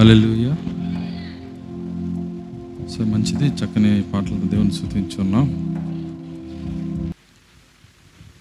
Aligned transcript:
Hallelujah 0.00 0.54
so 2.88 3.04
మంచిది 3.04 3.44
చక్కని 3.44 4.02
పాటలతో 4.02 4.46
దేవుని 4.46 4.72
స్థుతించున్నాం. 4.72 5.46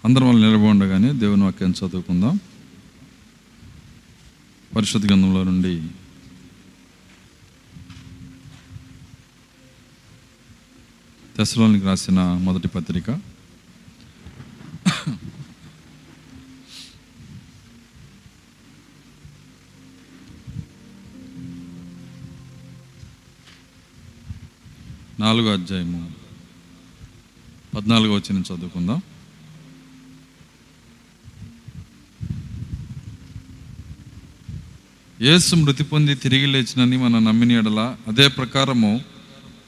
అందరం 0.05 0.25
వాళ్ళు 0.25 0.47
నిలబడగానే 0.47 1.13
దేవుని 1.13 1.43
వాక్యం 1.43 1.71
చదువుకుందాం. 1.71 2.39
పరిశుద్ధ 4.75 5.05
గ్రంథంలో 5.05 5.43
నుండి 5.43 5.87
దశలోనికి 11.39 11.85
రాసిన 11.85 12.21
మొదటి 12.21 12.67
పత్రిక. 12.67 13.38
నాలుగో 25.29 25.49
అధ్యాయము 25.53 25.99
పద్నాలుగో 27.75 28.13
వచ్చిన 28.15 28.37
చదువుకుందాం. 28.39 28.99
యేసు 35.21 35.55
మృతి 35.55 35.83
పొంది 35.83 36.15
తిరిగి 36.15 36.45
లేచినని 36.45 36.97
మనం 36.97 37.25
నమ్మిన 37.25 37.51
ఎడల 37.51 37.81
అదే 38.07 38.27
ప్రకారము 38.27 39.01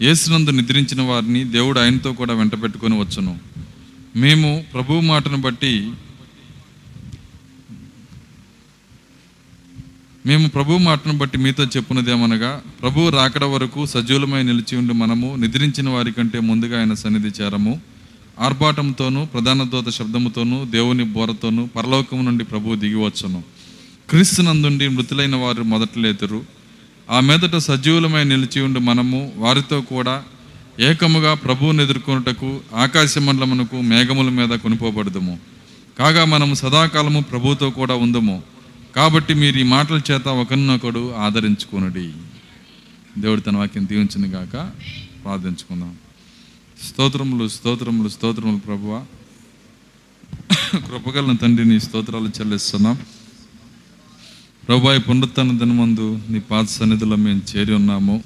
యేసునందు 0.01 0.51
నిద్రించిన 0.51 1.01
వారిని 1.01 1.43
దేవుడు 1.43 1.79
ఆయనతో 1.79 2.13
కూడా 2.13 2.33
వెంట 2.33 2.63
పెట్టుకొని 2.63 2.99
వచ్చును. 2.99 3.33
మేము 4.15 4.65
ప్రభువు 4.73 5.01
మాటను 5.01 5.37
బట్టి 5.37 5.73
మేము 10.25 10.47
ప్రభు 10.47 10.77
మాటను 10.77 11.17
బట్టి 11.17 11.37
మీతో 11.37 11.63
చెప్పున్నదేమనగా 11.63 12.61
ప్రభువు 12.81 13.09
రాకడ 13.09 13.43
వరకు 13.43 13.85
సజీవులమై 13.85 14.43
నిలిచి 14.43 14.77
ఉండి 14.77 14.93
మనము 14.93 15.35
నిద్రించిన 15.35 15.89
వారి 15.89 16.11
కంటే 16.11 16.39
ముందుగా 16.39 16.79
ఆయన 16.79 16.93
సన్నిధి 16.93 17.43
చేరము. 17.43 17.81
ఆర్భాటంతోనూ 18.39 19.25
ప్రధాన 19.25 19.63
దూత 19.63 19.89
శబ్దముతోనూ 19.89 20.65
దేవుని 20.65 21.03
బోరతోనూ 21.03 21.65
పరలోకము 21.75 22.21
నుండి 22.21 22.43
ప్రభువు 22.43 22.75
దిగివచ్చును 22.75 23.43
క్రీస్తునందుండి 24.09 24.87
మృతులైన 24.87 25.35
వారు 25.35 25.63
మొదటలేతురు 25.63 26.43
ఆ 27.11 27.19
మీదట 27.19 27.55
సజీవులమై 27.55 28.23
నిలిచి 28.23 28.61
ఉండి 28.61 28.79
మనము 28.79 29.33
వారితో 29.37 29.81
కూడా 29.81 30.23
ఏకముగా 30.79 31.33
ప్రభువుని 31.33 31.83
ఎదుర్కొనుటకు 31.83 32.59
ఆకాశ 32.75 33.17
మండలమునకు 33.17 33.81
మేఘముల 33.81 34.29
మీద 34.29 34.59
కొనిపోబడదుము. 34.59 35.39
కాగా 35.99 36.25
మనము 36.25 36.53
సదాకాలము 36.53 37.21
ప్రభువుతో 37.21 37.69
కూడా 37.69 37.95
ఉందము. 37.95 38.50
కాబట్టి 38.95 39.33
మీరు 39.33 39.59
ఈ 39.59 39.63
మాటల 39.63 40.01
చేత 40.11 40.27
ఒకరినొకడు 40.27 41.13
ఆదరించుకునడి. 41.13 42.11
దేవుడు 43.17 43.41
తన 43.41 43.57
వాక్యం 43.57 43.87
దీవించిన 43.87 44.35
గాక. 44.35 44.71
ప్రార్థించుకుందాం. 45.23 45.95
స్తోత్రములు 46.87 47.47
స్తోత్రములు 47.47 48.09
స్తోత్రములు 48.09 48.57
ప్రభువ. 48.57 49.05
కృపగలన 50.73 51.35
తండ్రి 51.35 51.65
నీ 51.65 51.79
స్తోత్రాలు 51.79 52.27
చెల్లిస్తున్నాం. 52.27 52.97
ప్రభా 54.67 54.95
ఈ 54.95 54.97
పునరుత్న 54.97 55.57
దినమందు 55.57 56.19
నీ 56.29 56.39
పాత 56.39 56.65
సన్నిధిలో 56.65 57.15
మేము 57.15 57.41
చేరి 57.55 57.73
ఉన్నాము. 57.73 58.23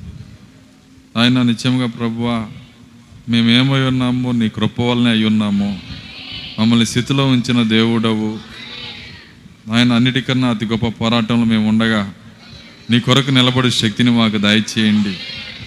ఆయన 1.17 1.41
నిత్యముగా 1.41 1.87
ప్రభువ 1.87 2.51
మేమేమై 3.29 3.79
ఉన్నాము 3.79 4.31
నీ 4.31 4.49
కృప 4.49 4.81
వల్లనే 4.81 5.09
అయి 5.09 5.25
ఉన్నాము. 5.25 5.79
మమ్మల్ని 6.59 6.85
స్థితిలో 6.85 7.27
ఉంచిన 7.27 7.63
దేవుడవు. 7.63 8.54
ఆయన 9.73 9.93
అన్నిటికన్నా 9.93 10.49
అతి 10.49 10.65
గొప్ప 10.65 10.87
పోరాటంలో 10.87 11.43
మేము 11.43 11.69
ఉండగా 11.69 12.13
నీ 12.89 12.99
కొరకు 12.99 13.31
నిలబడే 13.31 13.69
శక్తిని 13.69 14.11
మాకు 14.11 14.37
దయచేయండి. 14.37 15.17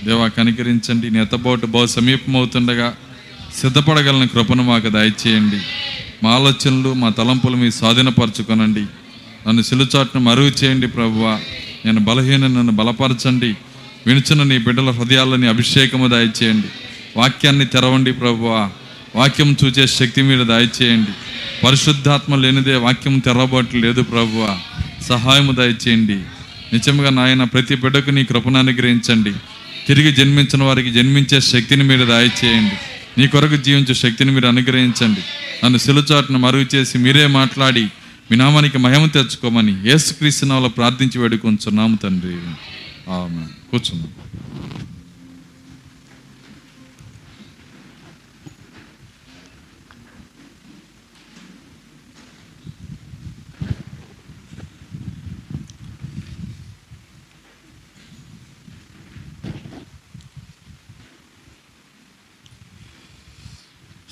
దేవా 0.06 0.28
కనికరించండి. 0.28 1.10
నీ 1.10 1.20
ఎత్తబోటు 1.20 1.66
బహు 1.66 1.86
సమీపం 1.86 2.36
అవుతుండగా 2.36 2.94
సిద్ధపడగలని 3.56 4.28
కృపను 4.28 4.62
మాకు 4.62 4.88
దయచేయండి. 4.88 5.60
మా 6.22 6.30
ఆలోచనలు 6.30 6.92
మా 6.92 7.08
తలంపులు 7.08 7.56
మీ 7.56 7.70
స్వాధీనపరచుకొనండి. 7.70 8.82
నన్ను 9.48 9.62
సిలుచాటును 9.62 10.20
మరుగు 10.20 10.52
చేయండి 10.64 10.88
ప్రభువా. 10.88 11.40
నేను 11.84 12.00
బలహీన 12.00 12.46
నన్ను 12.46 12.72
బలపరచండి. 12.72 13.56
వినుచున్న 14.06 14.42
నీ 14.42 14.58
బిడ్డల 14.58 14.90
హృదయాలని 14.90 15.46
అభిషేకము 15.46 16.08
దయచేయండి. 16.08 16.66
వాక్యాన్ని 17.16 17.66
తెరవండి 17.66 18.12
ప్రభువా. 18.12 18.70
వాక్యం 19.16 19.56
చూచే 19.64 19.86
శక్తి 19.86 20.22
మీరు 20.22 20.44
దయచేయండి. 20.44 21.10
పరిశుద్ధాత్మ 21.66 22.34
లేనిదే 22.34 22.74
వాక్యం 22.74 23.18
తెరవబట్టు 23.18 23.76
లేదు 23.76 24.02
ప్రభువ. 24.02 24.58
సహాయము 25.08 25.52
దయచేయండి. 25.52 26.14
నిజంగా 26.72 27.10
నాయన 27.10 27.44
ప్రతి 27.44 27.74
బిడ్డకు 27.76 28.10
నీ 28.10 28.24
కృపను 28.24 28.58
అనుగ్రహించండి. 28.58 29.32
తిరిగి 29.88 30.12
జన్మించిన 30.12 30.62
వారికి 30.62 30.92
జన్మించే 30.92 31.40
శక్తిని 31.40 31.82
మీరు 31.84 32.04
దయచేయండి. 32.04 32.74
నీ 33.20 33.26
కొరకు 33.26 33.56
జీవించే 33.56 33.94
శక్తిని 33.94 34.30
మీరు 34.30 34.46
అనుగ్రహించండి. 34.46 35.20
నన్ను 35.64 35.78
సిలుచాటును 35.78 36.38
మరుగు 36.38 36.66
చేసి 36.74 36.98
మీరే 36.98 37.26
మాట్లాడి 37.26 37.82
మీ 38.30 38.36
నామానికి 38.36 38.78
మహిమ 38.78 39.06
తెచ్చుకోమని 39.06 39.88
యేసుక్రీస్తునాలో 39.88 40.68
ప్రార్థించి 40.68 41.20
వేడుకొంచున్నాము 41.20 41.96
తండ్రి. 41.96 42.36
కూర్చున్నాం. 43.70 44.08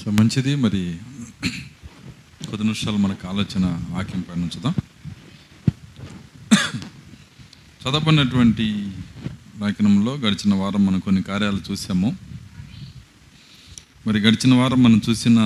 సో 0.07 0.13
మంచిది 0.13 0.55
మరి 0.55 0.97
కొద్ది 2.49 2.63
నిమిషాలు 2.63 2.97
మనకు 2.97 3.29
ఆలోచన 3.29 3.83
వాక్యం 3.91 4.21
పైన 4.21 4.43
ఉంచుదాం. 4.43 4.75
చదవనటువంటి 7.83 8.63
లేఖనంలో 9.65 10.15
గడిచిన 10.15 10.55
వారం 10.55 10.87
మనం 10.87 10.99
కొన్ని 10.99 11.23
కార్యాలు 11.23 11.61
చూసాము. 11.71 12.17
మరి 14.07 14.19
గడిచిన 14.21 14.55
వారం 14.55 14.83
మనం 14.83 15.01
చూసిన 15.11 15.37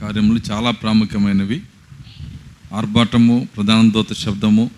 కార్యములు 0.00 0.40
చాలా 0.50 0.70
ప్రాముఖ్యమైనవి. 0.70 1.62
ఆర్భాటము 2.74 3.48
ప్రధాన 3.56 3.90
దోత 3.90 4.12
శబ్దము 4.12 4.70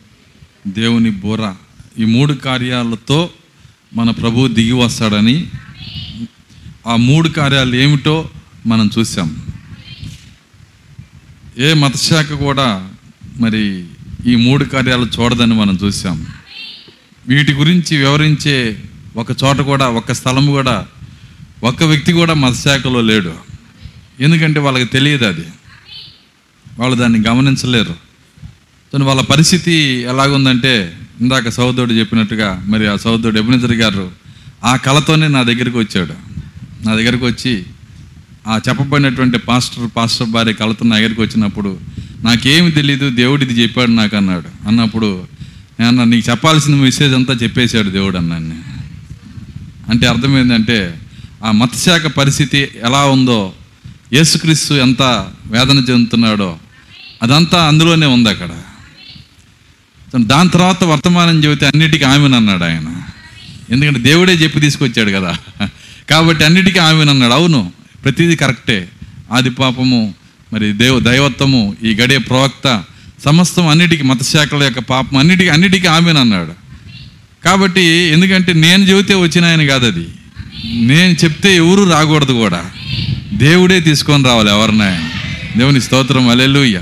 దేవుని 0.67 1.11
బోర 1.11 1.55
ఈ 1.99 2.05
మూడు 2.05 2.33
కార్యాలతో 2.33 3.31
మన 3.95 4.11
ప్రభువు 4.11 4.49
దిగి 4.49 4.73
వస్తాడని. 4.73 5.51
ఆ 6.87 6.97
మూడు 6.97 7.29
కార్యాలు 7.29 7.77
ఏమిటో 7.77 8.31
మనం 8.67 8.91
చూసాం. 8.99 9.37
ఏ 11.59 11.75
మతశాఖ 11.75 12.33
కూడా 12.33 12.89
మరి 13.39 13.85
ఈ 14.27 14.35
మూడు 14.37 14.65
కార్యాలు 14.65 15.07
చూడదని 15.07 15.55
మనం 15.55 15.79
చూసాం. 15.85 16.27
వీటి 17.29 17.53
గురించి 17.53 17.97
వివరించే 17.97 18.83
ఒక 19.17 19.31
చోట 19.31 19.57
కూడా 19.57 19.89
ఒక 19.89 20.13
స్థలం 20.13 20.47
కూడా 20.47 20.87
ఒక్క 21.63 21.83
వ్యక్తి 21.83 22.13
కూడా 22.13 22.35
మతశాఖలో 22.35 23.01
లేడు. 23.01 23.35
ఎందుకంటే 24.21 24.61
వాళ్ళకి 24.61 24.85
తెలియదు 24.85 25.25
అది. 25.25 25.45
వాళ్ళు 26.79 26.97
దాన్ని 26.97 27.29
గమనించలేరు. 27.29 27.95
తను 28.95 29.05
వాళ్ళ 29.05 29.23
పరిస్థితి 29.23 29.73
ఎలాగుందంటే 30.09 30.99
ఇందాక 31.21 31.49
సహోదరుడు 31.49 31.93
చెప్పినట్టుగా 31.93 32.65
మరి 32.67 32.87
ఆ 32.87 32.97
సహోదరుడు 32.97 33.39
ఎబినిజర్ 33.39 33.73
గారు 33.73 34.11
ఆ 34.65 34.77
కళతోనే 34.77 35.29
నా 35.29 35.43
దగ్గరికి 35.43 35.79
వచ్చాడు. 35.79 36.15
నా 36.87 36.95
దగ్గరికి 36.95 37.25
వచ్చి 37.25 37.65
ఆ 38.47 38.61
చెప్పబడినటువంటి 38.69 39.39
పాస్టర్ 39.39 39.91
పాస్టర్ 39.97 40.29
భార్య 40.29 40.53
కలతో 40.53 40.85
నా 40.85 40.97
దగ్గరికి 40.97 41.21
వచ్చినప్పుడు 41.21 41.79
నాకేమి 42.23 42.71
తెలియదు 42.71 43.11
దేవుడు 43.11 43.45
ఇది 43.45 43.63
చెప్పాడు 43.63 43.91
నాకు 43.91 44.17
అన్నాడు. 44.17 44.69
అన్నప్పుడు 44.69 45.25
నేను 45.81 46.05
నీకు 46.05 46.31
చెప్పాల్సిన 46.31 46.75
మెసేజ్ 46.75 47.15
అంతా 47.15 47.33
చెప్పేశాడు 47.33 47.91
దేవుడు 47.91 48.19
అన్నాన్ని 48.19 48.59
అంటే 49.91 50.07
అర్థం 50.07 50.39
ఏంటంటే 50.39 51.01
ఆ 51.45 51.51
మత్స్యాక 51.51 52.07
పరిస్థితి 52.07 52.69
ఎలా 52.83 53.05
ఉందో 53.07 53.53
యేసుక్రీస్తు 54.13 54.75
ఎంత 54.75 55.03
వేదన 55.47 55.79
చెందుతున్నాడో 55.91 56.59
అదంతా 57.23 57.65
అందులోనే 57.65 58.07
ఉంది 58.07 58.29
అక్కడ. 58.31 58.51
దాని 60.17 60.51
తర్వాత 60.51 60.85
వర్తమానం 60.85 61.45
చెబితే 61.45 61.67
అన్నిటికీ 61.67 62.05
ఆమెనన్నాడు 62.05 62.65
ఆయన. 62.65 62.89
ఎందుకంటే 63.71 64.01
దేవుడే 64.01 64.33
చెప్పి 64.33 64.61
తీసుకొచ్చాడు 64.61 65.11
కదా. 65.11 65.37
కాబట్టి 66.11 66.45
అన్నిటికీ 66.45 66.79
ఆమెనన్నాడు 66.79 67.33
అవును 67.33 67.73
ప్రతిదీ 68.05 68.37
కరెక్టే. 68.37 68.89
ఆది 69.33 69.51
పాపము 69.51 70.15
మరి 70.53 70.73
దేవ 70.73 71.01
దైవత్వము 71.01 71.77
ఈ 71.85 71.95
గడియ 71.95 72.19
ప్రవక్త 72.19 72.85
సమస్తం 73.25 73.69
అన్నిటికీ 73.69 74.03
మతశాఖల 74.03 74.63
యొక్క 74.63 74.79
పాపం 74.79 75.17
అన్నిటికీ 75.17 75.49
అన్నిటికీ 75.49 75.87
ఆమెనన్నాడు 75.87 76.53
కాబట్టి 77.45 77.81
ఎందుకంటే 77.81 78.53
నేను 78.53 78.83
చెబితే 78.83 79.15
వచ్చిన 79.15 79.45
ఆయన 79.45 79.67
కాదు 79.67 79.87
అది. 79.87 80.07
నేను 80.65 81.13
చెప్తే 81.25 81.57
ఎవరు 81.57 81.91
రాకూడదు 81.91 82.33
కూడా. 82.33 82.71
దేవుడే 83.33 83.81
తీసుకొని 83.81 84.25
రావాలి 84.25 84.51
ఎవరినైనా 84.51 85.11
దేవుని 85.57 85.81
స్తోత్రం 85.81 86.29
అలెలుయ్య 86.29 86.81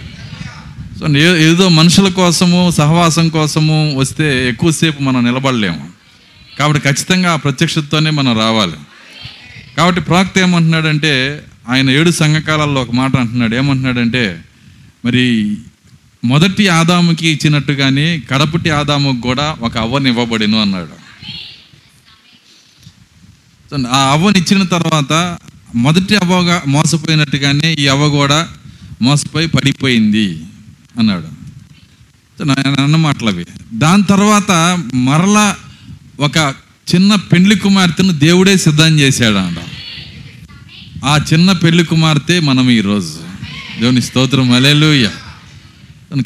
సో 1.00 1.18
ఏదో 1.18 1.68
మనుషుల 1.68 2.08
కోసము 2.08 2.70
సహవాసం 2.70 3.28
కోసము 3.28 3.94
వస్తే 3.96 4.48
ఎక్కువసేపు 4.48 5.02
మనం 5.02 5.24
నిలబడలేము. 5.24 5.88
కాబట్టి 6.58 6.88
ఖచ్చితంగా 6.88 7.32
ఆ 7.32 7.36
ప్రత్యక్షతతోనే 7.36 8.10
మనం 8.10 8.38
రావాలి. 8.38 8.72
కాబట్టి 9.78 10.00
ప్రాక్త 10.00 10.38
ఏమంటున్నాడంటే 10.38 11.44
ఆయన 11.68 11.90
ఏడు 11.90 12.10
సంఘకాలాల్లో 12.10 12.82
ఒక 12.82 12.90
మాట 12.90 13.16
అంటున్నాడు. 13.16 13.56
ఏమంటున్నాడంటే 13.56 14.44
మరి 15.04 15.56
మొదటి 16.24 16.68
ఆదాముకి 16.68 17.28
ఇచ్చినట్టుగానే 17.28 18.20
కడపటి 18.30 18.70
ఆదాముకు 18.70 19.20
కూడా 19.20 19.56
ఒక 19.60 19.78
అవ్వని 19.78 20.10
ఇవ్వబడిను 20.10 20.62
అన్నాడు. 20.62 20.88
సో 23.70 23.88
ఆ 23.88 24.12
అవ్వని 24.12 24.38
ఇచ్చిన 24.38 24.62
తర్వాత 24.62 25.38
మొదటి 25.74 26.16
అవ్వగా 26.16 26.62
మోసపోయినట్టుగానే 26.68 27.72
ఈ 27.72 27.86
అవ్వ 27.88 28.08
కూడా 28.08 28.48
మోసపోయి 29.02 29.48
పడిపోయింది 29.48 30.42
అన్నాడు. 30.98 31.26
సో 32.38 32.44
నా- 32.44 32.80
అన్న 32.80 33.28
అవి. 33.28 33.46
దాని 33.74 34.02
తర్వాత 34.02 34.50
మరలా 34.94 35.56
ఒక 36.20 36.54
చిన్న 36.94 37.14
పెండ్లి 37.14 37.58
కుమార్తెను 37.58 38.12
దేవుడే 38.12 38.56
సిద్ధం 38.56 39.00
చేశాడు 39.00 39.36
అంట 39.36 39.56
ఆ 41.04 41.20
చిన్న 41.32 41.52
పెళ్ళి 41.52 41.84
కుమార్తె 41.84 42.40
మనం 42.40 42.70
ఈరోజు 42.70 43.16
దేవుని 43.80 44.02
స్తోత్రం. 44.02 44.52
అలెలుయ్య 44.52 45.10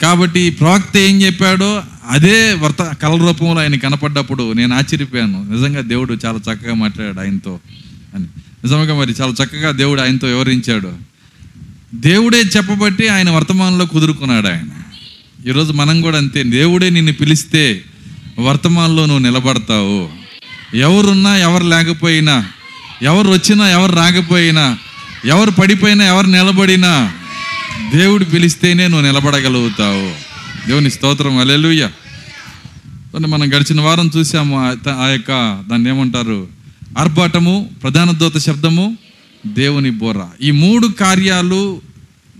కాబట్టి 0.02 0.40
ఈ 0.40 0.50
ప్రవక్త 0.50 0.96
ఏం 0.96 1.22
చెప్పాడో 1.22 1.82
అదే 2.08 2.52
వర్త 2.52 2.82
కళ 2.82 3.16
రూపంలో 3.16 3.60
ఆయన 3.60 3.76
కనపడ్డప్పుడు 3.76 4.52
నేను 4.52 4.76
ఆశ్చర్యపోయాను. 4.76 5.46
నిజంగా 5.50 5.80
దేవుడు 5.80 6.18
చాలా 6.24 6.38
చక్కగా 6.38 6.74
మాట్లాడాడు 6.74 7.20
ఆయనతో 7.20 7.60
అని. 8.14 8.24
నిజంగా 8.64 8.94
మరి 8.94 9.14
చాలా 9.20 9.44
చక్కగా 9.44 9.70
దేవుడు 9.70 10.00
ఆయనతో 10.00 10.26
వివరించాడు. 10.26 10.92
దేవుడే 11.94 12.40
చెప్పబట్టి 12.40 13.08
ఆయన 13.08 13.30
వర్తమానంలో 13.30 13.86
కుదురుకున్నాడు 13.86 14.46
ఆయన. 14.46 14.68
ఈరోజు 15.48 15.72
మనం 15.72 16.00
కూడా 16.00 16.18
అంతే. 16.18 16.42
దేవుడే 16.42 16.90
నిన్ను 16.90 17.12
పిలిస్తే 17.12 17.84
వర్తమానంలో 18.38 19.06
నువ్వు 19.06 19.30
నిలబడతావు. 19.30 20.10
ఎవరున్నా 20.76 21.36
ఎవరు 21.36 21.64
లేకపోయినా 21.64 22.46
ఎవరు 23.02 23.28
వచ్చినా 23.28 23.70
ఎవరు 23.70 23.92
రాకపోయినా 23.92 24.78
ఎవరు 25.24 25.50
పడిపోయినా 25.50 26.04
ఎవరు 26.04 26.26
నిలబడినా 26.26 27.12
దేవుడు 27.94 28.24
పిలిస్తేనే 28.24 28.88
నువ్వు 28.88 29.06
నిలబడగలుగుతావు. 29.06 30.14
దేవుని 30.68 30.90
స్తోత్రం. 30.90 31.38
అలెలుయ్య 31.38 31.90
మనం 33.26 33.48
గడిచిన 33.48 33.80
వారం 33.80 34.10
చూసాము 34.16 34.68
ఆ 34.90 35.06
యొక్క 35.06 35.62
దాన్ని 35.70 35.90
ఏమంటారు? 35.90 36.48
ఆర్భాటము 36.98 37.70
ప్రధాన 37.82 38.10
దూత 38.10 38.36
శబ్దము 38.36 38.96
దేవుని 39.46 39.90
బోర. 39.90 40.16
ఈ 40.42 40.50
మూడు 40.50 40.86
కార్యాలు 40.86 41.80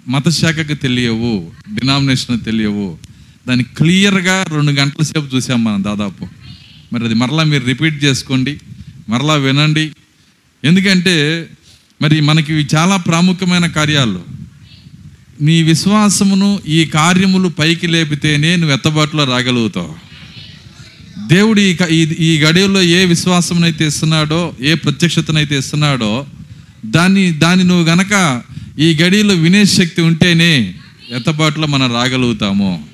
మతశాఖకు 0.08 0.75
తెలియవు 0.75 1.50
డినామినేషన్ 1.75 2.41
తెలియవు. 2.41 2.99
దాన్ని 3.49 3.65
క్లియర్గా 3.65 4.44
రెండు 4.49 4.73
గంటల 4.73 5.03
సేపు 5.03 5.37
చూసాం 5.37 5.65
మనం 5.65 5.85
దాదాపు. 5.85 6.29
మరి 6.93 7.05
అది 7.05 7.15
మరలా 7.15 7.43
మీరు 7.43 7.65
రిపీట్ 7.65 8.05
చేసుకోండి 8.05 8.61
మరలా 9.08 9.35
వినండి 9.35 9.93
ఎందుకంటే 10.64 11.47
మరి 12.03 12.20
మనకి 12.20 12.53
చాలా 12.53 12.97
ప్రాముఖ్యమైన 12.97 13.67
కార్యాలు. 13.67 14.23
నీ 15.41 15.62
విశ్వాసమును 15.62 16.61
ఈ 16.69 16.85
కార్యములు 16.85 17.49
పైకి 17.49 17.87
లేపితేనే 17.87 18.56
నువ్వు 18.56 18.75
ఎత్తబాటులో 18.75 19.25
రాగలుగుతావు. 19.25 19.94
దేవుడు 21.26 21.61
ఈ 21.61 21.76
ఈ- 21.91 22.17
ఈ 22.19 22.41
గడియల్లో 22.41 22.82
ఏ 22.82 23.05
విశ్వాసమునైతే 23.05 23.87
ఇస్తున్నాడో 23.87 24.55
ఏ 24.61 24.75
ప్రత్యక్షతనైతే 24.75 25.59
ఇస్తున్నాడో 25.59 26.26
దాన్ని 26.87 27.32
దాన్ని 27.32 27.65
నువ్వు 27.65 27.85
గనక 27.85 28.43
ఈ 28.79 28.94
గడియలో 29.03 29.35
వినే 29.35 29.65
శక్తి 29.65 30.03
ఉంటేనే 30.03 30.75
ఎత్తబాటులో 31.17 31.67
మనం 31.67 31.94
రాగలుగుతాము. 31.94 32.85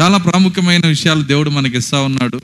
చాలా 0.00 0.18
ప్రాముఖ్యమైన 0.18 0.86
విషయాలు 0.86 1.22
దేవుడు 1.22 1.50
మనకి 1.50 1.78
ఇస్తా 1.78 2.00
ఉన్నాడు. 2.00 2.40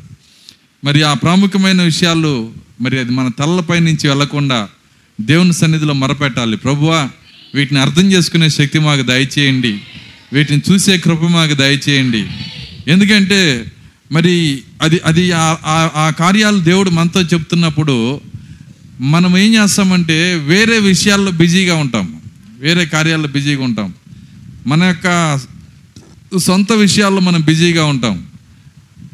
మరి 0.85 1.03
ఆ 1.03 1.15
ప్రాముఖ్యమైన 1.15 1.83
విషయాలు 1.83 2.51
మరి 2.81 2.99
అది 2.99 3.13
మన 3.13 3.29
తలలపై 3.29 3.81
నుంచి 3.81 4.09
వెళ్ళకుండా 4.09 4.69
దేవుని 5.21 5.53
సన్నిధిలో 5.53 5.95
మరపెట్టాలి. 5.95 6.57
ప్రభువా 6.57 7.11
వీటిని 7.55 7.81
అర్థం 7.81 8.13
చేసుకునే 8.13 8.49
శక్తి 8.49 8.79
మాకు 8.79 9.03
దయచేయండి. 9.03 9.81
వీటిని 10.33 10.63
చూసే 10.73 10.99
కృప 10.99 11.23
మాకు 11.23 11.55
దయచేయండి. 11.55 12.27
ఎందుకంటే 12.89 13.65
మరి 14.13 14.63
అది 14.83 15.01
అది 15.05 15.33
ఆ- 15.33 15.57
ఆ- 15.65 15.91
ఆ 15.97 16.11
కార్యాలు 16.11 16.59
దేవుడు 16.59 16.91
మనతో 16.91 17.21
చెప్తున్నప్పుడు 17.21 18.21
మనం 19.01 19.39
ఏం 19.39 19.55
చేస్తామంటే 19.55 20.35
వేరే 20.35 20.79
విషయాల్లో 20.79 21.31
బిజీగా 21.31 21.75
ఉంటాం. 21.75 22.21
వేరే 22.61 22.87
కార్యాల్లో 22.87 23.29
బిజీగా 23.29 23.65
ఉంటాం. 23.65 23.95
మన 24.67 24.83
యొక్క 24.83 25.41
సొంత 26.39 26.73
విషయాల్లో 26.73 27.21
మనం 27.21 27.41
బిజీగా 27.41 27.85
ఉంటాం. 27.85 28.27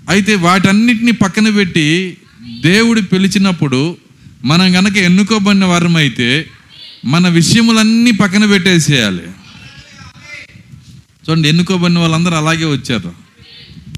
అయితే 0.08 0.34
వాటన్నిటిని 0.34 1.12
పక్కన 1.12 1.50
పెట్టి 1.50 2.16
దేవుడు 2.46 3.00
పిలిచినప్పుడు 3.00 3.96
మనం 4.44 4.78
గనక 4.78 4.96
ఎన్నుకోబడిన 4.96 5.64
వారమైతే 5.64 6.46
మన 7.04 7.28
విషయములన్నీ 7.28 8.10
పక్కన 8.10 8.46
పెట్టేసేయాలి. 8.46 9.22
చూడండి 11.31 11.48
ఎన్నుకోబడిన 11.48 11.98
వాళ్ళందరూ 11.98 12.34
అలాగే 12.34 12.64
వచ్చారు. 12.64 13.12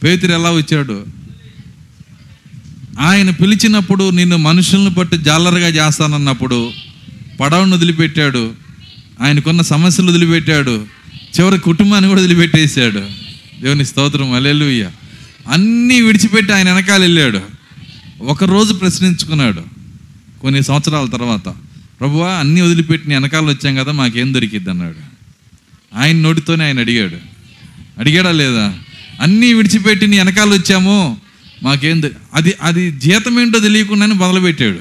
పేతురు 0.05 0.33
ఎలా 0.33 0.51
వచ్చాడు? 0.51 1.07
ఆయన 3.01 3.31
పిలిచినప్పుడు 3.31 4.11
నిన్ను 4.11 4.37
మనుషులను 4.37 4.91
బట్టి 4.91 5.19
జాలరుగా 5.19 5.69
చేస్తానన్నప్పుడు 5.69 6.71
పడవను 7.41 7.77
వదిలిపెట్టాడు. 7.77 8.53
ఆయనకున్న 9.21 9.63
సమస్యలు 9.63 10.09
వదిలిపెట్టాడు. 10.09 10.87
చివరి 11.41 11.59
కుటుంబాన్ని 11.59 12.09
కూడా 12.09 12.21
వదిలిపెట్టేశాడు. 12.21 13.07
దేవుని 13.63 13.85
స్తోత్రం. 13.85 14.33
అలెలుయ్య 14.33 14.91
అన్నీ 15.49 16.01
విడిచిపెట్టి 16.01 16.53
ఆయన 16.53 16.73
వెనకాల 16.73 17.01
వెళ్ళాడు. 17.01 17.58
ఒకరోజు 18.21 18.73
ప్రశ్నించుకున్నాడు 18.73 19.65
కొన్ని 20.43 20.63
సంవత్సరాల 20.63 21.07
తర్వాత 21.07 21.45
ప్రభువా 22.01 22.35
అన్నీ 22.35 22.61
వదిలిపెట్టిన 22.61 23.15
వెనకాల 23.15 23.45
వచ్చాం 23.45 23.77
కదా 23.77 23.93
మాకేం 23.93 24.35
దొరికిద్ది? 24.35 24.71
అన్నాడు. 24.71 24.97
ఆయన 25.97 26.17
నోటితోనే 26.17 26.65
ఆయన 26.65 26.81
అడిగాడు. 26.81 27.17
అడిగాడా 27.99 28.31
లేదా? 28.31 28.79
అన్నీ 29.21 29.53
విడిచిపెట్టి 29.53 30.07
నీ 30.07 30.19
వెనకాల 30.19 30.49
వచ్చాము 30.49 31.21
మాకేం 31.63 32.03
అది 32.35 32.55
అది 32.63 32.93
జీతం 32.93 33.41
ఏంటో 33.41 33.59
తెలియకుండానే 33.59 34.15
మొదలుపెట్టాడు. 34.15 34.79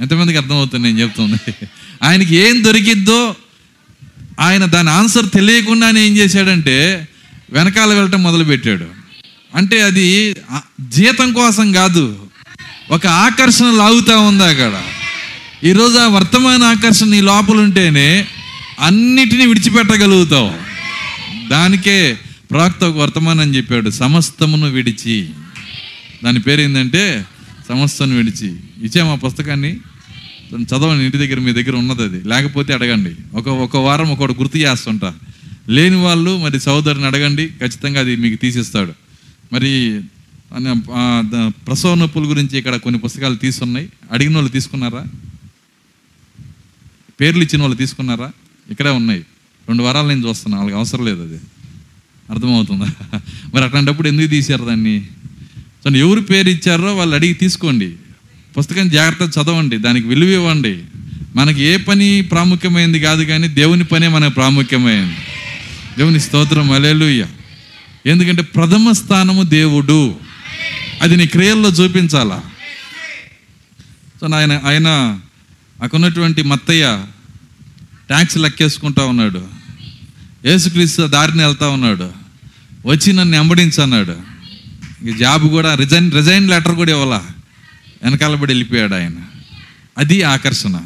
ఎంతమందికి 0.00 0.38
అర్థమవుతుంది 0.38 0.84
నేను 0.84 0.98
చెప్తుంది? 0.98 1.66
ఆయనకి 2.02 2.34
ఏం 2.34 2.64
దొరికిద్దో 2.64 3.36
ఆయన 4.40 4.64
దాని 4.64 4.90
ఆన్సర్ 4.90 5.26
తెలియకుండానే 5.34 6.06
ఏం 6.06 6.16
చేశాడంటే 6.16 7.08
వెనకాల 7.50 7.94
వెళ్ళటం 7.94 8.22
మొదలుపెట్టాడు. 8.22 9.01
అంటే 9.54 9.82
అది 9.82 10.36
జీతం 10.88 11.32
కోసం 11.32 11.72
కాదు 11.72 12.26
ఒక 12.90 13.06
ఆకర్షణ 13.06 13.70
లాగుతూ 13.70 14.20
ఉంది 14.20 14.44
అక్కడ. 14.44 14.82
ఈరోజు 15.64 15.98
ఆ 15.98 16.08
వర్తమాన 16.08 16.62
ఆకర్షణ 16.62 17.06
నీ 17.06 17.20
లోపల 17.20 17.56
ఉంటేనే 17.56 18.26
అన్నిటినీ 18.80 19.46
విడిచిపెట్టగలుగుతావు. 19.46 20.52
దానికే 21.48 22.18
ప్రవక్త 22.50 22.84
ఒక 22.84 22.96
వర్తమానం 22.96 23.54
చెప్పాడు 23.54 23.90
సమస్తమును 23.90 24.70
విడిచి. 24.70 25.28
దాని 26.24 26.40
పేరు 26.40 26.60
ఏంటంటే 26.60 27.24
సమస్తను 27.68 28.16
విడిచి. 28.16 28.56
ఇచ్చే 28.82 29.02
మా 29.02 29.14
పుస్తకాన్ని? 29.14 29.76
చదవండి 30.62 31.04
ఇంటి 31.04 31.16
దగ్గర 31.16 31.38
మీ 31.38 31.52
దగ్గర 31.52 31.76
ఉన్నది 31.76 32.02
అది. 32.02 32.28
లేకపోతే 32.28 32.74
అడగండి. 32.74 33.10
ఒక 33.34 33.48
ఒక 33.48 33.76
వారం 33.76 34.10
ఒకటి 34.10 34.32
గుర్తు 34.32 34.56
చేస్తుంటా. 34.56 35.14
లేని 35.68 35.96
వాళ్ళు 35.96 36.38
మరి 36.38 36.60
సోదరుని 36.60 37.06
అడగండి 37.06 37.46
ఖచ్చితంగా 37.46 38.00
అది 38.00 38.16
మీకు 38.16 38.34
తీసిస్తాడు. 38.34 39.01
మరి 39.52 40.00
ప్రసవ 41.66 41.94
నొప్పుల 41.94 42.22
గురించి 42.24 42.58
ఇక్కడ 42.58 42.76
కొన్ని 42.76 43.00
పుస్తకాలు 43.00 43.34
తీసున్నాయి. 43.34 43.88
అడిగిన 44.12 44.34
వాళ్ళు 44.34 44.50
తీసుకున్నారా? 44.50 45.04
పేర్లు 47.20 47.42
ఇచ్చిన 47.42 47.62
వాళ్ళు 47.62 47.76
తీసుకున్నారా? 47.76 48.30
ఇక్కడే 48.70 48.90
ఉన్నాయి. 48.90 49.20
రెండు 49.68 49.82
వారాలు 49.82 50.08
నేను 50.08 50.28
చూస్తున్నాను 50.28 50.62
వాళ్ళకి 50.62 50.78
అవసరం 50.78 51.04
లేదు 51.04 51.22
అది. 51.22 51.40
అర్థమవుతుందా? 52.30 52.86
మరి 53.54 53.64
అట్లాంటప్పుడు 53.64 54.08
ఎందుకు 54.08 54.26
తీశారు 54.26 54.64
దాన్ని? 54.64 55.06
సో 55.84 55.90
ఎవరు 55.90 56.20
పేరు 56.20 56.48
ఇచ్చారో 56.48 56.96
వాళ్ళు 56.96 57.14
అడిగి 57.14 57.34
తీసుకోండి. 57.34 57.92
పుస్తకం 58.58 58.88
జాగ్రత్త 58.88 59.38
చదవండి 59.38 59.78
దానికి 59.78 60.08
విలువ 60.08 60.28
ఇవ్వండి. 60.28 60.82
మనకి 61.34 61.62
ఏ 61.62 61.76
పని 61.76 62.22
ప్రాముఖ్యమైంది 62.22 63.00
కాదు 63.00 63.24
కానీ 63.24 63.48
దేవుని 63.48 63.84
పనే 63.84 64.08
మనకు 64.08 64.34
ప్రాముఖ్యమైంది. 64.34 65.14
దేవుని 65.98 66.20
స్తోత్రం 66.20 66.70
అలేలుయ్య 66.70 67.26
ఎందుకంటే 68.06 68.42
ప్రథమ 68.42 68.92
స్థానము 68.92 69.42
దేవుడు. 69.42 70.16
అది 71.02 71.16
నీ 71.16 71.26
క్రియల్లో 71.26 71.68
చూపించాలా? 71.68 72.42
సో 74.20 74.36
ఆయన 74.36 74.60
ఆయన 74.64 75.18
అక్కడున్నటువంటి 75.82 76.42
మత్తయ్య 76.42 77.04
ట్యాక్స్ 78.06 78.38
లెక్కేసుకుంటా 78.38 79.04
ఉన్నాడు. 79.04 79.48
యేసుక్రీస్తు 80.44 81.02
దారిని 81.02 81.44
వెళ్తా 81.44 81.68
ఉన్నాడు. 81.68 82.12
వచ్చి 82.86 83.12
నన్ను 83.12 83.38
వెంబడించన్నాడు. 83.38 84.16
ఇక 85.04 85.16
జాబ్ 85.16 85.48
కూడా 85.48 85.74
రిజైన్ 85.74 86.12
రిజైన్ 86.12 86.48
లెటర్ 86.48 86.74
కూడా 86.74 86.90
ఇవ్వాల? 86.90 87.22
వెనకాలబడి 88.02 88.50
వెళ్ళిపోయాడు 88.50 88.94
ఆయన. 88.94 89.12
అది 89.98 90.22
ఆకర్షణ. 90.22 90.80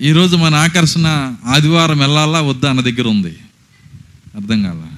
ఈరోజు 0.00 0.36
మన 0.36 0.54
ఆకర్షణ 0.54 1.34
ఆదివారం 1.46 1.98
వెళ్ళాలా? 1.98 2.40
వద్దా? 2.40 2.70
అన్న 2.70 2.80
దగ్గర 2.80 3.08
ఉంది. 3.08 3.36
అర్థం 4.36 4.62
కాల? 4.62 4.97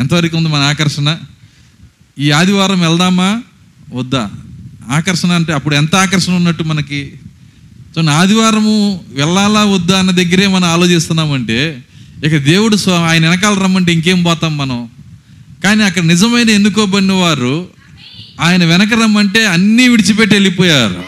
ఎంతవరకు 0.00 0.36
ఉంది 0.36 0.48
మన 0.48 0.60
ఆకర్షణ? 0.60 1.18
ఈ 2.18 2.30
ఆదివారం 2.30 2.80
వెళ్దామా? 2.80 3.42
వద్దా? 3.92 4.30
ఆకర్షణ 4.90 5.32
అంటే 5.32 5.52
అప్పుడు 5.52 5.74
ఎంత 5.74 5.96
ఆకర్షణ 5.96 6.32
ఉన్నట్టు 6.32 6.62
మనకి? 6.62 7.12
సో 7.94 8.02
ఆదివారము 8.02 9.00
వెళ్ళాలా 9.08 9.64
వద్దా 9.64 9.98
అన్న 9.98 10.10
దగ్గరే 10.10 10.46
మనం 10.46 10.64
ఆలోచిస్తున్నామంటే 10.64 11.84
ఇక 12.24 12.36
దేవుడు 12.36 12.76
స్వ- 12.76 12.94
ఆయన 12.94 13.28
వెనకాల 13.28 13.62
రమ్మంటే 13.62 13.92
ఇంకేం 13.92 14.22
పోతాం 14.22 14.56
మనం? 14.56 14.88
కానీ 15.64 15.82
అక్కడ 15.82 16.02
నిజమైన 16.02 16.50
ఎన్నుకోబడిన 16.50 17.12
వారు 17.12 17.68
ఆయన 18.40 18.64
వెనక 18.64 18.92
రమ్మంటే 18.92 19.46
అన్నీ 19.46 19.88
విడిచిపెట్టి 19.88 20.34
వెళ్ళిపోయారు. 20.34 21.04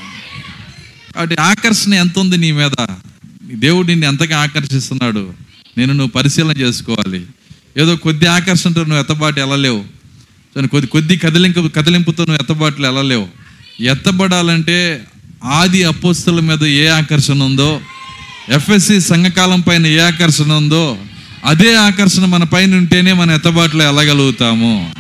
కాబట్టి 1.15 1.37
ఆకర్షణ 1.41 1.95
ఎంత 1.95 2.19
ఉంది 2.19 2.37
నీ 2.37 2.53
మీద? 2.53 2.87
దేవుడు 3.43 3.87
నిన్ను 3.87 4.07
ఎంతగా 4.07 4.43
ఆకర్షిస్తున్నాడు? 4.43 5.33
నేను 5.79 5.93
నువ్వు 5.93 6.11
పరిశీలన 6.11 6.51
చేసుకోవాలి. 6.51 7.27
ఏదో 7.77 7.97
కొద్ది 7.97 8.27
ఆకర్షణతో 8.27 8.81
నువ్వు 8.81 8.99
ఎత్తబాటు 8.99 9.41
వెళ్ళలేవు 9.41 9.85
కొద్ది 10.67 10.87
కొద్ది 10.87 11.17
కదిలింపు 11.17 11.69
కదిలింపుతో 11.77 12.25
నువ్వు 12.25 12.43
ఎత్తబాట్లు 12.43 12.87
వెళ్ళలేవు 12.87 13.29
ఎత్తబడాలంటే 13.81 15.05
ఆది 15.45 15.85
అపోస్తుల 15.85 16.41
మీద 16.41 16.65
ఏ 16.65 16.87
ఆకర్షణ 16.87 17.43
ఉందో 17.43 17.81
ఎఫ్ఎస్సి 18.49 19.01
సంఘకాలం 19.01 19.61
పైన 19.61 19.87
ఏ 19.87 19.99
ఆకర్షణ 19.99 20.53
ఉందో 20.53 20.99
అదే 21.45 21.75
ఆకర్షణ 21.75 22.25
మన 22.25 22.45
పైన 22.45 22.77
ఉంటేనే 22.77 23.13
మన 23.13 23.31
ఎత్తబాట్లో 23.31 23.91
వెళ్ళగలుగుతాము 23.91 24.93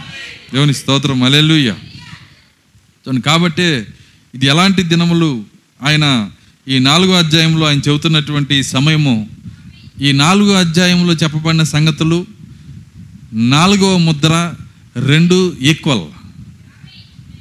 దేవుని 0.54 0.74
స్తోత్రం. 0.74 1.22
అలెలుయ్య 1.22 1.74
కాబట్టి 3.26 3.62
ఇది 4.34 4.46
ఎలాంటి 4.46 4.82
దినములు? 4.82 5.44
ఆయన 5.82 6.30
ఈ 6.68 6.78
నాలుగో 6.78 7.12
అధ్యాయంలో 7.12 7.66
ఆయన 7.66 7.78
చెబుతున్నటువంటి 7.78 8.62
సమయము 8.62 9.30
ఈ 10.02 10.12
నాలుగో 10.12 10.52
అధ్యాయంలో 10.54 11.12
చెప్పబడిన 11.12 11.62
సంగతులు 11.62 12.26
నాలుగవ 13.32 13.96
ముద్ర 13.98 14.54
రెండు 14.96 15.56
ఈక్వల్ 15.60 16.00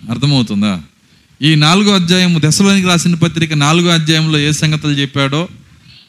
అర్థమవుతుందా? 0.09 0.81
ఈ 1.41 1.55
నాలుగో 1.55 1.95
అధ్యాయం 1.95 2.41
దశలోనికి 2.45 2.87
రాసిన 2.87 3.15
పత్రిక 3.15 3.53
నాలుగో 3.53 3.89
అధ్యాయంలో 3.89 4.39
ఏ 4.39 4.51
సంగతులు 4.51 4.91
చెప్పాడో 4.91 5.47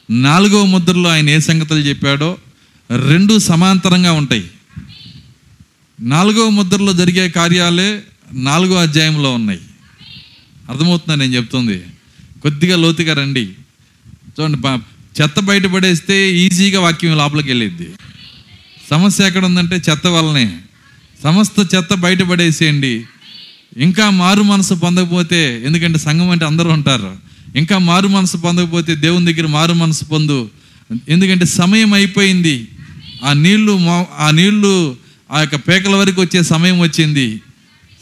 నాలుగవ 0.09 0.65
ముద్రలో 0.65 1.09
ఆయన 1.09 1.29
ఏ 1.29 1.39
సంగతులు 1.39 1.79
చెప్పాడో 1.79 2.37
రెండు 3.07 3.39
సమాంతరంగా 3.39 4.11
ఉంటాయి. 4.11 4.47
నాలుగవ 5.99 6.49
ముద్రలో 6.49 6.93
జరిగే 6.93 7.29
కార్యాలే 7.29 8.03
నాలుగో 8.33 8.75
అధ్యాయంలో 8.75 9.33
ఉన్నాయి. 9.33 9.59
అర్థమవుతుందా 10.69 11.15
నేను 11.15 11.33
చెప్తుంది? 11.33 11.83
కొద్దిగా 12.41 12.75
లోతుగా 12.75 13.13
రండి. 13.13 13.49
చూడండి 14.39 14.57
చెత్త 15.21 15.39
బయటపడేస్తే 15.39 16.37
ఈజీగా 16.37 16.79
వాక్యం 16.79 17.17
లోపలికి 17.17 17.49
వెళ్ళిద్ది. 17.49 17.89
సమస్య 18.93 19.27
ఎక్కడ 19.27 19.45
ఉందంటే 19.45 19.75
చెత్త 19.75 20.07
వల్లనే. 20.07 20.57
సమస్త 21.23 21.75
చెత్త 21.75 21.93
బయటపడేసేయండి. 21.93 23.05
ఇంకా 23.77 24.09
మారు 24.09 24.41
మనసు 24.41 24.73
పొందకపోతే 24.73 25.63
ఎందుకంటే 25.65 25.99
సంఘం 25.99 26.29
అంటే 26.29 26.45
అందరూ 26.45 26.69
ఉంటారు. 26.69 27.17
ఇంకా 27.55 27.77
మారు 27.77 28.07
మనసు 28.07 28.37
పొందకపోతే 28.37 28.95
దేవుని 28.95 29.33
దగ్గర 29.33 29.47
మారు 29.47 29.73
మనసు 29.73 30.05
పొందు. 30.05 30.49
ఎందుకంటే 31.09 31.45
సమయం 31.45 31.93
అయిపోయింది. 31.93 32.67
ఆ 33.23 33.33
నీళ్ళు 33.33 33.79
ఆ 34.19 34.31
నీళ్ళు 34.31 34.95
ఆ 35.31 35.39
యొక్క 35.39 35.55
పేకల 35.55 35.95
వరకు 35.95 36.21
వచ్చే 36.21 36.43
సమయం 36.43 36.79
వచ్చింది. 36.79 37.41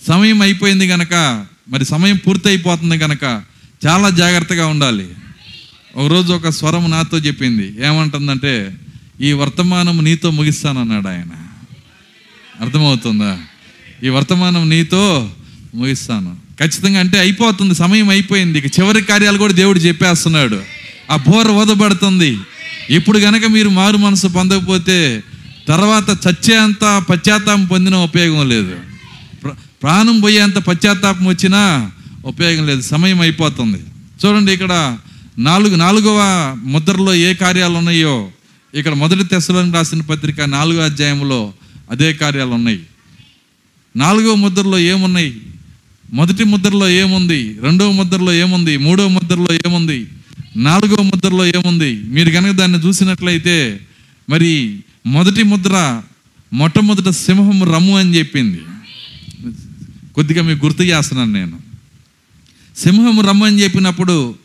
సమయం 0.08 0.42
అయిపోయింది 0.42 0.88
కనుక 0.88 1.46
మరి 1.70 1.86
సమయం 1.86 2.16
పూర్తి 2.16 2.48
అయిపోతుంది 2.48 2.98
కనుక 2.98 3.24
చాలా 3.88 4.10
జాగ్రత్తగా 4.10 4.68
ఉండాలి. 4.68 5.08
ఒకరోజు 5.96 6.34
ఒక 6.34 6.50
స్వరం 6.50 6.92
నాతో 6.92 7.18
చెప్పింది. 7.18 7.86
ఏమంటుందంటే 7.88 8.74
ఈ 9.20 9.34
వర్తమానం 9.34 10.04
నీతో 10.04 10.32
ముగిస్తానన్నాడు 10.32 11.08
ఆయన. 11.08 11.28
అర్థమవుతుందా? 12.62 13.40
ఈ 14.04 14.10
వర్తమానం 14.10 14.70
నీతో 14.70 15.30
ముగిస్తాను. 15.76 16.36
ఖచ్చితంగా 16.60 17.00
అంటే 17.00 17.20
అయిపోతుంది 17.20 17.76
సమయం 17.76 18.10
అయిపోయింది. 18.10 18.60
ఇక 18.60 18.66
చివరి 18.66 19.02
కార్యాలు 19.02 19.38
కూడా 19.38 19.54
దేవుడు 19.54 19.80
చెప్పేస్తున్నాడు. 19.80 20.62
ఆ 21.12 21.16
బోర 21.16 21.52
వదబడుతుంది. 21.52 22.38
ఇప్పుడు 22.90 23.18
గనక 23.18 23.46
మీరు 23.46 23.70
మారు 23.70 23.98
మనసు 23.98 24.28
పొందకపోతే 24.28 25.24
తర్వాత 25.68 26.10
చచ్చేంత 26.10 27.04
పశ్చాత్తాపం 27.10 27.66
పొందిన 27.66 27.96
ఉపయోగం 27.96 28.50
లేదు. 28.50 28.76
ప్రాణం 29.84 30.20
పోయేంత 30.20 30.58
పశ్చాత్తాపం 30.58 31.26
వచ్చినా 31.26 31.92
ఉపయోగం 32.26 32.68
లేదు. 32.68 32.82
సమయం 32.82 33.22
అయిపోతుంది. 33.22 33.84
చూడండి 34.26 34.52
ఇక్కడ 34.52 34.98
నాలుగు 35.40 35.76
నాలుగవ 35.76 36.20
ముద్రలో 36.64 37.16
ఏ 37.16 37.34
కార్యాలు 37.34 37.74
ఉన్నాయో. 37.74 38.32
ఇక్కడ 38.74 38.94
మొదటి 38.94 39.24
తెశలోని 39.24 39.74
రాసిన 39.74 40.02
పత్రిక 40.02 40.42
నాలుగో 40.42 40.84
అధ్యాయంలో 40.84 41.54
అదే 41.92 42.14
కార్యాలు 42.14 42.50
ఉన్నాయి. 42.50 42.80
నాలుగవ 43.96 44.36
ముద్రలో 44.36 44.80
ఏమున్నాయి? 44.80 45.42
మొదటి 46.14 46.44
ముద్రలో 46.44 46.90
ఏముంది? 46.90 47.58
రెండవ 47.62 47.92
ముద్రలో 47.92 48.34
ఏముంది? 48.34 48.78
మూడవ 48.78 49.08
ముద్రలో 49.08 49.54
ఏముంది? 49.54 50.08
నాలుగవ 50.58 51.02
ముద్రలో 51.02 51.46
ఏముంది? 51.46 52.02
మీరు 52.02 52.32
కనుక 52.32 52.56
దాన్ని 52.56 52.78
చూసినట్లయితే 52.78 53.80
మరి 54.30 54.80
మొదటి 55.06 55.44
ముద్ర 55.44 56.02
మొట్టమొదట 56.54 57.10
సింహం 57.10 57.74
రమ్ము 57.74 57.98
అని 57.98 58.18
చెప్పింది. 58.18 58.62
కొద్దిగా 60.16 60.42
మీకు 60.44 60.66
గుర్తు 60.66 60.82
చేస్తున్నాను 60.82 61.32
నేను. 61.32 61.60
సింహం 62.78 63.20
రమ్ము 63.20 63.46
అని 63.46 63.64
చెప్పినప్పుడు 63.64 64.36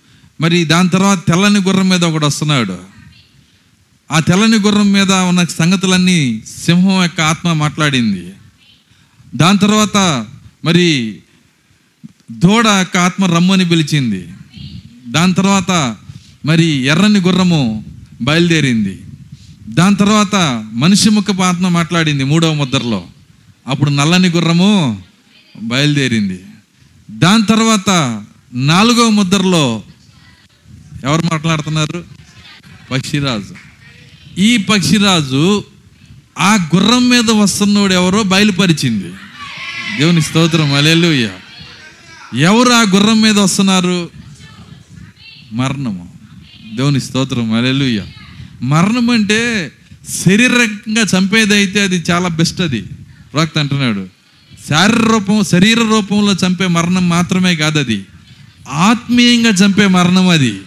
మరి 0.40 0.64
దాని 0.64 0.88
తర్వాత 0.88 1.26
తెల్లని 1.26 1.60
గుర్రం 1.60 1.88
మీద 1.88 2.04
ఒకడు 2.04 2.26
వస్తున్నాడు. 2.26 2.95
ఆ 4.10 4.20
తెల్లని 4.20 4.56
గుర్రం 4.56 4.92
మీద 4.92 5.12
ఉన్న 5.12 5.44
సంగతులన్నీ 5.44 6.42
సింహం 6.64 7.02
యొక్క 7.02 7.20
ఆత్మ 7.20 7.52
మాట్లాడింది. 7.52 8.32
దాని 9.34 9.58
తర్వాత 9.58 10.26
మరి 10.64 11.18
దూడ 12.32 12.66
యొక్క 12.66 12.96
ఆత్మ 12.96 13.24
రమ్మని 13.24 13.68
పిలిచింది. 13.68 14.28
దాని 15.08 15.34
తర్వాత 15.34 15.96
మరి 16.44 16.64
ఎర్రని 16.64 17.20
గుర్రము 17.20 17.84
బయలుదేరింది. 18.22 19.02
దాని 19.68 19.96
తర్వాత 19.96 20.64
మనిషి 20.72 21.10
ముఖపు 21.10 21.42
ఆత్మ 21.42 21.68
మాట్లాడింది 21.68 22.24
మూడవ 22.24 22.54
ముద్రలో. 22.54 23.06
అప్పుడు 23.66 23.90
నల్లని 23.90 24.28
గుర్రము 24.28 25.02
బయలుదేరింది. 25.62 26.44
దాని 27.10 27.46
తర్వాత 27.46 28.24
నాలుగవ 28.54 29.08
ముద్రలో 29.10 29.82
ఎవరు 31.04 31.22
మాట్లాడుతున్నారు? 31.22 32.04
పక్షిరాజు. 32.90 33.65
ఈ 34.38 34.56
పక్షిరాజు 34.56 35.64
ఆ 36.38 36.68
గుర్రం 36.74 37.08
మీద 37.08 37.30
వస్తున్నోడు 37.30 37.92
ఎవరో 37.94 38.22
బయలుపరిచింది. 38.22 39.12
దేవుని 39.98 40.22
స్తోత్రం 40.22 40.74
అలెలుయ్య 40.74 41.30
ఎవరు 42.40 42.72
ఆ 42.72 42.82
గుర్రం 42.82 43.20
మీద 43.20 43.38
వస్తున్నారు? 43.38 44.10
మరణము. 45.52 46.12
దేవుని 46.74 47.00
స్తోత్రం 47.00 47.52
అలెలుయ్య 47.52 48.04
మరణం 48.62 49.10
అంటే 49.10 49.72
శరీరంగా 50.24 51.18
చంపేదైతే 51.18 51.80
అది 51.80 52.04
చాలా 52.10 52.28
బెస్ట్ 52.28 52.60
అది. 52.60 52.82
ప్రవక్త 53.32 53.58
అంటున్నాడు 53.58 54.06
శారీర 54.68 54.96
రూపం 54.96 55.42
శరీర 55.42 55.78
రూపంలో 55.78 56.32
చంపే 56.32 56.66
మరణం 56.66 57.08
మాత్రమే 57.08 57.56
కాదు 57.56 57.78
అది 57.78 58.04
ఆత్మీయంగా 58.70 59.50
చంపే 59.50 59.86
మరణం 59.86 60.28
అది. 60.28 60.60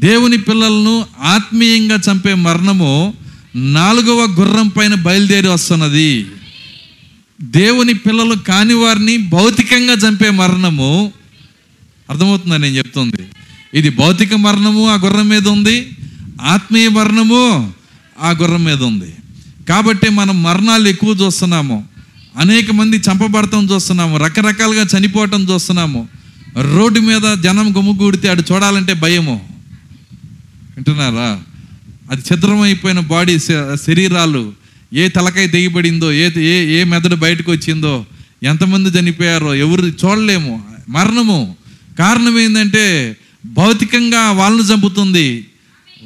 దేవుని 0.00 0.36
పిల్లలను 0.36 1.06
ఆత్మీయంగా 1.22 1.98
చంపే 2.10 2.34
మరణము 2.34 3.14
నాలుగవ 3.56 4.36
గుర్రం 4.40 4.68
పైన 4.68 4.94
బయలుదేరి 4.94 5.48
వస్తున్నది. 5.48 6.26
దేవుని 7.42 7.94
పిల్లలు 7.94 8.34
కాని 8.34 8.74
వారిని 8.74 9.16
భౌతికంగా 9.16 9.92
చంపే 9.92 10.30
మరణము 10.30 11.12
అర్థమవుతుందని 12.10 12.62
నేను 12.62 12.76
చెప్తుంది? 12.76 13.22
ఇది 13.74 13.88
భౌతిక 13.88 14.34
మరణము 14.34 14.88
ఆ 14.88 14.94
గుర్రం 14.94 15.28
మీద 15.28 15.48
ఉంది. 15.48 15.88
ఆత్మీయ 16.42 16.88
మరణము 16.88 17.72
ఆ 18.22 18.30
గుర్రం 18.30 18.64
మీద 18.64 18.82
ఉంది. 18.82 19.14
కాబట్టి 19.68 20.08
మనం 20.08 20.42
మరణాలు 20.42 20.88
ఎక్కువ 20.88 21.08
చూస్తున్నాము. 21.08 21.84
అనేక 22.38 22.70
మంది 22.70 22.96
చంపబడటం 22.96 23.70
చూస్తున్నాము. 23.70 24.16
రకరకాలుగా 24.16 24.86
చనిపోవటం 24.98 25.48
చూస్తున్నాము. 25.48 26.08
రోడ్డు 26.56 27.00
మీద 27.00 27.36
జనం 27.38 27.76
గుమ్ముగూడితే 27.76 28.28
అటు 28.28 28.52
చూడాలంటే 28.52 28.92
భయము. 28.92 29.49
వింటున్నారా? 30.80 31.42
అది 32.10 32.22
ఛిద్రమైపోయిన 32.32 33.00
బాడీ 33.00 33.38
శ- 33.38 33.74
శరీరాలు 33.74 34.52
ఏ 34.92 35.08
తలకాయ 35.08 35.46
దిగిపడిందో 35.46 36.12
ఏ 36.12 36.30
ఏ 36.36 36.80
ఏ 36.80 36.84
మెదడు 36.84 37.14
బయటకు 37.14 37.52
వచ్చిందో 37.52 38.06
ఎంతమంది 38.42 38.88
చనిపోయారో 38.88 39.54
ఎవరు 39.54 39.86
చూడలేము. 39.86 40.64
మరణము 40.88 41.56
కారణం 41.98 42.38
ఏంటంటే 42.38 43.16
భౌతికంగా 43.46 44.30
వాళ్ళని 44.30 44.68
చంపుతుంది. 44.68 45.46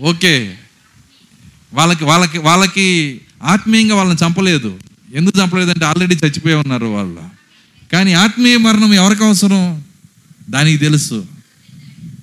ఓకే. 0.01 0.55
వాళ్ళకి 1.73 2.05
వాళ్ళకి 2.05 2.39
వాళ్ళకి 2.39 3.21
ఆత్మీయంగా 3.43 3.95
వాళ్ళని 3.95 4.27
చంపలేదు. 4.27 4.79
ఎందుకు 5.15 5.41
చంపలేదంటే 5.41 5.85
ఆల్రెడీ 5.85 6.15
చచ్చిపోయి 6.15 6.55
ఉన్నారు 6.55 6.87
వాళ్ళు. 6.87 7.21
కానీ 7.93 8.13
ఆత్మీయ 8.13 8.57
మరణం 8.57 8.95
ఎవరికి 8.95 9.25
అవసరం? 9.25 9.83
దానికి 10.51 10.79
తెలుసు. 10.79 11.27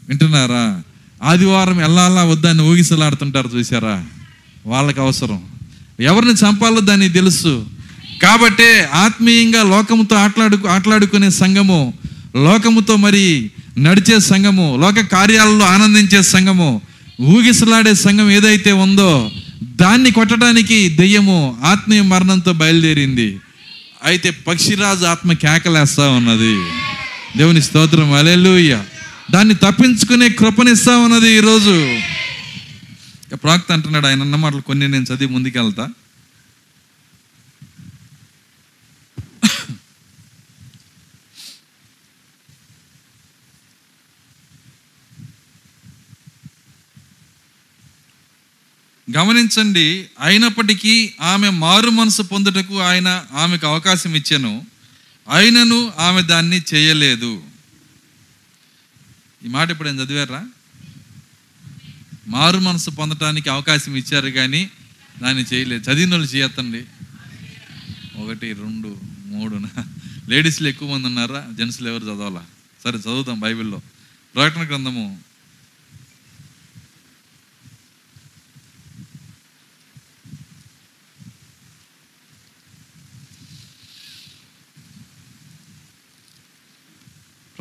వింటున్నారా? 0.10 0.81
ఆదివారం 1.24 1.78
వెళ్ళాలా 1.78 2.24
వద్దని 2.24 2.62
ఊగిసలాడుతుంటారు 2.62 3.48
చూసారా 3.48 4.06
వాళ్ళకి 4.66 5.00
అవసరం. 5.00 5.42
ఎవరిని 6.00 6.32
చంపాలో 6.32 6.80
దాన్ని 6.80 7.10
తెలుసు. 7.10 7.66
కాబట్టే 8.24 8.90
ఆత్మీయంగా 8.94 9.63
లోకముతో 9.63 10.16
ఆటలాడు 10.16 10.68
ఆటలాడుకునే 10.68 11.30
సంఘము 11.30 11.94
లోకముతో 12.36 12.96
మరి 12.96 13.51
నడిచే 13.80 14.20
సంఘము 14.20 14.78
లోక 14.82 15.00
కార్యాలలో 15.00 15.66
ఆనందించే 15.66 16.22
సంఘము 16.22 16.82
ఊగిసలాడే 17.22 17.96
సంఘం 17.96 18.32
ఏదైతే 18.32 18.72
ఉందో 18.72 19.32
దాన్ని 19.63 20.12
కొట్టడానికి 20.12 20.90
దెయ్యము 20.90 21.58
ఆత్మీయ 21.63 22.01
మరణంతో 22.01 22.54
బయలుదేరింది. 22.54 23.40
అయితే 24.06 24.30
పక్షిరాజు 24.30 25.06
ఆత్మ 25.06 25.34
కేకలేస్తా 25.34 26.10
ఉన్నది. 26.10 26.56
దేవుని 27.38 27.62
స్తోత్రం. 27.62 28.13
అలెలుయ్యా 28.13 28.84
దాన్ని 29.32 29.56
తప్పించుకునే 29.56 30.30
కృపనిస్తా 30.30 30.98
ఉన్నది 30.98 31.30
ఈరోజు 31.30 32.00
ప్రాక్త 33.36 33.72
అంటున్నాడు 33.72 34.08
ఆయన 34.08 34.22
అన్న 34.22 34.36
మాటలు 34.36 34.62
కొన్ని 34.62 34.88
నేను 34.88 35.04
చదివి 35.04 35.34
ముందుకెళ్తా. 35.34 35.90
గమనించండి 49.18 50.06
అయినప్పటికీ 50.20 51.14
ఆమె 51.22 51.50
మారు 51.50 51.90
మనసు 51.90 52.22
పొందుటకు 52.22 52.80
ఆయన 52.80 53.26
ఆమెకు 53.34 53.68
అవకాశం 53.68 54.16
ఇచ్చాను. 54.16 54.66
అయినను 55.32 55.92
ఆమె 55.98 56.22
దాన్ని 56.22 56.62
చేయలేదు. 56.74 57.44
ఈ 59.45 59.48
మాట 59.48 59.71
ఇప్పుడు 59.71 59.89
నేను 59.89 60.03
చదివారా 60.03 60.48
మారు 62.27 62.60
మనసు 62.60 62.89
పొందటానికి 62.89 63.50
అవకాశం 63.50 63.95
ఇచ్చారు 63.95 64.29
కానీ 64.29 64.69
దాన్ని 65.21 65.43
చేయలేదు. 65.53 65.91
చదివిన 65.91 66.12
వాళ్ళు 66.12 66.27
చేయొద్దండి 66.27 66.86
ఒకటి 68.15 68.53
రెండు 68.53 68.98
మూడు 69.25 69.62
లేడీస్లు 70.29 70.67
ఎక్కువ 70.67 70.93
మంది 70.93 71.07
ఉన్నారా? 71.07 71.48
జెంట్స్లు 71.57 71.89
ఎవరు 71.89 72.03
చదవాలా? 72.03 72.45
సరే 72.83 72.98
చదువుతాం 72.98 73.39
బైబిల్లో. 73.39 73.81
ప్రకటన 74.36 74.67
గ్రంథము 74.67 75.19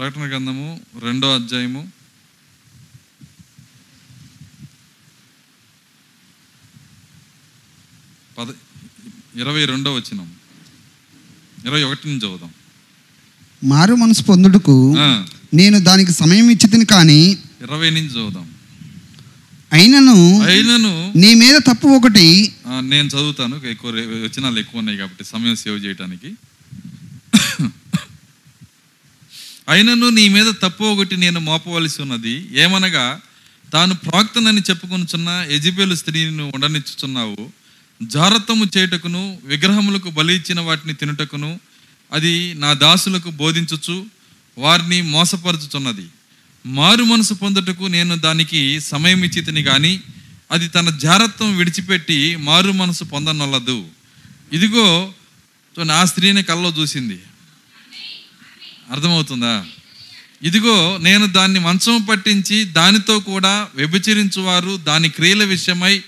ప్రకటన 0.01 0.27
గ్రంథము 0.31 0.67
రెండో 1.05 1.29
అధ్యాయము. 1.39 1.81
పద 8.37 8.49
ఇరవై 9.43 9.65
రెండో 9.73 9.91
వచ్చినాం 9.97 10.29
ఇరవై 11.65 11.83
ఒకటి 11.89 12.03
నుంచి 12.09 12.23
చదువుదాం. 12.25 12.53
మారు 13.73 13.95
మనసు 14.03 14.23
పొందుటకు 14.31 14.77
నేను 15.61 15.79
దానికి 15.89 16.15
సమయం 16.23 16.47
ఇచ్చి 16.55 16.71
తిని 16.75 16.87
కానీ 16.95 17.21
ఇరవై 17.67 17.91
నుంచి 17.97 18.13
చదువుదాం. 18.17 18.47
అయినను 19.79 20.17
అయినను 20.51 20.95
నీ 21.23 21.33
మీద 21.43 21.57
తప్పు 21.71 21.89
ఒకటి 21.99 22.27
నేను 22.93 23.09
చదువుతాను 23.15 23.59
ఎక్కువ 23.73 23.91
వచనాలు 24.27 24.59
ఎక్కువ 24.65 24.83
ఉన్నాయి 24.83 25.01
కాబట్టి 25.03 25.25
సమయం 25.33 25.59
సేవ్ 25.65 25.79
చేయడానికి 25.87 26.31
అయినను 29.71 30.09
నీ 30.09 30.29
మీద 30.29 30.47
తప్పు 30.63 30.85
ఒకటి 30.85 31.17
నేను 31.17 31.41
మోపవలసి 31.41 32.03
ఉన్నది. 32.03 32.49
ఏమనగా 32.61 33.21
తాను 33.73 33.95
ప్రాక్తనని 33.95 34.61
చెప్పుకొనుచున్న 34.71 35.47
ఎజిబేలు 35.51 35.95
స్త్రీని 35.95 36.43
ఉండనిచ్చుచున్నావు. 36.43 37.51
జారత్వము 38.03 38.65
చేయుటకును 38.77 39.39
విగ్రహములకు 39.45 40.11
బలి 40.11 40.35
ఇచ్చిన 40.35 40.61
వాటిని 40.61 40.95
తినుటకును 40.95 41.61
అది 42.13 42.55
నా 42.55 42.73
దాసులకు 42.73 43.31
బోధించుచు 43.31 44.07
వారిని 44.59 45.03
మోసపరచుచున్నది. 45.03 46.07
మారు 46.67 47.05
మనసు 47.05 47.35
పొందుటకు 47.35 47.85
నేను 47.85 48.17
దానికి 48.17 48.81
సమయం 48.81 49.25
ఇచ్చితిని 49.25 49.63
కానీ 49.63 50.01
అది 50.51 50.69
తన 50.69 50.91
జారత్వం 50.91 51.57
విడిచిపెట్టి 51.57 52.37
మారు 52.37 52.73
మనసు 52.73 53.05
పొందనొల్లదు. 53.05 53.85
ఇదిగో 54.53 55.13
ఆ 55.93 56.05
స్త్రీని 56.05 56.43
కల్లో 56.43 56.75
చూసింది. 56.79 57.19
అర్థమవుతుందా? 58.91 59.65
ఇదిగో 60.43 60.99
నేను 61.03 61.27
దాన్ని 61.27 61.59
మంచం 61.59 62.03
పట్టించి 62.03 62.65
దానితో 62.65 63.19
కూడా 63.19 63.67
వ్యభిచరించువారు 63.75 64.77
దాని 64.77 65.09
క్రియల 65.09 65.45
విషయమై 65.45 66.03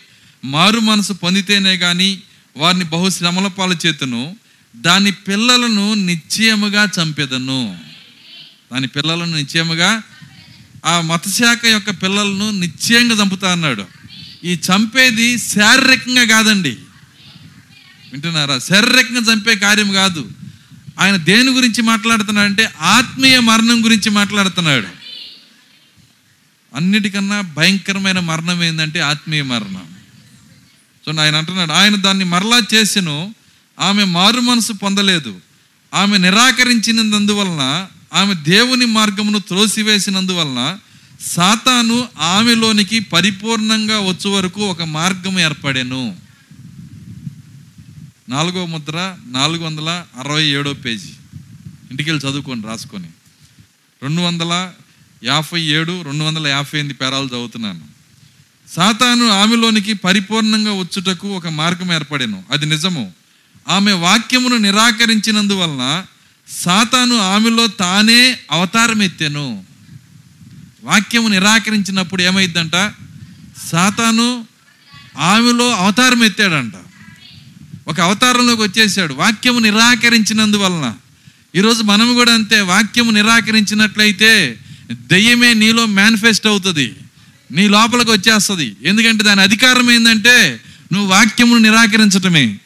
మారు 0.45 0.81
మనసు 0.81 1.13
పొందితేనే 1.13 1.75
గాని 1.75 2.19
వారిని 2.57 2.85
బహు 2.85 3.11
శ్రమల 3.11 3.47
పాలు 3.47 3.77
చేతును 3.87 4.37
దాని 4.77 5.13
పిల్లలను 5.13 5.95
నిశ్చయముగా 5.95 6.89
చంపెదను. 7.03 7.79
దాని 8.73 8.87
పిల్లలను 8.87 9.37
నిశ్చయముగా 9.37 10.03
ఆ 10.85 11.01
మతశాఖ 11.01 11.67
యొక్క 11.67 11.91
పిల్లలను 11.91 12.51
నిశ్చయంగా 12.51 13.15
చంపుతా 13.15 13.53
అన్నాడు. 13.53 13.87
ఈ 14.45 14.53
చంపేది 14.55 15.39
శారీరకంగా 15.39 16.25
కాదండి. 16.25 16.77
వింటున్నారా? 18.13 18.59
శారీరకంగా 18.59 19.33
చంపే 19.33 19.55
కార్యం 19.55 19.93
కాదు. 19.93 20.31
ఆయన 21.01 21.17
దేని 21.17 21.51
గురించి 21.51 21.83
మాట్లాడుతున్నాడు 21.83 22.49
అంటే 22.49 22.71
ఆత్మీయ 22.81 23.41
మరణం 23.41 23.85
గురించి 23.85 24.11
మాట్లాడుతున్నాడు. 24.11 24.87
అన్నిటికన్నా 26.75 27.41
భయంకరమైన 27.41 28.19
మరణం 28.19 28.65
ఏంటంటే 28.65 29.01
ఆత్మీయ 29.01 29.43
మరణం. 29.43 29.83
సో 31.07 31.23
ఆయన 31.23 31.37
అంటున్నాడు 31.37 31.73
ఆయన 31.73 31.97
దాన్ని 31.97 32.25
మరలా 32.25 32.63
చేసిను 32.75 33.35
ఆమె 33.81 34.05
మారు 34.05 34.41
మనసు 34.41 34.73
పొందలేదు. 34.73 35.41
ఆమె 35.95 36.19
నిరాకరించినందువలన 36.19 37.87
ఆమె 38.15 38.35
దేవుని 38.35 38.87
మార్గమును 38.87 39.39
త్రోసివేసినందువలన 39.39 40.79
సాతాను 41.21 42.09
ఆమెలోనికి 42.21 43.01
పరిపూర్ణంగా 43.01 44.01
వచ్చే 44.01 44.31
వరకు 44.31 44.61
ఒక 44.61 44.83
మార్గం 44.83 45.41
ఏర్పడెను. 45.41 46.22
నాలుగో 48.33 48.67
ముద్ర 48.67 49.17
నాలుగు 49.27 49.65
వందల 49.65 50.05
అరవై 50.19 50.45
ఏడో 50.45 50.73
పేజీ. 50.73 51.09
ఇంటికి 51.91 52.11
వెళ్ళి 52.11 52.67
రాసుకొని. 52.67 53.09
రెండు 54.03 54.21
వందల 54.21 54.73
యాభై 55.25 55.61
ఏడు 55.61 56.03
రెండు 56.03 56.25
వందల 56.25 56.47
యాభై 56.47 56.79
ఎనిమిది 56.79 56.95
పేరాలు 56.95 57.27
చదువుతున్నాను. 57.27 57.81
సాతాను 58.71 59.29
ఆమెలోనికి 59.29 59.93
పరిపూర్ణంగా 59.93 60.73
వచ్చుటకు 60.73 61.29
ఒక 61.29 61.49
మార్గం 61.49 61.93
ఏర్పడాను. 61.93 62.45
అది 62.51 62.67
నిజము. 62.67 63.13
ఆమె 63.69 63.93
వాక్యమును 63.93 64.57
నిరాకరించినందువలన 64.57 66.05
సాతాను 66.49 67.19
ఆమెలో 67.19 67.67
తానే 67.67 68.39
అవతారం 68.51 69.03
ఎత్తాను 69.03 69.65
వాక్యము 70.85 71.29
నిరాకరించినప్పుడు 71.29 72.23
ఏమైందంట 72.23 72.73
సాతాను 73.73 74.47
ఆమెలో 75.19 75.71
అవతారం 75.71 76.25
ఎత్తాడంట 76.25 76.73
ఒక 77.89 78.01
అవతారంలోకి 78.01 78.63
వచ్చేసాడు 78.63 79.15
వాక్యము 79.15 79.59
నిరాకరించినందువలన. 79.59 80.95
ఈరోజు 81.57 81.83
మనం 81.83 82.15
కూడా 82.15 82.35
అంతే 82.35 82.61
వాక్యము 82.61 83.11
నిరాకరించినట్లయితే 83.11 84.57
దెయ్యమే 84.93 85.55
నీలో 85.55 85.87
మేనిఫెస్ట్ 85.87 86.47
అవుతుంది. 86.47 86.93
నీ 87.53 87.69
లోపలికి 87.69 88.11
వచ్చేస్తుంది. 88.11 88.77
ఎందుకంటే 88.85 89.25
దాని 89.25 89.41
అధికారం 89.41 89.91
ఏంటంటే 89.91 90.61
నువ్వు 90.93 91.09
వాక్యమును 91.09 91.61
నిరాకరించటమే. 91.61 92.57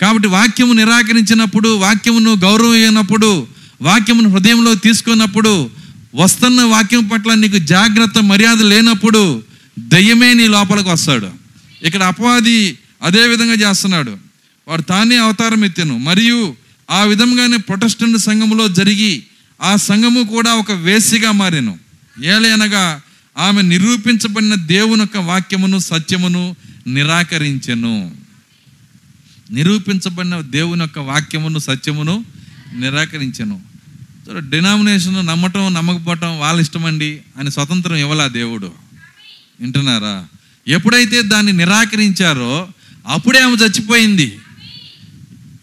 కాబట్టి 0.00 0.28
వాక్యము 0.28 0.72
నిరాకరించినప్పుడు 0.72 1.68
వాక్యమును 1.68 2.36
గౌరవమైనప్పుడు 2.36 3.46
వాక్యమును 3.82 4.30
హృదయంలో 4.30 4.74
తీసుకున్నప్పుడు 4.74 5.70
వస్తున్న 6.14 6.62
వాక్యం 6.62 7.08
పట్ల 7.08 7.34
నీకు 7.34 7.58
జాగ్రత్త 7.58 8.18
మర్యాద 8.18 8.60
లేనప్పుడు 8.60 9.42
దయ్యమే 9.78 10.34
నీ 10.34 10.48
లోపలికి 10.48 10.88
వస్తాడు. 10.88 11.30
ఇక్కడ 11.82 12.02
అపవాది 12.02 12.78
అదే 13.02 13.26
విధంగా 13.26 13.54
చేస్తున్నాడు. 13.54 14.29
వారు 14.70 14.82
తానే 14.82 15.16
అవతారం 15.16 15.64
ఎత్తాను. 15.64 15.98
మరియు 15.98 16.56
ఆ 16.90 17.02
విధంగానే 17.04 17.56
ప్రొటెస్టెంట్ 17.56 18.18
సంఘములో 18.18 18.68
జరిగి 18.68 19.22
ఆ 19.62 19.76
సంఘము 19.76 20.22
కూడా 20.22 20.54
ఒక 20.54 20.72
వేసిగా 20.72 21.30
మారాను. 21.30 21.78
ఏలైనగా 22.24 23.00
ఆమె 23.38 23.62
నిరూపించబడిన 23.62 24.54
దేవుని 24.54 25.00
యొక్క 25.00 25.16
వాక్యమును 25.16 25.78
సత్యమును 25.78 26.56
నిరాకరించెను. 26.86 28.14
నిరూపించబడిన 29.50 30.40
దేవుని 30.40 30.80
యొక్క 30.80 30.98
వాక్యమును 30.98 31.58
సత్యమును 31.58 32.24
నిరాకరించెను. 32.78 33.60
డినామినేషన్ 34.38 35.26
నమ్మటం 35.26 35.74
నమ్మకపోవటం 35.74 36.38
వాళ్ళ 36.38 36.60
ఇష్టమండి. 36.60 37.20
అని 37.38 37.50
స్వతంత్రం 37.50 37.96
ఇవ్వలా 37.96 38.26
దేవుడు. 38.26 38.72
వింటున్నారా? 39.60 40.26
ఎప్పుడైతే 40.68 41.22
దాన్ని 41.22 41.52
నిరాకరించారో 41.52 42.68
అప్పుడే 43.06 43.40
ఆమె 43.40 43.56
చచ్చిపోయింది. 43.56 44.38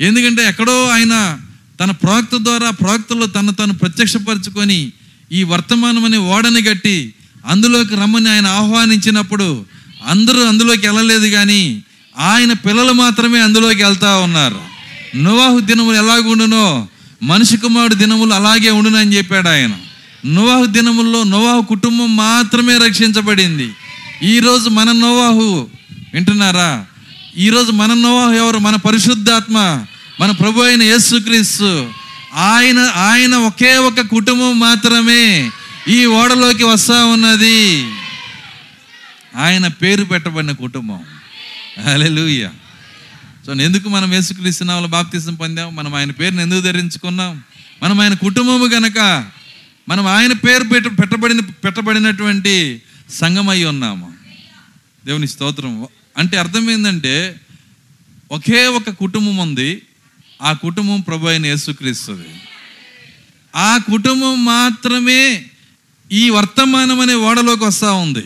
ఎందుకంటే 0.02 0.48
ఎక్కడో 0.48 0.88
ఆయన 0.88 1.40
తన 1.80 1.92
ప్రవక్త 1.92 2.36
ద్వారా 2.36 2.70
ప్రవక్తలో 2.70 3.26
తను 3.26 3.52
తను 3.52 3.74
ప్రత్యక్షపరచుకొని 3.74 4.92
ఈ 5.32 5.44
వర్తమానం 5.44 6.06
అనే 6.06 6.18
ఓడని 6.18 6.62
గట్టి 6.62 7.14
అందులోకి 7.48 7.96
రమ్మని 7.96 8.30
ఆయన 8.30 8.48
ఆహ్వానించినప్పుడు 8.48 9.66
అందరూ 10.08 10.46
అందులోకి 10.46 10.88
వెళ్ళలేదు 10.88 11.28
కానీ 11.28 11.84
ఆయన 12.20 12.54
పిల్లలు 12.54 12.92
మాత్రమే 12.92 13.40
అందులోకి 13.40 13.84
వెళ్తా 13.84 14.18
ఉన్నారు. 14.18 14.60
నువాహు 15.18 15.60
దినములు 15.60 15.98
ఎలాగుండునో 15.98 16.88
మనిషి 17.24 17.58
కుమారుడు 17.58 17.96
దినములు 17.96 18.34
అలాగే 18.34 18.70
ఉండునని 18.70 19.18
చెప్పాడు 19.18 19.50
ఆయన. 19.50 19.72
నువాహు 20.26 20.66
దినముల్లో 20.66 21.24
నువాహు 21.24 21.62
కుటుంబం 21.62 22.16
మాత్రమే 22.16 22.78
రక్షించబడింది. 22.78 23.70
ఈరోజు 24.24 24.70
మన 24.70 24.92
నోవాహు 24.92 25.68
వింటున్నారా? 26.14 26.86
ఈరోజు 27.38 27.72
మన 27.72 27.92
ఎవరు? 28.38 28.58
మన 28.58 28.76
పరిశుద్ధాత్మ 28.76 29.86
మన 30.20 30.32
ప్రభు 30.32 30.62
అయిన 30.62 30.84
యేసుక్రీస్తు. 30.84 31.92
ఆయన 32.34 32.80
ఆయన 32.80 33.36
ఒకే 33.36 33.78
ఒక 33.78 34.02
కుటుంబం 34.02 34.60
మాత్రమే 34.60 35.52
ఈ 35.88 36.06
ఓడలోకి 36.06 36.64
వస్తా 36.64 37.06
ఉన్నది. 37.06 37.90
ఆయన 39.36 39.68
పేరు 39.68 40.04
పెట్టబడిన 40.04 40.52
కుటుంబం. 40.52 41.00
హల్లెలూయ. 41.86 42.48
సో 43.46 43.54
ఎందుకు 43.54 43.90
మనం 43.90 44.14
యేసుక్రీస్తు 44.14 44.64
నామములో 44.64 44.88
బాప్తిసం 44.88 45.36
పొందాం? 45.36 45.76
మనం 45.76 45.96
ఆయన 45.96 46.12
పేరుని 46.12 46.42
ఎందుకు 46.42 46.62
ధరించుకున్నాం? 46.62 47.42
మనం 47.84 48.00
ఆయన 48.00 48.14
కుటుంబము 48.14 48.66
గనక 48.66 49.26
మనం 49.90 50.08
ఆయన 50.08 50.34
పేరు 50.34 50.64
పెట్ట 50.64 50.88
పెట్టబడిన 50.88 51.40
పెట్టబడినటువంటి 51.40 52.82
సంఘమై 53.12 53.64
ఉన్నాము. 53.64 54.14
దేవుని 55.06 55.28
స్తోత్రం 55.28 55.88
అంటే 56.18 56.38
అర్థం 56.38 56.72
ఏంటంటే 56.72 57.36
ఒకే 58.32 58.68
ఒక 58.68 58.90
కుటుంబం 58.90 59.38
ఉంది. 59.38 59.82
ఆ 60.42 60.54
కుటుంబం 60.54 61.02
ప్రభు 61.02 61.28
అయిన 61.28 61.46
యేసుక్రీస్తుంది. 61.46 62.28
ఆ 63.56 63.78
కుటుంబం 63.78 64.46
మాత్రమే 64.46 65.46
ఈ 66.12 66.30
వర్తమానం 66.30 67.00
అనే 67.00 67.14
ఓడలోకి 67.14 67.64
వస్తూ 67.64 67.96
ఉంది. 67.96 68.24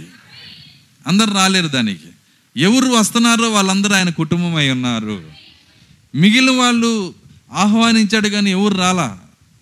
అందరు 1.07 1.33
రాలేరు 1.33 1.67
దానికి. 1.67 2.07
ఎవరు 2.57 2.85
వస్తున్నారో 2.85 3.49
వాళ్ళందరూ 3.49 3.93
ఆయన 3.93 4.09
కుటుంబం 4.09 4.55
అయి 4.55 4.71
ఉన్నారు. 4.71 5.23
మిగిలిన 6.15 6.51
వాళ్ళు 6.51 7.13
ఆహ్వానించాడు 7.53 8.29
కానీ 8.29 8.51
ఎవరు 8.51 8.75
రాలా? 8.75 9.19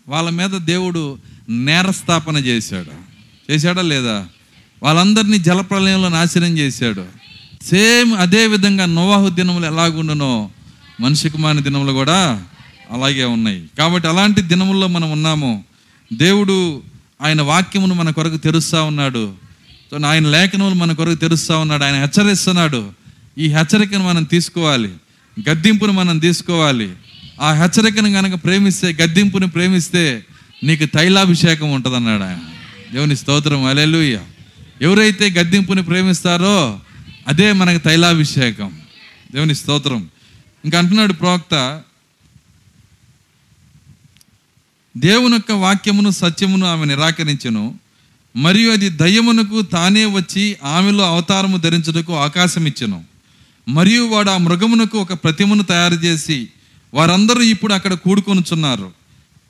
వాళ్ళ 0.07 0.29
మీద 0.29 0.49
దేవుడు 0.49 1.19
నేరస్థాపన 1.49 2.37
చేశాడు. 2.37 2.91
చేశాడా 3.51 3.81
లేదా? 3.81 4.29
వాళ్ళందరినీ 4.83 5.39
జలప్రలయంలో 5.39 6.09
నాశనం 6.09 6.57
చేశాడు. 6.57 7.18
సేమ్ 7.61 8.13
అదే 8.13 8.47
విధంగా 8.47 8.85
నోవాహు 8.85 9.29
దినములు 9.29 9.65
ఎలాగుండునో 9.65 10.49
మనిషి 11.01 11.29
కుమారి 11.29 11.61
దినములు 11.61 11.91
కూడా 11.91 12.43
అలాగే 12.91 13.23
ఉన్నాయి. 13.23 13.67
కాబట్టి 13.77 14.07
అలాంటి 14.07 14.41
దినముల్లో 14.41 14.87
మనం 14.87 15.11
ఉన్నాము. 15.11 15.63
దేవుడు 16.13 16.81
ఆయన 17.21 17.41
వాక్యమును 17.41 17.95
మన 17.95 18.09
కొరకు 18.09 18.37
తెరుస్తూ 18.37 18.83
ఉన్నాడు. 18.83 19.33
ఆయన 20.05 20.27
లేఖనములు 20.27 20.75
మన 20.75 20.93
కొరకు 20.93 21.15
తెరుస్తూ 21.15 21.59
ఉన్నాడు. 21.59 21.83
ఆయన 21.83 21.95
హెచ్చరిస్తున్నాడు. 21.95 22.91
ఈ 23.37 23.47
హెచ్చరికను 23.47 24.07
మనం 24.07 24.23
తీసుకోవాలి. 24.23 24.89
గద్దింపును 25.49 25.91
మనం 25.91 26.19
తీసుకోవాలి. 26.19 26.89
ఆ 27.41 27.53
హెచ్చరికను 27.53 28.11
కనుక 28.11 28.43
ప్రేమిస్తే 28.43 28.97
గద్దింపుని 29.03 29.47
ప్రేమిస్తే 29.47 30.25
నీకు 30.63 30.85
తైలాభిషేకం 30.85 31.71
ఉంటుంది 31.71 31.95
అన్నాడు 31.95 32.23
ఆయన. 32.23 32.39
దేవుని 32.93 33.15
స్తోత్రం. 33.15 33.65
అలెలుయ్య 33.65 34.19
ఎవరైతే 34.81 35.29
గద్దింపుని 35.29 35.83
ప్రేమిస్తారో 35.83 36.79
అదే 37.29 37.51
మనకు 37.51 37.83
తైలాభిషేకం. 37.83 38.81
దేవుని 39.31 39.55
స్తోత్రం. 39.55 40.09
ఇంకా 40.65 40.77
అంటున్నాడు 40.77 41.13
ప్రవక్త 41.13 41.81
దేవుని 44.97 45.33
యొక్క 45.33 45.51
వాక్యమును 45.51 46.09
సత్యమును 46.09 46.65
ఆమె 46.65 46.85
నిరాకరించెను. 46.85 47.79
మరియు 48.35 48.71
అది 48.71 48.89
దయ్యమునకు 48.89 49.61
తానే 49.61 50.05
వచ్చి 50.05 50.57
ఆమెలో 50.63 51.03
అవతారము 51.03 51.57
ధరించుటకు 51.57 52.17
అవకాశం 52.17 52.67
ఇచ్చను. 52.67 53.05
మరియు 53.67 54.07
వాడు 54.07 54.29
ఆ 54.29 54.37
మృగమునకు 54.37 54.97
ఒక 54.97 55.13
ప్రతిమను 55.13 55.63
తయారు 55.63 55.93
చేసి 55.93 56.47
వారందరూ 56.93 57.41
ఇప్పుడు 57.41 57.73
అక్కడ 57.73 57.93
కూడుకొనుచున్నారు. 57.93 58.91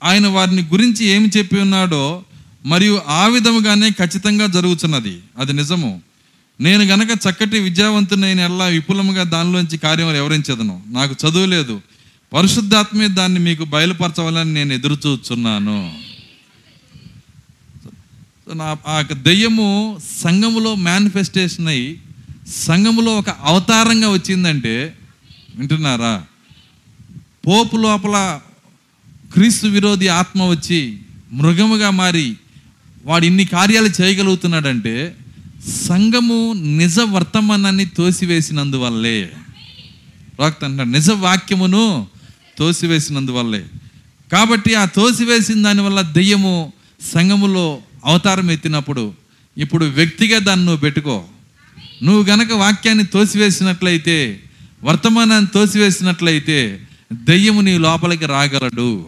ఆయన 0.04 0.26
వారిని 0.26 0.62
గురించి 0.62 1.04
ఏమి 1.06 1.28
చెప్పి 1.36 1.60
ఉన్నాడో 1.60 2.24
మరియు 2.66 3.02
ఆ 3.06 3.26
విధముగానే 3.26 3.90
ఖచ్చితంగా 3.90 4.46
జరుగుతున్నది 4.46 5.20
అది 5.38 5.52
నిజము. 5.52 6.09
నేను 6.60 6.84
గనక 6.84 7.18
చక్కటి 7.24 7.58
విద్యావంతునైన 7.58 8.40
ఎలా 8.40 8.66
విపులముగా 8.66 9.22
దానిలోంచి 9.24 9.78
కార్యం 9.78 10.08
వివరించదను 10.08 10.82
నాకు 10.88 11.16
చదువు 11.20 11.46
లేదు. 11.46 11.76
పరిశుద్ధాత్మే 12.32 13.08
దాన్ని 13.08 13.40
మీకు 13.40 13.64
బయలుపరచవాలని 13.64 14.54
నేను 14.54 14.72
ఎదురు 14.72 14.98
చూస్తున్నాను 15.06 15.78
నా 18.54 18.76
ఆ 18.86 18.98
యొక్క 18.98 19.12
దెయ్యము 19.22 19.66
సంఘములో 20.20 20.74
మేనిఫెస్టేషన్ 20.74 21.68
అయ్యి 21.68 21.88
సంఘములో 22.64 23.18
ఒక 23.18 23.30
అవతారంగా 23.42 24.08
వచ్చిందంటే 24.10 24.74
వింటున్నారా? 25.56 26.14
పోపు 27.46 27.76
లోపల 27.76 28.16
క్రీస్తు 29.34 29.66
విరోధి 29.66 30.08
ఆత్మ 30.08 30.42
వచ్చి 30.44 30.80
మృగముగా 31.32 31.90
మారి 31.90 32.26
వాడు 33.04 33.26
ఇన్ని 33.26 33.44
కార్యాలు 33.44 33.90
చేయగలుగుతున్నాడంటే 34.00 34.94
సంఘము 35.68 36.52
నిజ 36.56 37.00
వర్తమానాన్ని 37.00 37.86
తోసివేసినందువల్లే. 37.86 39.30
ప్రవక్త 40.38 40.64
అంటాడు 40.64 40.88
నిజ 40.88 41.10
వాక్యమును 41.10 42.06
తోసివేసినందువల్లే. 42.58 43.64
కాబట్టి 44.32 44.74
ఆ 44.74 44.84
తోసివేసిన 44.84 45.62
దానివల్ల 45.62 46.00
దెయ్యము 46.00 46.72
సంఘములో 47.14 47.78
అవతారం 48.04 48.50
ఎత్తినప్పుడు 48.50 49.14
ఇప్పుడు 49.58 49.84
వ్యక్తిగా 49.84 50.38
దాన్ని 50.38 50.66
నువ్వు 50.66 50.80
పెట్టుకో. 50.80 51.24
నువ్వు 52.02 52.22
గనక 52.22 52.52
వాక్యాన్ని 52.52 53.04
తోసివేసినట్లయితే 53.04 54.40
వర్తమానాన్ని 54.82 55.50
తోసివేసినట్లయితే 55.54 56.80
దెయ్యము 57.12 57.60
నీ 57.60 57.78
లోపలికి 57.78 58.26
రాగలడు. 58.26 59.06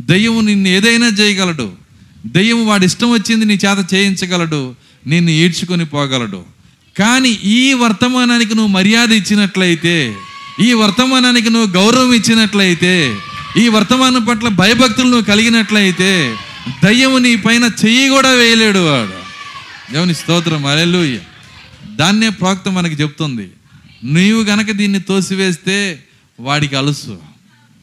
దెయ్యము 0.00 0.40
నిన్ను 0.40 0.68
ఏదైనా 0.68 1.06
చేయగలడు. 1.06 1.72
దెయ్యము 2.26 2.64
వాడి 2.64 2.86
ఇష్టం 2.86 3.10
వచ్చింది 3.10 3.44
నీ 3.44 3.54
చేత 3.54 3.94
చేయించగలడు. 3.94 4.74
నిన్ను 5.06 5.30
ఈడ్చుకొని 5.30 5.84
పోగలడు. 5.84 6.44
కానీ 6.98 7.28
ఈ 7.28 7.72
వర్తమానానికి 7.72 8.54
నువ్వు 8.54 8.72
మర్యాద 8.72 9.12
ఇచ్చినట్లయితే 9.12 10.16
ఈ 10.60 10.72
వర్తమానానికి 10.72 11.50
నువ్వు 11.50 11.74
గౌరవం 11.74 12.12
ఇచ్చినట్లయితే 12.12 13.16
ఈ 13.58 13.68
వర్తమానం 13.68 14.24
పట్ల 14.24 14.48
భయభక్తులు 14.48 15.06
నువ్వు 15.06 15.22
కలిగినట్లయితే 15.22 16.36
దయ్యము 16.84 17.18
నీ 17.18 17.36
పైన 17.36 17.70
చెయ్యి 17.84 18.08
కూడా 18.08 18.30
వేయలేడు 18.30 18.78
వాడు. 18.78 19.22
దేవుని 19.92 20.14
స్తోత్రం. 20.14 20.66
అలెలుయ్య 20.66 21.18
దాన్నే 21.96 22.28
ప్రోక్త 22.28 22.68
మనకి 22.68 22.94
చెప్తుంది. 22.94 23.50
నీవు 24.04 24.42
గనక 24.42 24.70
దీన్ని 24.70 25.00
తోసివేస్తే 25.00 26.04
వాడికి 26.40 26.76
అలుసు. 26.76 27.18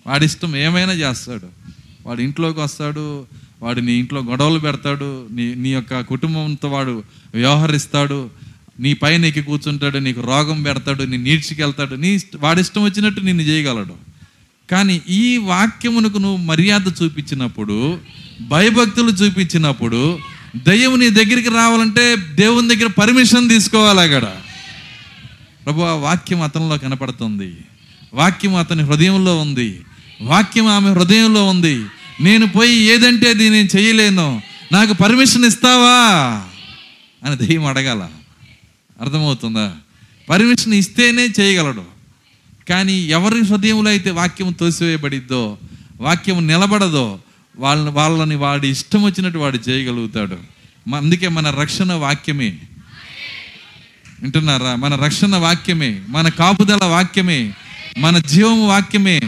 వాడిష్టం 0.07 0.55
ఏమైనా 0.55 0.93
చేస్తాడు. 0.93 1.47
వాడు 2.05 2.21
ఇంట్లోకి 2.21 2.59
వస్తాడు 2.59 3.25
వాడు 3.61 3.79
నీ 3.79 3.93
ఇంట్లో 3.93 4.21
గొడవలు 4.21 4.59
పెడతాడు 4.59 5.27
నీ 5.31 5.55
నీ 5.55 5.69
యొక్క 5.69 6.01
కుటుంబంతో 6.01 6.69
వాడు 6.69 7.03
వ్యవహరిస్తాడు 7.33 8.29
నీ 8.79 8.93
పైన 8.93 9.25
ఎక్కి 9.25 9.41
కూర్చుంటాడు 9.41 9.97
నీకు 9.97 10.21
రోగం 10.21 10.63
పెడతాడు 10.63 11.03
నీ 11.03 11.17
నీడ్చికెళ్తాడు 11.17 11.95
నీ 11.95 12.19
వాడి 12.35 12.61
ఇష్టం 12.61 12.83
వచ్చినట్టు 12.83 13.21
నిన్ను 13.21 13.43
చేయగలడు. 13.43 13.93
కానీ 14.71 15.01
ఈ 15.09 15.37
వాక్యమునకు 15.37 16.17
నువ్వు 16.17 16.37
మర్యాద 16.37 16.87
చూపించినప్పుడు 17.03 17.99
భయభక్తులు 18.41 19.11
చూపించినప్పుడు 19.11 20.19
దయ్యం 20.55 20.99
నీ 20.99 21.09
దగ్గరికి 21.09 21.49
రావాలంటే 21.49 22.15
దేవుని 22.15 22.75
దగ్గర 22.75 22.87
పర్మిషన్ 22.87 23.49
తీసుకోవాలి 23.49 23.99
అక్కడ. 23.99 24.35
ప్రభు 25.65 25.81
ఆ 25.81 25.93
వాక్యం 25.93 26.41
అతనిలో 26.41 26.77
కనపడుతుంది. 26.77 27.57
వాక్యం 28.13 28.55
అతని 28.55 28.83
హృదయంలో 28.83 29.37
ఉంది. 29.37 29.81
వాక్యం 30.21 30.67
ఆమె 30.67 30.89
హృదయంలో 30.89 31.45
ఉంది. 31.45 31.85
నేను 32.21 32.47
పోయి 32.47 32.75
ఏదంటే 32.75 33.29
అది 33.29 33.49
నేను 33.49 33.77
చేయలేను. 33.77 34.41
నాకు 34.71 34.93
పర్మిషన్ 34.93 35.45
ఇస్తావా? 35.45 36.01
అని 37.25 37.37
దయ్యం 37.37 37.65
అడగాల. 37.65 38.09
అర్థమవుతుందా? 39.01 39.75
పర్మిషన్ 40.29 40.73
ఇస్తేనే 40.73 41.33
చేయగలడు. 41.39 41.83
కానీ 42.69 42.93
ఎవరి 42.93 43.43
హృదయంలో 43.43 43.89
అయితే 43.89 44.11
వాక్యం 44.11 44.51
తోసివేయబడిద్దో 44.51 45.57
వాక్యం 46.01 46.47
నిలబడదో 46.47 47.19
వాళ్ళని 47.57 47.89
వాళ్ళని 47.89 48.35
వాడి 48.35 48.67
ఇష్టం 48.67 49.03
వచ్చినట్టు 49.03 49.39
వాడు 49.39 49.69
చేయగలుగుతాడు. 49.69 50.37
అందుకే 50.95 51.27
మన 51.27 51.49
రక్షణ 51.49 51.93
వాక్యమే. 51.93 52.57
వింటున్నారా? 54.21 54.75
మన 54.75 54.95
రక్షణ 54.95 55.35
వాక్యమే. 55.35 56.01
మన 56.09 56.29
కాపుదల 56.29 56.85
వాక్యమే. 56.85 57.53
మన 57.97 58.17
జీవం 58.17 58.67
వాక్యమే. 58.67 59.21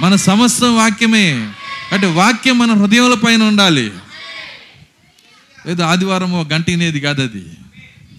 మన 0.00 0.16
సమస్తం 0.16 0.76
వాక్యమే. 0.76 1.48
అంటే 1.92 2.06
వాక్యం 2.06 2.58
మన 2.58 2.72
హృదయముల 2.72 3.14
పైన 3.14 3.42
ఉండాలి. 3.42 3.92
ఏదో 5.68 5.84
ఆదివారం 5.84 6.52
గంట 6.52 6.70
వినేది 6.70 7.00
కాదు 7.00 7.22
అది. 7.22 7.44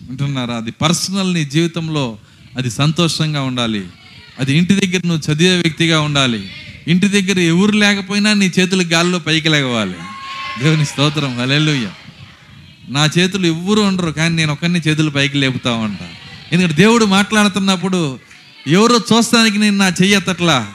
వింటున్నారా 0.07 0.55
అది 0.55 0.71
పర్సనల్ 0.71 1.33
నీ 1.33 1.45
జీవితంలో 1.45 2.17
అది 2.57 2.69
సంతోషంగా 2.69 3.41
ఉండాలి. 3.41 3.87
అది 4.39 4.57
ఇంటి 4.57 4.75
దగ్గర 4.75 5.07
నువ్వు 5.07 5.33
చదివే 5.33 5.55
వ్యక్తిగా 5.55 6.01
ఉండాలి. 6.01 6.51
ఇంటి 6.87 7.07
దగ్గర 7.07 7.39
ఎవరు 7.39 7.71
లేకపోయినా 7.71 8.33
నీ 8.33 8.51
చేతులు 8.59 8.83
గాల్లో 8.83 9.19
పైకి 9.19 9.49
లేవాలి. 9.49 9.95
దేవుని 10.63 10.85
స్తోత్రం. 10.85 11.41
హల్లెలూయ. 11.41 11.87
నా 12.89 13.09
చేతులు 13.17 13.47
ఎవ్వరు 13.47 13.81
ఉండరు 13.81 14.11
కానీ 14.11 14.35
నేను 14.35 14.53
ఒక్కరిని 14.53 14.79
చేతులు 14.79 15.09
పైకి 15.09 15.37
లేపుతా 15.37 15.71
ఉంటా. 15.71 16.07
ఎందుకంటే 16.51 16.75
దేవుడు 16.75 17.05
మాట్లాడుతున్నప్పుడు 17.05 18.19
ఎవరో 18.67 18.95
చూస్తానికి 18.95 19.57
నేను 19.57 19.77
నా 19.77 19.87
చెయ్యత్తట్లా 19.87 20.73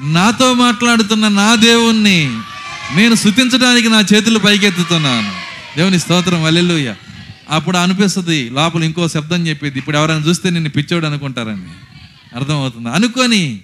నాతో 0.00 0.54
మాట్లాడుతున్న 0.54 1.28
నా 1.28 1.54
దేవుణ్ణి 1.54 2.38
నేను 2.96 3.14
శుతించడానికి 3.14 3.88
నా 3.88 4.00
చేతులు 4.14 4.38
పైకెత్తుతున్నాను. 4.38 5.32
దేవుని 5.76 6.00
స్తోత్రం 6.00 6.44
అల్లెలుయ్య 6.44 6.94
అప్పుడు 7.50 7.78
అనిపిస్తుంది 7.78 8.50
లోపల 8.50 8.84
ఇంకో 8.84 9.08
శబ్దం 9.08 9.46
చెప్పేది 9.46 9.78
ఇప్పుడు 9.78 9.96
ఎవరైనా 9.96 10.20
చూస్తే 10.20 10.50
నిన్ను 10.50 10.70
పిచ్చోడు 10.70 11.06
అనుకుంటారని. 11.06 11.68
అర్థమవుతుంది. 12.36 12.88
అనుకొని 12.88 13.60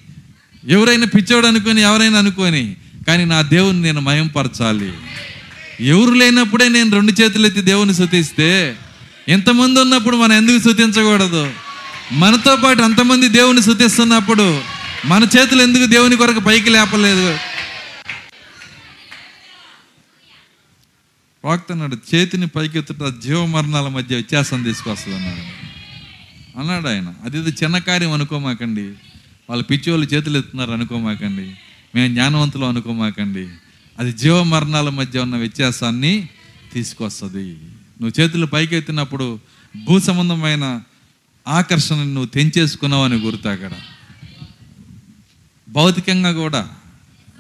ఎవరైనా 0.69 1.07
పిచ్చోడు 1.07 1.47
అనుకొని 1.47 1.81
ఎవరైనా 1.81 2.19
అనుకొని 2.19 2.77
కానీ 3.07 3.25
నా 3.25 3.43
దేవుని 3.43 3.83
నేను 3.83 4.01
మయంపరచాలి. 4.01 4.93
ఎవరు 5.81 6.15
లేనప్పుడే 6.15 6.69
నేను 6.69 6.91
రెండు 6.91 7.13
చేతులు 7.21 7.47
ఎత్తి 7.47 7.61
దేవుని 7.61 7.95
శుతిస్తే 7.95 8.77
ఎంతమంది 9.29 9.81
ఉన్నప్పుడు 9.81 10.17
మనం 10.17 10.33
ఎందుకు 10.33 10.59
శుతించకూడదు? 10.59 11.51
మనతో 12.13 12.57
పాటు 12.57 12.83
అంతమంది 12.83 13.29
దేవుని 13.29 13.63
శుతిస్తున్నప్పుడు 13.63 14.78
మన 15.05 15.29
చేతులు 15.39 15.63
ఎందుకు 15.63 15.87
దేవుని 15.87 16.17
కొరకు 16.17 16.41
పైకి 16.41 16.71
లేపలేదు? 16.71 17.39
ప్రవక్త 21.43 21.73
అన్నాడు 21.73 21.97
చేతిని 22.15 22.47
పైకెత్తుట 22.47 23.15
జీవ 23.23 23.47
మరణాల 23.47 23.89
మధ్య 23.89 24.15
వ్యత్యాసం 24.15 24.63
తీసుకొస్తుంది 24.63 25.17
అన్నాడు 25.17 25.41
అన్నాడు 26.61 26.89
ఆయన 26.89 27.15
అది 27.25 27.39
ఇది 27.39 27.51
చిన్న 27.51 27.79
కార్యం 27.79 28.13
అనుకోమాకండి. 28.13 28.83
వాళ్ళ 29.51 29.63
పిచ్చి 29.63 29.91
వాళ్ళు 29.91 30.07
చేతులు 30.07 30.39
ఎత్తున్నారు 30.39 30.71
అనుకోమాకండి. 30.71 31.55
మేము 31.95 32.09
జ్ఞానవంతులు 32.09 32.65
అనుకోమాకండి. 32.65 33.49
అది 33.99 34.13
జీవ 34.13 34.43
మరణాల 34.43 34.89
మధ్య 34.89 35.19
ఉన్న 35.19 35.37
వ్యత్యాసాన్ని 35.37 36.29
తీసుకొస్తుంది. 36.73 37.47
నువ్వు 38.03 38.21
చేతులు 38.21 38.47
పైకి 38.47 38.77
ఎత్తినప్పుడు 38.77 39.39
భూ 39.85 40.01
సంబంధమైన 40.01 40.81
ఆకర్షణను 41.49 42.05
నువ్వు 42.05 42.27
తెంచేసుకున్నావు 42.27 43.05
అని 43.05 43.17
గుర్తు 43.17 43.49
అక్కడ. 43.49 43.71
భౌతికంగా 45.69 46.33
కూడా 46.33 46.69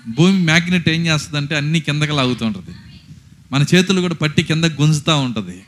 భూమి 0.08 0.38
మ్యాగ్నెట్ 0.38 0.88
ఏం 0.88 1.06
చేస్తుందంటే 1.06 1.56
అన్ని 1.56 1.80
కిందకి 1.80 2.12
లాగుతుంటుంది 2.12 2.76
మన 3.52 3.64
చేతులు 3.74 4.00
కూడా 4.00 4.14
పట్టి 4.14 4.42
కింద 4.42 4.64
గుంజుతూ 4.64 5.18
ఉంటుంది. 5.18 5.62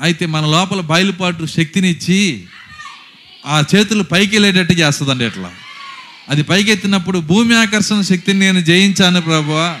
అయితే 0.00 0.26
మన 0.26 0.46
లోపల 0.46 0.80
బయలుపాటు 0.80 1.46
శక్తినిచ్చి 1.46 2.44
ఆ 3.46 3.62
చేతులు 3.74 4.02
పైకి 4.02 4.38
వెళ్ళేటట్టు 4.38 4.74
చేస్తుందండి 4.74 5.24
ఇట్లా. 5.24 5.50
అది 6.28 6.42
పైకి 6.42 6.70
ఎత్తినప్పుడు 6.70 7.18
భూమి 7.18 7.56
ఆకర్షణ 7.56 8.00
శక్తిని 8.00 8.38
నేను 8.38 8.60
జయించాను 8.60 9.20
ప్రభువా. 9.20 9.76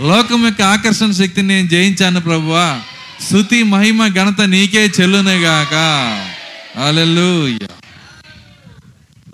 లోకం 0.00 0.44
యొక్క 0.44 0.62
ఆకర్షణ 0.62 1.10
శక్తిని 1.10 1.48
నేను 1.48 1.68
జయించాను 1.68 2.20
ప్రభువా. 2.20 2.80
శృతి 3.30 3.62
మహిమ 3.62 4.06
ఘనత 4.06 4.40
నీకే 4.40 4.92
చెల్లునుగాక. 5.00 5.74
హల్లెలూయా. 6.78 7.79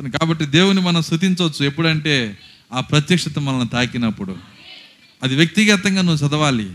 కాబట్టి 0.03 0.47
దేవుని 0.47 0.81
మనం 0.81 1.03
శృతించవచ్చు. 1.03 1.67
ఎప్పుడంటే 1.67 2.39
ఆ 2.73 2.81
ప్రత్యక్షత 2.81 3.39
మనల్ని 3.39 3.69
తాకినప్పుడు. 3.69 4.37
అది 5.23 5.37
వ్యక్తిగతంగా 5.37 6.03
నువ్వు 6.03 6.29
చదవాలి. 6.29 6.71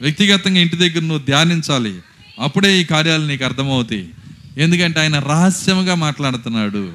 వ్యక్తిగతంగా 0.00 0.60
ఇంటి 0.60 0.76
దగ్గర 0.76 1.00
నువ్వు 1.00 1.18
ధ్యానించాలి. 1.18 2.00
అప్పుడే 2.40 2.80
ఈ 2.80 2.84
కార్యాలు 2.84 3.26
నీకు 3.26 3.44
అర్థమవుతాయి. 3.44 4.10
ఎందుకంటే 4.56 5.00
ఆయన 5.00 5.18
రహస్యంగా 5.18 5.94
మాట్లాడుతున్నాడు. 5.94 6.92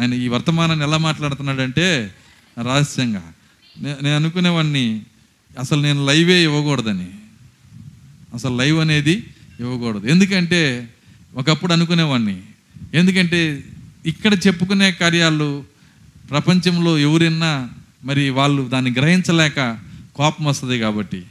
ఆయన 0.00 0.14
ఈ 0.14 0.28
వర్తమానాన్ని 0.28 0.86
ఎలా 0.86 0.98
మాట్లాడుతున్నాడంటే 0.98 2.14
రహస్యంగా. 2.60 3.32
నే- 3.80 4.04
నేను 4.04 4.16
అనుకునేవాడిని 4.16 5.00
అసలు 5.58 5.80
నేను 5.80 6.06
లైవే 6.06 6.42
ఇవ్వకూడదని. 6.42 7.08
అసలు 8.34 8.56
లైవ్ 8.56 8.78
అనేది 8.78 9.26
ఇవ్వకూడదు. 9.60 10.06
ఎందుకంటే 10.06 10.88
ఒకప్పుడు 11.34 11.72
అనుకునేవాడిని. 11.72 12.42
ఎందుకంటే 12.94 13.64
ఇక్కడ 14.08 14.34
చెప్పుకునే 14.46 14.92
కార్యాలు 14.92 15.64
ప్రపంచంలో 16.30 16.98
ఎవరిన్నా 16.98 17.68
మరి 18.04 18.30
వాళ్ళు 18.30 18.68
దాన్ని 18.68 18.90
గ్రహించలేక 18.90 19.78
కోపం 20.16 20.44
వస్తుంది 20.44 20.78
కాబట్టి. 20.78 21.22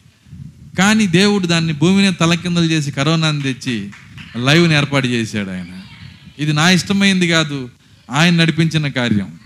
కానీ 0.78 1.08
దేవుడు 1.08 1.48
దాన్ని 1.48 1.74
భూమిని 1.74 2.14
తలకిందలు 2.14 2.66
చేసి 2.66 2.92
కరోనాని 2.92 3.42
తెచ్చి 3.42 3.92
లైవ్ని 4.36 4.76
ఏర్పాటు 4.76 5.08
చేశాడు 5.08 5.50
ఆయన. 5.50 5.72
ఇది 6.40 6.54
నా 6.54 6.70
ఇష్టమైంది 6.70 7.28
కాదు 7.28 7.70
ఆయన 8.12 8.36
నడిపించిన 8.36 8.88
కార్యం. 8.88 9.40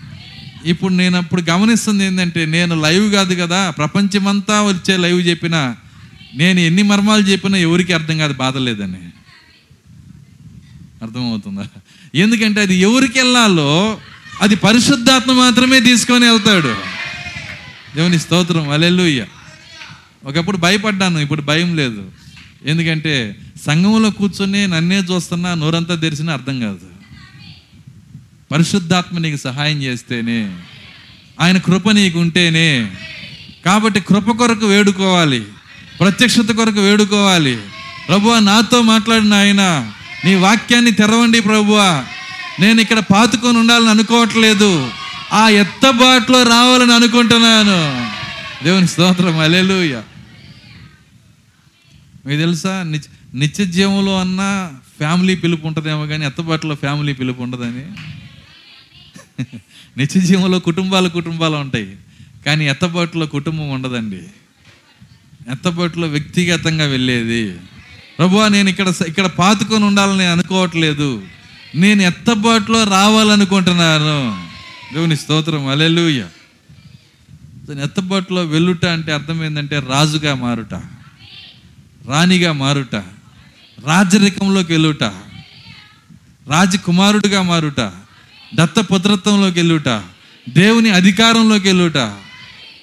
ఇప్పుడు 0.66 0.94
నేను 0.94 1.18
అప్పుడు 1.18 1.42
గమనిస్తుంది 1.42 2.04
ఏంటంటే 2.06 2.46
నేను 2.46 2.82
లైవ్ 2.82 3.12
కాదు 3.12 3.36
కదా 3.42 3.70
ప్రపంచమంతా 3.70 4.62
వచ్చే 4.62 4.98
లైవ్ 4.98 5.28
చెప్పినా 5.28 5.76
నేను 6.36 6.60
ఎన్ని 6.60 6.84
మర్మాలు 6.84 7.22
చెప్పినా 7.22 7.58
ఎవరికి 7.58 7.94
అర్థం 7.94 8.18
కాదు 8.18 8.34
బాధ 8.34 8.58
లేదని. 8.58 9.10
అర్థమవుతుందా? 11.02 11.68
ఎందుకంటే 12.16 12.62
అది 12.62 12.76
ఎవరికి 12.76 13.20
వెళ్ళాలో 13.20 13.98
అది 14.42 14.56
పరిశుద్ధాత్మ 14.56 15.32
మాత్రమే 15.32 15.80
తీసుకొని 15.80 16.26
వెళ్తాడు. 16.26 16.76
దేవుని 17.96 18.20
స్తోత్రం 18.20 18.70
అలెలుయ్య 18.70 19.26
ఒకప్పుడు 20.26 20.58
భయపడ్డాను 20.58 21.20
ఇప్పుడు 21.20 21.42
భయం 21.42 21.76
లేదు. 21.76 22.12
ఎందుకంటే 22.66 23.36
సంఘంలో 23.66 24.10
కూర్చొని 24.10 24.68
నన్నే 24.68 25.00
చూస్తున్నా 25.00 25.54
నోరంతా 25.54 25.96
తెరిచినా 25.96 26.34
అర్థం 26.34 26.60
కాదు. 26.60 26.88
పరిశుద్ధాత్మ 28.52 29.18
నీకు 29.18 29.38
సహాయం 29.38 29.84
చేస్తేనే 29.84 30.58
ఆయన 31.42 31.58
కృప 31.58 31.90
నీకు 31.90 32.20
ఉంటేనే. 32.20 32.92
కాబట్టి 33.66 34.00
కృప 34.00 34.32
కొరకు 34.32 34.66
వేడుకోవాలి 34.66 35.44
ప్రత్యక్షత 36.00 36.52
కొరకు 36.52 36.80
వేడుకోవాలి. 36.80 37.58
ప్రభు 38.08 38.40
నాతో 38.40 38.82
మాట్లాడిన 38.82 39.34
ఆయన 39.34 39.92
నీ 40.26 40.36
వాక్యాన్ని 40.36 40.92
తెరవండి 40.92 41.40
ప్రభువా. 41.40 42.06
నేను 42.60 42.82
ఇక్కడ 42.82 43.00
పాతుకొని 43.00 43.58
ఉండాలని 43.58 43.90
అనుకోవట్లేదు. 43.90 44.92
ఆ 45.34 45.50
ఎత్తబాట్లో 45.50 46.44
రావాలని 46.44 46.94
అనుకుంటున్నాను. 46.94 48.12
దేవుని 48.64 48.88
స్తోత్రం. 48.88 49.40
అలెలుయ 49.40 50.02
మీకు 52.26 52.40
తెలుసా? 52.40 52.84
నిత్య 52.84 53.10
నిత్య 53.34 53.66
జీవంలో 53.66 54.20
అన్నా 54.20 54.74
ఫ్యామిలీ 54.98 55.36
పిలుపు 55.36 55.68
ఉంటుందేమో 55.68 56.06
కానీ 56.06 56.26
ఎత్తబాటులో 56.26 56.76
ఫ్యామిలీ 56.76 57.14
పిలుపు 57.14 57.42
ఉండదని. 57.44 57.86
నిత్య 59.98 60.22
జీవంలో 60.22 60.60
కుటుంబాలు 60.60 61.10
కుటుంబాలు 61.10 61.56
ఉంటాయి. 61.56 61.98
కానీ 62.46 62.68
ఎత్తబాటులో 62.68 63.26
కుటుంబం 63.26 63.70
ఉండదండి. 63.70 64.22
ఎత్తబాటులో 65.52 66.08
వ్యక్తిగతంగా 66.08 66.86
వెళ్ళేది. 66.86 67.56
ప్రభువా 68.22 68.48
నేను 68.48 68.70
ఇక్కడ 68.70 68.94
ఇక్కడ 69.08 69.26
పాతుకొని 69.26 69.84
ఉండాలని 69.84 70.26
అనుకోవట్లేదు. 70.26 71.24
నేను 71.76 72.02
ఎత్తబాటులో 72.02 72.84
రావాలనుకుంటున్నాను. 72.84 74.48
దేవుని 74.94 75.18
స్తోత్రం. 75.18 75.68
అలెలుయ్య 75.68 76.28
ఎత్తబాటులో 77.84 78.44
వెళ్ళుట 78.44 78.86
అంటే 78.86 79.14
అర్థం 79.14 79.46
ఏంటంటే 79.46 79.80
రాజుగా 79.80 80.36
మారుట 80.36 80.74
రాణిగా 82.08 82.52
మారుట 82.52 82.96
రాజరికంలోకి 83.86 84.74
వెళ్ళుట 84.74 85.04
రాజకుమారుడిగా 86.48 87.42
మారుట 87.42 87.80
దత్తపుత్రత్వంలోకి 88.56 89.60
వెళ్ళుట 89.60 89.90
దేవుని 90.50 90.90
అధికారంలోకి 90.90 91.68
వెళ్ళుట. 91.68 92.14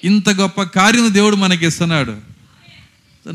ఇంత 0.03 0.29
గొప్ప 0.29 0.61
కార్యం 0.61 1.13
దేవుడు 1.13 1.35
మనకి 1.35 1.65
ఇస్తున్నాడు 1.65 2.28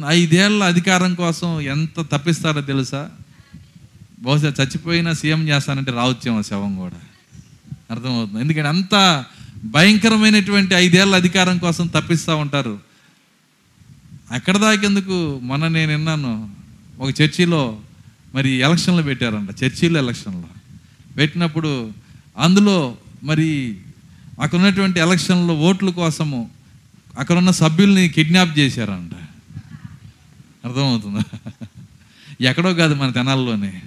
ఐదేళ్ళ 0.08 0.64
అధికారం 0.64 1.14
కోసం 1.14 1.60
ఎంత 1.60 2.00
తప్పిస్తారో 2.00 2.60
తెలుసా? 2.60 3.10
బహుశా 4.22 4.48
చచ్చిపోయినా 4.48 5.12
సీఎం 5.12 5.48
చేస్తానంటే 5.48 5.90
రావచ్చేమో 5.90 6.42
శవం 6.42 6.76
కూడా. 6.76 6.94
అర్థమవుతుంది. 7.90 8.40
ఎందుకంటే 8.40 8.68
అంత 8.68 9.24
భయంకరమైనటువంటి 9.64 10.74
ఐదేళ్ళ 10.74 11.14
అధికారం 11.14 11.58
కోసం 11.58 11.86
తప్పిస్తూ 11.86 12.36
ఉంటారు. 12.36 12.78
అక్కడ 14.30 14.56
దాకెందుకు? 14.56 15.40
మొన్న 15.42 15.68
నేను 15.68 15.92
విన్నాను 15.92 16.50
ఒక 16.98 17.20
చర్చిలో 17.22 17.78
మరి 18.34 18.50
ఎలక్షన్లు 18.50 19.02
పెట్టారంట 19.02 19.64
చర్చిలో 19.64 19.98
ఎలక్షన్లో. 19.98 20.48
పెట్టినప్పుడు 21.16 21.92
అందులో 22.38 22.96
మరి 23.22 23.76
అక్కడ 24.42 24.58
ఉన్నటువంటి 24.58 25.00
ఎలక్షన్లో 25.00 25.54
ఓట్ల 25.54 25.90
కోసము 25.90 26.50
అక్కడ 27.18 27.36
ఉన్న 27.38 27.50
సభ్యుల్ని 27.50 28.08
కిడ్నాప్ 28.08 28.58
చేశారంట. 28.58 29.23
అర్థమవుతుందా? 30.64 31.38
ఎక్కడో 32.40 32.74
కాదు 32.74 32.94
మన 32.94 33.10
తెనాల్లోనే. 33.10 33.82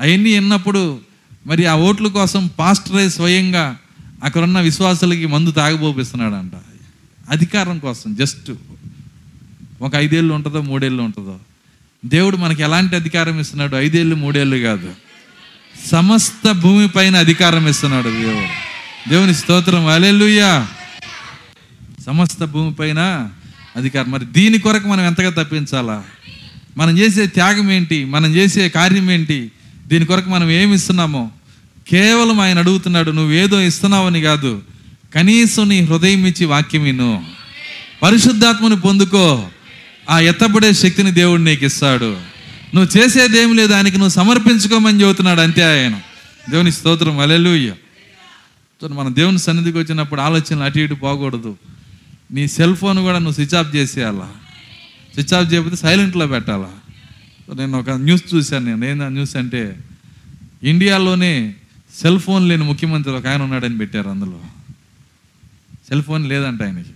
అవన్నీ 0.00 0.32
విన్నప్పుడు 0.32 1.00
మరి 1.46 1.66
ఆ 1.66 1.74
ఓట్ల 1.74 2.08
కోసం 2.08 2.50
పాస్టరే 2.58 3.08
స్వయంగా 3.08 3.76
అక్కడున్న 4.24 4.60
విశ్వాసులకి 4.60 5.26
మందు 5.26 5.50
తాగబోపిస్తున్నాడంట. 5.50 6.52
అధికారం 7.30 7.78
కోసం 7.78 8.14
జస్ట్ 8.14 8.52
ఒక 9.82 9.94
ఐదేళ్ళు 9.94 10.34
ఉంటుందో 10.34 10.60
మూడేళ్ళు 10.60 11.02
ఉంటుందో. 11.02 11.38
దేవుడు 12.04 12.36
మనకి 12.36 12.62
ఎలాంటి 12.62 12.96
అధికారం 12.96 13.40
ఇస్తున్నాడు? 13.40 13.76
ఐదేళ్ళు 13.76 14.16
మూడేళ్ళు 14.16 14.56
కాదు. 14.56 14.94
సమస్త 15.86 16.52
భూమి 16.52 16.88
పైన 16.88 17.16
అధికారం 17.16 17.68
ఇస్తున్నాడు 17.68 18.08
దేవుడు. 18.08 18.66
దేవుని 19.08 19.34
స్తోత్రం. 19.34 19.86
అలెలుయ్యా 19.86 20.68
సమస్త 22.06 22.44
భూమి 22.44 22.74
పైన 22.74 23.30
అధికారం. 23.76 24.10
మరి 24.10 24.24
దీని 24.24 24.58
కొరకు 24.58 24.88
మనం 24.88 25.06
ఎంతగా 25.06 25.42
తప్పించాలా? 25.42 26.04
మనం 26.76 26.98
చేసే 26.98 27.26
త్యాగం 27.26 27.70
ఏంటి? 27.70 28.04
మనం 28.04 28.34
చేసే 28.34 28.68
కార్యం 28.68 29.10
ఏంటి? 29.10 29.50
దీని 29.86 30.06
కొరకు 30.06 30.30
మనం 30.30 30.50
ఏమి 30.50 30.74
ఇస్తున్నామో? 30.74 31.30
కేవలం 31.88 32.40
ఆయన 32.40 32.58
అడుగుతున్నాడు 32.58 33.10
నువ్వేదో 33.10 33.60
ఇస్తున్నావని 33.60 34.20
కాదు. 34.20 34.62
కనీసం 35.14 35.68
నీ 35.68 35.80
హృదయం 35.80 36.26
ఇచ్చి 36.26 36.46
వాక్యం 36.46 36.82
విను. 36.82 37.24
పరిశుద్ధాత్మని 38.02 38.80
పొందుకో. 38.80 39.48
ఆ 40.10 40.20
ఎత్తబడే 40.20 40.72
శక్తిని 40.72 41.10
దేవుడు 41.10 41.42
నీకు 41.42 41.64
ఇస్తాడు. 41.64 42.16
నువ్వు 42.74 42.98
చేసేదేం 42.98 43.56
లేదు. 43.56 43.72
ఆయనకి 43.72 43.96
నువ్వు 43.96 44.12
సమర్పించుకోమని 44.12 45.02
చెబుతున్నాడు 45.02 45.40
అంతే 45.40 45.64
ఆయన. 45.64 46.00
దేవుని 46.50 46.72
స్తోత్రం. 46.72 47.18
అలెలుయ్య 47.18 47.72
మన 48.88 49.08
దేవుని 49.08 49.38
సన్నిధికి 49.38 49.78
వచ్చినప్పుడు 49.78 50.20
ఆలోచనలు 50.20 50.62
అటు 50.62 50.78
ఇటు 50.78 50.94
పోకూడదు. 50.94 51.56
నీ 52.32 52.48
సెల్ 52.48 52.76
ఫోన్ 52.76 52.98
కూడా 52.98 53.18
నువ్వు 53.18 53.32
స్విచ్ 53.32 53.54
ఆఫ్ 53.54 53.76
చేసేయాలా? 53.76 54.32
స్విచ్ 55.14 55.34
ఆఫ్ 55.34 55.52
చేయకపోతే 55.52 55.76
సైలెంట్లో 55.76 56.26
పెట్టాలా? 56.26 56.72
నేను 57.54 57.78
ఒక 57.78 57.90
న్యూస్ 57.90 58.34
చూశాను 58.34 58.64
నేను. 58.64 58.84
ఏందా 58.84 59.08
న్యూస్ 59.08 59.36
అంటే 59.36 59.78
ఇండియాలోనే 60.62 61.54
సెల్ 61.94 62.20
ఫోన్ 62.20 62.48
లేని 62.48 62.64
ముఖ్యమంత్రి 62.64 63.14
ఒక 63.14 63.26
ఆయన 63.26 63.42
ఉన్నాడని 63.42 63.78
పెట్టారు 63.78 64.08
అందులో. 64.08 64.40
సెల్ 65.88 66.02
ఫోన్ 66.02 66.28
లేదంట 66.28 66.62
ఆయనకి. 66.62 66.88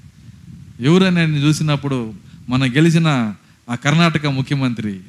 ఎవరని 0.80 1.20
ఆయన 1.20 1.34
చూసినప్పుడు 1.34 2.14
మన 2.48 2.64
గెలిచిన 2.64 3.34
ఆ 3.70 3.74
కర్ణాటక 3.74 4.26
ముఖ్యమంత్రి 4.26 5.00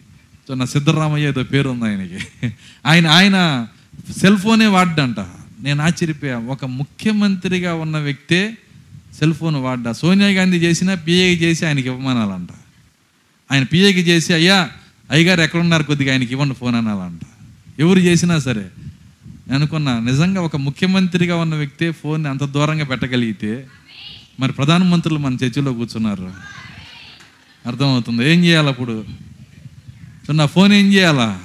నా 0.55 0.65
సిద్ధరామయ్య 0.65 1.27
ఏదో 1.27 1.43
పేరు 1.43 1.69
ఉంది 1.69 1.85
ఆయనకి. 1.85 2.19
ఆయన 2.85 3.07
ఆయన 3.07 3.67
సెల్ 4.17 4.37
ఫోనే 4.37 4.65
వాడ్డంట. 4.65 5.19
నేను 5.59 5.83
ఆశ్చర్యపోయా. 5.83 6.37
ఒక 6.37 6.65
ముఖ్యమంత్రిగా 6.65 7.73
ఉన్న 7.73 7.97
వ్యక్తే 7.97 8.57
సెల్ 9.19 9.33
ఫోన్ 9.33 9.55
వాడ్డా. 9.55 9.93
సోనియా 9.93 10.29
గాంధీ 10.29 10.57
చేసిన 10.57 10.93
పిఏకి 10.93 11.43
చేసి 11.43 11.65
ఆయనకి 11.65 11.87
ఇవ్వమనాలంట. 11.87 12.49
ఆయన 13.51 13.63
పిఏకి 13.63 13.99
చేసి 13.99 14.33
అయ్యా 14.33 14.69
అయ్యగారు 15.11 15.41
ఎక్కడున్నారు 15.41 15.83
కొద్దిగా 15.83 16.11
ఆయనకి 16.11 16.31
ఇవ్వండి 16.31 16.55
ఫోన్ 16.55 16.75
అనాలంట. 16.75 17.21
ఎవరు 17.79 17.99
చేసినా 17.99 18.39
సరే 18.39 18.61
నేను 18.61 19.55
అనుకున్నా 19.55 19.99
నిజంగా 19.99 20.41
ఒక 20.41 20.55
ముఖ్యమంత్రిగా 20.55 21.35
ఉన్న 21.35 21.55
వ్యక్తే 21.55 21.91
ఫోన్ 21.91 22.25
అంత 22.25 22.43
దూరంగా 22.43 22.85
పెట్టగలిగితే 22.85 23.67
మరి 24.39 24.51
ప్రధానమంత్రులు 24.51 25.19
మన 25.19 25.33
చర్చిలో 25.33 25.73
కూర్చున్నారు. 25.73 26.31
అర్థమవుతుంది. 27.67 28.31
ఏం 28.31 28.43
చేయాలి 28.43 28.67
అప్పుడు? 28.67 29.05
సో 30.27 30.33
నా 30.33 30.45
ఫోన్ 30.45 30.73
ఏం 30.73 30.93
చేయాలా? 30.93 31.39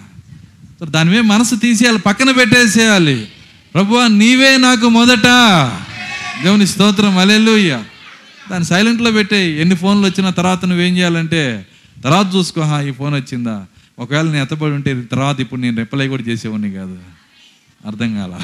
సో 0.80 0.86
దాని 0.86 1.10
మీద 1.10 1.20
మనసు 1.20 1.54
తీసేయాలి 1.54 1.98
పక్కన 1.98 2.30
పెట్టేసేయాలి. 2.30 3.28
ప్రభు 3.74 4.06
నీవే 4.06 4.56
నాకు 4.56 4.88
మొదట 4.88 5.26
దేవుని 6.42 6.66
స్తోత్రం 6.66 7.18
అలెల్లుయ్య 7.18 7.82
దాన్ని 8.50 8.64
సైలెంట్లో 8.64 9.10
పెట్టే 9.10 9.60
ఎన్ని 9.60 9.76
ఫోన్లు 9.76 10.06
వచ్చినా 10.06 10.30
తర్వాత 10.30 10.64
నువ్వేం 10.64 10.96
చేయాలంటే 10.96 11.66
తర్వాత 12.04 12.26
చూసుకో 12.36 12.80
ఈ 12.80 12.90
ఫోన్ 12.90 13.14
వచ్చిందా? 13.14 13.66
ఒకవేళ 13.98 14.26
నేను 14.26 14.42
ఎత్తబడి 14.42 14.74
ఉంటే 14.74 15.02
తర్వాత 15.02 15.40
ఇప్పుడు 15.40 15.60
నేను 15.60 15.76
రిప్లై 15.76 16.08
కూడా 16.08 16.22
చేసేవాడిని 16.22 16.72
కాదు. 16.72 16.98
అర్థం 17.86 18.14
కాల. 18.14 18.40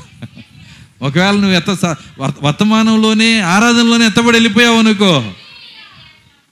ఒకవేళ 1.02 1.30
నువ్వు 1.30 1.52
ఎత్త 1.52 1.96
వర్త- 2.18 2.46
వర్తమానంలోనే 2.46 3.40
ఆరాధనలోనే 3.40 4.06
ఎత్తబడి 4.06 4.32
వెళ్ళిపోయావు 4.32 4.78
అనుకో. 4.78 5.18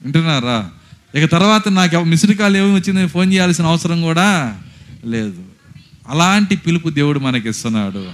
వింటున్నారా? 0.01 0.69
ఇక 1.15 1.31
తర్వాత 1.31 1.69
నాకు 1.69 2.03
మిస్డ్ 2.03 2.37
కాల్ 2.37 2.57
ఏమి 2.57 2.73
వచ్చిందని 2.73 3.07
ఫోన్ 3.07 3.33
చేయాల్సిన 3.33 3.65
అవసరం 3.65 4.01
కూడా 4.01 4.61
లేదు. 5.05 5.43
అలాంటి 6.09 6.55
పిలుపు 6.55 6.89
దేవుడు 6.89 7.19
మనకి 7.19 7.49
ఇస్తున్నాడు 7.49 8.11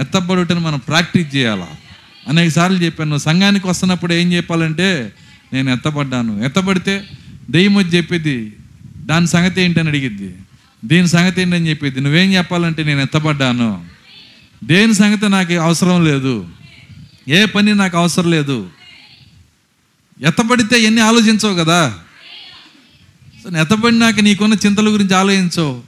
ఎత్తబడుటని 0.00 0.60
మనం 0.60 0.78
ప్రాక్టీస్ 0.78 1.36
చేయాలా? 1.36 1.66
అనేక 2.28 2.50
సార్లు 2.50 2.78
చెప్పాను 2.78 3.18
సంఘానికి 3.18 3.66
వస్తున్నప్పుడు 3.66 4.12
ఏం 4.12 4.32
చెప్పాలంటే 4.32 5.12
నేను 5.52 5.70
ఎత్తపడ్డాను 5.70 6.44
ఎత్తపడితే 6.44 7.04
దెయ్యం 7.50 7.74
వచ్చి 7.74 7.96
చెప్పేది 7.96 8.52
దాని 8.96 9.26
సంగతి 9.26 9.62
ఏంటని 9.62 9.88
అడిగిద్ది. 9.88 10.34
దీని 10.84 11.08
సంగతి 11.08 11.40
ఏంటని 11.40 11.70
చెప్పేది. 11.70 12.00
నువ్వేం 12.00 12.32
చెప్పాలంటే 12.32 12.84
నేను 12.84 13.00
ఎత్తపడ్డాను 13.00 13.84
దేని 14.64 14.94
సంగతి 14.94 15.28
నాకు 15.28 15.52
అవసరం 15.52 16.04
లేదు? 16.04 16.48
ఏ 17.28 17.44
పని 17.44 17.74
నాకు 17.74 17.98
అవసరం 17.98 18.30
లేదు? 18.30 18.70
ఎత్తపడితే 20.20 20.80
ఎన్ని 20.80 21.00
ఆలోచించవు 21.00 21.54
కదా? 21.54 21.98
సో 23.42 23.58
ఎత్తబడినాక 23.58 24.20
నీకున్న 24.20 24.54
చింతల 24.54 24.88
గురించి 24.88 25.14
ఆలోచించవు 25.14 25.82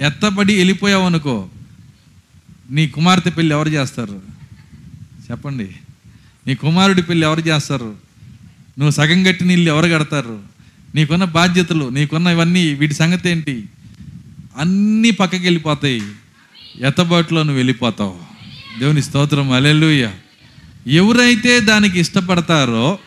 ఎత్తబడి 0.00 0.56
వెళ్ళిపోయావు 0.56 1.06
అనుకో 1.06 1.48
నీ 2.70 2.86
కుమార్తె 2.86 3.30
పెళ్ళి 3.30 3.54
ఎవరు 3.54 3.68
చేస్తారు? 3.68 4.39
చెప్పండి. 5.30 5.70
నీ 6.46 6.54
కుమారుడి 6.54 7.02
పెళ్ళి 7.02 7.26
ఎవరు 7.26 7.40
చేస్తారు? 7.40 7.94
నువ్వు 8.78 8.90
సగం 8.90 9.22
కట్టి 9.22 9.44
నీళ్ళు 9.44 9.70
ఎవరు 9.70 9.86
కడతారు? 9.86 10.40
నీకున్న 10.94 11.24
బాధ్యతలు 11.24 11.88
నీకున్న 11.88 12.26
ఇవన్నీ 12.26 12.74
వీటి 12.74 12.94
సంగతి 12.94 13.30
ఏంటి? 13.30 13.64
అన్నీ 14.58 15.10
పక్కకి 15.10 15.42
వెళ్ళిపోతాయి. 15.42 16.02
ఎత్తబాటులో 16.80 17.42
నువ్వు 17.42 17.56
వెళ్ళిపోతావు. 17.56 18.16
దేవుని 18.78 19.02
స్తోత్రం. 19.02 19.52
అలెలుయ్య 19.52 20.10
ఎవరైతే 20.86 21.60
దానికి 21.60 22.00
ఇష్టపడతారో 22.00 22.98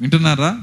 వింటున్నారా? 0.00 0.58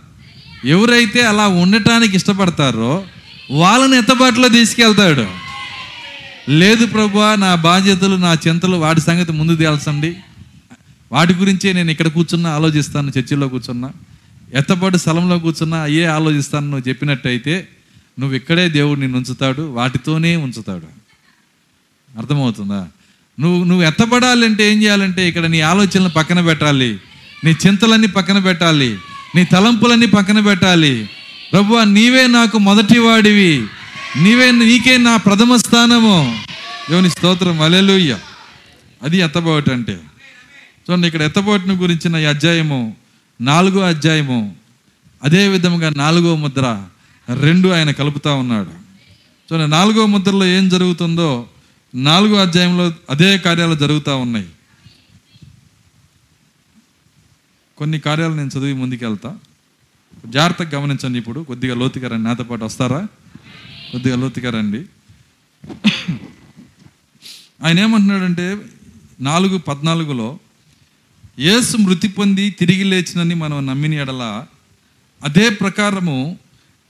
ఎవరైతే 0.66 1.22
అలా 1.22 1.48
ఉండటానికి 1.48 2.16
ఇష్టపడతారో 2.16 3.06
వాళ్ళని 3.52 3.98
ఎత్తబాటులో 3.98 4.48
తీసుకెళ్తాడు. 4.48 5.28
లేదు 6.50 6.86
ప్రభా 6.86 7.36
నా 7.36 7.56
బాధ్యతలు 7.56 8.16
నా 8.16 8.38
చింతలు 8.48 8.76
వాటి 8.76 9.02
సంగతి 9.02 9.32
ముందు 9.32 9.56
తేల్చండి. 9.56 10.16
వాటి 11.12 11.34
గురించే 11.34 11.74
నేను 11.74 11.92
ఇక్కడ 11.92 12.08
కూర్చున్నా 12.08 12.50
ఆలోచిస్తాను 12.50 13.12
చర్చిలో 13.20 13.48
కూర్చున్నా 13.48 13.92
ఎత్తపాటు 14.54 14.98
స్థలంలో 14.98 15.40
కూర్చున్నా 15.40 15.82
అయ్యే 15.82 16.06
ఆలోచిస్తాను 16.06 16.70
నువ్వు 16.70 16.90
చెప్పినట్టయితే 16.90 17.68
నువ్వు 18.20 18.36
ఇక్కడే 18.36 18.70
దేవుడు 18.70 19.00
నిన్ను 19.00 19.18
ఉంచుతాడు 19.18 19.62
వాటితోనే 19.62 20.36
ఉంచుతాడు. 20.36 21.00
అర్థమవుతుందా? 22.18 22.88
నువ్వు 23.40 23.64
నువ్వు 23.64 23.86
ఎత్తబడాలంటే 23.86 24.74
ఏం 24.74 24.82
చేయాలంటే 24.82 25.30
ఇక్కడ 25.30 25.46
నీ 25.46 25.62
ఆలోచనలు 25.62 26.10
పక్కన 26.10 26.42
పెట్టాలి 26.42 27.00
నీ 27.44 27.56
చింతలన్నీ 27.68 28.08
పక్కన 28.08 28.40
పెట్టాలి 28.40 28.98
నీ 29.36 29.46
తలంపులన్నీ 29.46 30.06
పక్కన 30.06 30.40
పెట్టాలి. 30.40 31.10
ప్రభు 31.52 31.84
నీవే 31.84 32.28
నాకు 32.28 32.58
మొదటి 32.58 33.00
వాడివి 33.00 33.68
నీవే 34.24 34.52
నీకే 34.52 34.98
నా 34.98 35.18
ప్రథమ 35.18 35.56
స్థానము. 35.56 36.40
దేవుని 36.90 37.10
స్తోత్రం 37.10 37.62
అలెలుయ్య 37.62 38.18
అది 39.04 39.18
ఎత్తబోటంటే. 39.18 40.00
చూడండి 40.90 41.08
ఇక్కడ 41.08 41.22
ఎత్తబోటును 41.22 41.74
గురించిన 41.74 42.16
ఈ 42.16 42.26
అధ్యాయము 42.26 42.96
నాలుగో 43.42 43.82
అధ్యాయము 43.82 44.56
అదే 45.24 45.48
విధముగా 45.48 45.90
నాలుగో 45.90 46.36
ముద్ర 46.36 46.88
రెండు 47.40 47.70
ఆయన 47.70 47.92
కలుపుతా 47.92 48.34
ఉన్నాడు. 48.34 48.70
చూడండి 49.50 49.72
నాలుగో 49.72 50.06
ముద్రలో 50.06 50.46
ఏం 50.46 50.70
జరుగుతుందో 50.70 51.50
నాలుగో 51.96 52.38
అధ్యాయంలో 52.38 52.94
అదే 53.10 53.38
కార్యాలు 53.38 53.76
జరుగుతూ 53.76 54.18
ఉన్నాయి. 54.18 54.50
కొన్ని 57.78 58.00
కార్యాలు 58.00 58.34
నేను 58.34 58.48
చదివి 58.48 58.74
ముందుకెళ్తా. 58.74 59.38
జాగ్రత్తగా 60.26 60.80
గమనించండి 60.80 61.20
ఇప్పుడు 61.20 61.40
కొద్దిగా 61.40 61.76
లోతుగా 61.76 62.08
రండి. 62.08 62.24
నాతో 62.24 62.44
పాటు 62.44 62.66
వస్తారా? 62.66 63.08
కొద్దిగా 63.92 64.16
లోతుగా 64.16 64.52
రండి. 64.52 64.86
ఆయన 67.64 67.80
ఏమంటున్నాడంటే 67.80 68.58
నాలుగు 69.20 69.58
పద్నాలుగులో 69.58 70.40
యేసు 71.40 71.78
మృతి 71.78 72.08
పొంది 72.08 72.50
తిరిగి 72.50 72.84
లేచినని 72.84 73.36
మనం 73.36 73.68
నమ్మిన 73.68 73.94
ఎడల 73.94 74.46
అదే 75.24 75.50
ప్రకారము 75.50 76.40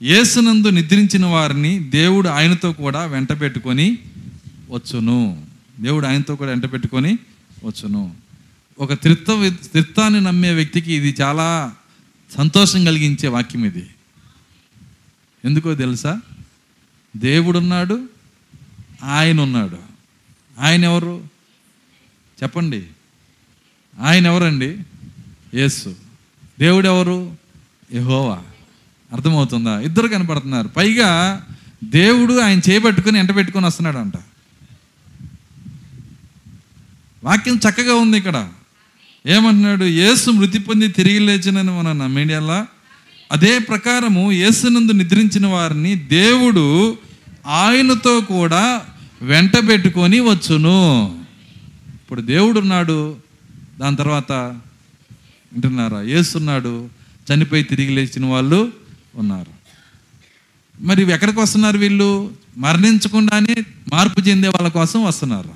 యేసునందు 0.02 0.68
నిద్రించిన 0.68 1.26
వారిని 1.26 1.78
దేవుడు 1.78 2.28
ఆయనతో 2.28 2.72
కూడా 2.72 3.04
వెంట 3.04 3.40
పెట్టుకొని 3.40 3.98
వచ్చును. 4.70 5.46
దేవుడు 5.80 6.06
ఆయనతో 6.06 6.36
కూడా 6.36 6.50
వెంట 6.50 6.72
పెట్టుకొని 6.72 7.18
వచ్చును. 7.64 8.14
ఒక 8.78 8.92
త్రిత్వ 8.92 9.48
త్రిత్వాన్ని 9.48 10.20
నమ్మే 10.20 10.52
వ్యక్తికి 10.54 10.92
ఇది 10.92 11.14
చాలా 11.20 11.74
సంతోషం 12.36 12.84
కలిగించే 12.84 13.28
వాక్యం 13.28 13.64
ఇది. 13.64 13.86
ఎందుకో 15.44 15.74
తెలుసా? 15.74 16.20
దేవుడున్నాడు 17.16 18.08
ఆయన 19.02 19.40
ఉన్నాడు 19.40 19.78
ఆయన 20.58 20.84
ఎవరు 20.84 21.24
చెప్పండి. 22.42 22.86
ఆయన 23.98 24.26
ఎవరండి? 24.26 24.76
యేసు. 25.54 25.94
దేవుడు 26.60 26.86
ఎవరు 26.86 27.36
యెహోవా. 27.94 28.38
అర్థమవుతుందా? 29.12 29.80
ఇద్దరు 29.80 30.08
కనపడుతున్నారు. 30.08 30.68
పైగా 30.68 31.42
దేవుడు 31.84 32.40
ఆయన 32.40 32.60
చేపట్టుకుని 32.70 33.18
ఎంట 33.18 33.36
పెట్టుకుని 33.36 33.66
వస్తున్నాడు 33.66 33.98
అంట 33.98 34.12
వాక్యం 37.24 37.56
చక్కగా 37.56 37.94
ఉంది 37.94 38.18
ఇక్కడ. 38.18 38.48
ఏమంటున్నాడు? 39.26 39.84
యేసు 39.84 40.30
మృతి 40.30 40.58
పొంది 40.58 40.88
తిరిగి 40.88 41.18
లేచినని 41.18 41.70
మనం 41.70 41.98
నమ్మేడియల్లా 41.98 42.66
అదే 43.32 43.58
ప్రకారము 43.58 44.32
యేసునందు 44.32 44.92
నిద్రించిన 44.92 45.46
వారిని 45.46 45.94
దేవుడు 45.94 46.98
ఆయనతో 47.46 48.20
కూడా 48.20 48.82
వెంట 49.22 49.68
పెట్టుకొని 49.68 50.20
వచ్చును. 50.20 51.06
ఇప్పుడు 51.94 52.20
దేవుడు 52.20 52.60
ఉన్నాడు 52.60 53.16
దాని 53.80 53.96
తర్వాత 53.96 54.32
వింటున్నారా? 55.52 56.02
ఏస్తున్నాడు 56.02 56.88
చనిపోయి 57.32 57.62
తిరిగి 57.62 57.94
లేచిన 57.94 58.26
వాళ్ళు 58.26 58.72
ఉన్నారు. 59.14 59.52
మరి 60.80 61.12
ఎక్కడికి 61.12 61.40
వస్తున్నారు 61.40 61.78
వీళ్ళు? 61.78 62.30
మరణించకుండానే 62.56 63.54
మార్పు 63.92 64.20
చెందే 64.20 64.48
వాళ్ళ 64.48 64.68
కోసం 64.68 65.04
వస్తున్నారు? 65.04 65.54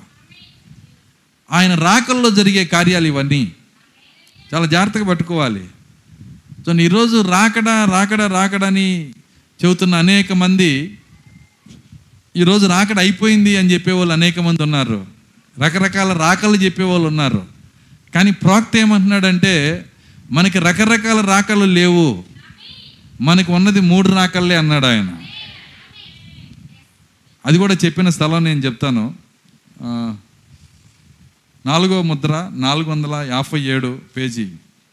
ఆయన 1.51 1.75
రాకల్లో 1.75 2.29
జరిగే 2.29 2.65
కార్యాలు 2.65 3.07
ఇవన్నీ. 3.07 3.51
చాలా 4.53 4.65
జాగ్రత్తగా 4.65 5.05
పట్టుకోవాలి. 5.05 5.67
సో 6.65 6.73
ఈరోజు 6.73 7.21
రాకడా 7.21 7.85
రాకడా 7.85 8.27
రాకడని 8.27 9.13
చెబుతున్న 9.65 9.95
అనేక 9.95 10.33
మంది 10.33 10.97
ఈరోజు 12.35 12.67
రాకడ 12.67 12.99
అయిపోయింది 12.99 13.57
అని 13.57 13.73
చెప్పేవాళ్ళు 13.73 14.13
అనేక 14.13 14.39
మంది 14.39 14.63
ఉన్నారు. 14.63 15.05
రకరకాల 15.63 16.17
రాకలు 16.17 16.55
చెప్పేవాళ్ళు 16.55 17.07
ఉన్నారు. 17.07 17.54
కానీ 18.15 18.31
ప్రాక్త 18.31 18.77
ఏమంటున్నాడంటే 18.77 19.85
మనకి 20.31 20.59
రకరకాల 20.59 21.21
రాకలు 21.21 21.65
లేవు. 21.65 22.23
మనకు 23.21 23.53
ఉన్నది 23.53 23.79
మూడు 23.79 24.09
రాకల్లే 24.09 24.55
అన్నాడు 24.55 24.85
ఆయన. 24.85 25.09
అది 27.45 27.57
కూడా 27.57 27.77
చెప్పిన 27.85 28.09
స్థలం 28.09 28.43
నేను 28.43 28.59
చెప్తాను. 28.59 29.15
నాలుగో 31.65 32.01
ముద్ర 32.01 32.51
నాలుగు 32.53 32.89
వందల 32.89 33.25
యాభై 33.27 33.61
ఏడు 33.61 33.99
పేజీ. 34.17 34.47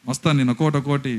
వస్తాను 0.08 0.38
నేను 0.38 0.50
ఒక్కోటి 0.50 0.76
ఒక్కోటి. 0.76 1.10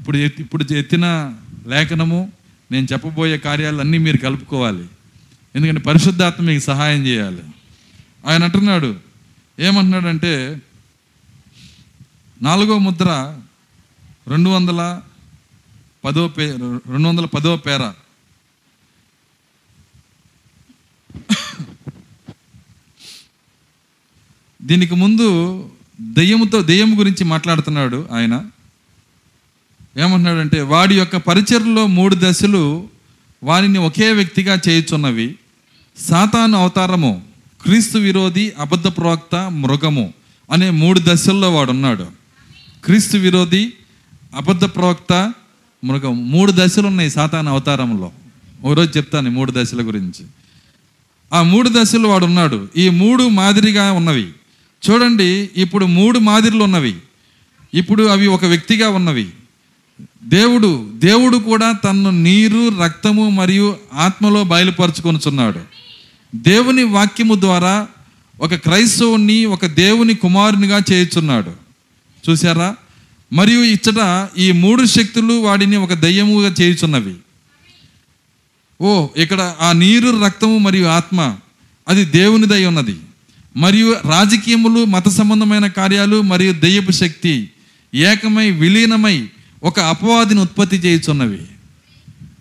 ఇప్పుడు 0.00 0.18
ఇప్పుడు 0.18 0.72
ఎత్తిన 0.72 1.34
లేఖనము 1.66 2.32
నేను 2.72 2.88
చెప్పబోయే 2.92 3.38
కార్యాలన్నీ 3.38 3.98
మీరు 3.98 4.16
కలుపుకోవాలి. 4.16 4.84
ఎందుకంటే 5.56 5.80
పరిశుద్ధాత్మ 5.80 6.44
మీకు 6.44 6.64
సహాయం 6.64 7.06
చేయాలి. 7.06 7.42
ఆయన 8.26 8.44
అంటున్నాడు 8.44 8.96
ఏమంటున్నాడంటే 9.60 10.60
నాలుగో 12.42 12.78
ముద్ర 12.78 13.38
రెండు 14.28 14.50
వందల 14.50 15.00
పదో 16.04 16.28
పే 16.28 16.46
రెండు 16.86 17.08
వందల 17.08 17.24
పదో 17.24 17.56
పేర. 17.56 17.92
దీనికి 24.62 24.94
ముందు 24.94 25.28
దెయ్యముతో 26.00 26.62
దెయ్యం 26.62 26.98
గురించి 26.98 27.24
మాట్లాడుతున్నాడు 27.24 28.08
ఆయన. 28.12 28.34
ఏమంటున్నాడంటే 29.96 30.60
వాడి 30.60 30.94
యొక్క 30.98 31.16
పరిచర్లో 31.16 31.86
మూడు 31.86 32.16
దశలు 32.18 32.88
వారిని 33.42 33.78
ఒకే 33.78 34.12
వ్యక్తిగా 34.12 34.60
చేయుచున్నవి. 34.68 35.38
సాతాను 35.96 36.58
అవతారము 36.58 37.26
క్రీస్తు 37.62 37.98
విరోధి 37.98 38.52
అబద్ధ 38.58 38.86
ప్రవక్త 38.86 39.34
మృగము 39.34 40.14
అనే 40.52 40.70
మూడు 40.70 41.00
దశల్లో 41.04 41.54
వాడున్నాడు. 41.54 42.21
క్రీస్తు 42.84 43.16
విరోధి 43.16 43.72
అబద్ధ 44.36 44.64
ప్రవక్త 44.64 45.32
మృగం 45.84 46.30
మూడు 46.30 46.52
దశలు 46.56 46.86
ఉన్నాయి 46.86 47.10
సాతాను 47.10 47.50
అవతారంలో. 47.50 48.12
ఒకరోజు 48.64 48.98
చెప్తాను 48.98 49.30
మూడు 49.30 49.52
దశల 49.56 49.86
గురించి. 49.86 50.26
ఆ 51.32 51.42
మూడు 51.42 51.70
దశలు 51.72 52.08
వాడు 52.08 52.24
ఉన్నాడు. 52.24 52.68
ఈ 52.76 52.88
మూడు 52.88 53.28
మాదిరిగా 53.28 53.92
ఉన్నవి. 53.92 54.28
చూడండి 54.90 55.50
ఇప్పుడు 55.56 55.86
మూడు 55.86 56.18
మాదిరిలు 56.18 56.64
ఉన్నవి. 56.64 56.96
ఇప్పుడు 57.74 58.02
అవి 58.02 58.26
ఒక 58.26 58.44
వ్యక్తిగా 58.44 58.88
ఉన్నవి. 58.88 59.30
దేవుడు 60.24 60.90
దేవుడు 60.94 61.36
కూడా 61.36 61.72
తన్ను 61.72 62.10
నీరు 62.10 62.82
రక్తము 62.84 63.30
మరియు 63.30 63.76
ఆత్మలో 63.94 64.44
బయలుపరుచుకొనుచున్నాడు. 64.44 65.60
దేవుని 66.34 66.82
వాక్యము 66.82 67.34
ద్వారా 67.34 67.88
ఒక 68.40 68.54
క్రైస్తవుని 68.54 69.44
ఒక 69.44 69.66
దేవుని 69.66 70.14
కుమారునిగా 70.14 70.80
చేయుచున్నాడు. 70.92 71.61
చూసారా 72.28 72.76
మరియు 73.32 73.60
ఇచ్చట 73.60 74.28
ఈ 74.38 74.52
మూడు 74.52 74.84
శక్తులు 74.84 75.32
వాడిని 75.34 75.76
ఒక 75.76 75.92
దయ్యముగా 75.92 76.54
చేయుచున్నవి. 76.60 77.14
ఓ 78.80 79.06
ఇక్కడ 79.16 79.54
ఆ 79.60 79.72
నీరు 79.72 80.24
రక్తము 80.24 80.58
మరియు 80.58 80.86
ఆత్మ 80.86 81.36
అది 81.88 82.04
దేవునిదై 82.04 82.64
ఉన్నది. 82.64 82.96
మరియు 83.56 83.92
రాజకీయములు 83.92 84.84
మత 84.84 85.08
సంబంధమైన 85.08 85.66
కార్యాలు 85.66 86.22
మరియు 86.22 86.52
దెయ్యపు 86.52 86.92
శక్తి 86.92 87.50
ఏకమై 87.94 88.50
విలీనమై 88.50 89.28
ఒక 89.62 89.80
అపవాదిని 89.80 90.40
ఉత్పత్తి 90.40 90.76
చేయుచున్నవి. 90.76 91.38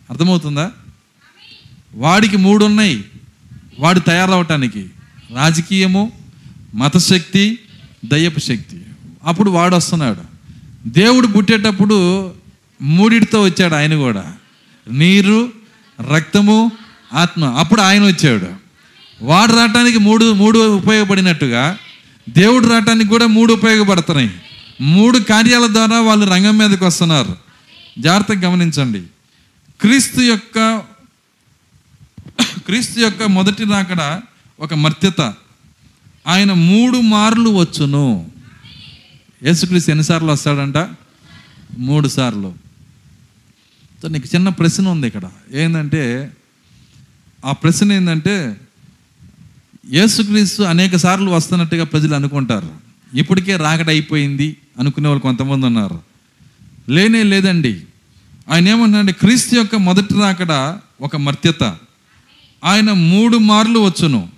అర్థమవుతుందా? 0.09 0.71
వాడికి 1.93 2.37
మూడు 2.37 2.65
ఉన్నాయి 2.65 3.03
వాడు 3.79 3.99
తయారవటానికి 3.99 4.89
రాజకీయము 5.35 6.11
మతశక్తి 6.75 7.59
దయ్యపు 8.05 8.39
శక్తి. 8.39 8.80
అప్పుడు 9.23 9.51
వాడు 9.51 9.75
వస్తున్నాడు. 9.75 10.21
దేవుడు 10.89 11.27
పుట్టేటప్పుడు 11.27 12.31
మూడిటితో 12.81 13.41
వచ్చాడు 13.41 13.73
ఆయన 13.73 13.95
కూడా. 13.95 14.33
నీరు 14.91 15.51
రక్తము 16.13 16.71
ఆత్మ. 17.13 17.45
అప్పుడు 17.45 17.81
ఆయన 17.81 18.03
వచ్చాడు. 18.03 18.47
వాడు 19.21 19.51
రావటానికి 19.51 19.97
మూడు 19.97 20.33
మూడు 20.33 20.77
ఉపయోగపడినట్టుగా 20.77 21.77
దేవుడు 22.29 22.67
రావటానికి 22.67 23.09
కూడా 23.09 23.25
మూడు 23.25 23.53
ఉపయోగపడుతున్నాయి. 23.53 24.31
మూడు 24.81 25.19
కార్యాల 25.19 25.67
ద్వారా 25.67 26.01
వాళ్ళు 26.01 26.25
రంగం 26.25 26.57
మీదకి 26.57 26.83
వస్తున్నారు. 26.83 27.35
జాగ్రత్తగా 27.99 28.49
గమనించండి. 28.49 29.03
క్రీస్తు 29.81 30.21
యొక్క 30.21 30.81
క్రీస్తు 32.65 32.99
యొక్క 32.99 33.23
మొదటి 33.23 33.63
రాకడ 33.63 34.21
ఒక 34.59 34.73
మర్త్యత. 34.73 35.33
ఆయన 36.27 36.53
మూడు 36.53 36.97
మార్లు 36.97 37.49
వచ్చును. 37.49 38.30
యేసుక్రీస్తు 39.43 39.91
ఎన్నిసార్లు 39.91 40.31
వస్తాడంట? 40.31 40.89
మూడు 41.77 42.07
సార్లు 42.07 42.53
సో 44.01 44.07
నీకు 44.07 44.35
చిన్న 44.35 44.49
ప్రశ్న 44.49 44.87
ఉంది 44.87 45.07
ఇక్కడ. 45.07 45.21
ఏంటంటే 45.53 46.31
ఆ 47.45 47.51
ప్రశ్న 47.51 47.93
ఏంటంటే 47.93 48.57
యేసుక్రీస్తు 49.91 50.63
అనేక 50.63 50.95
సార్లు 50.95 51.31
వస్తున్నట్టుగా 51.31 51.83
ప్రజలు 51.83 52.15
అనుకుంటారు. 52.15 52.69
ఇప్పటికే 53.13 53.55
రాకడ 53.55 53.89
అయిపోయింది 53.89 54.57
అనుకునే 54.79 55.07
వాళ్ళు 55.07 55.21
కొంతమంది 55.21 55.65
ఉన్నారు. 55.65 55.99
లేనే 56.89 57.23
లేదండి. 57.23 57.81
ఆయన 58.49 58.67
ఏమన్నాడంటే 58.67 59.11
క్రీస్తు 59.11 59.55
యొక్క 59.55 59.75
మొదటి 59.75 60.13
రాకడ 60.13 60.79
ఒక 61.01 61.15
మర్త్యత. 61.15 61.63
ఆయన 62.63 62.91
మూడు 62.91 63.37
మార్లు 63.37 63.79
వచ్చును. 63.79 64.29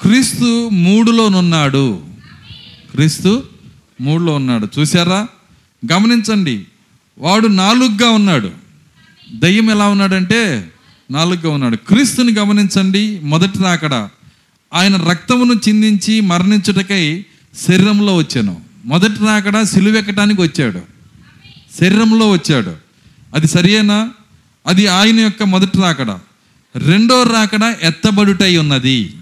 క్రీస్తు 0.00 0.68
మూడులోనున్నాడు. 0.68 2.06
క్రీస్తు 2.90 3.55
మూడులో 4.00 4.34
ఉన్నాడు. 4.34 4.68
చూసారా 4.78 5.28
గమనించండి. 5.92 6.64
వాడు 7.18 7.48
నాలుగుగా 7.48 8.10
ఉన్నాడు. 8.10 8.50
దయ్యం 9.34 9.70
ఎలా 9.70 9.88
ఉన్నాడంటే 9.88 10.70
నాలుగుగా 11.10 11.50
ఉన్నాడు. 11.50 11.76
క్రీస్తుని 11.76 12.34
గమనించండి 12.34 13.20
మొదటి 13.20 13.62
రాకడ. 13.62 14.08
ఆయన 14.74 14.96
రక్తమును 14.96 15.52
చిందించి 15.52 16.20
మరణించుటకై 16.20 17.24
శరీరంలో 17.56 18.16
వచ్చాను. 18.16 18.60
మొదటి 18.84 19.24
రాకడ 19.26 19.62
సిలువెక్కటానికి 19.62 20.42
వచ్చాడు. 20.42 20.82
శరీరంలో 21.80 22.30
వచ్చాడు. 22.30 22.76
అది 23.34 23.46
సరియేనా? 23.46 24.10
అది 24.66 24.86
ఆయన 24.86 25.20
యొక్క 25.20 25.42
మొదటి 25.42 25.78
రాకడ. 25.78 26.18
రెండో 26.76 27.22
రాకడ 27.22 27.76
ఎత్తబడుటై 27.82 28.56
ఉన్నది. 28.56 29.14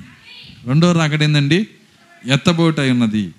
రెండో 0.66 0.92
రాకడ 0.92 1.22
ఏందండి? 1.22 1.66
ఎత్తబడుటై 2.26 2.90
ఉన్నది. 2.90 3.30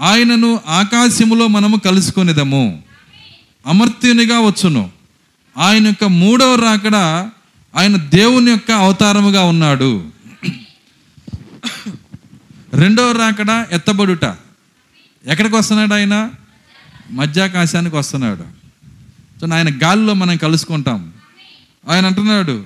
ఆయనను 0.00 0.60
ఆకాశములో 0.66 1.46
మనము 1.46 1.76
కలుసుకునేదము. 1.76 2.82
అమర్త్యునిగా 3.66 4.40
వచ్చును. 4.40 4.90
ఆయన 5.58 5.86
యొక్క 5.86 6.04
మూడవ 6.04 6.54
రాకడ 6.54 6.96
ఆయన 7.76 7.96
దేవుని 7.96 8.50
యొక్క 8.50 8.70
అవతారముగా 8.70 9.42
ఉన్నాడు. 9.42 10.04
రెండవ 12.74 13.12
రాకడ 13.12 13.66
ఎత్తబడుట. 13.72 14.24
ఎక్కడికి 15.26 15.56
వస్తున్నాడు 15.56 15.94
ఆయన? 15.94 16.30
మధ్యాకాశానికి 17.10 17.96
వస్తున్నాడు. 17.96 18.44
సో 19.40 19.54
ఆయన 19.54 19.68
గాలిలో 19.82 20.14
మనం 20.14 20.36
కలుసుకుంటాం. 20.36 21.12
ఆయన 21.88 22.06
అంటున్నాడు 22.06 22.64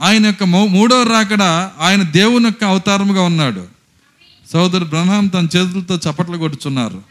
ఆయన 0.00 0.26
యొక్క 0.26 0.42
మూడవ 0.44 1.02
రాకడ 1.02 1.42
ఆయన 1.80 2.02
దేవుని 2.02 2.44
యొక్క 2.44 2.64
అవతారముగా 2.64 3.22
ఉన్నాడు. 3.22 3.77
సోదరు 4.52 4.84
బ్రహ్మాం 4.84 5.26
తన 5.26 5.44
చేతులతో 5.44 6.10
చప్పట్లు 6.10 6.38
కొట్టుచున్నారు. 6.38 7.02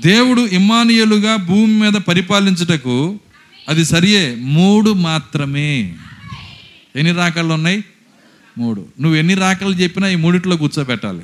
దేవుడు 0.00 0.40
ఇమానియలుగా 0.40 1.36
భూమి 1.36 1.80
మీద 1.80 1.92
పరిపాలించుటకు 1.92 3.20
అది 3.68 3.84
సరియే 3.84 4.34
మూడు 4.38 4.90
మాత్రమే. 4.90 5.94
ఎన్ని 6.96 7.12
రాకళ్ళు 7.12 7.54
ఉన్నాయి? 7.54 7.84
మూడు. 8.58 8.86
నువ్వు 9.00 9.18
ఎన్ని 9.18 9.34
రాకలు 9.34 9.74
చెప్పినా 9.74 10.08
ఈ 10.08 10.14
మూడిట్లో 10.14 10.56
కూర్చోబెట్టాలి. 10.56 11.22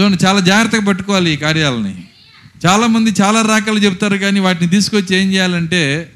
చూడండి 0.00 0.24
చాలా 0.24 0.40
జాగ్రత్తగా 0.40 0.80
పట్టుకోవాలి 0.80 1.30
ఈ 1.30 1.36
కార్యాలని. 1.36 1.94
చాలామంది 2.66 3.10
చాలా 3.10 3.42
రాకలు 3.42 3.78
చెప్తారు 3.78 4.16
కానీ 4.16 4.40
వాటిని 4.40 4.70
తీసుకొచ్చి 4.70 5.16
ఏం 5.16 5.32
చేయాలంటే 5.32 6.12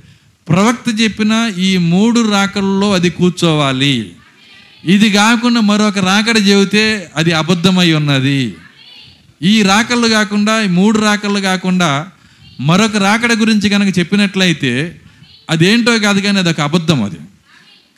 ప్రవక్త 0.48 1.00
చెప్పిన 1.00 1.52
ఈ 1.58 1.76
మూడు 1.76 2.30
రాకల్లో 2.30 2.92
అది 2.92 3.10
కూర్చోవాలి. 3.10 4.12
ఇది 4.84 5.10
కాకుండా 5.10 5.60
మరొక 5.60 5.98
రాకడ 5.98 6.36
చెబితే 6.36 7.10
అది 7.16 7.32
అబద్ధమై 7.32 7.92
ఉన్నది. 7.92 8.54
ఈ 9.42 9.62
రాకళ్ళు 9.62 10.08
కాకుండా 10.08 10.62
ఈ 10.62 10.68
మూడు 10.68 10.98
రాకళ్ళు 10.98 11.40
కాకుండా 11.40 12.06
మరొక 12.60 12.96
రాకడ 12.96 13.32
గురించి 13.32 13.68
కనుక 13.68 13.98
చెప్పినట్లయితే 13.98 15.00
అదేంటో 15.50 15.98
కాదు 15.98 16.20
కానీ 16.20 16.38
అది 16.38 16.48
ఒక 16.48 16.60
అబద్ధం 16.60 17.04
అది. 17.04 17.16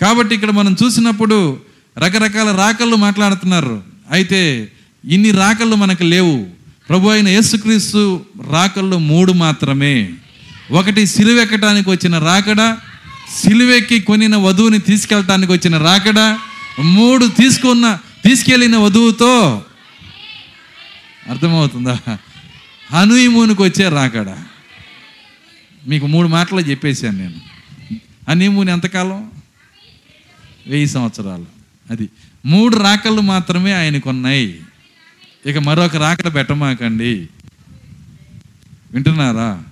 కాబట్టి 0.01 0.35
ఇక్కడ 0.35 0.51
మనం 0.51 0.77
చూసినప్పుడు 0.85 1.59
రకరకాల 1.99 2.57
రాకళ్ళు 2.57 2.97
మాట్లాడుతున్నారు. 2.97 3.83
అయితే 4.11 4.69
ఇన్ని 5.05 5.31
రాకళ్ళు 5.31 5.77
మనకు 5.77 6.05
లేవు. 6.05 6.47
ప్రభు 6.89 7.09
అయిన 7.09 7.29
యేసుక్రీస్తు 7.29 8.21
రాకళ్ళు 8.51 8.99
మూడు 8.99 9.33
మాత్రమే. 9.33 10.13
ఒకటి 10.71 11.07
సిలువెక్కటానికి 11.07 11.91
వచ్చిన 11.91 12.19
రాకడ 12.19 12.77
సిలువెక్కి 13.43 14.01
కొనిన 14.01 14.37
వధువుని 14.37 14.79
తీసుకెళ్ళటానికి 14.79 15.53
వచ్చిన 15.53 15.79
రాకడ 15.79 16.39
మూడు 16.81 17.27
తీసుకున్న 17.27 17.99
తీసుకెళ్ళిన 18.25 18.77
వధువుతో 18.77 19.65
అర్థమవుతుందా? 21.31 22.01
హనీమూన్కి 22.91 23.63
వచ్చే 23.63 23.89
రాకడ. 23.89 24.39
మీకు 25.87 26.07
మూడు 26.07 26.29
మాటలు 26.29 26.61
చెప్పేశాను 26.61 27.19
నేను. 27.19 27.35
హనీమూన్ 28.29 28.69
ఎంతకాలం? 28.69 29.31
వెయ్యి 30.67 30.87
సంవత్సరాలు. 30.87 31.47
అది 31.91 32.09
మూడు 32.47 32.77
రాకళ్ళు 32.77 33.21
మాత్రమే 33.21 33.73
ఆయనకు 33.73 34.11
ఉన్నాయి 34.11 34.61
ఇక 35.47 35.59
మరొక 35.59 35.97
రాకడ 35.97 36.35
పెట్టమాకండి. 36.35 37.29
వింటున్నారా? 38.93 39.63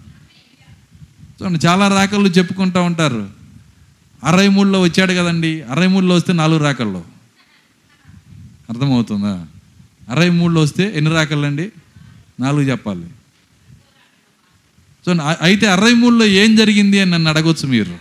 చూడండి 1.43 1.67
చాలా 1.67 1.89
రాకళ్ళు 1.89 2.29
చెప్పుకుంటూ 2.29 2.83
ఉంటారు. 2.83 3.31
అరవై 4.25 4.49
మూడులో 4.49 4.81
వచ్చాడు 4.81 5.13
కదండి. 5.13 5.63
అరవై 5.63 5.87
మూడులో 5.87 6.15
వస్తే 6.15 6.33
నాలుగు 6.33 6.59
రాకళ్ళు 6.59 7.05
అర్థమవుతుందా? 8.71 9.47
అరవై 10.11 10.31
మూడులో 10.31 10.61
వస్తే 10.61 10.93
ఎన్ని 10.97 11.11
రాకళ్ళు 11.11 11.47
అండి 11.47 11.73
నాలుగు 12.41 12.63
చెప్పాలి. 12.63 13.07
సో 15.07 15.15
అయితే 15.41 15.67
అరవై 15.67 15.93
మూడులో 15.93 16.25
ఏం 16.25 16.57
జరిగింది 16.57 17.01
అని 17.01 17.11
నన్ను 17.11 17.31
అడగొచ్చు 17.31 17.69
మీరు. 17.69 17.99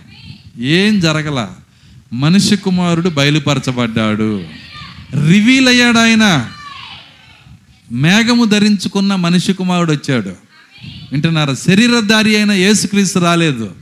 ఏం 0.58 1.00
జరగల? 1.00 1.48
మనిషి 2.12 2.56
కుమారుడు 2.56 3.08
బయలుపరచబడ్డాడు. 3.08 4.44
రివీల్ 5.14 5.68
అయ్యాడు 5.68 5.98
ఆయన. 5.98 6.50
మేఘము 7.92 8.44
ధరించుకున్న 8.44 9.14
మనిషి 9.14 9.52
కుమారుడు 9.52 9.92
వచ్చాడు. 9.92 10.36
వింటున్నారా? 11.12 11.54
శరీరధారి 11.54 12.36
అయిన 12.36 12.52
యేసుక్రీస్తు 12.52 13.18
రాలేదు. 13.18 13.74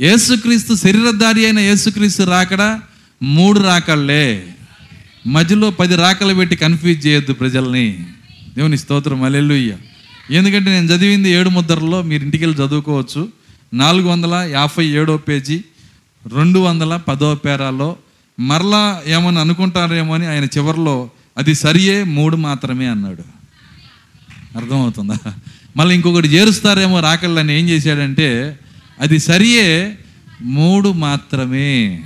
యేసుక్రీస్తు 0.00 0.74
శరీరధారి 0.74 1.44
అయిన 1.44 1.58
యేసుక్రీస్తు 1.58 2.22
రాకడ? 2.22 2.80
మూడు 3.22 3.60
రాకళ్ళే. 3.60 4.44
మధ్యలో 5.26 5.70
పది 5.70 5.96
రాకలు 5.96 6.34
పెట్టి 6.34 6.56
కన్ఫ్యూజ్ 6.56 7.06
చేయొద్దు 7.06 7.32
ప్రజల్ని. 7.32 8.06
దేవుని 8.56 8.78
స్తోత్రం 8.78 9.22
అలెల్లుయ్య 9.22 9.76
ఎందుకంటే 10.30 10.70
నేను 10.70 10.86
చదివింది 10.86 11.30
ఏడు 11.30 11.48
ముద్రలో 11.48 12.02
మీరు 12.02 12.22
ఇంటికి 12.22 12.44
వెళ్ళి 12.44 12.66
చదువుకోవచ్చు. 12.66 13.28
నాలుగు 13.74 14.08
వందల 14.08 14.34
యాభై 14.34 14.86
ఏడో 14.86 15.16
పేజీ 15.16 15.64
రెండు 16.34 16.58
వందల 16.58 16.96
పదో 16.96 17.34
పేరాలో 17.34 17.96
మరలా 18.40 19.02
ఏమని 19.06 19.38
అనుకుంటారేమో 19.38 20.14
అని 20.14 20.26
ఆయన 20.26 20.44
చివరిలో 20.44 21.10
అది 21.38 21.54
సరియే 21.54 22.04
మూడు 22.04 22.36
మాత్రమే 22.36 22.86
అన్నాడు. 22.86 23.22
అర్థమవుతుందా? 24.56 25.34
మళ్ళీ 25.76 25.94
ఇంకొకటి 25.94 26.28
చేరుస్తారేమో 26.28 27.00
రాకళ్ళని 27.00 27.60
ఏం 27.60 27.68
చేశాడంటే 27.68 28.58
అది 29.00 29.18
సరియే. 29.18 29.98
మూడు 30.42 30.92
మాత్రమే. 30.92 32.00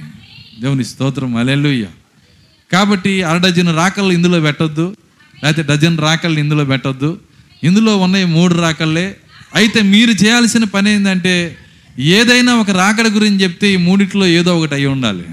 దేవుని 0.61 0.85
స్తోత్రం. 0.85 1.37
అలెల్లుయ్య 1.37 1.87
కాబట్టి 2.73 3.23
అర 3.23 3.39
డజన్ 3.39 3.77
రాకళ్ళు 3.77 4.13
ఇందులో 4.13 4.41
పెట్టొద్దు. 4.41 4.97
లేకపోతే 5.45 5.75
డజన్ 5.75 5.99
రాకళ్ళు 5.99 6.41
ఇందులో 6.41 6.65
పెట్టొద్దు. 6.65 7.21
ఇందులో 7.65 7.97
ఉన్నాయి 7.97 8.25
మూడు 8.25 8.55
రాకళ్ళే. 8.55 9.17
అయితే 9.55 9.83
మీరు 9.83 10.11
చేయాల్సిన 10.11 10.65
పని 10.65 10.91
ఏంటంటే 10.91 11.57
ఏదైనా 11.99 12.55
ఒక 12.55 12.71
రాకడ 12.71 13.07
గురించి 13.07 13.43
చెప్తే 13.43 13.73
ఈ 13.73 13.77
మూడిట్లో 13.77 14.27
ఏదో 14.27 14.59
ఒకటి 14.59 14.75
అయి 14.75 14.87
ఉండాలి. 14.87 15.25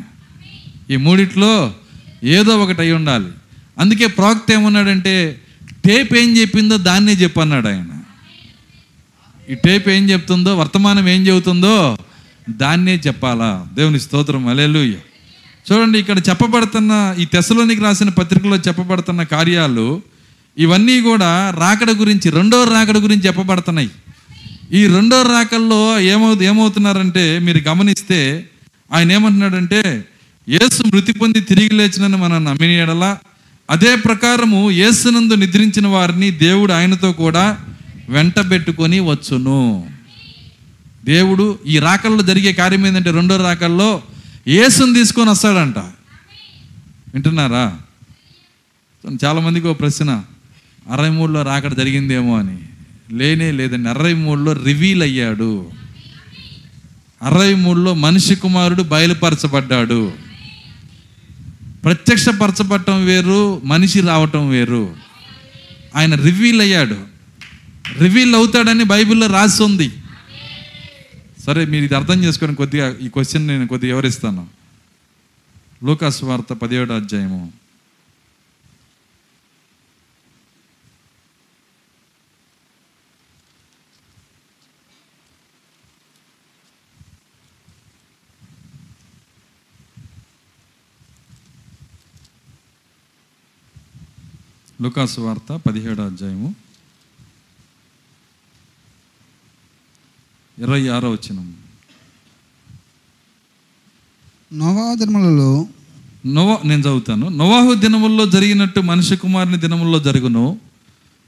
ఈ 0.89 0.95
మూడిట్లో 0.95 1.74
ఏదో 2.24 2.64
ఒకటి 2.64 2.82
అయి 2.82 2.91
ఉండాలి. 2.91 3.28
అందుకే 3.80 4.07
ప్రాక్త 4.07 4.51
ఏమన్నాడంటే 4.51 5.41
టేప్ 5.86 6.14
ఏం 6.14 6.38
చెప్పిందో 6.38 6.78
దాన్నే 6.78 7.14
చెప్పన్నాడు 7.14 7.68
ఆయన. 7.68 8.00
ఈ 9.51 9.55
టేప్ 9.55 9.89
ఏం 9.89 10.09
చెప్తుందో 10.09 10.57
వర్తమానం 10.57 11.07
ఏం 11.07 11.27
చెబుతుందో 11.27 11.97
దాన్నే 12.49 12.95
చెప్పాలా. 13.07 13.67
దేవుని 13.73 13.99
స్తోత్రం. 13.99 14.47
అలెలుయ్య 14.47 14.95
చూడండి 15.67 15.99
ఇక్కడ 15.99 16.17
చెప్పబడుతున్న 16.29 17.15
ఈ 17.19 17.25
తెసలోనికి 17.25 17.81
రాసిన 17.81 18.09
పత్రికలో 18.09 18.57
చెప్పబడుతున్న 18.57 19.23
కార్యాలు 19.23 20.01
ఇవన్నీ 20.57 21.01
కూడా 21.01 21.53
రాకడ 21.57 21.91
గురించి 21.91 22.31
రెండో 22.31 22.63
రాకడ 22.63 22.97
గురించి 22.97 23.27
చెప్పబడుతున్నాయి. 23.27 23.89
ఈ 24.73 24.87
రెండో 24.87 25.21
రాకల్లో 25.21 25.99
ఏమవు 25.99 26.43
ఏమవుతున్నారంటే 26.43 27.39
మీరు 27.39 27.57
గమనిస్తే 27.57 28.45
ఆయన 28.93 29.11
ఏమంటున్నాడంటే 29.11 30.05
యేసు 30.49 30.83
మృతి 30.87 31.11
పొంది 31.11 31.41
తిరిగి 31.41 31.69
లేచినని 31.69 32.17
మనం 32.17 32.45
నమ్మిన 32.45 33.15
అదే 33.69 33.95
ప్రకారము 33.95 34.71
యేసునందు 34.71 35.33
నిద్రించిన 35.33 35.87
వారిని 35.87 36.31
దేవుడు 36.31 36.73
ఆయనతో 36.73 37.11
కూడా 37.11 37.57
వెంట 38.12 38.39
పెట్టుకొని 38.39 38.99
వచ్చును. 38.99 39.89
దేవుడు 41.05 41.59
ఈ 41.68 41.80
రాకల్లో 41.80 42.24
జరిగే 42.24 42.53
కార్యం 42.53 42.88
ఏంటంటే 42.88 43.12
రెండో 43.12 43.38
రాకల్లో 43.38 44.01
ఏసుని 44.47 44.93
తీసుకొని 44.93 45.30
వస్తాడంట. 45.30 45.78
వింటున్నారా? 47.14 47.78
చాలామందికి 49.26 49.68
ఓ 49.68 49.72
ఒక 49.72 49.80
ప్రశ్న 49.80 50.24
అరవై 50.91 51.09
మూడులో 51.09 51.41
రాకడ 51.41 51.74
జరిగిందేమో 51.74 52.39
అని. 52.39 52.57
లేనే 53.12 53.51
లేదండి 53.51 53.89
అరవై 53.89 54.14
మూడులో 54.14 54.53
రివీల్ 54.53 55.01
అయ్యాడు. 55.01 55.72
అరవై 57.24 57.53
మూడులో 57.53 57.93
మనిషి 57.93 58.36
కుమారుడు 58.36 58.84
బయలుపరచబడ్డాడు. 58.84 60.14
ప్రత్యక్షపరచబడటం 61.84 63.05
వేరు 63.05 63.62
మనిషి 63.64 64.01
రావటం 64.01 64.49
వేరు. 64.49 64.95
ఆయన 65.95 66.16
రివీల్ 66.16 66.62
అయ్యాడు. 66.62 67.11
రివీల్ 67.99 68.35
అవుతాడని 68.35 68.83
బైబిల్లో 68.83 69.27
రాసి 69.27 69.63
ఉంది. 69.63 69.91
సరే 71.45 71.65
మీరు 71.65 71.83
ఇది 71.83 71.95
అర్థం 71.95 72.23
చేసుకొని 72.23 72.55
కొద్దిగా 72.55 72.97
ఈ 72.97 73.07
క్వశ్చన్ 73.07 73.47
నేను 73.47 73.67
కొద్దిగా 73.67 73.95
వివరిస్తాను. 73.95 74.47
లూకాస్ 75.83 76.23
వార్త 76.23 76.53
పదిహేడు 76.53 76.93
అధ్యాయము. 76.93 77.53
లుకాసు 94.81 95.21
వార్త 95.21 95.55
పదిహేడు 95.55 96.01
అధ్యాయము. 96.01 96.55
ఇరవై 100.62 100.88
ఆరో 100.88 101.09
వచ్చినం 101.09 101.53
నోవాదినములలో 104.53 105.68
నోవా 106.26 106.57
నేను 106.66 106.82
చదువుతాను. 106.82 107.30
నోవాహు 107.30 107.74
దినముల్లో 107.74 108.26
జరిగినట్టు 108.26 108.80
మనిషి 108.80 109.16
కుమారుని 109.16 109.57
దినముల్లో 109.57 109.99
జరుగును. 109.99 110.59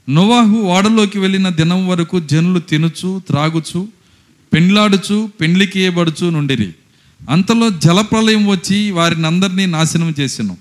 నోవాహు 0.08 0.56
ఓడలోకి 0.56 1.18
వెళ్ళిన 1.18 1.48
దినం 1.48 1.88
వరకు 1.88 2.20
జనులు 2.20 2.58
తినుచు 2.58 3.22
త్రాగుచు 3.28 3.88
పెండ్లాడుచు 4.52 5.30
పెండ్లికి 5.40 5.78
ఇయ్యబడుచు 5.78 6.30
నుండిరి. 6.30 6.74
అంతలో 7.30 7.70
జలప్రలయం 7.70 8.48
వచ్చి 8.48 8.90
వారిని 8.90 9.26
అందరినీ 9.26 9.66
నాశనం 9.66 10.14
చేసెను. 10.20 10.56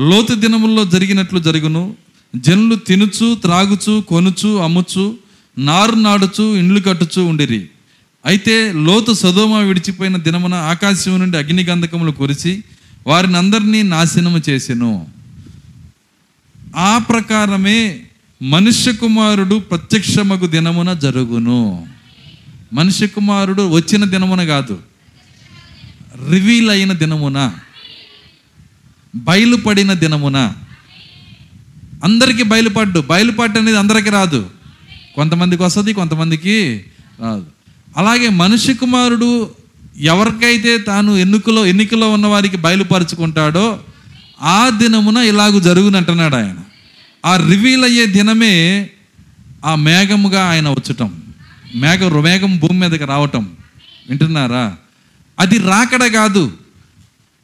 లోతు 0.00 0.34
దినముల్లో 0.34 0.84
జరిగినట్లు 0.84 1.38
జరుగును. 1.38 1.96
జనులు 2.36 2.74
తినుచు 2.74 3.34
త్రాగుచు 3.34 4.00
కొనుచు 4.00 4.56
అమ్ముచు 4.56 5.16
నారు 5.58 5.94
నాడుచు 5.94 6.56
ఇండ్లు 6.56 6.80
కట్టుచు 6.80 7.22
ఉండిరి. 7.22 7.68
అయితే 8.26 8.72
లోతు 8.72 9.12
సదోమ 9.12 9.58
విడిచిపోయిన 9.58 10.16
దినమున 10.16 10.54
ఆకాశం 10.54 11.18
నుండి 11.18 11.36
అగ్నిగంధకములు 11.38 12.10
కురిసి 12.10 12.64
వారిని 13.06 13.36
అందరినీ 13.36 13.82
నాశనము 13.82 14.40
చేసెను. 14.48 15.06
ఆ 16.76 16.98
ప్రకారమే 16.98 18.00
మనుష్య 18.42 18.92
కుమారుడు 18.92 19.54
ప్రత్యక్షమగు 19.54 20.46
దినమున 20.46 20.92
జరుగును. 20.92 21.86
మనుష్య 22.72 23.06
కుమారుడు 23.06 23.68
వచ్చిన 23.68 24.04
దినమున 24.04 24.44
కాదు 24.44 24.78
రివీల్ 26.30 26.70
అయిన 26.70 26.92
దినమున 26.92 27.54
బయలుపడిన 29.14 29.92
దినమున. 29.92 30.54
అందరికీ 32.04 32.42
బయలుపడ్డు. 32.42 33.00
బయలుపడ్డు 33.00 33.58
అనేది 33.58 33.78
అందరికీ 33.78 34.10
రాదు. 34.10 34.50
కొంతమందికి 35.14 35.62
వస్తుంది 35.62 35.92
కొంతమందికి 35.92 36.84
రాదు. 37.20 37.57
అలాగే 37.96 38.28
మనిషి 38.28 38.74
కుమారుడు 38.74 39.50
ఎవరికైతే 40.00 40.78
తాను 40.78 41.16
ఎన్నికలో 41.16 41.66
ఎన్నికలో 41.66 42.12
ఉన్న 42.12 42.26
వారికి 42.26 42.56
బయలుపరుచుకుంటాడో 42.56 43.80
ఆ 44.42 44.68
దినమున 44.68 45.16
ఇలాగ 45.16 45.58
జరుగునంటున్నాడు 45.58 46.36
ఆయన. 46.36 46.54
ఆ 47.26 47.36
రివీల్ 47.36 47.84
అయ్యే 47.84 48.06
దినమే 48.06 48.90
ఆ 49.64 49.74
మేఘముగా 49.74 50.50
ఆయన 50.50 50.68
వచ్చటం. 50.68 51.22
మేఘ 51.74 52.00
మేఘం 52.00 52.58
భూమి 52.58 52.80
మీదకి 52.80 53.04
రావటం. 53.04 53.50
వింటున్నారా? 54.08 54.76
అది 55.38 55.58
రాకడ 55.58 56.06
కాదు. 56.06 56.52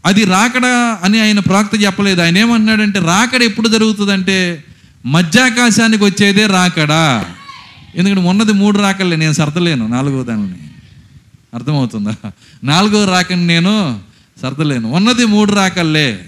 అది 0.07 0.25
రాకడ 0.25 0.67
అని 1.03 1.21
ఆయన 1.21 1.39
ప్రాక్త 1.39 1.71
చెప్పలేదు. 1.83 2.21
ఆయన 2.21 2.39
ఏమన్నాడంటే 2.39 2.99
రాకడ 2.99 3.43
ఎప్పుడు 3.43 3.69
జరుగుతుందంటే 3.69 4.65
మధ్యాకాశానికి 5.07 6.05
వచ్చేదే 6.05 6.47
రాకడా. 6.47 7.25
ఎందుకంటే 7.97 8.23
ఉన్నది 8.23 8.53
మూడు 8.53 8.79
రాకలే 8.79 9.17
నేను 9.17 9.33
సర్దలేను 9.33 9.87
నాలుగో 9.87 10.23
దానిని. 10.23 10.55
అర్థమవుతుందా? 11.55 12.33
నాలుగో 12.65 13.05
రాకని 13.05 13.47
నేను 13.47 14.01
సర్దలేను. 14.43 14.93
ఉన్నది 14.93 15.25
మూడు 15.25 15.53
రాకల్లే. 15.53 16.25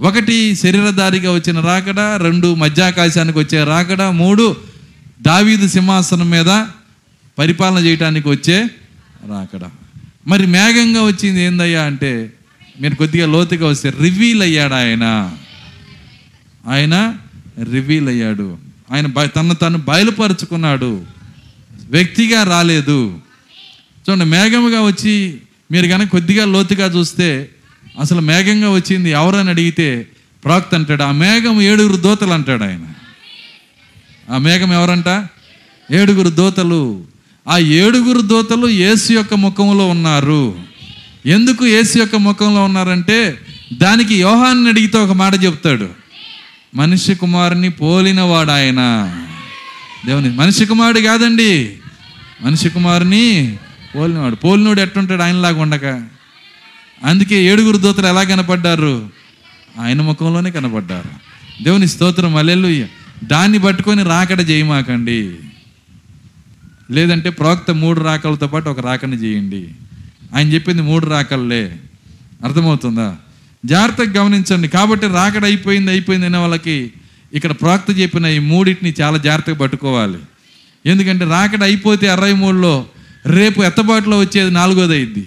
ఒకటి 0.00 0.56
శరీరధారిగా 0.56 1.32
వచ్చిన 1.32 1.60
రాకడ 1.60 2.00
రెండు 2.00 2.54
మధ్యాకాశానికి 2.54 3.38
వచ్చే 3.38 3.64
రాకడ 3.64 4.02
మూడు 4.02 4.56
దావీదు 5.22 5.68
సింహాసనం 5.68 6.30
మీద 6.30 6.64
పరిపాలన 7.38 7.84
చేయటానికి 7.84 8.28
వచ్చే 8.28 8.70
రాకడ. 9.28 9.60
మరి 10.26 10.46
మేఘంగా 10.46 11.02
వచ్చింది 11.02 11.40
ఏందయ్యా 11.40 11.82
అంటే 11.82 12.32
మీరు 12.80 12.94
కొద్దిగా 12.94 13.26
లోతుగా 13.26 13.66
వస్తే 13.66 13.90
రివీల్ 13.90 14.42
అయ్యాడు 14.42 14.74
ఆయన. 14.74 15.32
ఆయన 16.68 17.14
రివీల్ 17.72 18.08
అయ్యాడు. 18.08 18.67
ఆయన 18.92 19.06
బయ- 19.06 19.28
తను 19.28 19.54
తను 19.54 19.78
బయలుపరుచుకున్నాడు. 19.78 21.04
వ్యక్తిగా 21.90 22.42
రాలేదు. 22.42 23.18
చూడండి 24.08 24.24
మేఘముగా 24.24 24.80
వచ్చి 24.80 25.36
మీరు 25.72 25.88
కనుక 25.88 26.08
కొద్దిగా 26.08 26.44
లోతుగా 26.44 26.86
చూస్తే 26.86 27.48
అసలు 28.00 28.20
మేఘంగా 28.20 28.70
వచ్చింది 28.70 29.10
ఎవరని 29.10 29.50
అడిగితే 29.50 30.06
ప్రాక్త 30.44 30.74
అంటాడు 30.74 31.02
ఆ 31.02 31.10
మేఘం 31.10 31.62
ఏడుగురు 31.62 31.96
దోతలు 31.96 32.30
అంటాడు 32.30 32.64
ఆయన. 32.64 32.86
ఆ 34.34 34.38
మేఘం 34.38 34.72
ఎవరంట? 34.72 35.26
ఏడుగురు 35.92 36.28
దోతలు. 36.28 37.04
ఆ 37.48 37.58
ఏడుగురు 37.58 38.20
దోతలు 38.20 38.68
యేసు 38.68 39.12
యొక్క 39.12 39.34
ముఖంలో 39.34 39.88
ఉన్నారు. 39.88 40.58
ఎందుకు 41.26 41.66
యేసు 41.66 41.98
యొక్క 41.98 42.16
ముఖంలో 42.16 42.64
ఉన్నారంటే 42.64 43.38
దానికి 43.72 44.14
యోహాన్ని 44.14 44.68
అడిగితే 44.68 44.98
ఒక 44.98 45.12
మాట 45.12 45.44
చెప్తాడు. 45.44 45.88
మనిషి 46.74 47.14
కుమారుని 47.14 47.70
పోలినవాడు 47.70 48.50
ఆయన 48.50 48.80
దేవుని 50.06 50.30
మనిషి 50.30 50.66
కుమారుడు 50.66 51.00
కాదండి. 51.00 51.76
మనిషి 52.42 52.68
కుమారుని 52.68 53.58
పోలినవాడు. 53.96 54.34
పోలినోడు 54.34 54.80
ఎట్టుంటాడు 54.80 55.22
ఆయనలాగా 55.22 55.62
ఉండక? 55.62 56.02
అందుకే 57.04 57.44
ఏడుగురు 57.44 57.76
దూతలు 57.76 58.06
ఎలా 58.06 58.22
కనపడ్డారు? 58.22 59.10
ఆయన 59.80 60.02
ముఖంలోనే 60.02 60.50
కనపడ్డారు. 60.50 61.28
దేవుని 61.62 61.86
స్తోత్రం 61.86 62.36
అల్లెలుయ్య 62.36 62.86
దాన్ని 63.24 63.58
పట్టుకొని 63.58 64.02
రాకడ 64.02 64.40
చేయమాకండి 64.50 65.36
లేదంటే 66.90 67.30
ప్రవక్త 67.30 67.70
మూడు 67.70 68.00
రాకలతో 68.00 68.46
పాటు 68.46 68.68
ఒక 68.68 68.80
రాకని 68.80 69.16
చేయండి 69.16 69.68
ఆయన 70.34 70.48
చెప్పింది 70.48 70.82
మూడు 70.82 71.06
రాకల్లే 71.06 71.76
అర్థమవుతుందా? 72.44 73.16
జాగ్రత్తగా 73.64 74.22
గమనించండి. 74.22 74.68
కాబట్టి 74.68 75.06
రాకడ 75.06 75.44
అయిపోయింది 75.44 75.90
అయిపోయింది 75.90 76.26
అనే 76.26 76.38
వాళ్ళకి 76.38 76.92
ఇక్కడ 77.32 77.52
ప్రాక్త 77.52 77.98
చెప్పిన 77.98 78.26
ఈ 78.26 78.38
మూడింటిని 78.38 78.94
చాలా 79.00 79.18
జాగ్రత్తగా 79.18 79.56
పట్టుకోవాలి. 79.56 80.18
ఎందుకంటే 80.86 81.24
రాకడ 81.24 81.62
అయిపోతే 81.62 82.08
అరవై 82.08 82.32
మూడులో 82.32 82.86
రేపు 83.26 83.60
ఎత్తబాటులో 83.60 84.18
వచ్చేది 84.18 84.50
నాలుగోది 84.50 84.92
అయింది 84.92 85.26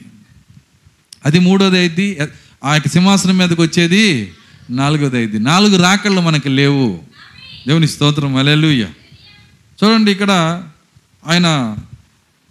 అది 1.25 1.39
మూడోది 1.39 1.77
అయింది 1.77 2.17
ఆ 2.63 2.73
యొక్క 2.73 2.87
సింహాసనం 2.87 3.37
మీదకి 3.37 3.61
వచ్చేది 3.61 4.31
నాలుగోది 4.69 5.17
అయింది 5.17 5.39
నాలుగు 5.39 5.81
రాకళ్ళు 5.81 6.21
మనకి 6.21 6.49
లేవు. 6.49 6.99
దేవుని 7.67 7.87
స్తోత్రం 7.87 8.35
అలెలుయ్య 8.35 8.87
చూడండి 9.79 10.11
ఇక్కడ 10.11 10.63
ఆయన 11.27 11.77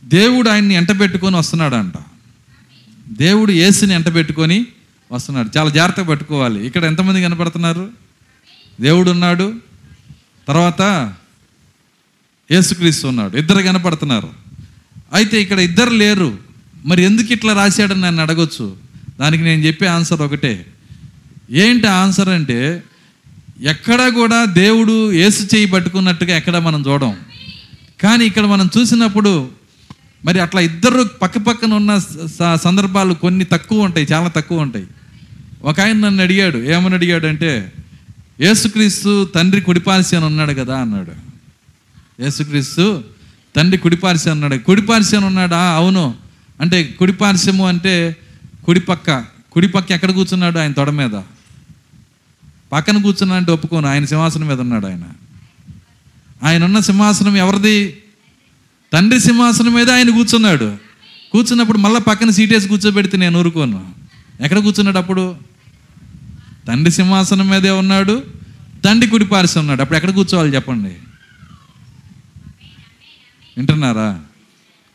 దేవుడు 0.05 0.49
ఆయన్ని 0.49 0.75
ఎంట 0.75 1.01
పెట్టుకొని 1.01 1.37
వస్తున్నాడంట. 1.37 1.95
దేవుడు 3.09 3.53
ఏసుని 3.53 3.95
ఎంట 3.95 4.15
పెట్టుకొని 4.15 4.67
వస్తున్నాడు. 5.13 5.59
చాలా 5.59 5.71
జాగ్రత్తగా 5.71 6.07
పట్టుకోవాలి. 6.07 6.67
ఇక్కడ 6.67 6.85
ఎంతమంది 6.85 7.23
కనపడుతున్నారు? 7.23 7.91
దేవుడు 8.81 9.11
ఉన్నాడు 9.11 9.55
తర్వాత 10.49 11.13
యేసుక్రీస్తు 12.51 13.07
ఉన్నాడు. 13.07 13.37
ఇద్దరు 13.37 13.63
కనపడుతున్నారు. 13.63 14.31
అయితే 15.13 15.43
ఇక్కడ 15.43 15.59
ఇద్దరు 15.59 15.91
లేరు. 15.91 16.39
మరి 16.85 17.03
ఎందుకు 17.03 17.33
ఇట్లా 17.33 17.53
రాశాడని 17.53 18.01
నన్ను 18.01 18.23
అడగొచ్చు? 18.23 18.77
దానికి 19.21 19.45
నేను 19.45 19.63
చెప్పే 19.63 19.87
ఆన్సర్ 19.87 20.23
ఒకటే. 20.23 20.67
ఏంటి 21.51 21.87
ఆన్సర్ 21.87 22.29
అంటే 22.29 22.83
ఎక్కడ 23.61 24.09
కూడా 24.09 24.45
దేవుడు 24.45 25.13
ఏసు 25.13 25.57
చేయి 25.57 25.67
పట్టుకున్నట్టుగా 25.67 26.37
ఎక్కడ 26.37 26.57
మనం 26.57 26.85
చూడం. 26.89 27.17
కానీ 28.03 28.25
ఇక్కడ 28.25 28.43
మనం 28.43 28.71
చూసినప్పుడు 28.79 29.51
మరి 30.25 30.41
అట్లా 30.41 30.61
ఇద్దరు 30.61 31.03
పక్క 31.03 31.39
పక్కన 31.39 31.75
ఉన్న 31.75 31.99
స- 31.99 32.61
సందర్భాలు 32.63 33.15
కొన్ని 33.15 33.45
తక్కువ 33.45 33.81
ఉంటాయి 33.81 34.07
చాలా 34.13 34.29
తక్కువ 34.29 34.59
ఉంటాయి. 34.59 34.87
ఒక 35.63 35.81
ఆయన 35.81 35.97
నన్ను 35.97 36.23
అడిగాడు 36.23 36.59
ఏమని 36.59 36.95
అడిగాడు 36.95 37.27
అంటే 37.27 37.73
యేసుక్రీస్తు 38.41 39.25
తండ్రి 39.35 39.61
కుడిపార్సి 39.61 40.17
అని 40.17 40.25
ఉన్నాడు 40.25 40.53
కదా 40.53 40.79
అన్నాడు. 40.79 41.13
యేసుక్రీస్తు 42.23 43.05
తండ్రి 43.57 43.79
కుడిపార్సి 43.79 44.31
అన్నాడు 44.31 44.57
కుడిపార్సి 44.57 45.17
అని 45.17 45.25
ఉన్నాడా? 45.25 45.71
అవును. 45.71 46.15
అంటే 46.61 46.85
కుడిపార్శ్వము 46.85 47.69
అంటే 47.69 48.17
కుడిపక్క. 48.65 49.25
కుడిపక్క 49.53 49.93
ఎక్కడ 49.93 50.11
కూర్చున్నాడు? 50.11 50.59
ఆయన 50.59 50.73
తొడ 50.73 50.91
మీద. 50.91 51.11
పక్కన 52.73 53.03
కూర్చున్నా 53.03 53.37
అంటే 53.37 53.53
ఒప్పుకోను. 53.53 53.89
ఆయన 53.89 54.05
సింహాసనం 54.05 54.47
మీద 54.47 54.61
ఉన్నాడు 54.61 54.87
ఆయన. 54.87 55.03
ఆయన 56.43 56.65
ఉన్న 56.65 56.81
సింహాసనం 56.81 57.37
ఎవరిది? 57.37 58.03
తండ్రి 58.93 59.21
సింహాసనం 59.21 59.75
మీద 59.75 59.91
ఆయన 59.91 60.11
కూర్చున్నాడు. 60.11 60.77
కూర్చున్నప్పుడు 61.33 61.79
మళ్ళీ 61.79 62.01
పక్కన 62.01 62.31
సీటేసి 62.31 62.69
కూర్చోబెడితే 62.69 63.17
నేను 63.17 63.39
ఊరుకోను. 63.39 63.93
ఎక్కడ 64.41 64.59
కూర్చున్నాడు 64.59 64.99
అప్పుడు? 64.99 65.50
తండ్రి 66.69 66.91
సింహాసనం 66.91 67.49
మీదే 67.49 67.71
ఉన్నాడు 67.71 68.23
తండ్రి 68.85 69.11
కుడిపారిసి 69.11 69.59
ఉన్నాడు. 69.59 69.81
అప్పుడు 69.81 69.97
ఎక్కడ 69.97 70.11
కూర్చోవాలి 70.11 70.55
చెప్పండి? 70.55 70.89
వింటున్నారా? 73.57 74.21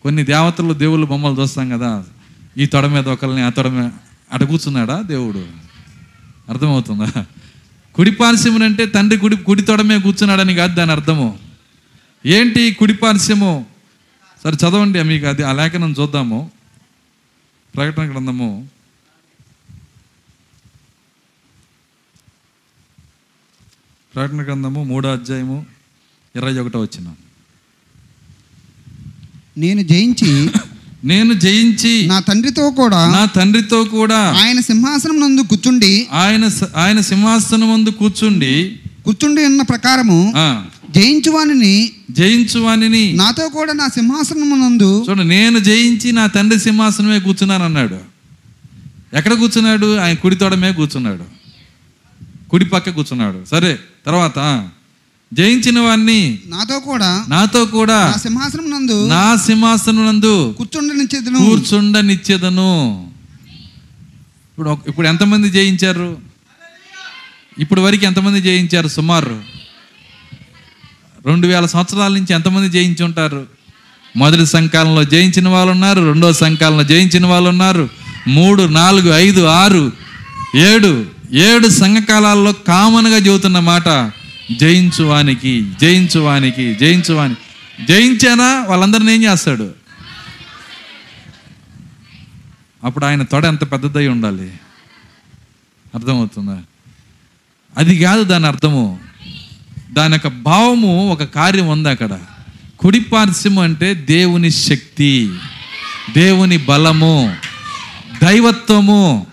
కొన్ని 0.04 0.24
దేవతలు 0.24 0.74
దేవుళ్ళు 0.74 1.06
బొమ్మలు 1.06 1.42
చూస్తాం 1.42 1.70
కదా 1.70 2.06
ఈ 2.58 2.66
తొడ 2.66 2.86
మీద 2.86 3.08
ఒకరిని 3.08 3.42
ఆ 3.42 3.50
తొడ 3.50 3.68
మీద 3.68 3.90
అట 4.32 4.44
కూర్చున్నాడా 4.44 5.02
దేవుడు? 5.02 5.48
అర్థమవుతుందా? 6.50 7.26
కుడిపార్శ్వము 7.96 8.64
అంటే 8.64 8.86
తండ్రి 8.86 9.20
కుడి 9.20 9.38
కుడి 9.38 9.62
తొడమే 9.62 10.00
కూర్చున్నాడని 10.00 10.56
కాదు 10.56 10.76
దాని 10.76 10.92
అర్థము. 10.92 11.40
ఏంటి 12.26 12.74
కుడిపార్శ్వము 12.74 13.66
సరే 14.44 14.54
చదవండి 14.54 15.04
మీకు 15.04 15.26
అది 15.26 15.44
ఆ 15.44 15.52
లేఖనం 15.52 15.96
చూద్దాము. 16.00 16.52
ప్రకటన 17.76 18.12
గ్రంథము 18.12 18.68
ప్రకటన 24.16 24.42
గ్రంథము 24.44 24.82
మూడో 24.90 25.08
అధ్యాయము 25.16 25.58
ఇరవై 26.36 26.54
ఒకటో 26.62 26.80
వచ్చిన 26.84 27.08
నేను 29.58 29.82
జయించి 29.92 30.32
నేను 31.12 31.34
జయించి 31.44 31.92
నా 32.10 32.18
తండ్రితో 32.28 32.64
కూడా 32.78 33.00
నా 33.14 33.24
తండ్రితో 33.36 33.80
కూడా 33.92 34.20
ఆయన 34.40 34.60
సింహాసనం 34.68 35.18
నందు 35.24 35.42
కూర్చుండి 35.52 35.92
ఆయన 36.22 36.46
ఆయన 36.84 37.00
సింహాసనం 37.10 37.68
ముందు 37.70 37.92
కూర్చుండి 38.00 38.54
కూర్చుండి 39.06 39.42
ఉన్న 39.50 39.62
ప్రకారము 39.72 40.18
ఆ, 40.38 40.46
జయించువానిని 40.96 41.74
జయించు 42.20 42.60
వానిని 42.62 43.04
నాతో 43.22 43.46
కూడా 43.56 43.74
నా 43.74 43.88
సింహాసనం 43.98 44.52
నందు 44.62 44.92
చూడండి 45.08 45.28
నేను 45.36 45.60
జయించి 45.68 46.10
నా 46.14 46.26
తండ్రి 46.36 46.60
సింహాసనమే 46.66 47.20
కూర్చున్నాను 47.20 47.66
అన్నాడు 47.70 48.00
ఎక్కడ 49.14 49.34
కూర్చున్నాడు? 49.42 49.88
ఆయన 50.00 50.16
కుడి 50.16 50.36
తొడమే 50.36 50.70
కూర్చున్నాడు. 50.72 51.26
కుడి 52.50 52.66
పక్క 52.66 52.90
కూర్చున్నాడు. 52.90 53.40
సరే. 53.46 53.72
తర్వాత 54.06 54.70
జయించిన 55.34 55.80
వాడిని 55.80 56.40
నాతో 56.48 56.80
కూడా 56.80 57.26
నాతో 57.28 57.66
కూడా 57.66 58.06
నా 58.06 58.18
సింహాసనం 58.18 58.72
నందు 58.72 59.08
నా 59.08 59.36
సింహాసనం 59.36 60.08
నందు 60.08 60.54
కూర్చుండనిచ్చేదను. 60.58 61.40
కూర్చుండనిచ్చేదను. 61.40 63.10
ఇప్పుడు 64.52 64.78
ఇప్పుడు 64.88 65.08
ఎంతమంది 65.08 65.50
జయించారు? 65.50 66.18
ఇప్పుడు 67.60 67.82
వరకు 67.82 68.06
ఎంతమంది 68.06 68.42
జయించారు? 68.42 68.88
సుమారు 68.88 69.44
రెండు 71.26 71.48
వేల 71.48 71.66
సంవత్సరాల 71.66 72.14
నుంచి 72.14 72.34
ఎంతమంది 72.34 72.70
జయించి 72.70 73.04
ఉంటారు? 73.04 73.46
మొదటి 74.18 74.46
సంకాలంలో 74.46 75.04
జయించిన 75.04 75.48
వాళ్ళు 75.48 75.72
ఉన్నారు 75.72 76.02
రెండో 76.02 76.34
సంకాలంలో 76.34 76.84
జయించిన 76.84 77.26
వాళ్ళు 77.26 77.50
ఉన్నారు 77.50 77.90
మూడు 78.28 78.64
నాలుగు 78.64 79.14
ఐదు 79.14 79.46
ఆరు 79.46 79.92
ఏడు 80.56 81.06
ఏడు 81.32 81.68
సంఘకాలాల్లో 81.68 82.54
కామన్గా 82.54 83.18
చెబుతున్న 83.18 83.60
మాట 83.60 84.12
జయించువానికి 84.58 85.72
జయించువానికి 85.82 86.76
జయించువానికి. 86.76 87.42
జయించానా? 87.86 88.66
వాళ్ళందరిని 88.68 89.14
ఏం 89.14 89.24
చేస్తాడు? 89.24 89.74
అప్పుడు 92.84 93.06
ఆయన 93.06 93.22
తొడ 93.22 93.46
ఎంత 93.46 93.72
పెద్దదై 93.72 94.08
ఉండాలి? 94.08 94.54
అర్థమవుతుందా? 95.96 96.60
అది 97.78 98.04
కాదు 98.04 98.24
దాని 98.24 98.48
అర్థము. 98.48 99.00
దాని 99.94 100.14
యొక్క 100.14 100.28
భావము 100.28 101.12
ఒక 101.12 101.24
కార్యం 101.24 101.68
ఉంది 101.68 101.90
అక్కడ. 101.90 102.20
కుడి 102.80 103.06
అంటే 103.64 103.94
దేవుని 103.94 104.52
శక్తి 104.52 105.34
దేవుని 106.14 106.58
బలము 106.58 107.36
దైవత్వము. 108.24 109.28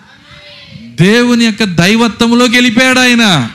దేవుని 1.01 1.45
యొక్క 1.45 1.65
దైవత్వంలోకి 1.65 2.53
వెళ్ళిపోయాడు 2.53 3.01
ఆయన. 3.01 3.49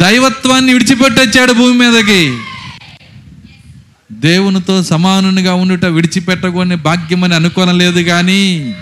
దైవత్వాన్ని 0.00 0.72
విడిచిపెట్టి 0.72 1.20
వచ్చాడు 1.20 1.52
భూమి 1.52 1.86
మీదకి. 1.86 2.38
దేవునితో 4.12 4.82
సమానునిగా 4.82 5.54
ఉండుట 5.54 5.84
విడిచిపెట్టకూడని 5.84 6.76
భాగ్యమని 6.76 7.34
అనుకోనలేదు 7.34 8.00
కానీ 8.00 8.74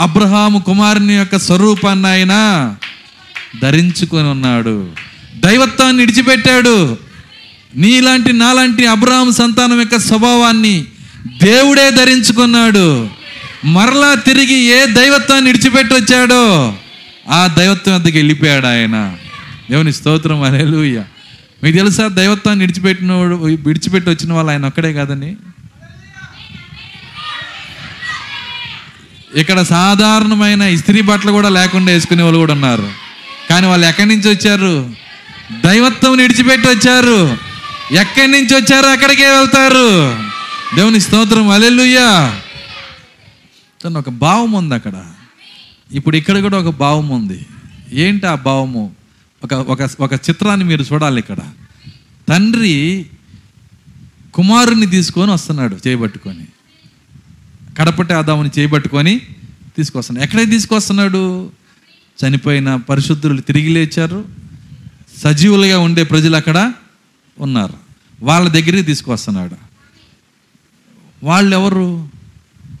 అబ్రహాము 0.00 0.58
కుమారుని 0.58 1.14
యొక్క 1.14 1.38
స్వరూపాన్ని 1.38 2.08
ఆయన 2.08 2.74
ధరించుకొని 3.62 4.28
ఉన్నాడు. 4.28 4.88
దైవత్వాన్ని 5.36 6.06
విడిచిపెట్టాడు. 6.06 6.98
నీలాంటి 7.76 8.32
నాలాంటి 8.32 8.86
అబ్రహాం 8.86 9.32
సంతానం 9.32 9.78
యొక్క 9.78 9.98
స్వభావాన్ని 9.98 10.84
దేవుడే 11.42 11.90
ధరించుకున్నాడు. 11.90 13.08
మరలా 13.64 14.14
తిరిగి 14.14 14.54
ఏ 14.54 14.86
దైవత్వాన్ని 14.86 15.52
విడిచిపెట్టి 15.52 15.94
వచ్చాడో 15.94 16.74
ఆ 17.28 17.46
దైవత్వం 17.46 17.94
వద్దకు 17.94 18.16
వెళ్ళిపోయాడు 18.16 18.66
ఆయన. 18.66 19.16
దేవుని 19.70 19.92
స్తోత్రం 19.92 20.42
అరేలుయ్య 20.42 21.04
మీకు 21.62 21.76
తెలుసా 21.76 22.08
దైవత్వాన్ని 22.08 22.66
విడిచిపెట్టిన 22.66 23.12
విడిచిపెట్టి 23.66 24.10
వచ్చిన 24.10 24.32
వాళ్ళు 24.32 24.52
ఆయన 24.52 24.66
ఒక్కడే 24.66 24.92
కాదని 24.92 25.36
ఇక్కడ 29.34 29.62
సాధారణమైన 29.62 30.62
ఇస్త్రీ 30.62 31.00
బట్టలు 31.00 31.32
కూడా 31.32 31.48
లేకుండా 31.48 31.92
వేసుకునే 31.92 32.22
వాళ్ళు 32.22 32.38
కూడా 32.38 32.52
ఉన్నారు. 32.52 32.90
కానీ 33.50 33.66
వాళ్ళు 33.66 33.86
ఎక్కడి 33.86 34.08
నుంచి 34.08 34.30
వచ్చారు? 34.30 34.90
దైవత్వం 35.66 36.16
విడిచిపెట్టి 36.16 36.68
వచ్చారు. 36.68 37.36
ఎక్కడి 37.94 38.26
నుంచి 38.26 38.54
వచ్చారు 38.56 38.86
అక్కడికే 38.86 39.30
వెళ్తారు. 39.30 40.18
దేవుని 40.76 41.00
స్తోత్రం 41.00 41.48
అలెలుయ్యా 41.48 42.40
తను 43.84 43.98
ఒక 43.98 44.08
భావం 44.08 44.52
ఉంది 44.52 44.74
అక్కడ. 44.74 44.92
ఇప్పుడు 45.94 46.16
ఇక్కడ 46.16 46.40
కూడా 46.40 46.58
ఒక 46.58 46.74
భావం 46.74 47.08
ఉంది. 47.08 47.46
ఏంటి 47.92 48.26
ఆ 48.26 48.34
భావము? 48.34 48.92
ఒక 49.44 49.54
ఒక 49.54 49.82
ఒక 50.00 50.12
చిత్రాన్ని 50.12 50.66
మీరు 50.66 50.82
చూడాలి 50.82 51.18
ఇక్కడ. 51.18 51.38
తండ్రి 52.28 53.06
కుమారుని 54.34 54.86
తీసుకొని 54.86 55.30
వస్తున్నాడు 55.30 55.78
చేయబట్టుకొని. 55.86 56.46
కడపటి 57.78 58.12
ఆదాముని 58.12 58.50
చేయబట్టుకొని 58.58 59.20
తీసుకొస్తున్నాడు. 59.76 60.24
ఎక్కడే 60.24 60.44
తీసుకొస్తున్నాడు? 60.44 61.50
చనిపోయిన 62.26 62.76
పరిశుద్ధులు 62.76 63.40
తిరిగి 63.40 63.68
లేచారు. 63.68 64.24
సజీవులుగా 65.18 65.78
ఉండే 65.78 66.02
ప్రజలు 66.02 66.36
అక్కడ 66.36 66.72
ఉన్నారు. 67.38 67.74
వాళ్ళ 68.22 68.48
దగ్గరికి 68.48 68.82
తీసుకొస్తున్నాడు. 68.82 69.56
వాళ్ళు 71.24 71.56
ఎవరు 71.56 72.08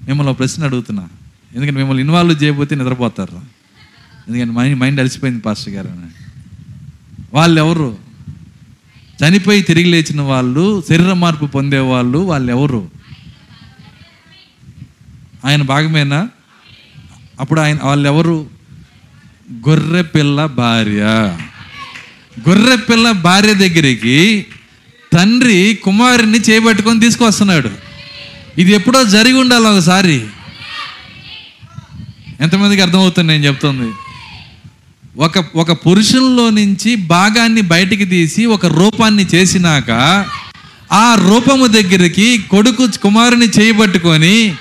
మిమ్మల్ని 0.08 0.34
ప్రశ్న 0.34 0.64
అడుగుతున్నా. 0.64 1.08
ఎందుకంటే 1.54 1.78
మిమ్మల్ని 1.78 2.02
ఇన్వాల్వ్ 2.02 2.42
చేయబోతే 2.42 2.76
నిద్రపోతారు. 2.76 3.40
ఎందుకంటే 4.28 4.52
మైండ్ 4.52 4.78
మైండ్ 4.78 5.00
అలసిపోయింది 5.00 5.40
పాస్టర్ 5.40 5.74
గారు 5.74 5.88
అని. 5.88 6.10
వాళ్ళు 7.34 7.60
ఎవరు 7.60 7.98
చనిపోయి 9.22 9.62
తిరిగి 9.62 9.90
లేచిన 9.90 10.20
వాళ్ళు 10.20 10.82
శరీర 10.88 11.12
మార్పు 11.12 11.44
పొందేవాళ్ళు 11.46 12.18
వాళ్ళు 12.18 12.52
ఎవరు 12.52 12.90
ఆయన 15.44 15.62
భాగమేనా? 15.62 16.28
అప్పుడు 17.40 17.60
ఆయన 17.60 17.78
వాళ్ళు 17.82 18.08
ఎవరు 18.08 18.46
గొర్రె 19.68 20.02
పిల్ల 20.02 20.46
భార్య. 20.46 21.02
గొర్రె 22.48 22.76
పిల్ల 22.76 23.10
భార్య 23.10 23.54
దగ్గరికి 23.54 24.46
తండ్రి 25.12 25.78
కుమారుని 25.82 26.38
చేపట్టుకొని 26.40 27.00
తీసుకొస్తున్నాడు 27.00 27.70
ఇది 28.58 28.72
ఎప్పుడో 28.72 29.04
జరిగి 29.04 29.32
ఉండాలి 29.32 29.66
ఒకసారి. 29.66 30.26
ఎంతమందికి 32.40 32.82
అర్థమవుతుంది 32.82 33.32
నేను 33.32 33.44
చెప్తుంది? 33.44 33.92
ఒక 35.16 35.44
ఒక 35.56 35.72
పురుషుల్లో 35.72 36.50
నుంచి 36.50 36.94
భాగాన్ని 36.94 37.60
బయటికి 37.60 38.04
తీసి 38.04 38.46
ఒక 38.46 38.66
రూపాన్ని 38.66 39.26
చేసినాక 39.34 39.90
ఆ 40.92 41.14
రూపము 41.14 41.66
దగ్గరికి 41.66 42.44
కొడుకు 42.50 42.88
కుమారుని 43.02 43.46
చేయబట్టుకొని 43.46 44.54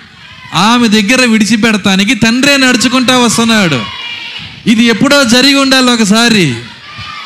ఆమె 0.53 0.87
దగ్గర 0.87 1.25
విడిచిపెడతానికి 1.25 2.15
తండ్రే 2.15 2.57
నడుచుకుంటా 2.57 3.17
వస్తున్నాడు. 3.17 3.81
ఇది 4.67 4.83
ఎప్పుడో 4.83 5.23
జరిగి 5.23 5.53
ఉండాలి 5.53 5.91
ఒకసారి. 5.91 6.55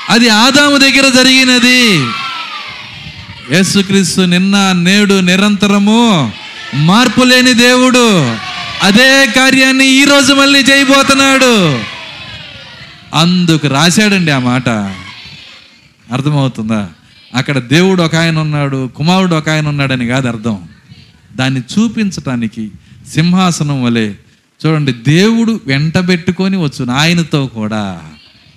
అది 0.09 0.29
ఆదాము 0.29 0.77
దగ్గర 0.77 1.09
జరిగినది. 1.09 1.99
యేసుక్రీస్తు 3.55 4.21
నిన్న 4.21 4.71
నేడు 4.83 5.19
నిరంతరము 5.19 6.31
మార్పు 6.75 7.23
లేని 7.23 7.53
దేవుడు. 7.53 8.37
అదే 8.83 9.27
కార్యాన్ని 9.35 9.87
ఈ 9.87 10.03
రోజు 10.03 10.33
మళ్ళీ 10.33 10.59
చేయబోతున్నాడు. 10.59 11.79
అందుకు 13.13 13.67
రాశాడండి 13.67 14.31
ఆ 14.31 14.39
మాట. 14.39 14.69
అర్థమవుతుందా? 16.13 16.89
అక్కడ 17.35 17.57
దేవుడు 17.57 18.03
ఒక 18.03 18.15
ఆయన 18.15 18.39
ఉన్నాడు 18.39 18.87
కుమారుడు 18.87 19.35
ఒక 19.35 19.49
ఆయన 19.49 19.67
ఉన్నాడని 19.67 20.07
కాదు 20.07 20.27
అర్థం. 20.27 20.69
దాన్ని 21.35 21.59
చూపించటానికి 21.59 22.71
సింహాసనం 23.13 23.83
వలె 23.83 24.09
చూడండి 24.65 24.93
దేవుడు 24.93 25.61
వెంటబెట్టుకొని 25.65 26.57
వచ్చును 26.57 26.93
ఆయనతో 26.93 27.47
కూడా. 27.47 28.01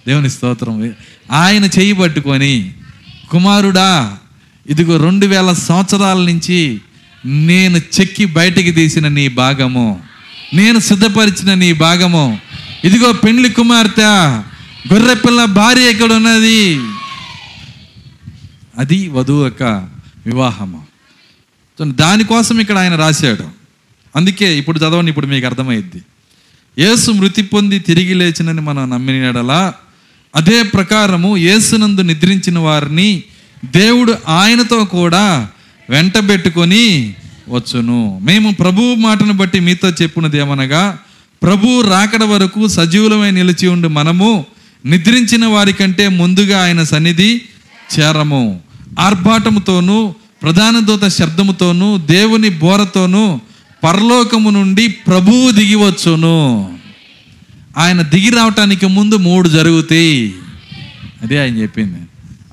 దేవుని 0.09 0.31
స్తోత్రం. 0.31 0.95
ఆయన 1.31 1.65
చేయి 1.65 1.93
పట్టుకొని 1.93 2.75
కుమారుడా 3.31 4.19
ఇదిగో 4.71 4.97
రెండు 4.97 5.27
వేల 5.27 5.53
సంవత్సరాల 5.53 6.17
నుంచి 6.17 6.81
నేను 7.27 7.77
చెక్కి 7.77 8.25
బయటికి 8.25 8.73
తీసిన 8.73 9.09
నీ 9.09 9.29
భాగము. 9.29 10.10
నేను 10.55 10.79
సిద్ధపరిచిన 10.79 11.55
నీ 11.55 11.73
భాగము. 11.73 12.39
ఇదిగో 12.85 13.13
పెండ్లి 13.13 13.51
కుమార్తె 13.51 14.03
గొర్రెపిల్ల 14.93 15.45
భార్య 15.45 15.91
ఎక్కడ 15.91 16.13
ఉన్నది. 16.13 16.81
అది 18.79 19.09
వధువు 19.09 19.45
యొక్క 19.45 19.63
వివాహము. 20.27 20.87
దానికోసం 21.83 22.61
ఇక్కడ 22.61 22.79
ఆయన 22.79 22.97
రాశాడు. 22.97 23.49
అందుకే 24.17 24.59
ఇప్పుడు 24.59 24.79
చదవండి 24.79 25.11
ఇప్పుడు 25.11 25.27
మీకు 25.27 25.47
అర్థమైద్ది. 25.47 26.03
యేసు 26.79 27.11
మృతి 27.11 27.43
పొంది 27.43 27.79
తిరిగి 27.79 28.15
లేచినని 28.15 28.61
మనం 28.61 28.91
నమ్మినడలా 28.91 29.75
అదే 30.35 30.63
ప్రకారము 30.63 31.37
యేసునందు 31.37 32.01
నిద్రించిన 32.01 32.59
వారిని 32.59 33.23
దేవుడు 33.65 34.19
ఆయనతో 34.29 34.85
కూడా 34.85 35.49
వెంటబెట్టుకొని 35.91 37.15
వచ్చును. 37.49 38.21
మేము 38.23 38.51
ప్రభువు 38.51 38.95
మాటను 38.95 39.33
బట్టి 39.33 39.61
మీతో 39.61 39.89
చెప్పున్నది 39.89 40.39
ఏమనగా 40.39 40.99
ప్రభు 41.43 41.81
రాకడ 41.81 42.25
వరకు 42.25 42.69
సజీవులమై 42.69 43.31
నిలిచి 43.31 43.69
ఉండి 43.69 43.89
మనము 43.89 44.47
నిద్రించిన 44.87 45.47
వారి 45.47 45.73
కంటే 45.73 46.09
ముందుగా 46.09 46.63
ఆయన 46.63 46.83
సన్నిధి 46.83 47.43
చేరము. 47.99 48.61
ఆర్భాటముతోనూ 49.01 50.15
ప్రధాన 50.43 50.79
దూత 50.79 51.05
శబ్దముతోనూ 51.09 51.99
దేవుని 51.99 52.49
బోరతోనూ 52.49 53.41
పరలోకము 53.85 54.51
నుండి 54.51 54.89
ప్రభువు 54.89 55.51
దిగివచ్చును 55.51 56.79
ఆయన 57.79 58.03
దిగి 58.03 58.31
రావటానికి 58.31 58.87
ముందు 58.87 59.15
మూడు 59.15 59.49
జరుగుతాయి. 59.49 60.35
అదే 61.23 61.39
ఆయన 61.39 61.57
చెప్పింది. 61.57 61.99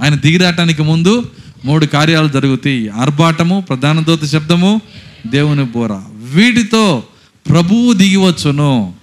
ఆయన 0.02 0.16
దిగి 0.16 0.38
రావటానికి 0.38 0.82
ముందు 0.82 1.30
మూడు 1.66 1.86
కార్యాలు 1.86 2.28
జరుగుతాయి. 2.28 2.90
ఆర్భాటము 2.90 3.66
ప్రధాన 3.70 4.00
దూత 4.00 4.24
శబ్దము 4.26 4.82
దేవుని 5.28 5.64
బోర. 5.64 5.94
వీటితో 6.12 7.04
ప్రభువు 7.50 7.94
దిగివచ్చును 7.94 8.94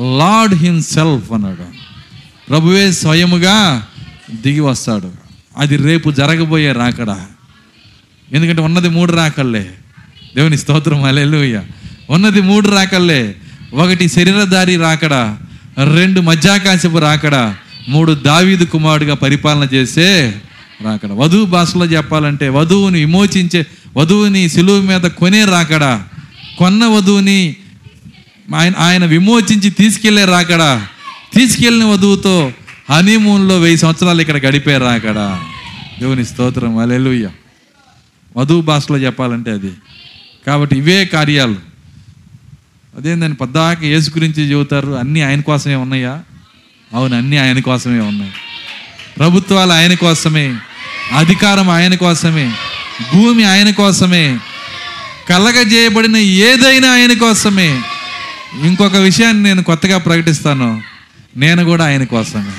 లార్డ్ 0.00 0.18
లార్డ్ 0.18 0.54
హిమ్సెల్ఫ్ 0.54 1.32
అన్నాడు. 1.32 1.64
ప్రభువే 2.48 2.92
స్వయముగా 2.92 3.86
దిగి 4.42 4.60
వస్తాడు. 4.60 5.12
అది 5.56 5.76
రేపు 5.76 6.10
జరగబోయే 6.10 6.72
రాకడా. 6.72 7.26
ఎందుకంటే 8.32 8.62
ఉన్నది 8.62 8.88
మూడు 8.88 9.12
రాకల్లే 9.12 9.70
దేవుని 10.36 10.58
స్తోత్రం 10.58 11.02
అలెలుయ్య 11.02 11.62
ఉన్నది 12.10 12.40
మూడు 12.40 12.68
రాకల్లే 12.68 13.34
ఒకటి 13.74 14.08
శరీరధారి 14.08 14.76
రాకడా 14.76 15.38
రెండు 15.94 16.20
మధ్యాకాశపు 16.20 16.98
రాకడా 16.98 17.56
మూడు 17.88 18.12
దావీదు 18.12 18.64
కుమారుడిగా 18.64 19.14
పరిపాలన 19.14 19.68
చేసే 19.74 20.34
రాకడా. 20.84 21.14
వధువు 21.14 21.44
భాషలో 21.44 21.84
చెప్పాలంటే 21.84 22.48
వధువుని 22.48 22.98
విమోచించే 22.98 23.66
వధువుని 23.96 24.48
సిలువు 24.48 24.80
మీద 24.80 25.00
కొనే 25.00 25.44
రాకడా. 25.44 26.04
కొన్న 26.58 26.84
వధువుని 26.84 27.56
ఆయన 28.56 28.72
ఆయన 28.78 29.04
విమోచించి 29.04 29.70
తీసుకెళ్ళే 29.70 30.24
రాకడా. 30.24 30.86
తీసుకెళ్ళిన 31.34 31.88
వధువుతో 31.88 32.52
హనీమూన్లో 32.90 33.58
వెయ్యి 33.58 33.78
సంవత్సరాలు 33.78 34.20
ఇక్కడ 34.20 34.36
గడిపే 34.36 34.78
రాకడా. 34.78 35.44
దేవుని 36.00 36.24
స్తోత్రం. 36.24 36.78
అలెలుయ్య 36.78 37.28
వధువు 38.36 38.62
భాషలో 38.62 38.98
చెప్పాలంటే 38.98 39.50
అది. 39.50 39.72
కాబట్టి 40.46 40.76
ఇవే 40.76 41.04
కార్యాలు. 41.04 41.56
అదేందని 42.96 43.34
పద్దాక 43.34 43.84
యేసు 43.84 44.10
గురించి 44.10 44.50
చెబుతారు 44.50 44.92
అన్నీ 44.92 45.20
ఆయన 45.20 45.40
కోసమే 45.40 45.74
ఉన్నాయా? 45.74 46.20
అవును 46.94 47.16
అన్నీ 47.16 47.36
ఆయన 47.36 47.60
కోసమే 47.60 48.00
ఉన్నాయి. 48.00 48.32
ప్రభుత్వాలు 49.18 49.72
ఆయన 49.72 49.94
కోసమే. 49.94 50.56
అధికారం 51.12 51.70
ఆయన 51.70 51.94
కోసమే 51.94 52.52
భూమి 53.14 53.44
ఆయన 53.44 53.70
కోసమే 53.70 54.38
కలగజేయబడిన 55.28 56.16
ఏదైనా 56.16 56.92
ఆయన 56.92 57.12
కోసమే. 57.12 57.82
ఇంకొక 58.64 58.96
విషయాన్ని 58.96 59.42
నేను 59.42 59.62
కొత్తగా 59.62 59.98
ప్రకటిస్తాను. 59.98 60.82
నేను 61.36 61.64
కూడా 61.64 61.84
ఆయన 61.84 62.04
కోసమే. 62.04 62.50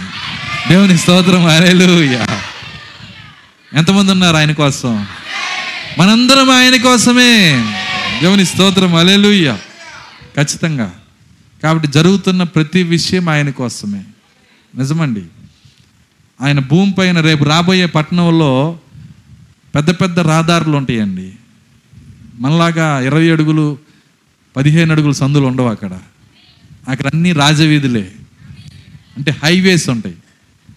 దేవుని 0.70 0.98
స్తోత్రం 0.98 1.46
అరేలుయా 1.46 2.28
ఎంతమంది 3.78 4.12
ఉన్నారు 4.12 4.36
ఆయన 4.36 4.52
కోసం? 4.52 5.08
మనందరం 6.00 6.50
ఆయన 6.50 6.76
కోసమే. 6.76 7.52
దేవుని 8.22 8.46
స్తోత్రం 8.46 8.96
అలేలుయ్య 8.96 9.58
ఖచ్చితంగా. 10.38 10.94
కాబట్టి 11.64 11.88
జరుగుతున్న 11.88 12.44
ప్రతి 12.44 12.84
విషయం 12.84 13.30
ఆయన 13.30 13.50
కోసమే. 13.50 14.04
నిజమండి. 14.76 15.24
ఆయన 16.44 16.60
భూమి 16.60 16.94
పైన 16.94 17.20
రేపు 17.20 17.44
రాబోయే 17.44 17.86
పట్టణంలో 17.86 18.80
పెద్ద 19.76 19.90
పెద్ద 19.90 20.20
రహదారులు 20.20 20.78
ఉంటాయండి. 20.78 21.32
మనలాగా 22.40 23.00
ఇరవై 23.00 23.32
అడుగులు 23.32 23.78
పదిహేను 24.56 24.92
అడుగులు 24.92 25.14
సందులు 25.14 25.46
ఉండవు 25.46 25.70
అక్కడ. 25.70 26.00
అక్కడ 26.88 27.08
అన్ని 27.08 27.32
రాజవీధులే. 27.32 28.12
అంటే 29.18 29.32
హైవేస్ 29.32 29.90
ఉంటాయి. 29.90 30.16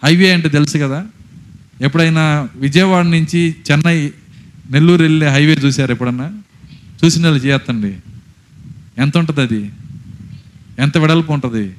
హైవే 0.04 0.32
అంటే 0.32 0.48
తెలుసు 0.48 0.78
కదా? 0.78 1.06
ఎప్పుడైనా 1.80 2.48
విజయవాడ 2.56 3.04
నుంచి 3.04 3.54
చెన్నై 3.70 4.12
నెల్లూరు 4.70 5.02
వెళ్ళే 5.02 5.28
హైవే 5.28 5.52
చూశారు 5.52 5.92
ఎప్పుడన్నా? 5.92 6.42
చూసిన 7.04 7.26
వాళ్ళు 7.26 7.44
చేయొద్దండి 7.44 7.96
ఎంత 8.98 9.18
ఉంటుంది 9.18 9.40
అది? 9.40 9.70
ఎంత 10.78 10.98
వెడల్పు 10.98 11.32
ఉంటుంది? 11.32 11.74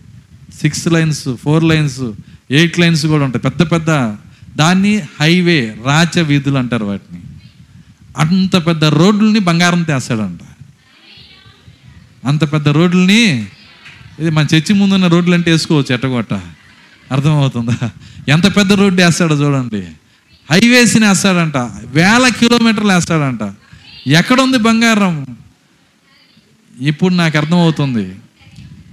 Six 0.62 0.88
lines 0.88 1.36
four 1.36 1.64
lines 1.64 2.12
eight 2.52 2.80
lines 2.80 3.06
కూడా 3.06 3.26
ఉంటాయి. 3.26 3.42
పెద్ద 3.42 3.72
పెద్ద 3.72 4.16
దాన్ని 4.58 4.98
హైవే 4.98 5.78
రాచ 5.86 6.22
వీధులు 6.22 6.58
అంటారు 6.58 6.86
వాటిని. 6.86 7.22
అంత 8.18 8.68
పెద్ద 8.68 8.86
రోడ్లని 8.86 9.40
బంగారం 9.40 9.84
తేస్తాడంట. 9.84 10.40
అంత 12.26 12.54
పెద్ద 12.54 12.68
రోడ్లని 12.68 13.48
ఇది 14.20 14.30
మన 14.30 14.48
చర్చి 14.56 14.74
ముందున్న 14.74 15.08
రోడ్లు 15.08 15.34
అంటే 15.34 15.52
వేసుకోవచ్చు 15.52 15.94
ఎట్టగొట్ట. 15.94 16.34
అర్థమవుతుందా? 17.12 17.92
ఎంత 18.28 18.58
పెద్ద 18.58 18.74
రోడ్డు 18.74 19.02
వేస్తాడో 19.02 19.36
చూడండి. 19.36 19.88
హైవేస్ని 20.52 21.08
వేస్తాడంట. 21.08 21.58
వేల 21.86 22.28
కిలోమీటర్లు 22.40 22.92
వేస్తాడంట. 22.92 23.54
ఎక్కడుంది 24.08 24.58
బంగారం? 24.58 25.38
ఇప్పుడు 26.80 27.14
నాకు 27.14 27.38
అర్థమవుతుంది. 27.38 28.16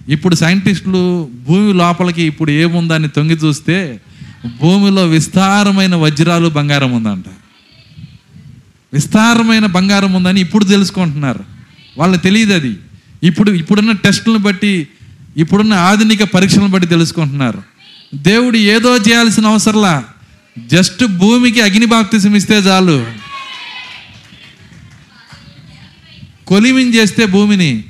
ఇప్పుడు 0.09 0.35
సైంటిస్టులు 0.35 1.31
భూమి 1.47 1.73
లోపలికి 1.73 2.23
ఇప్పుడు 2.23 2.51
ఏముందని 2.51 3.09
తొంగి 3.09 3.35
చూస్తే 3.35 4.01
భూమిలో 4.61 5.07
విస్తారమైన 5.07 5.95
వజ్రాలు 5.95 6.49
బంగారం 6.49 6.93
ఉందంట. 6.93 7.25
విస్తారమైన 8.93 9.67
బంగారం 9.67 10.13
ఉందని 10.13 10.41
ఇప్పుడు 10.41 10.65
తెలుసుకుంటున్నారు. 10.65 11.45
వాళ్ళకి 11.99 12.23
తెలియదు 12.23 12.55
అది. 12.55 12.77
ఇప్పుడు 13.23 13.51
ఇప్పుడున్న 13.51 13.93
టెస్టులను 13.93 14.39
బట్టి 14.39 14.89
ఇప్పుడున్న 15.37 15.75
ఆధునిక 15.75 16.23
పరీక్షలను 16.23 16.69
బట్టి 16.69 16.89
తెలుసుకుంటున్నారు. 16.89 17.63
దేవుడు 18.15 18.57
ఏదో 18.57 18.97
చేయాల్సిన 18.97 19.47
అవసరంలా 19.47 20.05
జస్ట్ 20.59 21.05
భూమికి 21.05 21.61
అగ్ని 21.61 21.87
బాప్తిసం 21.87 22.37
ఇస్తే 22.37 22.55
చాలు. 22.55 23.07
కొలిమిని 26.47 26.95
చేస్తే 26.95 27.27
భూమిని 27.27 27.85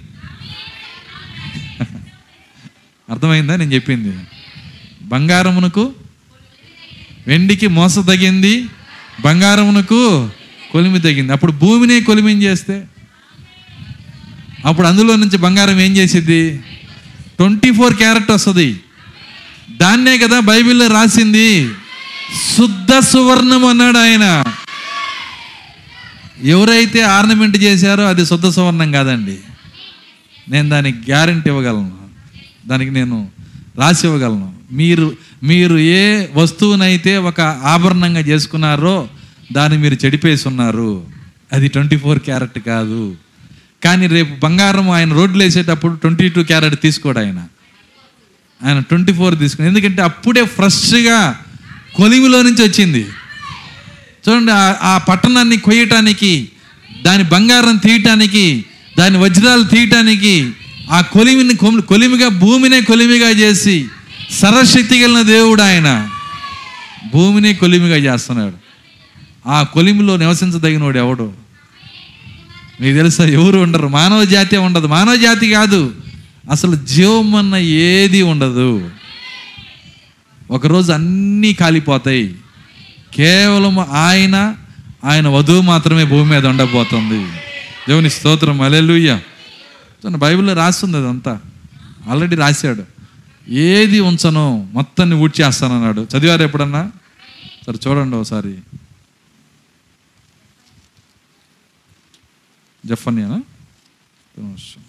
అర్థమైందా 3.11 3.57
నేను 3.57 3.73
చెప్పింది? 3.73 4.17
బంగారమునకు 5.03 5.93
వెండికి 7.27 7.67
మోస 7.67 7.99
తగింది 7.99 8.67
బంగారమునకు 9.25 10.31
కొలిమి 10.73 11.01
తగింది. 11.01 11.33
అప్పుడు 11.33 11.53
భూమిని 11.53 12.01
కొలిమిని 12.01 12.43
చేస్తే 12.43 12.85
అప్పుడు 14.65 14.87
అందులో 14.87 15.17
నుంచి 15.17 15.39
బంగారం 15.39 15.81
ఏం 15.81 15.97
చేసిద్ది? 15.97 16.59
ట్వంటీ 17.37 17.73
ఫోర్ 17.73 17.95
క్యారెట్ 17.95 18.31
వస్తుంది. 18.31 18.81
దాన్నే 19.77 20.19
కదా 20.19 20.41
బైబిల్లో 20.41 20.87
రాసింది 20.87 21.69
శుద్ధ 22.57 22.99
సువర్ణం 22.99 23.65
అన్నాడు 23.67 23.99
ఆయన. 23.99 24.45
ఎవరైతే 26.43 27.03
ఆర్నమెంట్ 27.03 27.57
చేశారో 27.57 28.05
అది 28.05 28.27
శుద్ధ 28.27 28.49
సువర్ణం 28.49 28.93
కాదండి. 28.93 29.39
నేను 30.49 30.69
దానికి 30.69 30.99
గ్యారంటీ 30.99 31.51
ఇవ్వగలను. 31.51 32.04
దానికి 32.67 32.91
నేను 32.91 33.29
రాసి 33.79 34.07
ఇవ్వగలను 34.07 34.55
మీరు 34.73 35.17
మీరు 35.43 35.79
ఏ 35.79 36.27
వస్తువునైతే 36.35 37.17
ఒక 37.17 37.41
ఆభరణంగా 37.41 38.21
చేసుకున్నారో 38.21 39.09
దాన్ని 39.53 39.79
మీరు 39.79 39.97
చెడిపేసి 40.05 40.49
ఉన్నారు 40.49 41.05
అది 41.53 41.69
ట్వంటీ 41.69 41.97
ఫోర్ 41.97 42.19
క్యారెట్ 42.19 42.59
కాదు. 42.59 43.17
కానీ 43.85 44.07
రేపు 44.07 44.41
బంగారం 44.41 44.91
ఆయన 44.91 45.13
రోడ్లు 45.13 45.43
వేసేటప్పుడు 45.43 45.95
ట్వంటీ 45.95 46.29
టూ 46.29 46.43
క్యారెట్ 46.43 46.81
తీసుకోడు 46.81 47.19
ఆయన. 47.19 47.45
ఆయన 48.65 48.81
ట్వంటీ 48.81 49.13
ఫోర్ 49.13 49.39
తీసుకుని 49.39 49.69
ఎందుకంటే 49.69 50.03
అప్పుడే 50.03 50.45
ఫ్రెష్గా 50.45 51.41
కొలిమిలో 51.95 52.43
నుంచి 52.43 52.69
వచ్చింది. 52.69 53.07
చూడండి 54.29 54.53
ఆ- 54.53 54.77
ఆ 54.83 54.99
పట్టణాన్ని 54.99 55.57
కొయ్యటానికి 55.57 56.49
దాని 57.03 57.25
బంగారం 57.25 57.77
తీయటానికి 57.77 58.65
దాని 58.99 59.19
వజ్రాలు 59.19 59.65
తీయటానికి 59.65 60.53
ఆ 60.91 61.01
కొలిమిని 61.01 61.83
కొలిమిగా 61.83 62.29
భూమినే 62.29 62.81
కొలిమిగా 62.81 63.31
చేసి 63.31 63.87
సర్వశక్తి 64.31 65.01
కలిగిన 65.01 65.23
దేవుడు 65.23 65.63
ఆయన. 65.63 66.09
భూమిని 67.13 67.55
కొలిమిగా 67.55 67.97
చేస్తున్నాడు. 67.97 68.55
ఆ 69.49 69.63
కొలిమిలో 69.63 70.17
నివసించదగినోడు 70.17 70.99
ఎవడు? 70.99 71.33
మీకు 72.81 72.97
తెలుసా 72.97 73.25
ఎవరు 73.25 73.59
ఉండరు. 73.59 73.89
మానవ 73.89 74.25
జాతి 74.25 74.57
ఉండదు. 74.57 74.87
మానవ 74.87 75.17
జాతి 75.17 75.51
కాదు. 75.51 75.95
అసలు 76.51 76.77
జీవం 76.77 77.35
అన్న 77.35 77.57
ఏది 77.57 78.23
ఉండదు. 78.23 78.91
ఒకరోజు 80.51 80.93
అన్నీ 80.93 81.53
కాలిపోతాయి. 81.53 82.35
కేవలం 83.15 83.79
ఆయన 83.79 84.55
ఆయన 85.05 85.29
వధువు 85.29 85.61
మాత్రమే 85.61 86.05
భూమి 86.05 86.31
మీద 86.31 86.47
ఉండబోతుంది. 86.47 87.25
దేవుని 87.89 88.11
స్తోత్రం. 88.11 88.61
అలెలుయ్యా 88.61 89.21
చూడండి 90.05 90.19
బైబిల్లో 90.19 90.53
రాస్తుంది 90.53 90.97
అదంతా. 90.97 91.41
ఆల్రెడీ 92.09 92.37
రాశాడు. 92.37 92.85
ఏది 93.49 94.01
ఉంచను 94.01 94.71
మొత్తాన్ని 94.73 95.17
ఊడ్చేస్తానన్నాడు 95.17 96.07
చదివారు 96.19 96.43
ఎప్పుడన్నా? 96.43 96.93
సరే 97.67 97.79
చూడండి 97.89 98.17
ఒకసారి. 98.17 98.61
జఫన్యానా 102.87 103.35
ఒక 103.35 104.41
నిమిషం. 104.41 104.81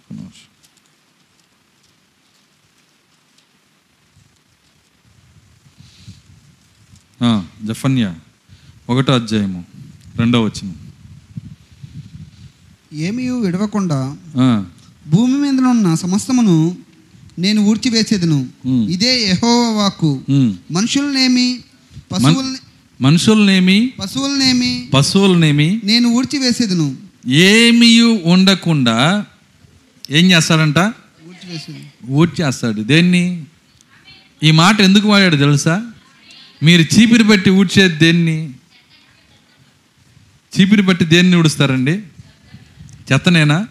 ఒక 0.00 0.12
నిమిషం. 0.12 0.48
ఆ, 7.04 7.07
జఫన్యా 7.64 8.14
ఒకటో 8.90 9.14
అధ్యాయము 9.14 9.64
రెండో 10.18 10.42
వచ్చిన 10.42 10.72
ఏమీ 12.92 13.28
విడవకుండా 13.28 14.16
భూమి 15.08 15.34
మీద 15.34 15.50
ఉన్న 15.50 15.94
సమస్తమును 15.94 16.76
నేను 17.38 17.62
ఊడ్చివేసేదను. 17.62 18.48
ఇదే 18.66 19.22
యెహోవా 19.22 19.82
వాక్కు. 19.82 20.22
మనుషులనేమి 20.70 21.60
పశువుల్ని 22.12 22.58
మనుషులనేమి 23.00 23.92
పశువులనేమి 23.98 24.88
పశువులనేమి 24.94 25.80
నేను 25.84 26.08
ఊడ్చివేసేదను. 26.08 26.96
ఏమీ 27.26 28.00
ఉండకుండా 28.00 29.26
ఏం 30.10 30.30
చేస్తాడంట? 30.30 30.94
ఊడ్చేస్తాడు. 32.08 32.80
దేన్ని? 32.82 33.44
ఈ 34.42 34.50
మాట 34.50 34.80
ఎందుకు 34.80 35.08
వాడాడు 35.08 35.36
తెలుసా? 35.36 35.87
మీరు 36.62 36.82
చీపిరి 36.82 37.24
బట్టి 37.24 37.50
ఊడ్చేది 37.50 37.96
దేన్ని? 37.96 38.50
చీపిరి 40.60 40.82
బట్టి 40.82 41.04
దేన్ని 41.04 41.36
ఊడుస్తారండి? 41.36 41.92
చెత్తనేనా? 43.12 43.68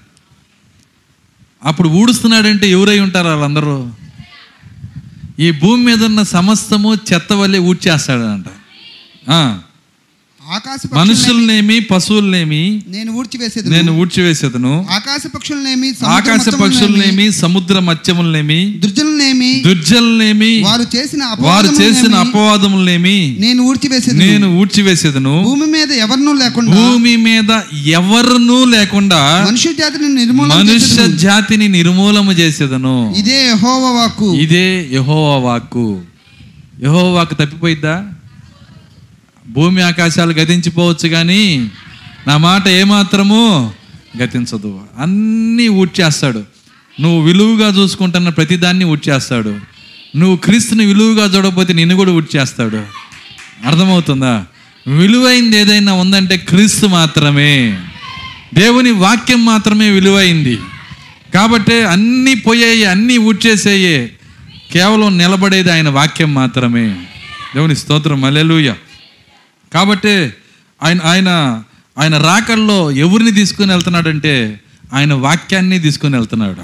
అప్పుడు 1.64 1.90
ఊడుస్తున్నాడంటే 1.90 2.70
ఎవరై 2.70 3.00
ఉంటారు 3.00 3.28
వాళ్ళందరూ? 3.28 3.92
ఈ 5.40 5.52
భూమి 5.52 5.86
మీద 5.86 6.04
ఉన్న 6.04 6.24
సమస్తము 6.24 6.96
చెత్త 6.96 7.34
వల్లే 7.34 7.60
ఊడ్చేస్తాడంట. 7.60 8.46
ఆ, 9.30 9.62
ఆకాశ 10.56 10.80
మనుషులనేమి 10.94 11.80
పశువులనేమి 11.80 12.82
నేను 12.88 13.12
ఊడ్చివేసేదను. 13.14 13.76
నేను 13.76 13.92
ఊడ్చివేసేదను. 14.00 14.86
ఆకాశ 14.90 15.22
పక్షులనేమి 15.36 15.94
ఆకాశ 16.06 16.48
పక్షులనేమి 16.50 17.32
సముద్ర 17.32 17.80
మత్స్యములనేమి 17.80 18.74
దుర్జనులనేమి 18.80 19.62
దుర్జలనేమి 19.66 20.62
వారు 20.64 20.86
చేసిన 20.96 21.24
వారు 21.40 21.68
చేసిన 21.68 22.16
అపవాదములనేమి 22.16 23.38
నేను 23.40 23.64
ఊడ్చివేసేదను. 23.64 24.20
నేను 24.20 24.60
ఊడ్చివేసేదను. 24.60 25.44
భూమి 25.44 25.66
మీద 25.66 25.92
ఎవరినూ 25.92 26.34
లేకుండా 26.34 26.74
భూమి 26.74 27.18
మీద 27.18 27.52
ఎవరునూ 27.86 28.66
లేకుండా 28.66 29.46
మనుష్య 29.48 29.74
జాతిని 29.74 30.10
నిర్మూలన 30.10 30.54
మనుష్య. 30.54 31.08
జాతిని 31.08 31.68
నిర్మూలము 31.68 32.32
చేసేదను. 32.32 33.14
ఇదే 33.18 33.46
యెహోవా 33.46 33.92
వాక్కు. 33.92 34.36
ఇదే 34.36 34.90
యహోవా 34.92 35.38
వాక్కు. 35.38 36.02
యహోవా 36.84 37.10
వాక్కు 37.10 37.34
తప్పిపోయిద్దా? 37.34 38.06
భూమి 39.50 39.82
ఆకాశాలు 39.82 40.32
గతించిపోవచ్చు 40.32 41.10
కానీ 41.10 41.72
నా 42.28 42.38
మాట 42.38 42.68
ఏమాత్రము 42.68 43.74
గతించదు. 44.22 44.80
అన్నీ 45.00 45.68
ఊడ్చేస్తాడు. 45.68 46.44
నువ్వు 47.02 47.22
విలువగా 47.22 47.68
చూసుకుంటున్న 47.68 48.30
ప్రతిదాన్ని 48.30 48.86
ఊడ్చేస్తాడు. 48.86 49.60
నువ్వు 50.16 50.36
క్రీస్తుని 50.36 50.86
విలువగా 50.86 51.38
చూడకపోతే 51.38 51.74
నిన్ను 51.74 51.96
కూడా 51.96 52.12
ఊడ్చేస్తాడు. 52.12 52.78
అర్థమవుతుందా? 53.68 54.46
విలువైంది 54.88 55.58
ఏదైనా 55.58 55.94
ఉందంటే 55.94 56.38
క్రీస్తు 56.38 56.86
మాత్రమే. 56.86 57.80
దేవుని 58.54 58.92
వాక్యం 58.92 59.46
మాత్రమే 59.46 59.90
విలువైంది. 59.90 60.58
కాబట్టి 61.34 61.82
అన్నీ 61.82 62.34
పోయాయి 62.34 62.86
అన్నీ 62.86 63.18
ఊడ్చేసేయే. 63.18 64.12
కేవలం 64.72 65.18
నిలబడేది 65.18 65.72
ఆయన 65.72 65.90
వాక్యం 65.90 66.34
మాత్రమే. 66.34 66.90
దేవుని 67.56 67.76
స్తోత్రం. 67.76 68.22
మల్లెలూయ 68.22 68.74
కాబట్టి 69.74 70.34
ఆయన 70.84 71.00
ఆయన 71.04 71.64
ఆయన 72.00 72.18
రాకల్లో 72.18 72.92
ఎవరిని 72.92 73.32
తీసుకుని 73.32 73.72
వెళ్తున్నాడంటే 73.72 74.60
ఆయన 74.94 75.14
వాక్యాన్ని 75.14 75.80
తీసుకొని 75.80 76.16
వెళ్తున్నాడు. 76.16 76.62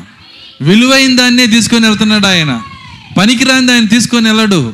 విలువైన 0.63 1.15
దాన్నే 1.15 1.47
తీసుకొని 1.47 1.87
వెళ్తున్నాడు 1.87 2.27
ఆయన. 2.27 2.61
పనికిరాని 3.17 3.71
ఆయన 3.71 3.85
తీసుకొని 3.85 4.27
వెళ్ళడు. 4.27 4.73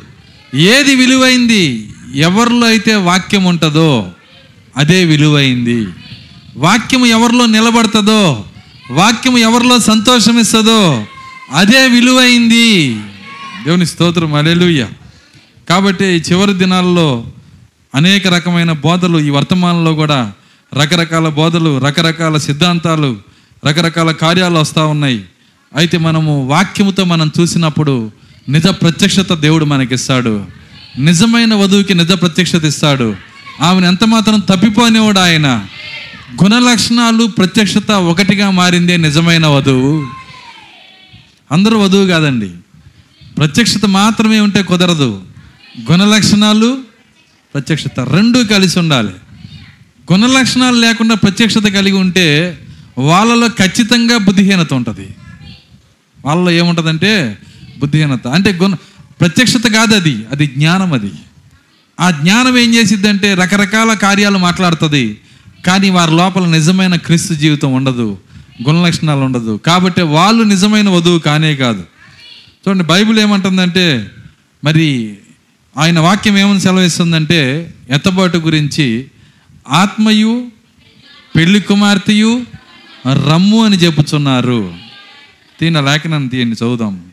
ఏది 0.54 0.94
విలువైంది 0.94 1.90
ఎవరిలో 2.14 2.66
అయితే 2.66 2.94
వాక్యం 2.94 3.44
ఉంటుందో 3.44 4.10
అదే 4.76 5.04
విలువైంది. 5.04 5.86
వాక్యం 6.56 7.06
ఎవరిలో 7.06 7.46
నిలబడుతుందో 7.46 8.44
వాక్యం 8.90 9.38
ఎవరిలో 9.38 9.78
సంతోషం 9.78 10.38
ఇస్తుందో 10.38 11.06
అదే 11.52 11.88
విలువైంది. 11.88 13.00
దేవుని 13.64 13.86
స్తోత్రం. 13.86 14.34
అలెలుయ్య 14.34 14.88
కాబట్టి 15.68 16.04
చివరి 16.04 16.52
దినాల్లో 16.54 17.26
అనేక 17.94 18.26
రకమైన 18.26 18.72
బోధలు 18.72 19.18
ఈ 19.18 19.30
వర్తమానంలో 19.30 19.94
కూడా 19.94 20.32
రకరకాల 20.82 21.28
బోధలు 21.28 21.78
రకరకాల 21.78 22.36
సిద్ధాంతాలు 22.36 23.16
రకరకాల 23.66 24.10
కార్యాలు 24.10 24.58
వస్తూ 24.58 24.88
ఉన్నాయి. 24.88 25.24
అయితే 25.76 25.98
మనము 25.98 26.46
వాక్యముతో 26.46 27.04
మనం 27.04 27.32
చూసినప్పుడు 27.40 28.12
నిజ 28.48 28.66
ప్రత్యక్షత 28.66 29.32
దేవుడు 29.32 29.64
మనకిస్తాడు. 29.64 30.44
నిజమైన 30.98 31.54
వధువుకి 31.54 31.94
నిజ 31.94 32.12
ప్రత్యక్షత 32.12 32.64
ఇస్తాడు. 32.64 33.16
ఆమెను 33.60 33.86
ఎంత 33.86 34.04
మాత్రం 34.04 34.40
తప్పిపోనివాడు 34.40 35.18
ఆయన. 35.18 35.66
గుణ 36.44 36.58
లక్షణాలు 36.58 37.26
ప్రత్యక్షత 37.26 37.90
ఒకటిగా 37.90 38.50
మారిందే 38.50 38.96
నిజమైన 38.96 39.46
వధువు. 39.46 40.06
అందరూ 41.52 41.78
వధువు 41.78 42.06
కాదండి. 42.06 42.50
ప్రత్యక్షత 43.38 43.84
మాత్రమే 43.86 44.40
ఉంటే 44.40 44.62
కుదరదు. 44.62 45.22
గుణ 45.92 46.04
లక్షణాలు 46.04 46.89
ప్రత్యక్షత 47.54 48.00
రెండూ 48.00 48.44
కలిసి 48.44 48.78
ఉండాలి. 48.78 49.10
గుణ 50.12 50.26
లక్షణాలు 50.26 50.76
లేకుండా 50.76 51.14
ప్రత్యక్షత 51.14 51.60
కలిగి 51.60 51.96
ఉంటే 51.96 52.58
వాళ్ళలో 52.98 53.48
ఖచ్చితంగా 53.48 54.16
బుద్ధిహీనత 54.16 54.74
ఉంటుంది. 54.74 55.14
వాళ్ళలో 56.24 56.50
ఏముంటుందంటే 56.50 57.38
బుద్ధిహీనత. 57.78 58.28
అంటే 58.28 58.52
గుణ 58.52 58.74
ప్రత్యక్షత 59.20 59.62
కాదు 59.74 59.94
అది 59.94 60.26
అది 60.30 60.46
జ్ఞానం 60.46 60.92
అది. 60.92 61.10
ఆ 62.00 62.10
జ్ఞానం 62.10 62.58
ఏం 62.58 62.74
చేసిద్దంటే 62.74 63.34
రకరకాల 63.34 63.94
కార్యాలు 63.94 64.38
మాట్లాడుతుంది. 64.38 65.20
కానీ 65.66 65.90
వారి 65.90 66.16
లోపల 66.16 66.46
నిజమైన 66.46 66.94
క్రీస్తు 66.96 67.34
జీవితం 67.34 67.72
ఉండదు 67.72 68.18
గుణ 68.68 68.86
లక్షణాలు 68.86 69.20
ఉండదు. 69.20 69.60
కాబట్టి 69.66 70.02
వాళ్ళు 70.02 70.44
నిజమైన 70.44 70.88
వధువు 70.88 71.18
కానే 71.18 71.56
కాదు. 71.56 71.84
చూడండి 72.68 72.84
బైబిల్ 72.84 73.18
ఏమంటుందంటే 73.18 74.10
మరి 74.64 75.18
ఆయన 75.76 75.98
వాక్యం 75.98 76.38
ఏమని 76.38 76.60
సెలవిస్తుందంటే 76.60 77.74
ఎత్తబాటు 77.90 78.36
గురించి 78.36 79.10
ఆత్మయు 79.68 80.50
పెళ్ళి 81.36 81.60
కుమార్తెయు 81.60 82.44
రమ్ము 83.12 83.64
అని 83.64 83.76
చెప్పుచున్నారు. 83.76 84.74
తీన 85.60 85.80
లేఖనం 85.80 86.26
తీయండి 86.26 86.56
చదువుదాం. 86.56 87.12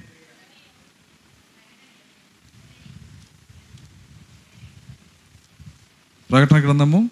ప్రకటన 6.32 6.60
గ్రంథము 6.60 7.10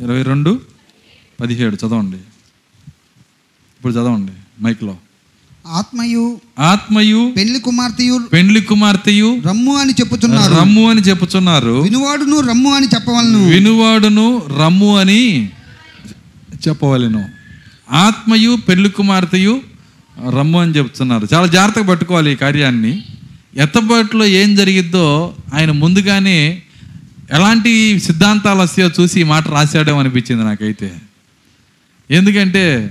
ఇరవై 0.00 0.22
రెండు 0.22 0.60
పదిహేడు. 1.40 1.76
చదవండి. 1.76 2.16
ఇప్పుడు 3.76 3.92
చదవండి. 3.92 4.62
మైక్లో. 4.62 4.96
ఆత్మయు 5.74 6.40
ఆత్మయు 6.58 7.32
పెళ్ళి 7.36 7.60
కుమార్తెయు 7.60 8.20
పెండ్లి 8.32 8.60
కుమార్తెయు 8.60 9.42
రమ్ము 9.46 9.76
అని 9.76 9.92
చెప్పుచున్నారు. 9.92 10.54
రమ్ము 10.54 10.90
అని 10.90 11.00
చెప్పుచున్నారు. 11.00 11.80
వినువాడును 11.82 12.40
రమ్ము 12.40 12.74
అని 12.74 12.86
చెప్పవలను. 12.86 13.48
వినువాడును 13.48 14.42
రమ్ము 14.58 14.96
అని 14.98 15.50
చెప్పవలెను. 16.68 17.28
ఆత్మయు 17.90 18.58
పెళ్ళి 18.68 18.90
కుమార్తెయు 18.90 19.60
రమ్ము 20.38 20.60
అని 20.60 20.72
చెప్తున్నారు 20.72 21.28
చాలా 21.34 21.46
జాగ్రత్తగా 21.46 21.86
పట్టుకోవాలి 21.86 22.32
ఈ 22.32 22.34
కార్యాన్ని. 22.34 23.02
ఎత్తబాటులో 23.56 24.26
ఏం 24.26 24.54
జరిగిద్దో 24.54 25.34
ఆయన 25.54 25.70
ముందుగానే 25.70 26.62
ఎలాంటి 27.32 28.00
సిద్ధాంతాలు 28.00 28.58
వస్తాయో 28.58 28.90
చూసి 29.00 29.20
ఈ 29.20 29.22
మాట 29.22 29.48
రాశాడేమో 29.48 30.00
అనిపించింది 30.00 30.44
నాకైతే. 30.44 30.92
ఎందుకంటే 32.10 32.90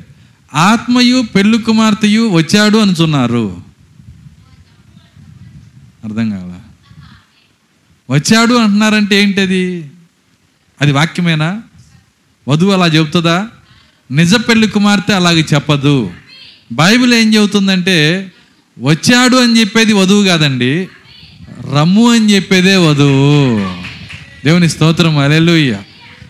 ఆత్మయు 0.53 1.21
పెళ్ళి 1.21 1.61
కుమార్తెయు 1.61 2.29
వచ్చాడు 2.29 2.77
అనుచున్నారు 2.77 3.61
అర్థం 6.05 6.29
కావాల 6.29 6.59
వచ్చాడు 8.09 8.53
అంటున్నారంటే 8.53 9.21
ఏంటది? 9.21 9.85
అది 10.81 10.91
వాక్యమేనా? 10.91 11.61
వధువు 12.47 12.71
అలా 12.71 12.87
చెబుతుందా? 12.87 13.47
నిజ 14.11 14.35
పెళ్ళి 14.35 14.67
కుమార్తె 14.67 15.13
అలాగే 15.13 15.45
చెప్పదు. 15.53 16.11
బైబిల్ 16.71 17.13
ఏం 17.13 17.33
చెబుతుందంటే 17.35 18.31
వచ్చాడు 18.79 19.35
అని 19.35 19.59
చెప్పేది 19.59 19.93
వధువు 19.93 20.25
కాదండి 20.25 20.89
రమ్ము 21.73 22.11
అని 22.11 22.35
చెప్పేదే 22.35 22.75
వధువు. 22.75 23.59
దేవుని 24.45 24.69
స్తోత్రం 24.69 25.17
అలెలుయ్య 25.17 25.81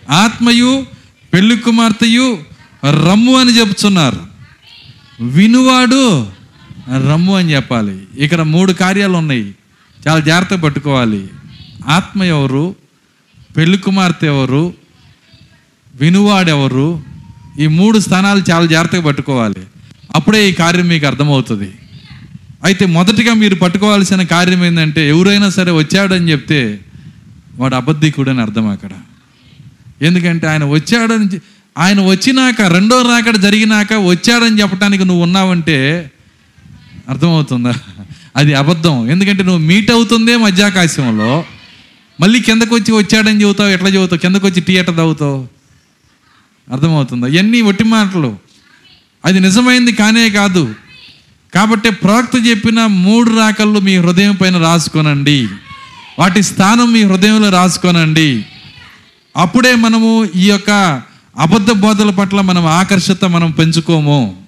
ఆత్మయు 0.10 0.86
పెళ్ళి 1.34 1.58
కుమార్తెయు 1.58 2.44
రమ్ము 2.90 3.40
అని 3.40 3.60
చెప్తున్నారు. 3.60 4.22
వినువాడు 5.22 6.28
రమ్ము 6.90 7.36
అని 7.36 7.56
చెప్పాలి. 7.56 8.02
ఇక్కడ 8.18 8.42
మూడు 8.42 8.74
కార్యాలు 8.74 9.14
ఉన్నాయి. 9.14 9.56
చాలా 10.08 10.20
జాగ్రత్త 10.20 10.56
పట్టుకోవాలి. 10.56 11.28
ఆత్మ 11.88 12.24
ఎవరు? 12.24 12.76
పెళ్ళి 13.58 13.78
కుమార్తె 13.78 14.28
ఎవరు? 14.28 14.74
వినువాడెవరు 15.96 17.04
ఈ 17.60 17.68
మూడు 17.68 18.00
స్థానాలు 18.00 18.44
చాలా 18.52 18.66
జాగ్రత్తగా 18.66 19.02
పట్టుకోవాలి. 19.02 19.68
అప్పుడే 20.16 20.50
ఈ 20.50 20.54
కార్యం 20.54 20.88
మీకు 20.88 21.06
అర్థమవుతుంది. 21.06 21.72
అయితే 22.64 22.86
మొదటిగా 22.86 23.34
మీరు 23.34 23.56
పట్టుకోవాల్సిన 23.56 24.24
కార్యం 24.24 24.66
ఏంటంటే 24.66 25.10
ఎవరైనా 25.10 25.50
సరే 25.50 25.72
వచ్చాడని 25.72 26.32
చెప్తే 26.32 26.80
వాడు 27.56 27.76
అబద్ధికుడు 27.76 28.30
అని 28.30 28.42
అర్థం 28.42 28.68
అక్కడ. 28.68 28.90
ఎందుకంటే 30.02 30.48
ఆయన 30.48 30.64
వచ్చాడని 30.64 31.40
ఆయన 31.78 32.02
వచ్చినాక 32.02 32.62
రెండో 32.62 33.02
రాకడ 33.02 33.38
జరిగినాక 33.38 33.94
వచ్చాడని 33.94 34.62
చెప్పడానికి 34.62 35.06
నువ్వు 35.06 35.24
ఉన్నావంటే 35.24 36.12
అర్థమవుతుందా? 37.10 37.74
అది 38.36 38.54
అబద్ధం. 38.54 39.10
ఎందుకంటే 39.10 39.44
నువ్వు 39.44 39.62
మీట్ 39.62 39.92
అవుతుందే 39.92 40.38
మధ్యాకాశంలో. 40.38 41.46
మళ్ళీ 42.22 42.42
కిందకు 42.42 42.76
వచ్చి 42.76 42.92
వచ్చాడని 42.92 43.42
చెబుతావు 43.42 43.70
ఎట్లా 43.70 43.90
చెబుతావు? 43.90 44.20
కిందకు 44.20 44.48
వచ్చి 44.48 44.62
థియేటర్ 44.62 44.96
తాగుతావు? 44.96 45.48
అర్థమవుతుందా? 46.72 47.28
ఇవన్నీ 47.28 47.62
ఒట్టి 47.62 47.84
మాటలు. 47.84 48.38
అది 49.26 49.40
నిజమైంది 49.40 49.92
కానే 49.92 50.30
కాదు. 50.30 50.76
కాబట్టి 51.54 51.90
ప్రవక్త 51.90 52.48
చెప్పిన 52.48 52.86
మూడు 52.86 53.38
రాకళ్ళు 53.38 53.80
మీ 53.80 53.98
హృదయం 53.98 54.36
పైన 54.36 54.58
రాసుకోనండి. 54.58 55.48
వాటి 56.20 56.44
స్థానం 56.44 56.94
మీ 56.94 57.04
హృదయంలో 57.04 57.50
రాసుకోనండి. 57.50 58.46
అప్పుడే 59.38 59.76
మనము 59.76 60.28
ఈ 60.36 60.50
యొక్క 60.50 61.02
అబద్ధ 61.38 61.72
బోధల 61.72 62.10
పట్ల 62.10 62.42
మనం 62.42 62.66
ఆకర్షత 62.66 63.26
మనం 63.26 63.52
పెంచుకోము. 63.52 64.42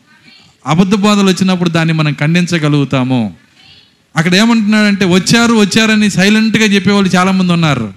అబద్ధ 0.68 0.96
బోధలు 0.96 1.28
వచ్చినప్పుడు 1.28 1.70
దాన్ని 1.70 1.94
మనం 1.94 2.14
ఖండించగలుగుతాము. 2.14 3.34
అక్కడ 4.18 4.36
ఏమంటున్నాడంటే 4.36 5.06
వచ్చారు 5.06 5.54
వచ్చారని 5.54 6.10
సైలెంట్గా 6.10 6.66
చెప్పేవాళ్ళు 6.66 7.10
చాలామంది 7.10 7.54
ఉన్నారు. 7.54 7.94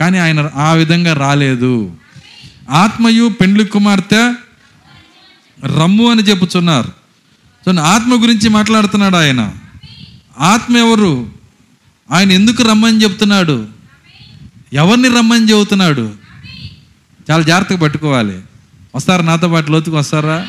కానీ 0.00 0.18
ఆయన 0.18 0.50
ఆ 0.54 0.72
విధంగా 0.72 1.12
రాలేదు. 1.12 1.92
ఆత్మయు 2.70 3.28
పెండ్లి 3.28 3.66
కుమార్తె 3.66 4.34
రమ్ము 5.64 6.10
అని 6.10 6.22
చెప్పుచున్నారు. 6.22 6.92
సో 7.64 7.80
ఆత్మ 7.80 8.22
గురించి 8.22 8.48
మాట్లాడుతున్నాడు 8.48 9.16
ఆయన. 9.16 9.52
ఆత్మ 10.38 10.76
ఎవరు? 10.76 11.26
ఆయన 12.10 12.32
ఎందుకు 12.32 12.62
రమ్మని 12.62 13.02
చెప్తున్నాడు? 13.02 13.66
ఎవరిని 14.72 15.08
రమ్మని 15.08 15.50
చెబుతున్నాడు? 15.50 16.23
చాలా 17.30 17.42
జాగ్రత్తగా 17.42 17.78
పట్టుకోవాలి. 17.78 18.40
వస్తారా 18.94 19.24
నాతో 19.24 19.48
పాటు 19.48 19.72
లోతుకు 19.72 19.96
వస్తారా? 19.96 20.46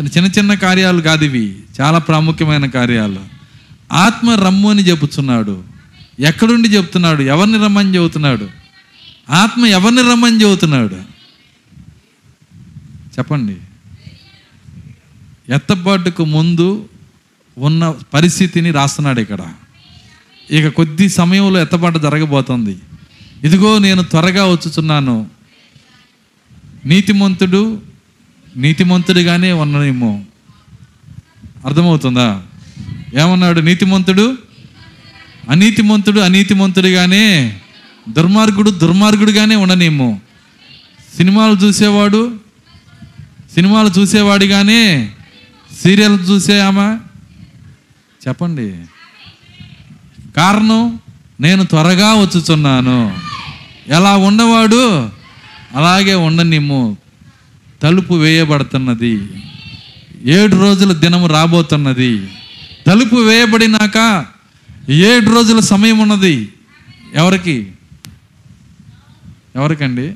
చిన్న 0.00 0.26
చిన్న 0.26 0.54
కార్యాలు 0.54 1.02
కాదు 1.02 1.24
ఇవి. 1.24 1.56
చాలా 1.80 1.98
ప్రాముఖ్యమైన 1.98 2.66
కార్యాలు. 2.66 3.20
ఆత్మ 3.92 4.30
రమ్ము 4.30 4.70
అని 4.70 4.82
చెబుతున్నాడు. 4.82 5.64
ఎక్కడుండి 6.20 6.68
చెబుతున్నాడు? 6.68 7.22
ఎవరిని 7.22 7.58
రమ్మని 7.58 7.94
చెబుతున్నాడు? 7.94 8.48
ఆత్మ 9.30 9.66
ఎవరిని 9.66 10.02
రమ్మని 10.02 10.42
చెబుతున్నాడు? 10.42 10.94
చెప్పండి. 13.18 13.56
ఎత్తబాటుకు 15.48 16.24
ముందు 16.24 16.88
ఉన్న 17.58 17.94
పరిస్థితిని 18.14 18.70
రాస్తున్నాడు 18.70 19.20
ఇక్కడ. 19.20 19.40
ఇక 20.50 20.68
కొద్ది 20.68 21.08
సమయంలో 21.08 21.60
ఎత్తబాటు 21.60 21.98
జరగబోతుంది. 21.98 22.78
ఇదిగో 23.44 23.78
నేను 23.78 24.02
త్వరగా 24.02 24.46
వచ్చుచున్నాను. 24.46 25.33
నీతిమంతుడు 26.86 27.82
నీతిమంతుడిగానే 28.56 29.52
ఉన్ననేమో. 29.52 30.24
అర్థమవుతుందా? 31.64 32.42
ఏమన్నాడు? 33.14 33.60
నీతిమంతుడు 33.60 34.38
అనీతిమంతుడు 35.50 36.20
అనీతిమంతుడిగానే 36.20 37.58
దుర్మార్గుడు 38.08 38.70
దుర్మార్గుడిగానే 38.70 39.54
ఉండనేమో. 39.54 40.18
సినిమాలు 41.16 41.52
చూసేవాడు 41.52 42.36
సినిమాలు 43.54 44.00
చూసేవాడిగానే 44.00 45.12
సీరియల్ 45.82 46.20
చూసేయామా 46.20 47.00
చెప్పండి. 48.28 48.76
కారణం 50.36 50.98
నేను 51.40 51.64
త్వరగా 51.64 52.14
వచ్చుచున్నాను. 52.14 53.18
ఎలా 53.88 54.16
ఉన్నవాడు 54.16 55.10
అలాగే 55.74 56.14
ఉండనిమ్ము. 56.14 56.96
తలుపు 57.82 58.14
వేయబడుతున్నది. 58.14 59.28
ఏడు 60.24 60.56
రోజుల 60.56 60.92
దినము 60.92 61.26
రాబోతున్నది. 61.26 62.28
తలుపు 62.86 63.16
వేయబడినాక 63.16 64.26
ఏడు 64.90 65.30
రోజుల 65.30 65.60
సమయం 65.60 65.98
ఉన్నది. 65.98 66.48
ఎవరికి? 67.14 67.72
ఎవరికండి? 69.56 70.12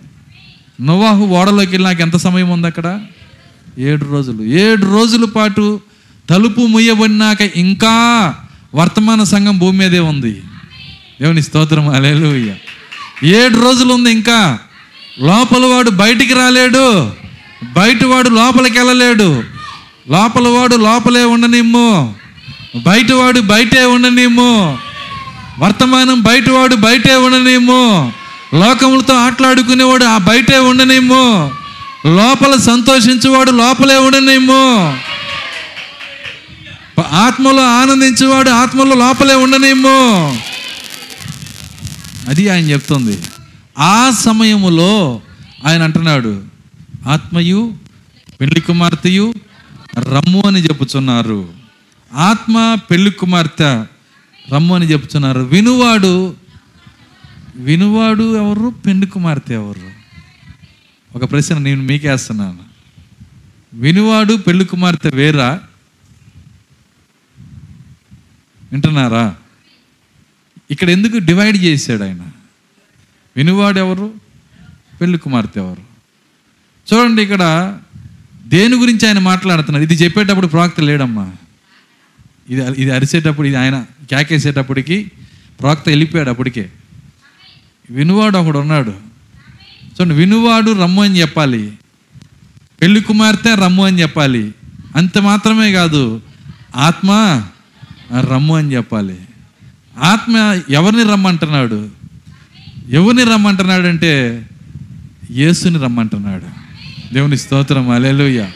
నోవాహు 0.81 1.25
ఓడలోకి 1.25 1.71
వెళ్ళినాక 1.71 2.01
ఎంత 2.01 2.17
సమయం 2.17 2.51
ఉంది 2.51 2.67
అక్కడ? 2.67 3.01
ఏడు 3.79 4.05
రోజులు. 4.05 4.43
ఏడు 4.43 4.87
రోజుల 4.87 5.25
పాటు 5.25 5.81
తలుపు 6.31 6.61
ముయ్యబడినాక 6.61 7.41
ఇంకా 7.41 8.35
వర్తమాన 8.75 9.23
సంఘం 9.23 9.59
భూమి 9.59 9.79
మీదే 9.79 9.99
ఉంది. 9.99 10.43
దేవుని 11.21 11.43
స్తోత్రం. 11.43 11.89
అలేలు 11.89 12.57
ఏడు 13.27 13.61
రోజులు 13.61 13.95
ఉంది 13.95 14.11
ఇంకా. 14.11 14.59
లోపల 15.21 15.67
వాడు 15.67 15.91
బయటికి 15.91 16.33
రాలేడు. 16.33 17.11
బయట 17.65 18.05
వాడు 18.05 18.29
లోపలికి 18.29 18.79
వెళ్ళలేడు. 18.79 19.45
లోపల 20.11 20.49
వాడు 20.49 20.77
లోపలే 20.77 21.25
ఉండనిమ్ము. 21.25 22.15
బయటవాడు 22.77 23.41
బయటే 23.41 23.85
ఉండనిమ్ము. 23.85 24.79
వర్తమానం 25.59 26.21
బయటవాడు 26.21 26.75
బయటే 26.75 27.17
ఉండనిమ్ము. 27.17 28.13
లోకములతో 28.55 29.15
ఆటలాడుకునేవాడు 29.15 30.05
ఆ 30.05 30.19
బయటే 30.19 30.59
ఉండనేమో 30.59 31.51
లోపల 32.07 32.61
సంతోషించేవాడు 32.61 33.51
లోపలే 33.51 33.97
ఉండనేమో 33.97 34.95
ఆత్మలో 37.13 37.67
ఆనందించేవాడు 37.67 38.51
ఆత్మలో 38.51 38.95
లోపలే 38.95 39.35
ఉండనేమో 39.35 40.37
అది 42.29 42.49
ఆయన 42.49 42.71
చెప్తుంది. 42.71 43.19
ఆ 43.79 44.11
సమయములో 44.11 45.23
ఆయన 45.67 45.83
అంటున్నాడు 45.83 46.45
ఆత్మయు 47.07 47.75
పెళ్ళి 48.41 48.61
కుమార్తెయు 48.61 49.35
రమ్ము 49.99 50.43
అని 50.47 50.61
చెప్పుచున్నారు. 50.61 51.53
ఆత్మ 52.15 52.77
పెళ్ళి 52.91 53.11
కుమార్తె 53.11 53.85
రమ్ము 54.53 54.75
అని 54.75 54.87
చెప్తున్నారు 54.87 55.41
వినువాడు 55.41 56.37
వినువాడు 57.57 58.37
ఎవరు 58.37 58.75
పెళ్ళి 58.87 59.07
కుమార్తె 59.07 59.55
ఎవరు? 59.55 59.91
ఒక 61.17 61.31
ప్రశ్న 61.31 61.59
నేను 61.59 61.83
మీకేస్తున్నాను 61.83 62.59
వినువాడు 63.75 64.35
పెళ్ళి 64.35 64.65
కుమార్తె 64.65 65.11
వేరా? 65.15 65.61
వింటున్నారా? 68.73 69.35
ఇక్కడ 70.71 70.91
ఎందుకు 70.91 71.19
డివైడ్ 71.19 71.57
చేశాడు 71.57 72.03
ఆయన? 72.03 72.31
వినువాడు 73.39 73.79
ఎవరు 73.79 74.15
పెళ్ళి 75.01 75.19
కుమార్తె 75.19 75.61
ఎవరు? 75.61 75.83
చూడండి 76.93 77.23
ఇక్కడ 77.23 77.77
దేని 78.47 78.77
గురించి 78.77 79.07
ఆయన 79.07 79.19
మాట్లాడుతున్నారు? 79.19 79.85
ఇది 79.85 79.95
చెప్పేటప్పుడు 79.95 80.47
ప్రవక్త 80.47 80.81
లేడమ్మా. 80.81 81.33
ఇది 82.51 82.61
ఇది 82.61 82.91
అరిసేటప్పుడు 82.91 83.47
ఇది 83.47 83.57
ఆయన 83.57 83.85
కేకేసేటప్పటికి 84.11 85.11
ప్రవక్త 85.61 85.85
వెళ్ళిపోయాడు 85.87 86.31
అప్పటికే 86.31 86.71
వినువాడు 87.91 88.39
ఒకడు 88.39 88.59
ఉన్నాడు. 88.59 88.91
చూడండి 89.85 90.15
వినువాడు 90.15 90.71
రమ్ము 90.83 91.03
అని 91.03 91.21
చెప్పాలి. 91.21 91.73
పెళ్ళి 92.81 93.01
కుమార్తె 93.01 93.55
రమ్ము 93.55 93.85
అని 93.85 94.01
చెప్పాలి. 94.01 94.55
అంత 94.97 95.19
మాత్రమే 95.19 95.73
కాదు 95.73 96.21
ఆత్మ 96.77 97.11
రమ్ము 98.31 98.57
అని 98.57 98.75
చెప్పాలి. 98.75 99.19
ఆత్మ 99.99 100.63
ఎవరిని 100.71 101.03
రమ్మంటున్నాడు? 101.03 101.98
ఎవరిని 102.91 103.25
రమ్మంటున్నాడు 103.25 103.87
అంటే 103.87 104.43
యేసుని 105.31 105.79
రమ్మంటున్నాడు. 105.79 106.45
దేవుని 107.15 107.39
స్తోత్రం 107.39 107.91
అలెలుయ్య 107.91 108.51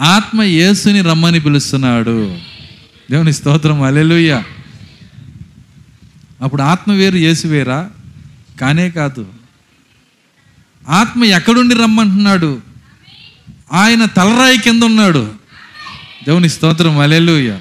ఆత్మ 0.00 0.42
యేసుని 0.42 1.00
రమ్మని 1.00 1.40
పిలుస్తున్నాడు. 1.40 2.38
దేవుని 3.10 3.32
స్తోత్రం 3.32 3.82
అలెలుయ్య 3.82 4.42
అప్పుడు 6.42 6.62
ఆత్మ 6.62 6.92
వేరు 6.92 7.16
యేసు 7.16 7.46
వేరా? 7.46 7.90
కానే 8.60 8.90
కాదు. 8.90 9.26
ఆత్మ 10.88 11.24
ఎక్కడుండి 11.24 11.74
రమ్మంటున్నాడు? 11.74 12.60
ఆయన 13.72 14.04
తలరాయి 14.04 14.58
కింద 14.58 14.82
ఉన్నాడు 14.82 15.30
దేవుని 16.26 16.48
స్తోత్రం 16.48 16.98
అలెలుయ్య 16.98 17.58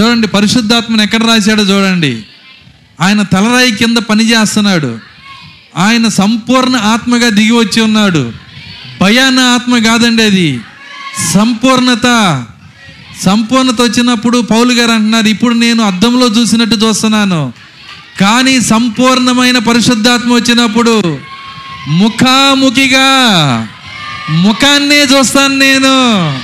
చూడండి 0.00 0.28
పరిశుద్ధాత్మను 0.28 1.02
ఎక్కడ 1.02 1.24
రాశాడో 1.24 1.62
చూడండి. 1.62 2.22
ఆయన 3.00 3.22
తలరాయి 3.22 3.72
కింద 3.72 3.96
పని 3.96 4.30
చేస్తున్నాడు 4.30 5.09
ఆయన 5.76 6.08
సంపూర్ణ 6.08 6.76
ఆత్మగా 6.76 7.28
దిగి 7.28 7.50
వచ్చి 7.50 7.82
ఉన్నాడు. 7.82 8.32
భయాన 9.00 9.38
ఆత్మ 9.40 9.78
కాదండి 9.78 10.22
అది. 10.22 10.60
సంపూర్ణత. 11.34 12.44
సంపూర్ణత 13.24 13.80
వచ్చినప్పుడు 13.80 14.40
పౌలు 14.40 14.72
గారు 14.72 14.90
అంటున్నారు 14.90 15.26
ఇప్పుడు 15.26 15.54
నేను 15.54 15.82
అద్దంలో 15.82 16.26
చూసినట్టు 16.26 16.74
చూస్తున్నాను. 16.74 17.52
కానీ 18.20 18.60
సంపూర్ణమైన 18.60 19.58
పరిశుద్ధాత్మ 19.58 20.34
వచ్చినప్పుడు 20.34 21.18
ముఖాముఖిగా 21.88 23.68
ముఖాన్నే 24.30 25.02
చూస్తాను 25.02 25.56
నేను. 25.56 26.38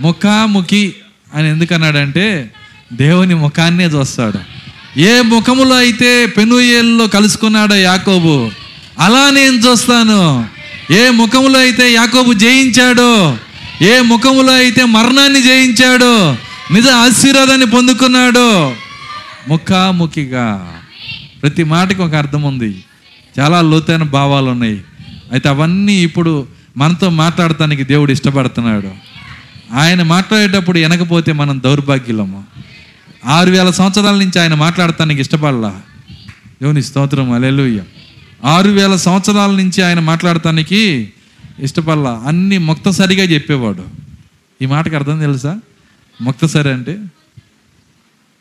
ముఖాముఖి 0.00 0.94
అని 1.34 1.48
ఎందుకన్నాడంటే 1.48 2.50
దేవుని 2.92 3.34
ముఖాన్నే 3.34 3.84
చూస్తాడు. 3.84 4.55
ఏ 4.98 5.20
ముఖములో 5.20 5.76
అయితే 5.76 6.26
పెనుయేల్లో 6.26 7.06
కలుసుకున్నాడో 7.06 7.74
యాకోబు 7.74 8.50
అలా 8.98 9.30
నేను 9.30 9.56
చూస్తాను. 9.56 10.48
ఏ 10.92 11.10
ముఖములో 11.10 11.58
అయితే 11.58 11.92
యాకోబు 11.92 12.32
జయించాడో 12.32 13.36
ఏ 13.82 14.00
ముఖములో 14.00 14.52
అయితే 14.52 14.84
మరణాన్ని 14.84 15.42
జయించాడో 15.42 16.36
నిజ 16.72 16.88
ఆశీర్వాదాన్ని 16.88 17.66
పొందుకున్నాడో 17.66 18.74
ముఖాముఖిగా. 19.48 20.72
ప్రతి 21.42 21.64
మాటకి 21.64 22.02
ఒక 22.02 22.14
అర్థం 22.14 22.42
ఉంది. 22.42 22.84
చాలా 23.40 23.60
లోతైన 23.60 24.02
భావాలు 24.02 24.46
ఉన్నాయి. 24.46 24.80
అయితే 25.32 25.48
అవన్నీ 25.48 25.92
ఇప్పుడు 25.92 26.46
మనతో 26.76 27.10
మాట్లాడటానికి 27.10 27.84
దేవుడు 27.84 28.12
ఇష్టపడుతున్నాడు. 28.12 28.90
ఆయన 29.74 30.02
మాట్లాడేటప్పుడు 30.02 30.78
వెనకపోతే 30.78 31.32
మనం 31.32 31.60
దౌర్భాగ్యులము. 31.64 32.44
ఆరు 33.26 33.50
వేల 33.50 33.70
సంవత్సరాల 33.70 34.14
నుంచి 34.14 34.40
ఆయన 34.40 34.54
మాట్లాడటానికి 34.54 35.20
ఇష్టపడలా? 35.20 35.82
యోని 36.62 36.82
స్తోత్రం 36.82 37.32
అలెలుయ్య 37.32 37.82
ఆరు 38.44 38.70
వేల 38.70 38.96
సంవత్సరాల 38.96 39.50
నుంచి 39.50 39.82
ఆయన 39.82 40.00
మాట్లాడటానికి 40.00 41.12
ఇష్టపడలా? 41.58 42.22
అన్ని 42.26 42.58
మొక్తసరిగా 42.58 43.24
చెప్పేవాడు. 43.24 43.84
ఈ 44.62 44.66
మాటకు 44.66 44.96
అర్థం 44.96 45.20
తెలుసా? 45.20 45.58
మొక్తసరి 46.20 46.72
అంటే? 46.72 46.92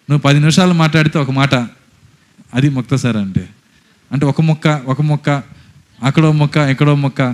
నువ్వు 0.10 0.18
పది 0.18 0.40
నిమిషాలు 0.40 0.74
మాట్లాడితే 0.74 1.20
ఒక 1.20 1.32
మాట 1.32 1.56
అది 2.54 2.70
మొక్తసరి 2.70 3.18
అంటే. 3.18 3.50
అంటే 4.12 4.26
ఒక 4.26 4.42
మొక్క 4.42 4.68
ఒక 4.68 5.02
మొక్క 5.02 5.30
అక్కడో 6.04 6.32
మొక్క 6.32 6.58
ఎక్కడో 6.58 6.96
మొక్క. 6.96 7.34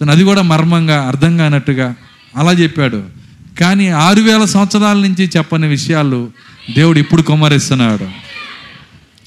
సో 0.00 0.10
అది 0.10 0.24
కూడా 0.24 0.42
మర్మంగా 0.42 1.02
అర్థం 1.02 1.36
కానట్టుగా 1.36 1.94
అలా 2.36 2.52
చెప్పాడు. 2.52 3.21
కానీ 3.60 3.88
ఆరు 3.88 4.20
వేల 4.20 4.44
సంవత్సరాల 4.44 4.96
నుంచి 4.96 5.30
చెప్పని 5.36 5.68
విషయాలు 5.68 6.30
దేవుడు 6.74 6.98
ఇప్పుడు 6.98 7.22
కుమ్మరిస్తున్నాడు. 7.22 8.08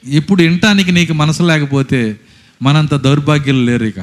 ఇప్పుడు 0.10 0.44
వినటానికి 0.44 0.92
నీకు 0.92 1.14
మనసు 1.14 1.44
లేకపోతే 1.44 2.16
మనంత 2.62 2.96
దౌర్భాగ్యులు 2.96 3.64
లేరు 3.66 3.86
ఇక 3.86 4.00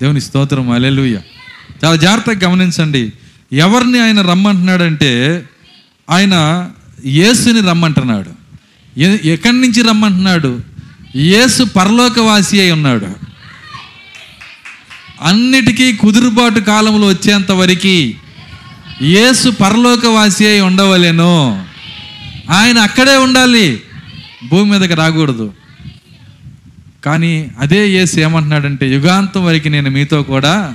దేవుని 0.00 0.20
స్తోత్రం 0.20 0.70
అలెలుయ్య 0.70 1.18
చాలా 1.84 1.96
జాగ్రత్తగా 1.96 2.50
గమనించండి. 2.50 3.12
ఎవరిని 3.52 4.00
ఆయన 4.00 4.20
రమ్మంటున్నాడంటే 4.20 5.44
ఆయన 6.10 6.68
యేసుని 7.06 7.60
రమ్మంటున్నాడు. 7.60 8.30
ఎక్కడి 9.26 9.60
నుంచి 9.60 9.82
రమ్మంటున్నాడు? 9.82 10.60
యేసు 11.16 11.64
పరలోకవాసి 11.64 12.60
అయి 12.60 12.70
ఉన్నాడు. 12.70 13.06
అన్నిటికీ 15.22 15.92
కుదురుబాటు 15.92 16.60
కాలంలో 16.60 17.06
వచ్చేంత 17.06 17.50
వరకు 17.52 18.25
యేసు 19.02 19.50
పరలోకవాసి 19.50 20.46
అయి 20.46 20.60
ఉండవలేను. 20.60 21.64
ఆయన 22.50 22.78
అక్కడే 22.78 23.16
ఉండాలి. 23.16 23.80
భూమి 24.48 24.70
మీదకి 24.70 24.94
రాకూడదు. 24.94 25.52
కానీ 27.04 27.50
అదే 27.58 27.88
యేసు 27.88 28.20
ఏమంటున్నాడంటే 28.20 28.88
యుగాంతం 28.88 29.44
వరకు 29.44 29.68
నేను 29.68 29.90
మీతో 29.90 30.22
కూడా 30.22 30.74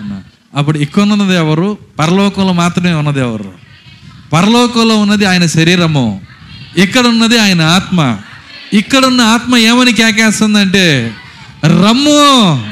ఉన్నా. 0.00 0.22
అప్పుడు 0.56 0.78
ఇక్కడ 0.78 1.02
ఉన్నది 1.02 1.34
ఎవరు? 1.34 1.78
పరలోకంలో 1.98 2.52
మాత్రమే 2.52 2.92
ఉన్నది 2.92 3.20
ఎవరు? 3.20 3.52
పరలోకంలో 4.32 4.98
ఉన్నది 4.98 5.24
ఆయన 5.24 5.46
శరీరము. 5.46 6.20
ఇక్కడ 6.76 7.06
ఉన్నది 7.06 7.38
ఆయన 7.38 7.62
ఆత్మ. 7.62 8.18
ఇక్కడ 8.72 9.04
ఉన్న 9.04 9.20
ఆత్మ 9.20 9.56
ఏమని 9.56 9.92
కేకేస్తుందంటే 9.92 11.14
రమ్ము. 11.64 12.70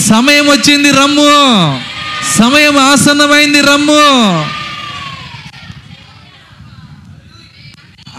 సమయం 0.00 0.44
వచ్చింది 0.46 0.90
రమ్ము. 0.90 1.80
సమయం 2.24 2.76
ఆసన్నమైంది 2.76 3.60
రమ్ము. 3.60 4.66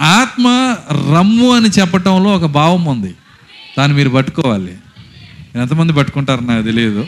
ఆత్మ 0.04 0.76
రమ్ము 0.92 1.56
అని 1.56 1.70
చెప్పటంలో 1.80 2.30
ఒక 2.30 2.46
భావం 2.46 2.86
ఉంది. 2.86 3.16
దాన్ని 3.78 3.98
మీరు 3.98 4.10
పట్టుకోవాలి. 4.10 4.78
ఎంతమంది 5.56 5.94
పట్టుకుంటారు 5.94 6.42
నాకు 6.42 6.66
తెలియదు. 6.66 7.08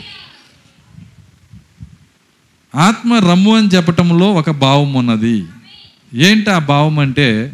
ఆత్మ 2.74 3.14
రమ్ము 3.14 3.56
అని 3.56 3.68
చెప్పటంలో 3.68 4.32
ఒక 4.32 4.50
భావం 4.50 4.94
ఉన్నది. 4.94 5.44
ఏంటి 6.14 6.50
ఆ 6.50 6.58
భావం 6.58 6.98
అంటే 6.98 7.52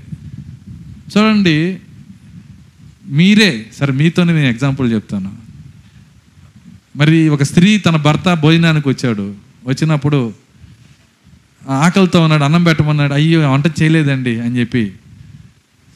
చూడండి 1.17 1.79
మీరే. 3.07 3.67
సరే 3.79 3.93
మీతోనే 3.93 4.33
నేను 4.33 4.47
ఎగ్జాంపుల్ 4.47 4.93
చెప్తాను. 4.93 5.46
మరి 6.97 7.29
ఒక 7.29 7.43
స్త్రీ 7.43 7.79
తన 7.79 7.97
భర్త 7.97 8.35
భోజనానికి 8.35 8.89
వచ్చాడు. 8.89 9.35
వచ్చినప్పుడు 9.67 10.33
ఆకలితో 11.69 12.21
ఉన్నాడు 12.21 12.45
అన్నం 12.45 12.65
పెట్టమన్నాడు 12.65 13.13
అయ్యో 13.13 13.53
వంట 13.53 13.67
చేయలేదండి 13.67 14.41
అని 14.41 14.59
చెప్పి. 14.59 14.93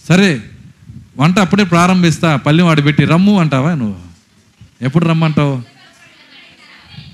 సరే 0.09 0.43
వంట 1.17 1.39
అప్పుడే 1.39 1.65
ప్రారంభిస్తా 1.65 2.37
పల్లెం 2.37 2.67
వాడు 2.67 2.81
పెట్టి 2.83 3.05
రమ్ము 3.05 3.41
అంటావా 3.41 3.75
నువ్వు? 3.75 3.97
ఎప్పుడు 4.83 5.05
రమ్మంటావు? 5.05 5.63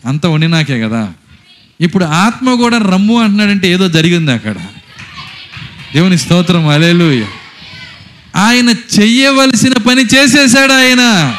అంత 0.06 0.26
వండినాకే 0.26 0.80
కదా. 0.80 1.12
ఇప్పుడు 1.80 2.04
ఆత్మ 2.04 2.54
కూడా 2.54 2.78
రమ్ము 2.78 3.22
అంటున్నాడంటే 3.22 3.72
ఏదో 3.72 3.88
జరిగింది 3.88 4.32
అక్కడ. 4.32 4.56
దేవుని 5.94 6.18
స్తోత్రం 6.18 6.68
అలేలు 6.68 7.26
ఆయన 8.36 8.68
చెయ్యవలసిన 8.68 9.72
పని 9.72 10.02
చేసేసాడు 10.02 10.72
ఆయన. 10.72 11.34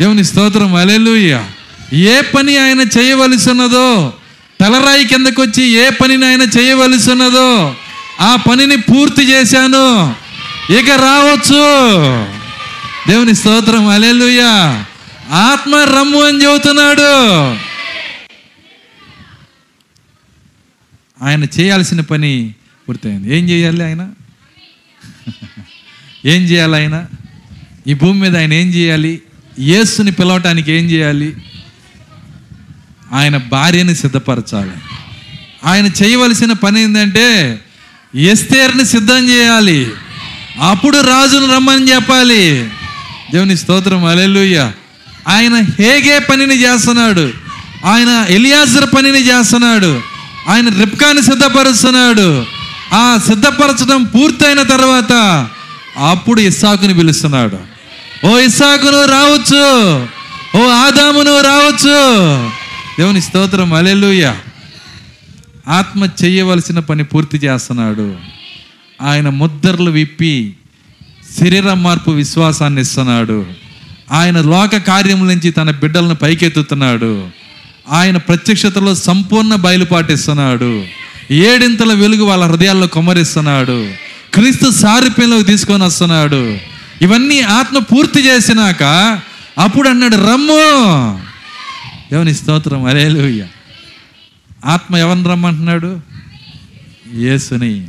దేవుని 0.00 0.24
స్తోత్రం 0.24 0.74
అలెలుయ్య 0.74 1.44
ఏ 1.92 2.20
పని 2.20 2.58
ఆయన 2.58 2.80
చేయవలసి 2.80 3.50
ఉన్నదో 3.50 4.12
తలరాయి 4.60 5.04
కిందకు 5.04 5.42
వచ్చి 5.42 5.62
ఏ 5.62 5.90
పనిని 5.90 6.26
ఆయన 6.26 6.42
చేయవలసి 6.42 7.10
ఉన్నదో 7.10 7.74
ఆ 8.20 8.36
పనిని 8.36 8.76
పూర్తి 8.76 9.22
చేశాను. 9.22 10.14
ఇక 10.72 10.90
రావచ్చు. 10.90 11.62
దేవుని 13.08 13.34
స్తోత్రం 13.34 13.88
అలెలుయ్య 13.88 14.40
ఆత్మ 15.30 15.74
రమ్ము 15.74 16.22
అని 16.22 16.44
చెబుతున్నాడు. 16.44 17.56
ఆయన 21.24 21.44
చేయాల్సిన 21.44 22.00
పని 22.00 22.52
పూర్తయింది. 22.88 23.38
ఏం 23.38 23.48
చేయాలి 23.48 23.84
ఆయన? 23.84 24.08
ఏం 26.24 26.42
చేయాలి 26.42 26.74
ఆయన? 26.74 27.06
ఈ 27.86 27.94
భూమి 27.94 28.20
మీద 28.20 28.36
ఆయన 28.36 28.52
ఏం 28.52 28.66
చేయాలి? 28.74 29.22
యేసుని 29.58 30.12
పిలవటానికి 30.12 30.72
ఏం 30.72 30.90
చేయాలి? 30.90 31.36
ఆయన 33.12 33.36
భార్యని 33.36 33.94
సిద్ధపరచాలి. 33.94 34.70
ఆయన 35.64 35.86
చేయవలసిన 35.86 36.52
పని 36.52 36.82
ఏంటంటే 36.82 37.60
ఎస్తేర్ని 38.14 38.86
సిద్ధం 38.86 39.28
చేయాలి. 39.28 39.90
అప్పుడు 40.60 40.98
రాజును 40.98 41.54
రమ్మని 41.54 41.94
చెప్పాలి. 41.94 42.68
దేవుని 43.32 43.56
స్తోత్రం 43.56 44.04
అలెలుయ్య 44.04 44.72
ఆయన 45.28 45.54
హేగే 45.54 46.18
పనిని 46.18 46.62
చేస్తున్నాడు. 46.62 47.30
ఆయన 47.84 48.26
ఎలియాజర్ 48.28 48.94
పనిని 48.96 49.18
చేస్తున్నాడు. 49.18 50.00
ఆయన 50.48 50.68
రిప్కాని 50.68 51.22
సిద్ధపరుస్తున్నాడు. 51.22 52.44
ఆ 52.92 53.20
సిద్ధపరచడం 53.26 54.04
పూర్తయిన 54.04 54.62
తర్వాత 54.62 55.12
అప్పుడు 56.10 56.40
ఇస్సాకుని 56.40 56.94
పిలుస్తున్నాడు. 56.94 57.75
ఓ 58.24 58.38
ఇస్సాకును 58.38 59.04
రావచ్చు. 59.04 60.06
ఓ 60.58 60.68
ఆదామును 60.68 61.40
రావచ్చు. 61.40 62.48
దేవుని 62.98 63.20
స్తోత్రం 63.20 63.72
అలెలుయ 63.72 64.32
ఆత్మ 65.68 66.08
చేయవలసిన 66.24 66.78
పని 66.78 67.04
పూర్తి 67.04 67.36
చేస్తున్నాడు. 67.36 68.16
ఆయన 69.02 69.28
ముద్దర్లు 69.28 69.90
విప్పి 69.90 70.54
శరీర 71.40 71.72
మార్పు 71.72 72.10
విశ్వాసాన్ని 72.10 72.82
ఇస్తున్నాడు. 72.82 73.46
ఆయన 74.12 74.40
లోక 74.40 74.76
కార్యం 74.76 75.28
నుంచి 75.28 75.50
తన 75.50 75.70
బిడ్డలను 75.70 76.14
పైకెత్తుతున్నాడు. 76.14 77.28
ఆయన 77.90 78.16
ప్రత్యక్షతలో 78.16 78.94
సంపూర్ణ 78.94 79.54
బయలుపాటిస్తున్నాడు 79.54 80.84
ఏడింతల 81.30 81.92
వెలుగు 81.92 82.24
వాళ్ళ 82.24 82.44
హృదయాల్లో 82.44 82.86
కొమ్మరిస్తున్నాడు. 82.86 83.92
క్రీస్తు 84.34 84.70
సారూప్యంలోకి 84.70 85.44
తీసుకొని 85.44 85.84
వస్తున్నాడు. 85.84 86.75
ఇవన్నీ 87.02 87.40
ఆత్మ 87.40 87.78
పూర్తి 87.78 88.20
చేసినాక 88.20 88.82
అప్పుడు 89.58 89.88
అన్నాడు 89.88 90.16
రమ్ము. 90.16 91.20
దేవుని 92.10 92.34
స్తోత్రం 92.34 92.84
అరేలుయ్య 92.84 93.46
ఆత్మ 94.64 94.96
ఎవరిని 94.96 95.28
రమ్మంటున్నాడు? 95.28 96.00
యేసుని. 97.14 97.88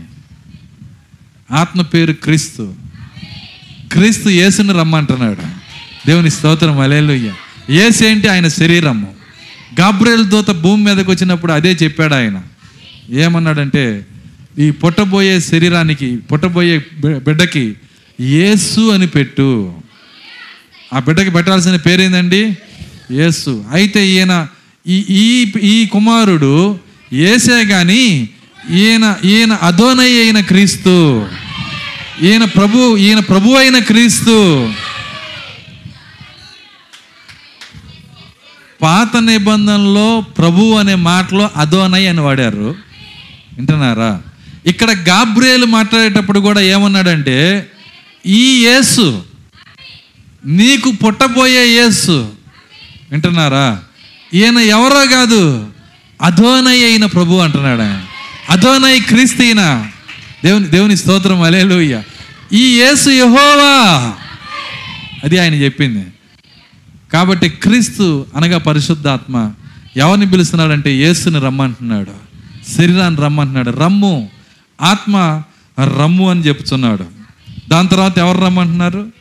ఆత్మ 1.52 1.82
పేరు 1.82 2.14
క్రీస్తు. 2.14 2.74
క్రీస్తు 3.92 4.30
యేసుని 4.30 4.74
రమ్మంటున్నాడు. 4.74 5.42
దేవుని 6.08 6.32
స్తోత్రం 6.32 6.80
అలేలుయ్య 6.80 7.34
యేసు 7.70 8.04
ఏంటి? 8.04 8.28
ఆయన 8.28 8.48
శరీరము. 8.48 9.14
గాబ్రేల్ 9.80 10.26
దూత 10.26 10.50
భూమి 10.50 10.84
మీదకి 10.84 11.12
వచ్చినప్పుడు 11.12 11.52
అదే 11.52 11.72
చెప్పాడు 11.72 12.14
ఆయన. 12.14 12.42
ఏమన్నాడంటే 13.10 14.06
ఈ 14.60 14.72
పొట్టబోయే 14.72 15.40
శరీరానికి 15.40 16.18
పుట్టబోయే 16.18 16.78
బిడ్డకి 17.06 17.76
యేసు 18.22 18.92
అని 18.92 19.08
పెట్టు. 19.08 19.74
ఆ 20.94 21.00
బిడ్డకి 21.00 21.30
పెట్టాల్సిన 21.30 21.76
పేరేందండి? 21.76 22.58
యేసు. 23.12 23.66
అయితే 23.72 24.08
ఈయన 24.08 24.48
ఈ 24.88 25.06
ఈ 25.10 25.54
ఈ 25.60 25.86
కుమారుడు 25.86 26.80
ఏసే 27.14 27.66
కానీ 27.66 28.30
ఈయన 28.72 29.16
ఈయన 29.26 29.54
అధోనయ్య 29.54 30.22
అయిన 30.22 30.40
క్రీస్తు. 30.40 31.28
ఈయన 32.24 32.46
ప్రభు 32.46 32.98
ఈయన 32.98 33.20
ప్రభు 33.20 33.50
అయిన 33.50 33.80
క్రీస్తు. 33.80 34.70
పాత 38.82 39.18
నిబంధనలో 39.18 40.22
ప్రభు 40.38 40.74
అనే 40.74 40.96
మాటలో 40.96 41.50
అదోనై 41.56 42.06
అని 42.06 42.20
వాడారు. 42.20 42.76
వింటున్నారా? 43.58 44.22
ఇక్కడ 44.66 44.92
గాబ్రియేలు 44.92 45.66
మాట్లాడేటప్పుడు 45.66 46.40
కూడా 46.40 46.62
ఏమన్నాడంటే 46.62 47.70
ఈ 48.28 48.66
యేసు 48.66 49.24
నీకు 50.46 50.92
పుట్టబోయే 50.92 51.66
యేసు 51.66 52.30
వింటున్నారా? 53.12 53.80
ఈయన 54.34 54.58
ఎవరో 54.58 55.06
కాదు 55.06 55.68
అధోనై 56.22 56.84
అయిన 56.84 57.06
ప్రభు 57.06 57.36
అంటున్నాడు 57.36 57.82
ఆయన. 57.82 58.04
అధోనై 58.50 59.00
క్రీస్తు 59.00 59.42
ఈయన. 59.42 59.88
దేవుని 60.46 60.66
దేవుని 60.66 60.98
స్తోత్రం 60.98 61.42
అలేలుయ్య 61.42 62.04
ఈ 62.54 62.80
యేసు 62.80 63.10
యహోవా. 63.10 64.14
అది 65.24 65.38
ఆయన 65.38 65.54
చెప్పింది. 65.54 66.06
కాబట్టి 67.14 67.50
క్రీస్తు 67.50 68.26
అనగా 68.36 68.58
పరిశుద్ధాత్మ. 68.58 69.52
ఎవరిని 69.98 70.30
పిలుస్తున్నాడంటే 70.30 70.94
యేసుని 70.94 71.40
రమ్మంటున్నాడు. 71.40 72.12
శరీరాన్ని 72.78 73.22
రమ్మంటున్నాడు. 73.22 73.70
రమ్ము. 73.70 74.30
ఆత్మ 74.82 75.42
రమ్ము 75.80 76.30
అని 76.30 76.42
చెప్తున్నాడు. 76.42 77.17
దాని 77.70 77.88
తర్వాత 77.88 78.18
ఎవరు 78.18 78.38
రమ్మంటున్నారు? 78.38 79.12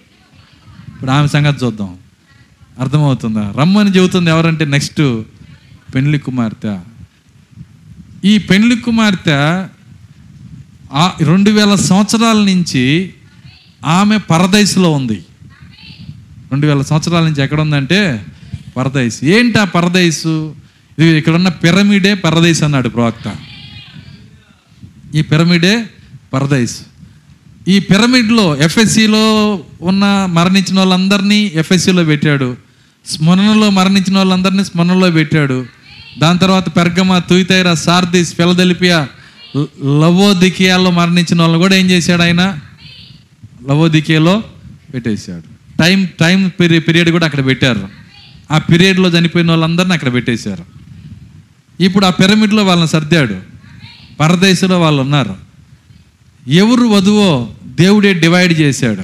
ఇప్పుడు 0.94 1.10
ఆమె 1.10 1.28
సంగతి 1.28 1.64
చూద్దాం. 1.64 1.96
అర్థమవుతుందా? 2.80 3.54
రమ్మని 3.58 3.90
చెబుతుంది 3.90 4.30
ఎవరంటే 4.30 4.64
నెక్స్ట్ 4.64 5.22
పెండ్లి 5.94 6.18
కుమార్తె. 6.18 6.80
ఈ 8.24 8.38
పెండ్లి 8.38 8.76
కుమార్తె 8.76 9.66
ఆ 10.92 11.12
రెండు 11.22 11.50
వేల 11.50 11.74
సంవత్సరాల 11.74 12.36
నుంచి 12.36 13.14
ఆమె 13.84 14.16
పరదైసులో 14.16 14.92
ఉంది. 14.92 15.24
రెండు 16.50 16.66
వేల 16.66 16.82
సంవత్సరాల 16.82 17.24
నుంచి 17.24 17.42
ఎక్కడ 17.42 17.60
ఉందంటే 17.60 18.24
పరదైస్ 18.76 19.24
ఏంటి 19.24 19.58
ఆ 19.58 19.64
పరదైసు 19.64 20.54
ఇది 20.98 21.18
ఇక్కడ 21.18 21.34
ఉన్న 21.34 21.48
పిరమిడే 21.48 22.14
పరదైస్ 22.14 22.62
అన్నాడు 22.62 22.88
ప్రవక్త. 22.88 23.36
ఈ 25.14 25.22
పిరమిడే 25.22 25.86
పరదేశ్. 26.34 26.80
ఈ 27.68 27.78
పిరమిడ్లో 27.78 28.56
ఎఫ్ఎస్సిలో 28.56 29.60
ఉన్న 29.80 30.28
మరణించిన 30.32 30.78
వాళ్ళందరినీ 30.78 31.52
ఎఫ్ఎస్సిలో 31.54 32.04
పెట్టాడు. 32.04 32.56
స్మరణలో 33.06 33.70
మరణించిన 33.70 34.16
వాళ్ళందరినీ 34.16 34.64
స్మరణలో 34.64 35.10
పెట్టాడు. 35.10 35.66
దాని 36.18 36.38
తర్వాత 36.38 36.76
పెర్గమ 36.76 37.18
తుయితైర 37.18 37.74
సార్దిస్ 37.74 38.34
ఫిలదెలిపియా 38.34 39.08
లవోదికియాలో 39.84 40.90
మరణించిన 40.90 41.40
వాళ్ళని 41.40 41.62
కూడా 41.62 41.76
ఏం 41.76 41.90
చేశాడు 41.90 42.22
ఆయన? 42.22 42.58
లవోదికియాలో 43.68 44.42
పెట్టేశాడు. 44.94 45.78
టైం 45.78 46.08
టైం 46.20 46.50
పీరియడ్ 46.60 46.88
పీరియడ్ 46.88 47.10
కూడా 47.10 47.26
అక్కడ 47.26 47.46
పెట్టారు. 47.46 47.88
ఆ 48.50 48.58
పీరియడ్లో 48.58 49.08
చనిపోయిన 49.08 49.50
వాళ్ళందరినీ 49.50 49.94
అక్కడ 49.94 50.12
పెట్టేశారు. 50.12 50.64
ఇప్పుడు 51.82 52.06
ఆ 52.06 52.10
పిరమిడ్లో 52.10 52.64
వాళ్ళని 52.64 52.88
సర్దాడు. 52.88 53.36
పరదేశంలో 54.20 54.80
వాళ్ళు 54.80 55.02
ఉన్నారు. 55.02 55.45
ఎవరు 56.48 56.86
వధువో 56.86 57.50
దేవుడే 57.64 58.14
డివైడ్ 58.14 58.60
చేశాడు. 58.60 59.00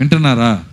వింటున్నారా? 0.00 0.64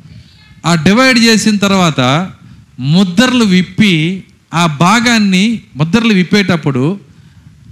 ఆ 0.66 0.76
డివైడ్ 0.76 1.20
చేసిన 1.20 1.58
తర్వాత 1.58 2.32
ముద్రలు 2.80 3.44
విప్పి 3.44 4.24
ఆ 4.54 4.66
భాగాన్ని 4.66 5.62
ముద్రలు 5.76 6.14
విప్పేటప్పుడు 6.14 7.00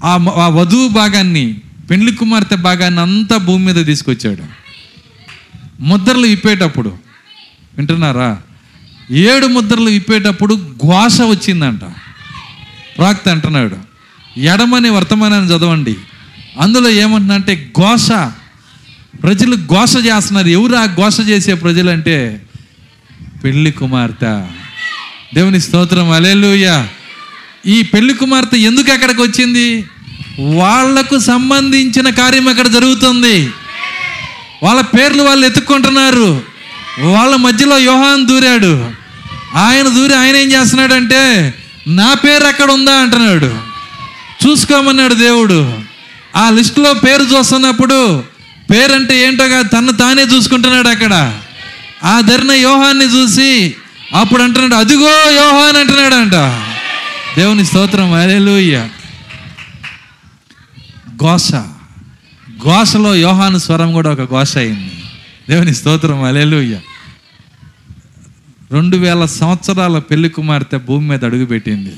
ఆ 0.04 0.12
ఆ 0.14 0.48
వధువు 0.48 0.88
భాగాన్ని 0.88 1.62
పెండ్లి 1.90 2.12
కుమార్తె 2.12 2.56
భాగాన్ని 2.56 3.02
అంతా 3.02 3.38
భూమి 3.38 3.74
మీద 3.74 3.86
తీసుకొచ్చాడు. 3.86 4.44
ముద్రలు 5.82 6.28
విప్పేటప్పుడు. 6.28 6.98
వింటున్నారా? 7.78 8.41
ఏడు 9.12 9.48
ముద్రలు 9.48 9.90
విప్పేటప్పుడు 9.90 10.56
ఘోష 10.56 11.22
వచ్చిందంట. 11.22 11.82
ప్రాక్త 12.98 13.30
అంటున్నాడు 13.30 13.78
ఎడమని 14.40 14.90
వర్తమానాన్ని 14.90 15.49
చదవండి. 15.49 15.95
అందులో 16.60 16.90
ఏమంటున్నా 16.90 17.38
ఘోష. 17.80 18.12
ప్రజలు 19.24 19.56
ఘోష 19.56 20.06
చేస్తున్నారు. 20.06 20.48
ఎవరు 20.48 20.76
ఆ 20.76 20.86
ఘోష 20.86 21.18
చేసే 21.28 21.54
ప్రజలు 21.54 21.90
అంటే 21.90 22.42
పెళ్ళి 23.44 23.72
కుమార్తె. 23.72 24.44
దేవుని 25.34 25.62
స్తోత్రం. 25.62 26.12
అలెలుయ 26.12 26.86
ఈ 27.66 27.84
పెళ్ళి 27.84 28.14
కుమార్తె 28.14 28.58
ఎందుకు 28.58 28.92
అక్కడికి 28.92 29.22
వచ్చింది? 29.22 29.86
వాళ్ళకు 30.40 31.20
సంబంధించిన 31.20 32.10
కార్యం 32.10 32.48
అక్కడ 32.48 32.68
జరుగుతుంది. 32.68 33.50
వాళ్ళ 34.64 34.82
పేర్లు 34.82 35.24
వాళ్ళు 35.24 35.46
ఎత్తుక్కుంటున్నారు. 35.46 36.42
వాళ్ళ 37.00 37.36
మధ్యలో 37.36 37.78
యోహాన్ 37.78 38.28
దూరాడు. 38.28 38.92
ఆయన 39.56 39.88
దూరి 39.88 40.16
ఆయన 40.16 40.36
ఏం 40.36 40.52
చేస్తున్నాడంటే 40.52 41.54
నా 41.88 42.14
పేరు 42.14 42.44
అక్కడ 42.44 42.72
ఉందా? 42.72 42.94
అంటున్నాడు. 42.94 43.56
చూసుకోమన్నాడు 44.48 45.14
దేవుడు. 45.14 45.87
ఆ 46.36 46.49
లిస్టులో 46.49 46.94
పేరు 46.94 47.24
చూస్తున్నప్పుడు 47.24 48.24
పేరంటే 48.72 49.28
ఏంటో 49.28 49.48
కాదు 49.48 49.68
తను 49.68 49.91
తానే 49.91 50.22
చూసుకుంటున్నాడు 50.22 50.88
అక్కడ. 50.88 51.40
ఆ 52.04 52.22
ధరిన 52.22 52.52
యోహాన్ని 52.52 53.06
చూసి 53.06 53.76
అప్పుడు 54.16 54.44
అంటున్నాడు 54.44 54.76
అదిగో 54.76 55.32
యోహాన్ 55.32 55.78
అంటున్నాడు 55.78 56.16
అంట 56.16 56.34
దేవుని 57.38 57.66
స్తోత్రం 57.66 58.14
అరేలుయ్య 58.14 58.90
ఘోష. 61.16 61.52
ఘోషలో 62.64 63.16
యోహాను 63.16 63.58
స్వరం 63.58 63.94
కూడా 63.94 64.12
ఒక 64.12 64.30
ఘోష 64.32 64.58
అయింది. 64.58 64.91
దేవుని 65.49 65.76
స్తోత్రం 65.76 66.24
అలేలుయ్య 66.24 66.80
రెండు 68.72 68.98
వేల 68.98 69.26
సంవత్సరాల 69.26 69.99
పెళ్ళి 69.99 70.30
కుమార్తె 70.30 70.78
భూమి 70.78 71.10
మీద 71.10 71.26
అడుగుపెట్టింది. 71.26 71.94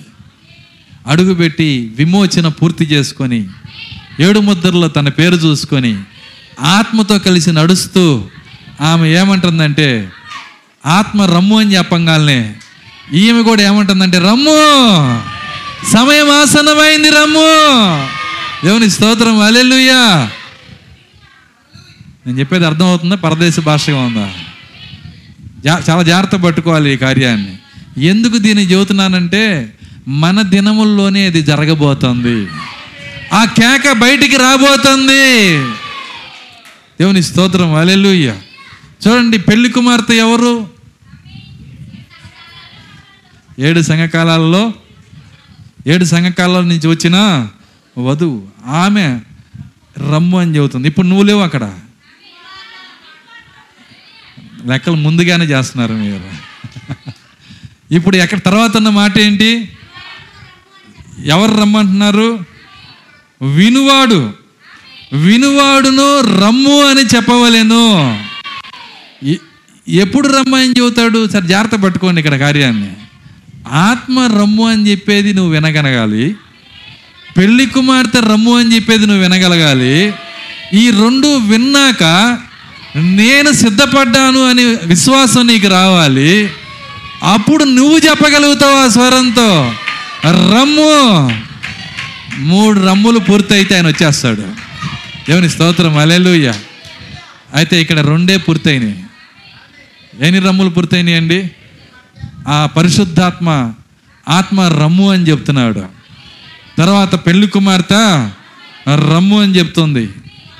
అడుగుపెట్టి 1.07 1.93
విమోచన 1.97 2.47
పూర్తి 2.47 2.85
చేసుకొని 2.85 3.47
ఏడు 4.19 4.39
ముద్రలో 4.39 4.87
తన 4.87 5.09
పేరు 5.09 5.35
చూసుకొని 5.35 5.97
ఆత్మతో 6.59 7.19
కలిసి 7.19 7.51
నడుస్తూ 7.51 8.27
ఆమె 8.81 9.09
ఏమంటుందంటే 9.09 10.11
ఆత్మ 10.85 11.25
రమ్ము 11.25 11.59
అని 11.59 11.75
చెప్పంగానే 11.75 12.55
ఈమె 13.13 13.41
కూడా 13.41 13.63
ఏమంటుందంటే 13.63 14.19
రమ్ము! 14.19 14.59
సమయం 15.91 16.31
ఆసన్నమైంది 16.31 17.09
రమ్ము! 17.09 17.49
దేవుని 18.65 18.89
స్తోత్రం 18.89 19.39
అలెలుయ్యా 19.41 20.29
నేను 22.25 22.39
చెప్పేది 22.39 22.65
అర్థమవుతుందా? 22.65 23.15
పరదేశ 23.15 23.59
భాషగా 23.59 23.97
ఉందా? 23.97 24.27
జా 25.65 25.83
చాలా 25.89 26.03
జాగ్రత్త 26.03 26.35
పట్టుకోవాలి 26.35 26.93
ఈ 26.93 26.97
కార్యాన్ని. 26.97 27.53
ఎందుకు 28.01 28.37
దీన్ని 28.37 28.63
చెబుతున్నానంటే 28.63 29.43
మన 30.07 30.41
దినముల్లోనే 30.41 31.27
ఇది 31.27 31.41
జరగబోతోంది. 31.41 32.37
ఆ 33.33 33.45
కేక 33.45 33.91
బయటికి 33.91 34.37
రాబోతుంది. 34.37 35.57
దేవుని 36.99 37.23
స్తోత్రం 37.23 37.73
అలెలుయ్య 37.73 38.35
చూడండి 39.07 39.37
పెళ్ళి 39.37 39.69
కుమార్తె 39.69 40.13
ఎవరు? 40.13 40.69
ఏడు 43.59 43.81
సంఘకాలాల్లో 43.81 44.73
ఏడు 45.87 46.05
సంఘకాలాల 46.05 46.63
నుంచి 46.63 46.87
వచ్చిన 46.87 47.47
వధువు. 47.97 48.47
ఆమె 48.65 49.19
రమ్ము 49.97 50.39
అని 50.39 50.55
చెబుతుంది. 50.55 50.87
ఇప్పుడు 50.87 51.07
నువ్వు 51.07 51.23
లేవు 51.23 51.41
అక్కడ. 51.41 51.79
లెక్కలు 54.65 54.95
ముందుగానే 54.95 55.45
చేస్తున్నారు 55.45 55.93
మీరు. 55.93 56.29
ఇప్పుడు 57.91 58.15
ఎక్కడ 58.15 58.39
తర్వాత 58.39 58.77
ఉన్న 58.77 58.89
మాట 58.89 59.17
ఏంటి? 59.17 59.71
ఎవరు 61.25 61.59
రమ్మంటున్నారు? 61.59 62.58
వినువాడు. 63.41 64.33
వినువాడును 65.13 66.19
రమ్ము 66.19 66.85
అని 66.85 67.01
చెప్పవలేను. 67.01 68.19
ఎప్పుడు 69.87 70.27
రమ్మ 70.27 70.55
అని 70.55 70.69
చెబుతాడు? 70.69 71.27
సరే 71.27 71.47
జాగ్రత్త 71.47 71.75
పట్టుకోండి 71.75 72.21
ఇక్కడ 72.21 72.39
కార్యాన్ని. 72.39 72.89
ఆత్మ 73.71 74.19
రమ్ము 74.19 74.69
అని 74.69 74.91
చెప్పేది 74.91 75.33
నువ్వు 75.33 75.51
వినగలగాలి. 75.51 76.35
పెళ్ళి 77.37 77.65
కుమార్తె 77.65 78.19
రమ్ము 78.19 78.57
అని 78.57 78.75
చెప్పేది 78.75 79.05
నువ్వు 79.05 79.23
వినగలగాలి. 79.23 80.13
ఈ 80.73 80.89
రెండు 80.89 81.37
విన్నాక 81.37 82.03
నేను 82.95 83.51
సిద్ధపడ్డాను 83.51 84.49
అని 84.49 84.65
విశ్వాసం 84.65 85.47
నీకు 85.47 85.67
రావాలి. 85.67 86.49
అప్పుడు 87.23 87.63
నువ్వు 87.63 87.97
చెప్పగలుగుతావు 87.97 88.75
ఆ 88.75 88.87
స్వరంతో? 88.87 89.73
రమ్ము. 90.25 91.48
మూడు 92.39 92.87
రమ్ములు 92.87 93.19
పూర్తయితే 93.19 93.75
ఆయన 93.75 93.87
వచ్చేస్తాడు. 93.87 94.41
దేవుని 95.29 95.49
స్తోత్రం 95.49 95.97
అలెలుయ్య 95.97 96.53
అయితే 97.53 97.81
ఇక్కడ 97.81 97.99
రెండే 97.99 98.37
పూర్తయినాయి. 98.37 99.03
ఎన్ని 100.19 100.39
రమ్ములు 100.39 100.69
పూర్తయినాయి 100.69 101.17
అండి? 101.17 101.51
ఆ 102.47 102.65
పరిశుద్ధాత్మ 102.65 103.73
ఆత్మ 104.29 104.61
రమ్ము 104.61 105.11
అని 105.11 105.29
చెప్తున్నాడు. 105.29 105.85
తర్వాత 106.77 107.15
పెళ్ళి 107.15 107.47
కుమార్తె 107.47 108.29
రమ్ము 108.87 109.41
అని 109.41 109.57
చెప్తుంది. 109.57 110.09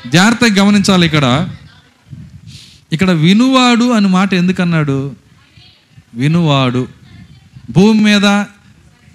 జాగ్రత్తగా 0.07 0.63
గమనించాలి 0.63 1.05
ఇక్కడ. 1.05 1.49
ఇక్కడ 2.93 3.11
వినువాడు 3.11 3.91
అని 3.91 4.07
మాట 4.07 4.33
ఎందుకన్నాడు? 4.33 5.15
వినువాడు. 6.13 6.87
భూమి 7.69 8.01
మీద 8.01 8.25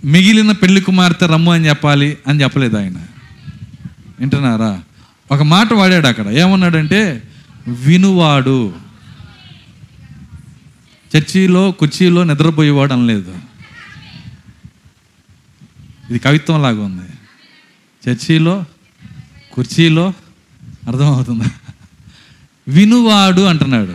మిగిలిన 0.05 0.53
పెళ్ళి 0.53 0.81
కుమార్తె 0.81 1.27
రమ్ము 1.27 1.53
అని 1.53 1.69
చెప్పాలి 1.69 2.19
అని 2.29 2.43
చెప్పలేదు 2.43 2.77
ఆయన. 2.77 2.97
వింటున్నారా? 4.21 4.83
ఒక 5.33 5.43
మాట 5.43 5.73
వాడాడు 5.73 6.07
అక్కడ. 6.07 6.29
ఏమన్నాడంటే 6.29 7.23
వినువాడు. 7.69 8.75
చర్చిలో 11.17 11.71
కుర్చీలో 11.71 12.25
నిద్రపోయేవాడు 12.25 12.93
అనలేదు. 12.93 13.39
ఇది 16.11 16.19
కవిత్వం 16.19 16.63
లాగా 16.63 16.85
ఉంది. 16.85 17.13
చర్చిలో 18.11 18.65
కుర్చీలో 19.53 20.13
అర్థమవుతుందా? 20.89 21.45
వినువాడు 22.69 23.41
అంటున్నాడు. 23.41 23.95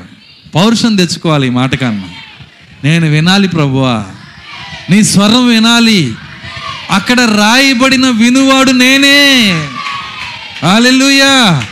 పౌరుషం 0.56 0.96
తెచ్చుకోవాలి 0.96 1.48
ఈ 1.48 1.50
మాట 1.50 1.76
కన్నా. 1.76 2.10
నేను 2.84 3.08
వినాలి 3.08 3.48
ప్రభువా. 3.48 4.06
నీ 4.90 5.04
స్వరం 5.04 5.48
వినాలి. 5.48 6.14
అక్కడ 6.92 7.20
రాయబడిన 7.20 8.10
వినువాడు 8.10 8.72
నేనే. 8.72 9.52
హల్లెలూయా. 10.64 11.64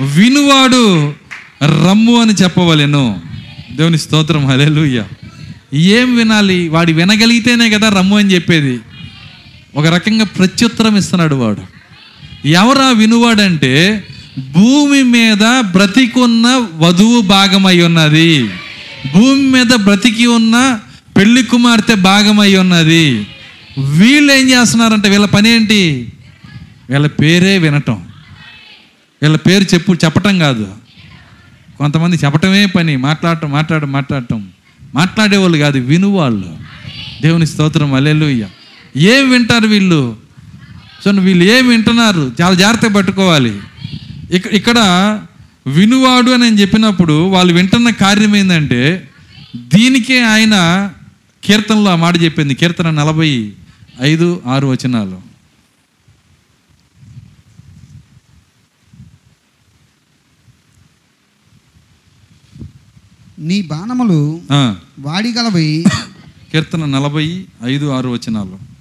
వినువాడు 0.00 1.14
రమ్ము 1.64 2.20
అని 2.20 2.32
చెప్పవలెను. 2.32 3.20
దేవుని 3.72 3.98
స్తోత్రం 3.98 4.46
హల్లెలూయా. 4.46 5.04
ఏం 5.74 6.16
వినాలి? 6.16 6.68
వాడు 6.68 6.92
వినగలిగితేనే 6.92 7.70
కదా 7.70 7.88
రమ్ము 7.88 8.18
అని 8.18 8.34
చెప్పేది. 8.34 8.80
ఒక 9.76 9.86
రకంగా 9.86 10.24
ప్రత్యుత్తరం 10.24 10.96
ఇస్తున్నాడు 10.96 11.34
వాడు. 11.34 11.62
ఎవరా 12.48 12.90
వినువాడంటే 12.90 14.04
భూమి 14.38 15.02
మీద 15.02 15.60
బ్రతికున్న 15.60 16.66
వధువు 16.74 17.20
భాగమై 17.20 17.80
ఉన్నది. 17.80 18.50
భూమి 19.14 19.42
మీద 19.42 19.74
బ్రతికి 19.76 20.26
ఉన్న 20.26 20.78
పెళ్ళి 21.16 21.42
కుమార్తె 21.42 21.94
భాగమై 21.94 22.54
ఉన్నది. 22.54 23.26
వీళ్ళు 23.78 24.32
ఏం 24.32 24.50
చేస్తున్నారంటే 24.50 25.08
వీళ్ళ 25.08 25.26
పని 25.26 25.48
ఏంటి 25.48 26.12
వీళ్ళ 26.90 27.06
పేరే 27.06 27.58
వినటం. 27.58 28.02
వీళ్ళ 29.22 29.36
పేరు 29.36 29.64
చెప్పు 29.64 29.92
చెప్పటం 29.92 30.38
కాదు. 30.38 30.74
కొంతమంది 31.78 32.16
చెప్పటమే 32.16 32.66
పని. 32.66 32.96
మాట్లాడటం 32.96 33.50
మాట్లాడటం 33.50 33.92
మాట్లాడటం. 33.92 34.48
మాట్లాడేవాళ్ళు 34.94 35.58
కాదు 35.58 35.78
వినువాళ్ళు. 35.78 36.56
దేవుని 37.22 37.46
స్తోత్రం 37.46 37.94
అలెలుయ్య 37.94 38.46
ఏం 38.96 39.30
వింటారు 39.30 39.66
వీళ్ళు? 39.66 40.16
సో 41.04 41.10
వీళ్ళు 41.10 41.44
ఏం 41.44 41.68
వింటున్నారు? 41.68 42.32
చాలా 42.40 42.54
జాగ్రత్తగా 42.54 42.94
పట్టుకోవాలి. 42.94 43.60
ఇక 44.30 44.46
ఇక్కడ 44.46 44.78
వినువాడు 45.66 46.30
అని 46.30 46.42
నేను 46.42 46.56
చెప్పినప్పుడు 46.56 47.26
వాళ్ళు 47.26 47.54
వింటున్న 47.54 47.90
కార్యం 47.90 48.36
ఏంటంటే 48.36 49.08
దీనికే 49.56 50.22
ఆయన 50.22 50.54
కీర్తనలో 51.46 51.90
ఆ 51.90 51.96
మాట 51.96 52.22
చెప్పింది. 52.22 52.54
కీర్తన 52.54 52.90
నలభై 52.90 53.52
ఐదు 54.00 54.42
ఆరు 54.46 54.66
వచనాలు. 54.66 55.18
నీ 63.38 63.62
బాణములు 63.62 64.20
వాడిగలవై. 64.98 65.84
కీర్తన 66.52 66.84
నలభై 66.84 67.46
ఐదు 67.64 67.86
ఆరు 67.90 68.08
వచనాలు. 68.08 68.75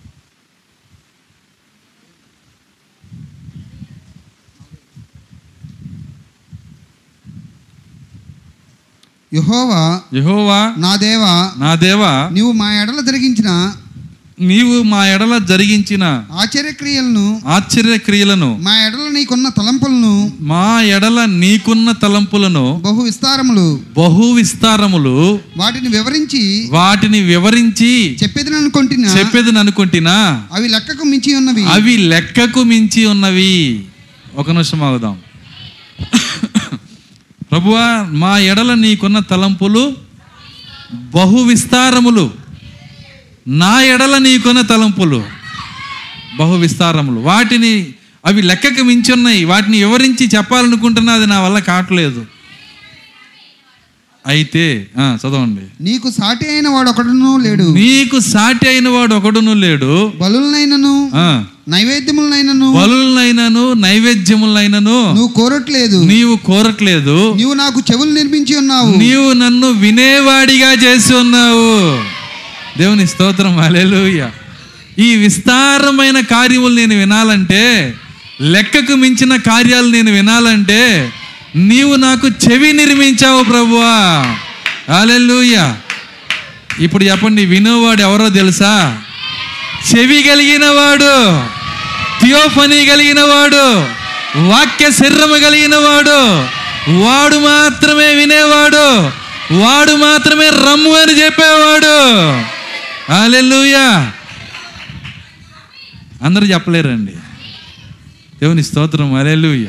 యహోవా 9.31 9.81
యహోవా 10.13 10.59
నా 10.77 10.91
దేవా 10.95 11.33
నా 11.57 11.71
దేవా 11.75 12.11
నీవు 12.31 12.51
మా 12.51 12.67
ఎడల 12.81 12.99
జరిగించిన 13.01 13.49
నీవు 14.39 14.83
మా 14.83 15.01
ఎడల 15.07 15.33
జరిగించిన 15.37 16.03
ఆశ్చర్యక్రియలను 16.41 17.23
ఆశ్చర్య 17.47 17.97
క్రియలను 17.97 18.49
మా 18.57 18.73
ఎడల 18.85 19.05
నీకున్న 19.07 19.47
తలంపులను 19.49 20.11
మా 20.41 20.63
ఎడల 20.95 21.19
నీకున్న 21.35 21.91
తలంపులను 21.91 22.65
బహు 22.83 23.01
విస్తారములు 23.01 23.67
బహు 23.97 24.25
విస్తారములు 24.31 25.15
వాటిని 25.57 25.89
వివరించి 25.89 26.43
వాటిని 26.71 27.19
వివరించి 27.31 27.93
చెప్పేది 28.23 28.53
అనుకుంటున్నా 28.55 29.11
చెప్పేది 29.17 29.53
అనుకుంటున్నా 29.59 30.17
అవి 30.51 30.67
లెక్కకు 30.67 31.03
మించి 31.03 31.33
ఉన్నవి. 31.35 31.63
అవి 31.67 31.95
లెక్కకు 32.11 32.63
మించి 32.63 33.05
ఉన్నవి. 33.05 33.53
ఒక 34.37 34.49
నిమిషం 34.51 34.83
ఆగుదాం. 34.83 35.15
ప్రభువా 37.55 38.07
మా 38.11 38.37
ఎడల 38.37 38.73
నీకున్న 38.73 39.19
తలంపులు 39.19 39.95
బహు 40.93 41.43
విస్తారములు. 41.43 42.31
నా 43.47 43.81
ఎడల 43.81 44.17
నీకున్న 44.17 44.61
తలంపులు 44.61 45.23
బహు 46.35 46.55
విస్తారములు. 46.55 47.19
వాటిని 47.19 47.87
అవి 48.25 48.41
లెక్కకు 48.41 48.83
మించి 48.83 49.13
ఉన్నాయి 49.13 49.43
వాటిని 49.45 49.77
వివరించి 49.77 50.27
చెప్పాలనుకుంటున్నా 50.27 51.13
అది 51.13 51.27
నా 51.27 51.39
వల్ల 51.39 51.59
కావట్లేదు. 51.59 52.25
అయితే 54.27 54.87
చదవండి. 54.95 55.63
నీకు 55.81 56.09
సాటి 56.09 56.45
అయిన 56.49 56.67
వాడు 56.67 56.89
ఒకడును 56.89 57.31
లేడు. 57.37 57.63
నీకు 57.73 58.19
సాటి 58.19 58.67
అయిన 58.67 58.87
వాడు 58.89 59.13
ఒకడును 59.15 59.53
లేడు. 59.53 59.91
బలులనైనను 60.21 60.93
నైవేద్యములనైనను 61.69 62.67
బలులనైనను 62.73 63.73
నైవేద్యములైనను 63.73 64.97
నువ్వు 65.13 65.27
కోరట్లేదు. 65.27 65.99
నీవు 66.03 66.35
కోరట్లేదు. 66.45 67.17
నీవు 67.37 67.53
నాకు 67.53 67.79
చెవులు 67.91 68.11
నిర్మించి 68.11 68.55
ఉన్నావు. 68.55 68.91
నీవు 69.03 69.33
నన్ను 69.33 69.69
వినేవాడిగా 69.83 70.71
చేసి 70.83 71.13
ఉన్నావు. 71.13 71.69
దేవుని 72.79 73.07
స్తోత్రం 73.07 73.57
అలెలుయ 73.57 74.21
ఈ 74.99 75.15
విస్తారమైన 75.15 76.19
కార్యములు 76.19 76.75
నేను 76.75 76.95
వినాలంటే 76.99 77.63
లెక్కకు 78.53 78.95
మించిన 78.95 79.33
కార్యాలు 79.49 79.87
నేను 79.87 80.11
వినాలంటే 80.11 80.81
నీవు 81.55 81.95
నాకు 81.95 82.27
చెవి 82.27 82.73
నిర్మించావు 82.73 83.43
ప్రభువా. 83.43 84.37
అలెలుయ 84.99 85.73
ఇప్పుడు 86.79 87.03
చెప్పండి 87.03 87.45
వినేవాడు 87.45 88.01
ఎవరో 88.01 88.29
తెలుసా? 88.29 89.01
చెవి 89.95 90.23
కలిగిన 90.23 90.65
వాడు 90.65 91.41
థియోఫనీ 92.21 92.85
కలిగిన 92.85 93.19
వాడు 93.19 93.79
వాక్య 94.47 94.91
శరీరము 94.91 95.37
కలిగిన 95.39 95.75
వాడు 95.75 96.39
వాడు 97.01 97.35
మాత్రమే 97.35 98.15
వినేవాడు 98.15 98.99
వాడు 99.53 99.91
మాత్రమే 99.91 100.49
రమ్ము 100.49 100.91
అని 100.91 101.23
చెప్పేవాడు. 101.23 102.31
అలెలుయా 103.23 104.11
అందరూ 106.23 106.45
చెప్పలేరండి. 106.45 107.11
దేవుని 108.41 108.63
స్తోత్రం 108.63 109.13
అలెలుయ 109.13 109.65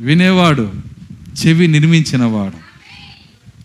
వినేవాడు 0.00 0.93
చెవి 1.34 1.66
నిర్మించినవాడు. 1.68 2.74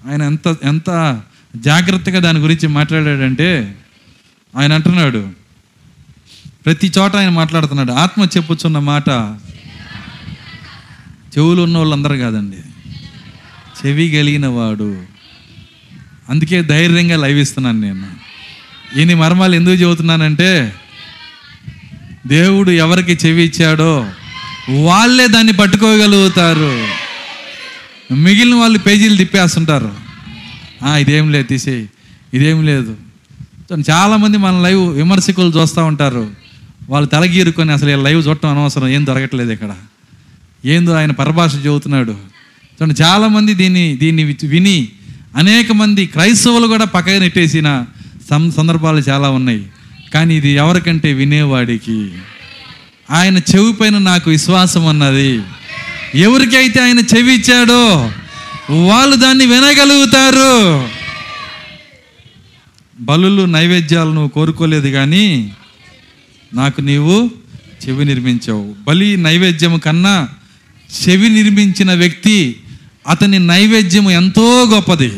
ఆయన 0.09 0.21
ఎంత 0.21 0.55
ఎంత 0.63 1.21
జాగ్రత్తగా 1.55 2.19
దాని 2.19 2.39
గురించి 2.39 2.67
మాట్లాడాడంటే 2.67 3.75
ఆయన 4.57 4.73
అంటున్నాడు 4.73 5.29
ప్రతి 6.65 6.91
చోట 6.97 7.15
ఆయన 7.15 7.29
మాట్లాడుతున్నాడు. 7.29 7.91
ఆత్మ 7.91 8.23
చెప్పుచున్న 8.23 8.79
మాట 8.79 9.09
చెవులు 11.37 11.61
ఉన్న 11.61 11.77
వాళ్ళందరూ 11.77 12.17
కాదండి. 12.17 12.57
చెవి 13.81 14.11
కలిగిన 14.11 14.47
వాడు 14.47 15.03
అందుకే 16.29 16.61
ధైర్యంగా 16.61 17.17
లైవ్ 17.17 17.39
ఇస్తున్నాను 17.39 17.79
నేను. 17.79 18.07
ఈయన 18.99 19.17
మర్మాలు 19.17 19.55
ఎందుకు 19.55 19.75
చెబుతున్నానంటే 19.75 20.73
దేవుడు 22.27 22.71
ఎవరికి 22.71 23.27
చెవి 23.27 23.43
ఇచ్చాడో 23.43 24.09
వాళ్ళే 24.69 25.27
దాన్ని 25.27 25.53
పట్టుకోగలుగుతారు. 25.53 27.09
మిగిలిన 28.11 28.56
వాళ్ళు 28.56 28.80
పేజీలు 28.80 29.15
తిప్పేస్తుంటారు. 29.15 29.91
ఇదేం 30.98 31.31
లేదు 31.31 31.48
తీసేయి. 31.48 31.90
ఇదేం 32.34 32.65
లేదు. 32.65 32.98
చాలామంది 33.90 34.38
మన 34.38 34.61
లైవ్ 34.61 34.95
విమర్శకులు 34.95 35.60
చూస్తూ 35.60 35.86
ఉంటారు. 35.86 36.31
వాళ్ళు 36.90 37.10
తలగీరుకొని 37.10 37.72
అసలు 37.72 38.03
లైవ్ 38.03 38.27
చూడటం 38.27 38.49
అనవసరం 38.49 38.88
ఏం 38.88 39.06
దొరకట్లేదు 39.07 39.52
ఇక్కడ. 39.52 39.76
ఏందో 40.65 40.94
ఆయన 40.94 41.11
పరభాష 41.11 41.56
చెబుతున్నాడు. 41.65 42.11
చూడండి 42.11 43.02
చాలామంది 43.02 43.53
దీన్ని 43.53 43.98
దీన్ని 43.98 44.23
విని 44.23 44.90
అనేక 45.36 45.72
మంది 45.72 46.06
క్రైస్తవులు 46.06 46.68
కూడా 46.68 46.86
పక్కన 46.86 47.18
నెట్టేసిన 47.18 47.86
సం 48.30 48.52
సందర్భాలు 48.52 48.98
చాలా 48.98 49.30
ఉన్నాయి. 49.30 49.65
కానీ 50.14 50.36
ఇది 50.36 50.49
ఎవరికంటే 50.49 51.14
వినేవాడికి. 51.14 52.11
ఆయన 53.11 53.38
చెవి 53.38 53.73
పైన 53.73 53.98
నాకు 53.98 54.30
విశ్వాసం 54.30 54.84
ఉన్నది 54.86 55.41
ఎవరికైతే 56.15 56.81
ఆయన 56.81 56.99
చెవి 56.99 57.34
ఇచ్చాడో 57.34 58.11
వాళ్ళు 58.88 59.15
దాన్ని 59.15 59.45
వినగలుగుతారు. 59.45 60.90
బలులు 62.99 63.45
నైవేద్యాలు 63.45 64.10
నువ్వు 64.10 64.30
కోరుకోలేదు 64.30 64.88
కానీ 64.88 65.53
నాకు 66.53 66.81
నీవు 66.81 67.31
చెవి 67.88 68.06
నిర్మించావు. 68.06 68.76
బలి 68.88 69.18
నైవేద్యం 69.18 69.77
కన్నా 69.77 70.30
చెవి 70.90 71.30
నిర్మించిన 71.30 71.94
వ్యక్తి 71.94 72.56
అతని 73.07 73.40
నైవేద్యం 73.40 74.11
ఎంతో 74.11 74.65
గొప్పది. 74.65 75.11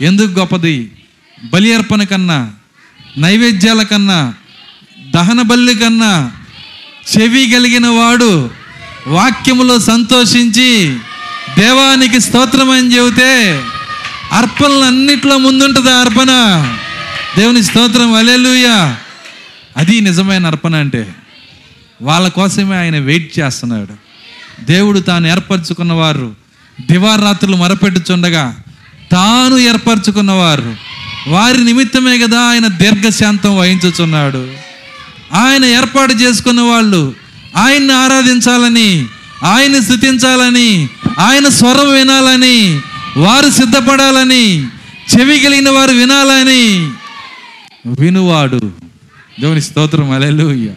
ఎందుకు 0.00 0.38
గొప్పది? 0.38 0.90
బలి 1.44 1.74
అర్పణ 1.74 2.02
కన్నా 2.02 2.52
నైవేద్యాల 3.18 3.82
కన్నా 3.82 4.34
దహన 5.10 5.42
బల్లి 5.42 5.74
కన్నా 5.74 6.32
చెవి 7.18 7.50
కలిగిన 7.50 7.86
వాడు 7.86 8.61
వాక్యములో 9.06 9.78
సంతోషించి 9.78 10.96
దేవానికి 11.58 12.20
స్తోత్రం 12.20 12.70
అని 12.70 12.96
చెబితే 12.96 13.62
అర్పణలన్నిట్లో 14.32 15.38
ముందుంటుంది 15.38 15.90
ఆ 15.90 15.94
అర్పణ. 15.94 16.30
దేవుని 17.38 17.62
స్తోత్రం 17.62 18.12
అలెలుయా 18.14 18.96
అది 19.76 20.00
నిజమైన 20.00 20.46
అర్పణ 20.46 20.76
అంటే 20.76 21.14
వాళ్ళ 22.02 22.28
కోసమే 22.28 22.76
ఆయన 22.76 22.98
వెయిట్ 22.98 23.38
చేస్తున్నాడు. 23.38 23.94
దేవుడు 24.64 25.00
తాను 25.00 25.26
ఏర్పరచుకున్నవారు 25.26 26.34
దివారాత్రులు 26.90 27.56
మరపెట్టుచుండగా 27.56 28.56
తాను 29.12 29.58
ఏర్పరచుకున్నవారు 29.58 30.76
వారి 31.28 31.64
నిమిత్తమే 31.64 32.18
కదా 32.18 32.40
ఆయన 32.40 32.66
దీర్ఘశాంతం 32.66 33.58
వహించుచున్నాడు. 33.58 34.48
ఆయన 35.32 35.64
ఏర్పాటు 35.64 36.12
చేసుకున్న 36.12 36.60
వాళ్ళు 36.60 37.21
ఆయన్ని 37.56 37.92
ఆరాధించాలని 37.92 39.06
ఆయన్ని 39.44 39.82
స్థుతించాలని 39.82 40.88
ఆయన 41.18 41.48
స్వరం 41.48 41.92
వినాలని 41.92 42.80
వారు 43.16 43.50
సిద్ధపడాలని 43.50 44.66
చెవి 45.12 45.40
కలిగిన 45.40 45.70
వారు 45.70 45.90
వినాలని 45.90 46.92
వినువాడు. 48.00 48.72
దేవుని 49.40 49.60
స్తోత్రం 49.60 50.10
అలెలుయ్య 50.10 50.70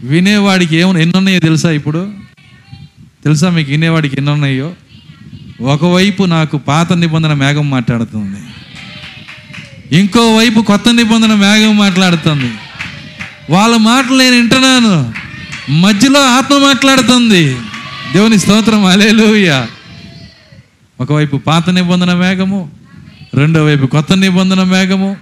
వినేవాడికి 0.00 0.76
ఏమో 0.76 0.98
ఎన్నున్నాయో 0.98 1.40
తెలుసా 1.40 1.70
ఇప్పుడు? 1.70 2.12
తెలుసా 3.24 3.50
మీకు 3.50 3.70
వినేవాడికి 3.70 4.16
ఎన్ని 4.16 4.30
ఉన్నాయో 4.30 4.72
ఒకవైపు 5.60 6.22
నాకు 6.22 6.58
పాత 6.58 6.92
నిబంధన 6.92 7.32
మేఘం 7.32 7.70
మాట్లాడుతుంది. 7.70 8.40
ఇంకోవైపు 9.98 10.60
కొత్త 10.60 10.88
నిబంధన 10.88 11.34
మేఘం 11.34 11.76
మాట్లాడుతుంది. 11.76 12.54
వాళ్ళ 13.50 13.76
మాటలు 13.76 14.18
నేను 14.18 14.36
వింటున్నాను. 14.36 15.12
మధ్యలో 15.68 16.20
ఆత్మ 16.20 16.58
మాట్లాడుతుంది. 16.58 17.54
దేవుని 18.12 18.38
స్తోత్రం 18.38 18.84
అలేలుయ 18.84 19.66
ఒకవైపు 21.00 21.36
పాత 21.36 21.70
నిబంధన 21.70 22.14
మేఘము 22.14 22.70
రెండో 23.34 23.64
వైపు 23.64 23.86
కొత్త 23.86 24.12
నిబంధన 24.12 24.62
మేఘము. 24.62 25.16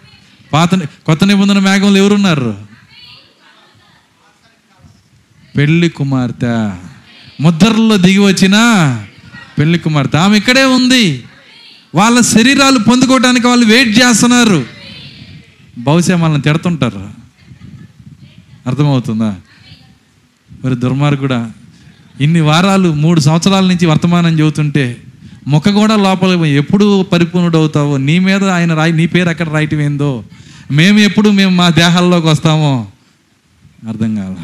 పాత 0.53 0.75
కొత్త 0.75 1.25
నిబంధన 1.25 1.59
మేఘంలో 1.59 1.97
ఎవరున్నారు? 1.97 2.59
పెళ్ళి 5.57 5.89
కుమార్తె. 5.89 6.71
ముద్రల్లో 7.41 7.97
దిగి 7.97 8.19
వచ్చిన 8.19 8.55
పెళ్ళి 9.59 9.79
కుమార్తె. 9.79 10.19
ఆమె 10.19 10.37
ఇక్కడే 10.37 10.65
ఉంది. 10.65 11.25
వాళ్ళ 11.95 12.21
శరీరాలు 12.21 12.79
పొందుకోవడానికి 12.79 13.47
వాళ్ళు 13.47 13.67
వెయిట్ 13.67 13.99
చేస్తున్నారు. 13.99 14.67
బహుశా 15.79 16.17
మనల్ని 16.17 16.43
తిడుతుంటారు. 16.43 17.11
అర్థమవుతుందా? 18.67 19.37
మరి 20.65 20.75
దుర్మార్గుడా 20.77 21.51
ఇన్ని 22.21 22.41
వారాలు 22.41 22.93
మూడు 22.93 23.21
సంవత్సరాల 23.21 23.67
నుంచి 23.67 23.87
వర్తమానం 23.87 24.39
చెబుతుంటే 24.39 24.97
ముఖ 25.47 25.69
కూడా 25.69 25.97
లోపల 25.97 26.45
ఎప్పుడు 26.45 27.03
పరిపూర్ణుడు 27.03 27.59
అవుతావో 27.59 27.97
నీ 27.97 28.19
మీద 28.19 28.45
ఆయన 28.45 28.75
రాయి 28.75 28.93
నీ 28.93 29.07
పేరు 29.07 29.31
ఎక్కడ 29.31 29.49
రాయటం 29.49 29.81
ఏందో? 29.81 30.25
మేము 30.71 30.99
ఎప్పుడు 30.99 31.31
మేము 31.31 31.55
మా 31.55 31.71
దేహాల్లోకి 31.71 32.27
వస్తామో? 32.27 32.89
అర్థం 33.89 34.15
కాల. 34.17 34.37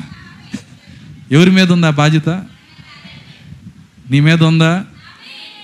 ఎవరి 1.32 1.50
మీద 1.50 1.72
ఉందా 1.72 1.90
బాధ్యత? 1.90 2.28
నీ 4.10 4.20
మీద 4.20 4.42
ఉందా? 4.42 4.84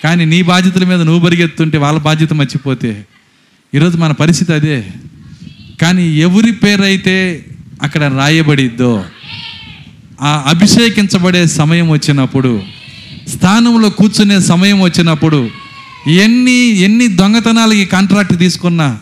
కానీ 0.05 0.25
నీ 0.25 0.43
బాధ్యతల 0.43 0.85
మీద 0.85 1.03
నువ్వు 1.03 1.27
పరిగెత్తుంటే 1.27 1.79
వాళ్ళ 1.79 1.99
బాధ్యత 1.99 2.33
మర్చిపోతే 2.33 3.05
ఈరోజు 3.75 3.97
మన 3.97 4.13
పరిస్థితి 4.13 4.53
అదే. 4.53 4.91
కానీ 5.83 6.17
ఎవరి 6.17 6.53
పేరైతే 6.53 7.47
అక్కడ 7.83 8.03
రాయబడిద్దో 8.03 9.05
ఆ 10.23 10.45
అభిషేకించబడే 10.47 11.47
సమయం 11.47 11.89
వచ్చినప్పుడు 11.89 12.63
స్థానంలో 13.35 13.91
కూర్చునే 13.91 14.41
సమయం 14.41 14.81
వచ్చినప్పుడు 14.81 15.51
ఎన్ని 16.07 16.59
ఎన్ని 16.77 17.07
దొంగతనాలకి 17.09 17.85
కాంట్రాక్ట్ 17.85 18.39
తీసుకున్నా 18.39 18.99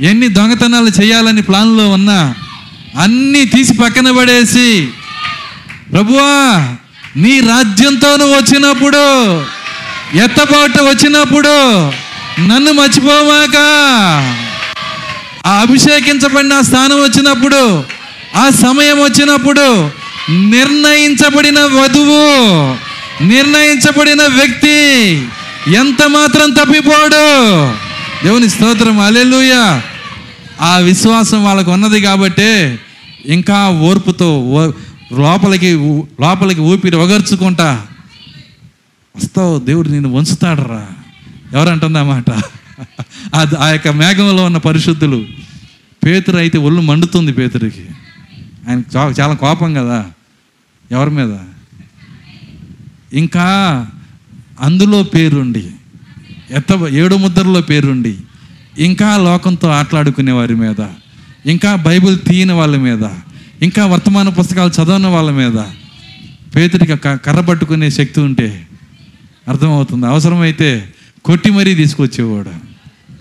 ఎన్ని 0.00 0.28
దొంగతనాలు 0.28 0.90
చేయాలని 1.00 1.42
ప్లాన్లో 1.42 1.88
ఉన్నా 1.88 2.34
అన్నీ 3.00 3.44
తీసి 3.44 3.72
పక్కన 3.72 4.10
పడేసి 4.10 4.88
ప్రభువా 5.92 6.32
నీ 7.16 7.40
రాజ్యంతోనూ 7.40 8.26
వచ్చినప్పుడు 8.26 9.04
ఎత్తబాటు 10.16 10.82
వచ్చినప్పుడు 10.82 11.54
నన్ను 12.40 12.72
మర్చిపోమాక. 12.72 13.56
ఆ 15.46 15.50
అభిషేకించబడిన 15.60 16.60
స్థానం 16.60 16.96
వచ్చినప్పుడు 17.02 17.84
ఆ 18.36 18.50
సమయం 18.50 18.98
వచ్చినప్పుడు 18.98 19.90
నిర్ణయించబడిన 20.30 21.60
వధువు 21.60 22.22
నిర్ణయించబడిన 23.24 24.22
వ్యక్తి 24.22 24.78
ఎంత 25.72 26.06
మాత్రం 26.06 26.50
తప్పిపోడు. 26.50 27.24
దేవుని 28.24 28.48
స్తోత్రం 28.50 29.00
అలెలుయ 29.00 29.80
ఆ 30.60 30.76
విశ్వాసం 30.78 31.44
వాళ్ళకు 31.44 31.70
ఉన్నది 31.70 32.00
కాబట్టి 32.00 32.78
ఇంకా 33.26 33.70
ఓర్పుతో 33.70 34.28
లోపలికి 35.12 35.72
లోపలికి 36.20 36.60
ఊపిరి 36.60 36.96
ఒగర్చుకుంటా 36.96 37.82
వస్తావు 39.16 39.58
దేవుడు 39.58 39.88
నిన్ను 39.88 40.08
వంచుతాడరా. 40.08 40.86
ఎవరంటుందన్నమాట 41.54 42.30
ఆ 42.80 43.40
అది 43.40 43.56
ఆ 43.56 43.68
యొక్క 43.68 43.88
మేఘంలో 43.88 44.44
ఉన్న 44.44 44.58
పరిశుద్ధులు. 44.58 45.26
పేతురు 46.06 46.36
అయితే 46.36 46.58
ఒళ్ళు 46.58 46.80
మండుతుంది 46.80 47.32
పేతురికి. 47.32 47.86
ఆయన 48.68 48.82
చాలా 49.20 49.34
కోపం 49.34 49.74
కదా. 49.74 50.10
ఎవరి 50.92 51.10
మీద? 51.10 51.38
ఇంకా 53.12 53.86
అందులో 54.60 55.02
పేరుండి. 55.02 55.70
ఎత్త 56.50 56.88
ఏడు 56.90 57.16
ముద్రలో 57.16 57.60
పేరుండి. 57.60 58.16
ఇంకా 58.78 59.16
లోకంతో 59.16 59.68
ఆటలాడుకునే 59.68 60.32
వారి 60.32 60.54
మీద. 60.54 60.80
ఇంకా 61.46 61.76
బైబిల్ 61.76 62.18
తీయని 62.28 62.52
వాళ్ళ 62.52 62.76
మీద. 62.76 63.02
ఇంకా 63.62 63.86
వర్తమాన 63.86 64.28
పుస్తకాలు 64.28 64.70
చదవని 64.70 65.06
వాళ్ళ 65.06 65.30
మీద. 65.30 65.64
పేతుడికి 66.56 66.96
క- 66.96 67.14
కర్ర 67.14 67.40
పట్టుకునే 67.40 67.90
శక్తి 67.90 68.20
ఉంటే 68.20 68.66
అర్థమవుతుంది. 69.48 70.06
అవసరమైతే 70.06 70.94
కొట్టి 71.26 71.50
మరీ 71.50 71.74
తీసుకొచ్చేవాడు. 71.74 72.52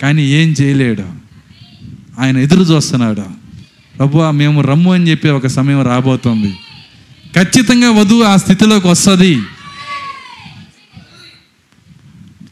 కానీ 0.02 0.26
ఏం 0.26 0.56
చేయలేడు. 0.62 1.04
ఆయన 2.20 2.38
ఎదురు 2.38 2.62
చూస్తున్నాడు. 2.62 3.24
ప్రభు 3.98 4.32
మేము 4.32 4.62
రమ్ము 4.62 4.94
అని 4.94 5.10
చెప్పి 5.10 5.30
ఒక 5.30 5.48
సమయం 5.48 5.86
రాబోతుంది. 5.86 6.58
ఖచ్చితంగా 7.36 7.92
వధువు 7.92 8.24
ఆ 8.24 8.36
స్థితిలోకి 8.36 8.88
వస్తుంది. 8.88 9.42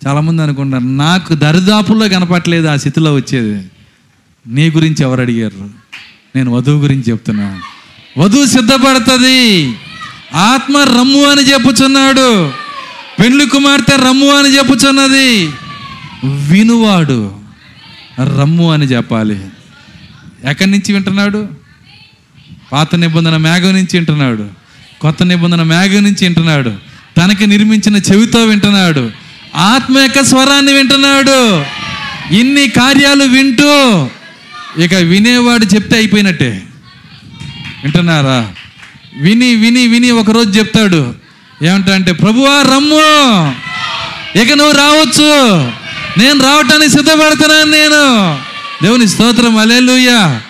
చాలామంది 0.08 0.42
అనుకుంటారు 0.42 0.84
నాకు 0.84 1.36
దరిదాపుల్లో 1.36 2.10
కనపట్లేదు 2.10 2.68
ఆ 2.68 2.76
స్థితిలో 2.76 3.16
వచ్చేది. 3.16 3.72
నీ 4.48 4.70
గురించి 4.70 4.98
ఎవరు 5.02 5.22
అడిగారు? 5.22 5.70
నేను 6.36 6.52
వధువు 6.52 6.82
గురించి 6.82 7.04
చెప్తున్నాను 7.04 7.62
వధువు 8.20 8.46
సిద్ధపడుతుంది. 8.46 9.74
ఆత్మ 10.34 10.78
రమ్ము 10.78 11.24
అని 11.24 11.52
చెప్పుచున్నాడు. 11.52 12.63
పెండ్లి 13.20 13.46
కుమార్తె 13.46 13.96
రమ్ము 13.96 14.30
అని 14.30 14.58
చెప్పుచున్నది. 14.58 15.52
వినువాడు 16.26 17.36
రమ్ము 18.20 18.72
అని 18.72 18.86
చెప్పాలి. 18.86 19.40
ఎక్కడి 20.50 20.72
నుంచి 20.72 20.94
వింటున్నాడు? 20.94 21.48
పాత 22.72 22.96
నిబంధన 22.96 23.38
మేఘం 23.38 23.72
నుంచి 23.72 23.88
వింటున్నాడు. 23.94 24.50
కొత్త 25.02 25.24
నిబంధన 25.24 25.64
మేఘం 25.64 26.04
నుంచి 26.04 26.18
వింటున్నాడు. 26.22 26.74
తనకి 27.18 27.48
నిర్మించిన 27.48 27.96
చెవితో 27.96 28.46
వింటున్నాడు. 28.46 29.12
ఆత్మ 29.56 30.00
యొక్క 30.00 30.24
స్వరాన్ని 30.24 30.74
వింటున్నాడు. 30.74 31.66
ఇన్ని 32.34 32.70
కార్యాలు 32.70 33.24
వింటూ 33.24 34.10
ఇక 34.84 34.94
వినేవాడు 34.94 35.66
చెప్తే 35.66 35.96
అయిపోయినట్టే. 35.96 36.64
వింటున్నారా? 37.84 38.52
విని 39.18 39.56
విని 39.56 39.88
విని 39.88 40.12
ఒకరోజు 40.12 40.60
చెప్తాడు. 40.60 41.23
ఏమంటా 41.62 42.14
ప్రభువా 42.14 42.62
రమ్ము. 42.62 43.56
ఇక 44.40 44.54
నువ్వు 44.54 44.72
రావచ్చు. 44.72 45.60
నేను 46.18 46.44
రావటానికి 46.44 46.90
సిద్ధపడుతున్నాను 46.90 47.72
నేను. 47.72 48.40
దేవుని 48.84 49.08
స్తోత్రం 49.08 49.58
అలేలుయ్యా 49.58 50.42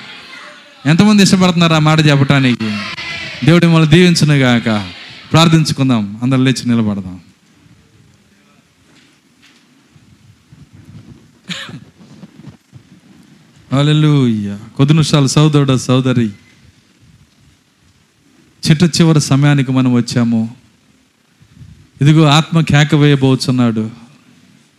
ఎంతమంది 0.85 1.23
ఇష్టపడుతున్నారు 1.23 1.73
ఆ 1.73 1.79
మాట 1.79 1.99
చెప్పటానికి? 2.05 2.77
దేవుడి 3.45 3.65
మిమ్మల్ని 3.65 3.89
దీవించును 3.89 4.33
గాక. 4.33 4.91
ప్రార్థించుకుందాం. 5.31 6.19
అందరు 6.23 6.37
లేచి 6.37 6.67
నిలబడదాం. 6.67 7.19
హల్లెలూయా. 13.73 14.59
కొద్ది 14.77 14.93
నిమిషాలు 14.93 15.27
సోదరుడు 15.27 15.77
సోదరి 15.77 16.29
చిట్ట 18.69 18.83
చివరి 18.83 19.21
సమయానికి 19.21 19.71
మనం 19.71 19.93
వచ్చాము. 19.93 20.62
ఇదిగో 22.03 22.23
ఆత్మ 22.23 22.61
కేక 22.61 22.95
వేయబోచున్నాడు 22.95 23.89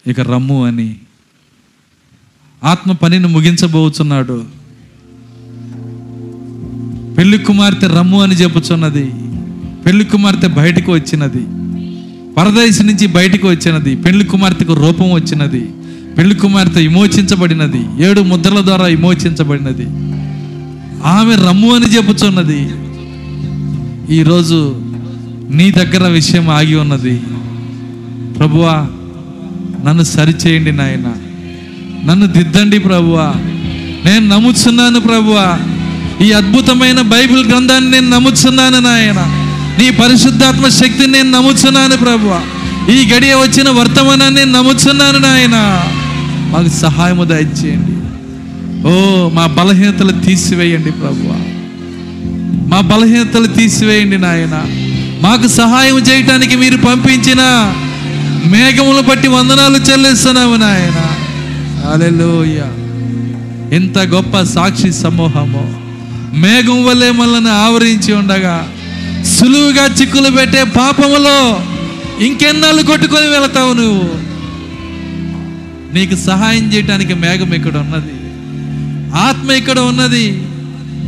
ఇక 0.06 0.20
రమ్ము 0.20 0.66
అని. 0.66 0.96
ఆత్మ 2.64 2.92
పనిని 2.92 3.26
ముగించబోచున్నాడు. 3.26 4.44
పెళ్ళి 7.16 7.38
కుమార్తె 7.38 7.86
రమ్ము 7.86 8.22
అని 8.22 8.34
చెప్పుచున్నది. 8.34 9.10
పెళ్ళి 9.86 10.04
కుమార్తె 10.04 10.46
బయటకు 10.46 10.92
వచ్చినది. 10.92 11.40
పరదేశి 12.34 12.82
నుంచి 12.82 13.06
బయటకు 13.06 13.48
వచ్చినది. 13.48 13.96
పెళ్ళి 13.96 14.24
కుమార్తెకు 14.24 14.72
రూపం 14.72 15.12
వచ్చినది. 15.12 15.72
పెళ్ళి 16.18 16.34
కుమార్తె 16.34 16.80
విమోచించబడినది. 16.80 18.04
ఏడు 18.04 18.20
ముద్రల 18.20 18.64
ద్వారా 18.64 18.86
విమోచించబడినది. 18.86 19.84
ఆమె 21.04 21.46
రమ్ము 21.46 21.74
అని 21.74 21.96
చెప్పుచున్నది. 21.96 22.60
ఈరోజు 24.14 24.83
నీ 25.50 25.70
దగ్గర 25.70 26.08
విషయం 26.08 26.48
ఆగి 26.50 26.74
ఉన్నది. 26.74 27.20
ప్రభువా 28.38 28.86
నన్ను 29.86 30.02
సరిచేయండి 30.02 30.72
నాయన. 30.72 31.12
నన్ను 32.06 32.26
దిద్దండి 32.26 32.78
ప్రభువా. 32.78 33.34
నేను 34.04 34.28
నమ్ముచున్నాను 34.28 35.00
ప్రభువా. 35.00 35.58
ఈ 36.26 36.32
అద్భుతమైన 36.32 37.00
బైబిల్ 37.00 37.46
గ్రంథాన్ని 37.48 37.90
నేను 37.90 38.08
నమ్ముచున్నాను 38.08 38.78
నాయన. 38.78 39.20
నీ 39.78 39.90
పరిశుద్ధాత్మ 39.90 40.68
శక్తిని 40.68 41.06
నేను 41.06 41.30
నమ్ముచున్నాను 41.30 41.96
ప్రభువా. 41.96 42.40
ఈ 42.92 43.10
గడియ 43.16 43.34
వచ్చిన 43.34 43.70
వర్తమానాన్ని 43.70 44.44
నేను 44.44 44.58
నమ్ముచున్నాను 44.58 45.18
నాయన. 45.18 45.84
మాకు 46.52 46.68
సహాయము 46.68 47.24
దయచేయండి. 47.24 47.94
ఓ 48.88 49.28
మా 49.28 49.46
బలహీనతలు 49.46 50.12
తీసివేయండి 50.12 50.90
ప్రభువా. 50.90 51.36
మా 52.68 52.80
బలహీనతలు 52.80 53.46
తీసివేయండి 53.46 54.18
నాయన. 54.18 54.80
మాకు 55.20 55.48
సహాయం 55.48 55.98
చేయటానికి 55.98 56.56
మీరు 56.56 56.76
పంపించిన 56.76 57.40
మేఘములు 58.46 59.02
బట్టి 59.02 59.28
వందనాలు 59.28 59.78
చెల్లిస్తున్నాము 59.78 60.56
నాయన. 60.56 61.00
అలెలోయ 61.88 62.60
ఎంత 63.74 63.98
గొప్ప 63.98 64.42
సాక్షి 64.42 64.92
సమూహము. 64.92 65.84
మేఘం 66.36 66.86
వల్లే 66.86 67.10
మనల్ని 67.10 67.50
ఆవరించి 67.50 68.12
ఉండగా 68.12 68.68
సులువుగా 69.24 69.84
చిక్కులు 69.84 70.30
పెట్టే 70.30 70.64
పాపములో 70.64 71.60
ఇంకెన్నాళ్ళు 72.24 72.82
కొట్టుకొని 72.82 73.26
వెళతావు 73.26 73.72
నువ్వు? 73.72 74.34
నీకు 75.94 76.16
సహాయం 76.16 76.72
చేయటానికి 76.72 77.14
మేఘం 77.14 77.54
ఇక్కడ 77.54 77.76
ఉన్నది. 77.76 78.12
ఆత్మ 79.16 79.50
ఇక్కడ 79.50 79.78
ఉన్నది. 79.78 80.42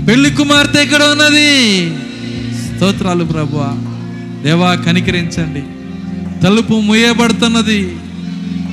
పెళ్ళి 0.09 0.31
కుమార్తె 0.31 0.83
ఇక్కడ 0.83 1.03
ఉన్నది. 1.03 1.91
స్తోత్రాలు 2.67 3.25
ప్రభువా. 3.25 3.96
దేవా 4.43 4.75
కనికరించండి. 4.75 5.63
తలుపు 6.43 6.75
ముయ్యబడుతున్నది 6.75 7.97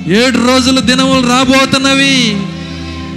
ఏడు 0.08 0.38
రోజుల 0.48 0.80
దినములు 0.80 1.28
రాబోతున్నవి. 1.28 2.38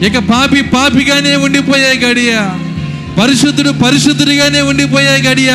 ఇక 0.06 0.18
పాపి 0.18 0.62
పాపిగానే 0.62 1.36
ఉండిపోయే 1.36 2.01
గడియ. 2.09 2.48
పరిశుద్ధుడు 3.23 3.70
పరిశుద్ధుడిగానే 3.70 4.60
ఉండిపోయే 4.60 5.23
గడియ. 5.31 5.52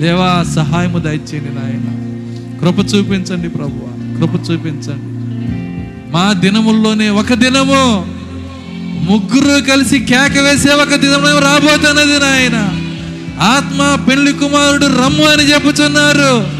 దేవా 0.00 0.44
సహాయము 0.54 0.98
దయచేయండి 0.98 1.54
నాయన. 1.54 1.94
కృప 2.60 2.94
చూపించండి 2.94 3.48
ప్రభువా. 3.48 4.18
కృప 4.18 4.50
చూపించండి. 4.50 5.18
మా 6.12 6.32
దినముల్లోనే 6.32 7.08
ఒక 7.08 7.32
దినము 7.32 8.06
ముగ్గురు 9.10 9.62
కలిసి 9.62 9.98
కేక 9.98 10.38
వేసే 10.38 10.74
ఒక 10.74 10.94
దినము 10.94 11.38
రాబోతున్నది 11.38 12.20
నాయన. 12.20 12.77
ఆత్మ 13.40 14.04
పెళ్ళి 14.10 14.32
కుమారుడు 14.32 14.86
రమ్ము 14.86 15.24
అని 15.24 15.52
చెప్పుచున్నారు. 15.52 16.58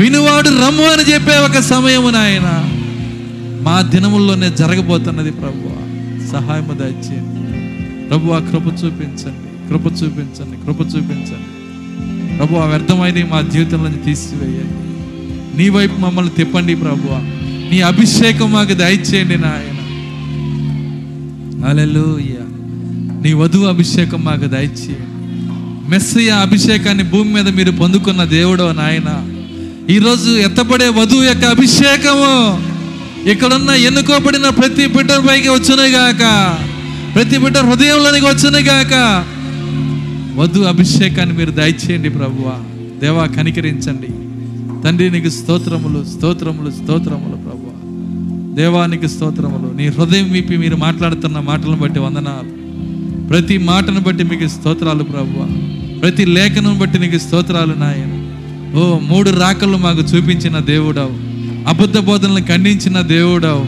వినువాడు 0.00 0.48
రమ్ము 0.48 0.84
అని 0.84 1.12
చెప్పే 1.12 1.36
ఒక 1.36 1.58
సమయము 1.58 2.10
నాయన. 2.10 2.70
మా 3.62 3.80
దినముల్లోనే 3.80 4.50
జరగబోతున్నది 4.50 5.30
ప్రభు. 5.30 5.80
సహాయము 6.30 6.72
దయచేయండి. 6.72 7.40
ప్రభు 8.08 8.32
ఆ 8.32 8.38
కృప 8.38 8.66
చూపించండి. 8.66 9.68
కృప 9.68 9.86
చూపించండి. 9.86 10.66
కృప 10.66 10.80
చూపించండి. 10.80 12.36
ప్రభు 12.36 12.54
ఆ 12.54 12.64
వ్యర్థమైనవి 12.64 13.22
మా 13.22 13.40
జీవితంలో 13.40 13.90
తీసివేయండి. 13.90 14.90
నీ 15.58 15.68
వైపు 15.68 16.00
మమ్మల్ని 16.00 16.30
తిప్పండి 16.30 16.74
ప్రభు. 16.74 17.08
నీ 17.70 17.80
అభిషేకం 17.80 18.52
మాకు 18.52 18.74
దయచేయండి 18.74 19.36
నాయన. 19.36 19.76
హల్లెలూయా. 21.66 22.44
నీ 23.22 23.32
వధువు 23.32 23.66
అభిషేకం 23.66 24.24
మాకు 24.24 24.46
దయచేయండి. 24.46 25.09
మెస్సయ 25.90 26.28
అభిషేకాన్ని 26.28 27.04
భూమి 27.04 27.34
మీద 27.34 27.48
మీరు 27.48 27.70
పొందుకున్న 27.70 28.24
దేవుడో 28.24 28.72
నాయన. 28.72 29.28
ఈరోజు 29.92 30.30
ఎత్తపడే 30.30 30.88
వధువు 30.88 31.22
యొక్క 31.22 31.44
అభిషేకము. 31.44 32.62
ఇక్కడున్న 33.30 33.70
ఎన్నుకోబడిన 33.70 34.48
ప్రతి 34.48 34.86
బిడ్డ 34.86 35.12
పైకి 35.12 35.48
వచ్చునుగాక 35.48 36.56
ప్రతి 37.14 37.38
బిడ్డ 37.38 37.58
హృదయంలోనికి 37.58 38.26
వచ్చునుగాక 38.26 39.24
వధు 40.40 40.60
అభిషేకాన్ని 40.60 41.36
మీరు 41.36 41.50
దయచేయండి 41.50 42.10
ప్రభువ. 42.10 42.64
దేవా 43.00 43.26
కనికరించండి. 43.26 44.06
తండ్రి 44.82 45.10
నీకు 45.10 45.28
స్తోత్రములు 45.28 46.04
స్తోత్రములు 46.04 46.70
స్తోత్రములు 46.70 47.36
ప్రభువా. 47.36 47.76
దేవానికి 48.54 49.08
స్తోత్రములు. 49.08 49.76
నీ 49.76 49.86
హృదయం 49.88 50.32
విప్పి 50.32 50.56
మీరు 50.56 50.76
మాట్లాడుతున్న 50.76 51.38
మాటలను 51.38 51.76
బట్టి 51.76 51.98
వందనాలు. 51.98 52.60
ప్రతి 53.28 53.58
మాటను 53.58 54.00
బట్టి 54.00 54.24
మీకు 54.24 54.48
స్తోత్రాలు 54.48 55.02
ప్రభువా. 55.02 55.59
ప్రతి 56.02 56.24
లేఖనం 56.24 56.78
బట్టి 56.78 56.98
నీకు 56.98 57.18
స్తోత్రాలు 57.18 57.74
నాయన. 57.74 58.16
ఓ 58.78 58.98
మూడు 58.98 59.30
రాకళ్ళు 59.30 59.76
మాకు 59.76 60.00
చూపించిన 60.00 60.58
దేవుడవు. 60.58 61.30
అబద్ధ 61.68 61.98
బోధనలు 61.98 62.40
ఖండించిన 62.40 63.00
దేవుడవు. 63.00 63.66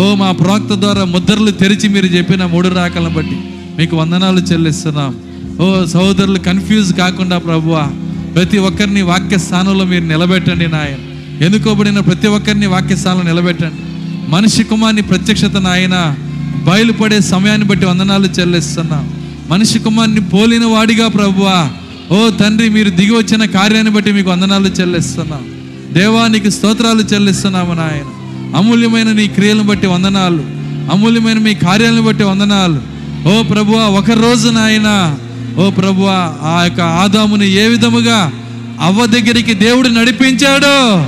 ఓ 0.00 0.14
మా 0.14 0.32
ప్రవక్త 0.32 0.74
ద్వారా 0.74 1.04
ముద్రలు 1.04 1.50
తెరిచి 1.50 1.88
మీరు 1.88 2.06
చెప్పిన 2.06 2.46
మూడు 2.46 2.68
రాకలను 2.68 3.10
బట్టి 3.10 3.40
మీకు 3.78 3.96
వందనాలు 3.96 4.40
చెల్లిస్తున్నాం. 4.40 5.16
ఓ 5.60 5.84
సహోదరులు 5.84 6.38
కన్ఫ్యూజ్ 6.38 6.94
కాకుండా 6.94 7.38
ప్రభువా 7.38 7.90
ప్రతి 8.34 8.58
ఒక్కరిని 8.58 9.02
వాక్య 9.02 9.38
స్థానంలో 9.38 9.84
మీరు 9.84 10.04
నిలబెట్టండి 10.04 10.68
నాయన. 10.68 11.02
ఎన్నుకోబడిన 11.44 12.00
ప్రతి 12.00 12.26
ఒక్కరిని 12.26 12.66
వాక్య 12.66 12.96
స్థానంలో 12.96 13.24
నిలబెట్టండి. 13.24 13.74
మనిషి 14.30 14.64
కుమార్ని 14.64 15.02
ప్రత్యక్షత 15.02 15.56
నాయన. 15.56 16.16
బయలుపడే 16.64 17.20
సమయాన్ని 17.20 17.66
బట్టి 17.66 17.86
వందనాలు 17.86 18.26
చెల్లిస్తున్నాం. 18.26 19.23
మనిషి 19.48 19.78
కుమార్ని 19.78 20.20
పోలిన 20.20 20.64
వాడిగా 20.64 21.08
ప్రభువా. 21.08 21.70
ఓ 22.12 22.30
తండ్రి 22.30 22.68
మీరు 22.68 22.90
దిగి 22.90 23.10
వచ్చిన 23.10 23.44
కార్యాన్ని 23.44 23.92
బట్టి 23.92 24.12
మీకు 24.12 24.30
వందనాలు 24.30 24.66
చెల్లిస్తున్నాం. 24.66 25.40
దేవానికి 25.94 26.50
స్తోత్రాలు 26.50 27.02
చెల్లిస్తున్నాము 27.02 27.74
నాయన. 27.74 28.10
అమూల్యమైన 28.56 29.12
నీ 29.12 29.28
క్రియలను 29.28 29.62
బట్టి 29.62 29.86
వందనాలు. 29.86 30.44
అమూల్యమైన 30.92 31.38
మీ 31.38 31.54
కార్యాలను 31.54 32.02
బట్టి 32.02 32.24
వందనాలు. 32.24 32.82
ఓ 33.28 33.42
ప్రభువా 33.42 33.82
ఒక 33.82 34.10
రోజు 34.10 34.48
నాయన. 34.48 35.16
ఓ 35.58 35.70
ప్రభువా 35.70 36.34
ఆ 36.42 36.64
యొక్క 36.64 36.80
ఆదాముని 36.80 37.52
ఏ 37.52 37.66
విధముగా 37.66 38.32
అవ్వ 38.80 39.06
దగ్గరికి 39.06 39.54
దేవుడు 39.54 39.88
నడిపించాడు 39.88 41.04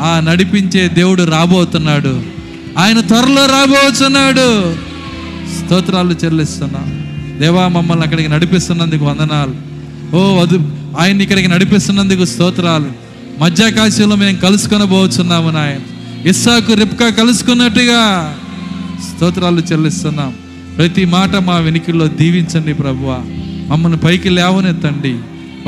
ఆ 0.00 0.20
నడిపించే 0.20 0.88
దేవుడు 0.88 1.22
రాబోతున్నాడు. 1.22 2.22
ఆయన 2.78 3.00
త్వరలో 3.00 3.46
రాబోతున్నాడు 3.46 4.74
స్తోత్రాలు 5.58 6.16
చెల్లిస్తున్నాం. 6.24 6.97
దేవా 7.40 7.68
మమ్మల్ని 7.68 8.04
అక్కడికి 8.04 8.28
నడిపిస్తున్నందుకు 8.28 9.04
వందనాలు. 9.04 9.54
ఓ 10.16 10.40
వధు 10.40 10.60
ఆయన్ని 11.00 11.24
ఇక్కడికి 11.24 11.48
నడిపిస్తున్నందుకు 11.48 12.24
స్తోత్రాలు. 12.24 12.86
మధ్యాకాశంలో 13.38 14.16
మేము 14.16 14.36
కలుసుకొని 14.36 14.86
పోవచ్చున్నాము 14.86 15.50
నాయన. 15.50 15.80
ఇస్సాకు 16.28 16.72
రిప్కా 16.72 17.08
కలుసుకున్నట్టుగా 17.08 18.36
స్తోత్రాలు 19.08 19.62
చెల్లిస్తున్నాం. 19.72 20.34
ప్రతి 20.76 21.04
మాట 21.04 21.36
మా 21.36 21.56
వెనికిల్లో 21.56 22.06
దీవించండి 22.06 22.74
ప్రభువ. 22.74 23.24
మమ్మల్ని 23.68 23.98
పైకి 23.98 24.28
లేవనెత్తండి. 24.28 25.16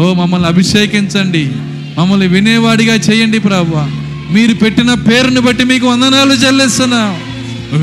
ఓ 0.01 0.15
మమ్మల్ని 0.15 0.49
అభిషేకించండి. 0.49 1.51
మమ్మల్ని 1.99 2.27
వినేవాడిగా 2.27 2.95
చేయండి 2.95 3.39
ప్రభువ. 3.39 3.91
మీరు 4.31 4.55
పెట్టిన 4.55 4.95
పేరుని 4.95 5.41
బట్టి 5.41 5.65
మీకు 5.65 5.87
వందనాలు 5.87 6.33
చెల్లిస్తున్నాం. 6.33 7.17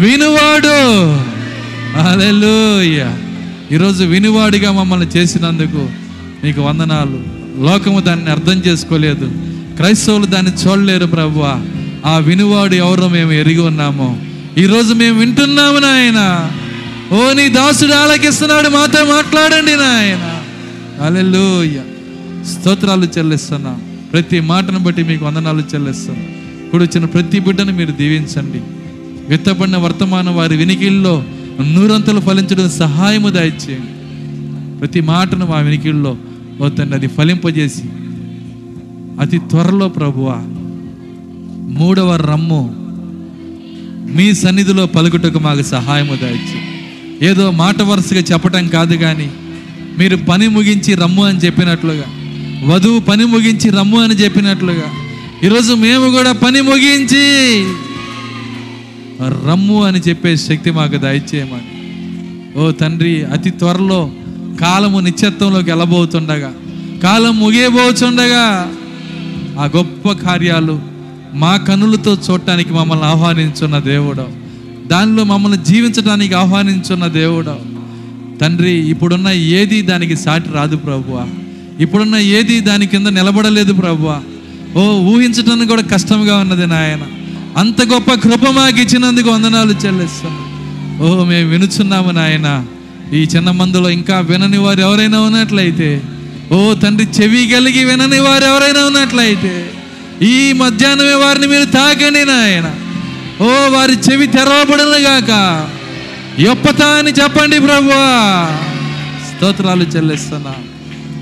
వినువాడు. 0.02 1.14
అలెలుయ్యా 2.10 3.18
ఈరోజు 3.74 4.04
వినివాడిగా 4.04 4.72
మమ్మల్ని 4.72 5.08
చేసినందుకు 5.08 5.90
మీకు 6.44 6.62
వందనాలు. 6.62 7.24
లోకము 7.64 8.00
దాన్ని 8.00 8.32
అర్థం 8.32 8.54
చేసుకోలేదు. 8.54 9.32
క్రైస్తవులు 9.76 10.26
దాన్ని 10.26 10.52
చూడలేరు 10.52 11.06
ప్రభు 11.06 11.44
ఆ 12.06 12.18
వినువాడు 12.18 12.76
ఎవరో 12.76 13.08
మేము 13.08 13.32
ఎరిగి 13.32 13.60
ఉన్నామో. 13.60 14.18
ఈరోజు 14.58 14.94
మేము 14.94 15.20
వింటున్నాము 15.20 15.80
నాయన. 15.80 16.52
ఓ 17.16 17.34
నీ 17.34 17.50
దాసుడు 17.50 17.94
ఆలకిస్తున్నాడు. 17.94 18.70
మాతో 18.70 19.06
మాట్లాడండి 19.06 19.72
నాయన. 19.72 20.42
హల్లెలూయ. 21.04 21.80
స్తోత్రాలు 22.46 23.08
చెల్లిస్తున్నాం. 23.18 23.82
ప్రతి 24.14 24.40
మాటను 24.40 24.80
బట్టి 24.80 25.04
మీకు 25.04 25.26
వందనాలు 25.26 25.64
చెల్లిస్తాం 25.76 26.16
ఇప్పుడు 26.66 26.84
వచ్చిన 26.84 27.06
ప్రతి 27.06 27.40
బిడ్డను 27.40 27.72
మీరు 27.72 27.92
దీవించండి. 27.92 28.62
విత్తబడిన 29.30 29.78
వర్తమానం 29.78 30.36
వారి 30.36 30.58
వినికిల్లో 30.58 31.24
నూరంతలు 31.66 32.20
ఫలించడం 32.20 32.70
సహాయము 32.70 33.30
దయచేయండి. 33.30 33.94
ప్రతి 34.80 35.02
మాటను 35.02 35.46
మా 35.46 35.60
వెనికిల్లో 35.60 36.18
వద్దండి 36.62 36.96
అది 36.96 37.08
ఫలింపజేసి 37.08 37.84
అతి 39.20 39.38
త్వరలో 39.38 39.90
ప్రభువా 39.90 40.36
మూడవ 41.80 42.16
రమ్ము 42.16 42.62
మీ 44.16 44.34
సన్నిధిలో 44.34 44.86
పలుకుటకు 44.86 45.40
మాకు 45.40 45.62
సహాయము 45.62 46.16
దయచి 46.16 46.60
ఏదో 47.26 47.52
మాట 47.52 47.82
వరుసగా 47.82 48.20
చెప్పటం 48.20 48.68
కాదు 48.68 48.96
కానీ 48.96 49.30
మీరు 50.00 50.16
పని 50.16 50.48
ముగించి 50.48 50.96
రమ్ము 50.96 51.24
అని 51.24 51.38
చెప్పినట్లుగా 51.38 52.06
వధువు 52.66 53.00
పని 53.00 53.26
ముగించి 53.26 53.70
రమ్ము 53.70 54.00
అని 54.00 54.14
చెప్పినట్లుగా 54.14 54.88
ఈరోజు 55.44 55.74
మేము 55.74 56.10
కూడా 56.10 56.32
పని 56.32 56.62
ముగించి 56.62 57.26
రమ్ము 59.22 59.84
అని 59.84 60.00
చెప్పే 60.00 60.38
శక్తి 60.38 60.72
మాకు 60.72 60.98
దయచేయమని. 60.98 61.78
ఓ 62.60 62.72
తండ్రి 62.72 63.26
అతి 63.26 63.50
త్వరలో 63.50 64.12
కాలము 64.62 65.00
నిత్యత్వంలోకి 65.00 65.72
వెళ్ళబోతుండగా 65.72 66.54
కాలం 67.04 67.40
ముగియబోతుండగా 67.40 68.72
ఆ 69.60 69.70
గొప్ప 69.78 70.12
కార్యాలు 70.12 70.82
మా 71.34 71.58
కనులతో 71.58 72.18
చూడటానికి 72.30 72.74
మమ్మల్ని 72.74 73.06
ఆహ్వానించున్న 73.06 73.80
దేవుడు. 73.80 74.26
దానిలో 74.88 75.24
మమ్మల్ని 75.24 75.64
జీవించడానికి 75.64 76.34
ఆహ్వానించున్న 76.34 77.08
దేవుడు. 77.08 77.56
తండ్రి 78.42 78.90
ఇప్పుడున్న 78.90 79.30
ఏది 79.30 79.82
దానికి 79.82 80.16
సాటి 80.16 80.50
రాదు 80.54 80.78
ప్రభువా. 80.78 81.28
ఇప్పుడున్న 81.80 82.16
ఏది 82.16 82.60
దాని 82.60 82.88
కింద 82.88 83.08
నిలబడలేదు 83.08 83.74
ప్రభువా. 83.74 84.22
ఓ 84.76 85.00
ఊహించడానికి 85.00 85.70
కూడా 85.70 85.82
కష్టంగా 85.82 86.38
ఉన్నది 86.38 86.68
నాయన. 86.68 87.00
అంత 87.58 87.82
గొప్ప 87.82 88.14
కృప 88.14 88.50
మాకు 88.50 88.80
ఇచ్చినందుకు 88.80 89.30
వందనాలు 89.30 89.74
చెల్లిస్తాం. 89.86 90.36
ఓ 91.02 91.24
మేము 91.24 91.50
వినుచున్నాము 91.50 92.12
నాయన. 92.12 92.66
ఈ 93.14 93.24
చిన్న 93.24 93.52
మందులో 93.52 93.90
ఇంకా 93.90 94.20
వినని 94.20 94.58
వారు 94.58 94.80
ఎవరైనా 94.80 95.20
ఉన్నట్లయితే 95.20 96.02
ఓ 96.52 96.74
తండ్రి 96.74 97.08
చెవి 97.22 97.48
కలిగి 97.48 97.84
వినని 97.84 98.20
వారు 98.20 98.44
ఎవరైనా 98.44 98.86
ఉన్నట్లయితే 98.86 99.70
ఈ 100.22 100.54
మధ్యాహ్నమే 100.54 101.14
వారిని 101.14 101.48
మీరు 101.48 101.66
తాకండి 101.66 102.26
నాయన. 102.26 102.76
ఓ 103.42 103.48
వారి 103.48 103.94
చెవి 103.94 104.28
తెరవబడను 104.28 104.98
గాక. 104.98 105.32
ఎప్పతా 106.40 106.86
అని 106.86 107.12
చెప్పండి 107.12 107.60
ప్రభువా. 107.60 108.58
స్తోత్రాలు 109.28 109.84
చెల్లిస్తున్నా. 109.84 110.54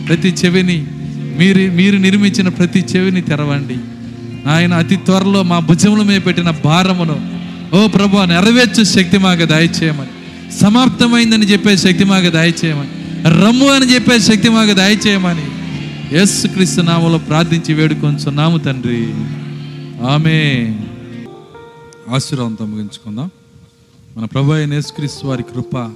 ప్రతి 0.07 0.35
చెవిని 0.45 0.85
మీరు 1.37 1.71
మీరు 1.71 1.97
నిర్మించిన 1.97 2.47
ప్రతి 2.47 2.85
చెవిని 2.95 3.21
తెరవండి. 3.21 3.77
ఆయన 4.45 4.73
అతి 4.73 4.95
త్వరలో 4.95 5.43
మా 5.43 5.59
భుజముల 5.59 6.03
మీద 6.03 6.21
పెట్టిన 6.25 6.49
భారమును 6.49 7.17
ఓ 7.75 7.87
ప్రభు 7.87 8.25
నెరవేర్చు 8.25 8.83
శక్తి 8.83 9.17
మాకు 9.17 9.45
దయచేయమని. 9.45 10.13
సమాప్తమైందని 10.59 11.45
చెప్పే 11.45 11.77
శక్తి 11.77 12.03
మాకు 12.03 12.29
దయచేయమని. 12.29 12.89
రమ్ము 13.45 13.67
అని 13.67 13.93
చెప్పే 13.93 14.19
శక్తి 14.19 14.49
మాకు 14.49 14.73
దయచేయమని. 14.73 15.47
యేసు 16.15 16.47
క్రీస్తు 16.47 16.81
నామంలో 16.81 17.17
ప్రార్థించి 17.17 17.73
వేడుకొంచున్నాము 17.73 18.57
తండ్రి. 18.57 19.13
ఆమె 20.05 20.37
ఆశీర్వాదంతో 22.09 22.65
ముగించుకుందాం 22.65 23.29
మన 24.17 24.25
ప్రభు 24.25 24.51
అయిన 24.51 24.73
యేసుక్రీస్తు 24.73 25.27
వారి 25.27 25.43
కృప 25.43 25.91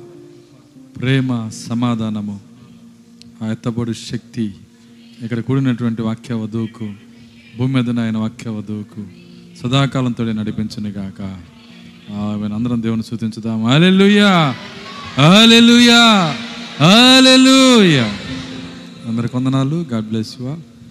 ప్రేమ 1.00 1.50
సమాధానము 1.70 2.40
ఆ 3.44 3.48
ఎత్తబడి 3.52 3.94
శక్తి 3.94 4.52
ఇక్కడ 5.24 5.40
కూడినటువంటి 5.40 6.02
వాక్య 6.02 6.34
వధువుకు 6.34 7.09
భూమి 7.58 7.82
మీద 7.82 8.00
ఆయన 8.00 8.18
వాక్య 8.18 8.50
వధువుకు 8.50 9.06
సదాకాలంతో 9.64 10.24
నడిపించను 10.24 10.90
గాక. 10.90 11.22
ఆమెను. 12.12 12.56
అందరం 12.56 12.84
దేవుని 12.84 13.04
సూచించుదాం 13.04 13.66
అలెలుయా 13.66 14.56
అలెలుయా 15.18 16.36
అలెలుయా 16.86 18.14
అందరికి 19.08 19.38
వందనాలు. 19.38 19.86
God 19.92 20.06
bless 20.06 20.42
you 20.42 20.69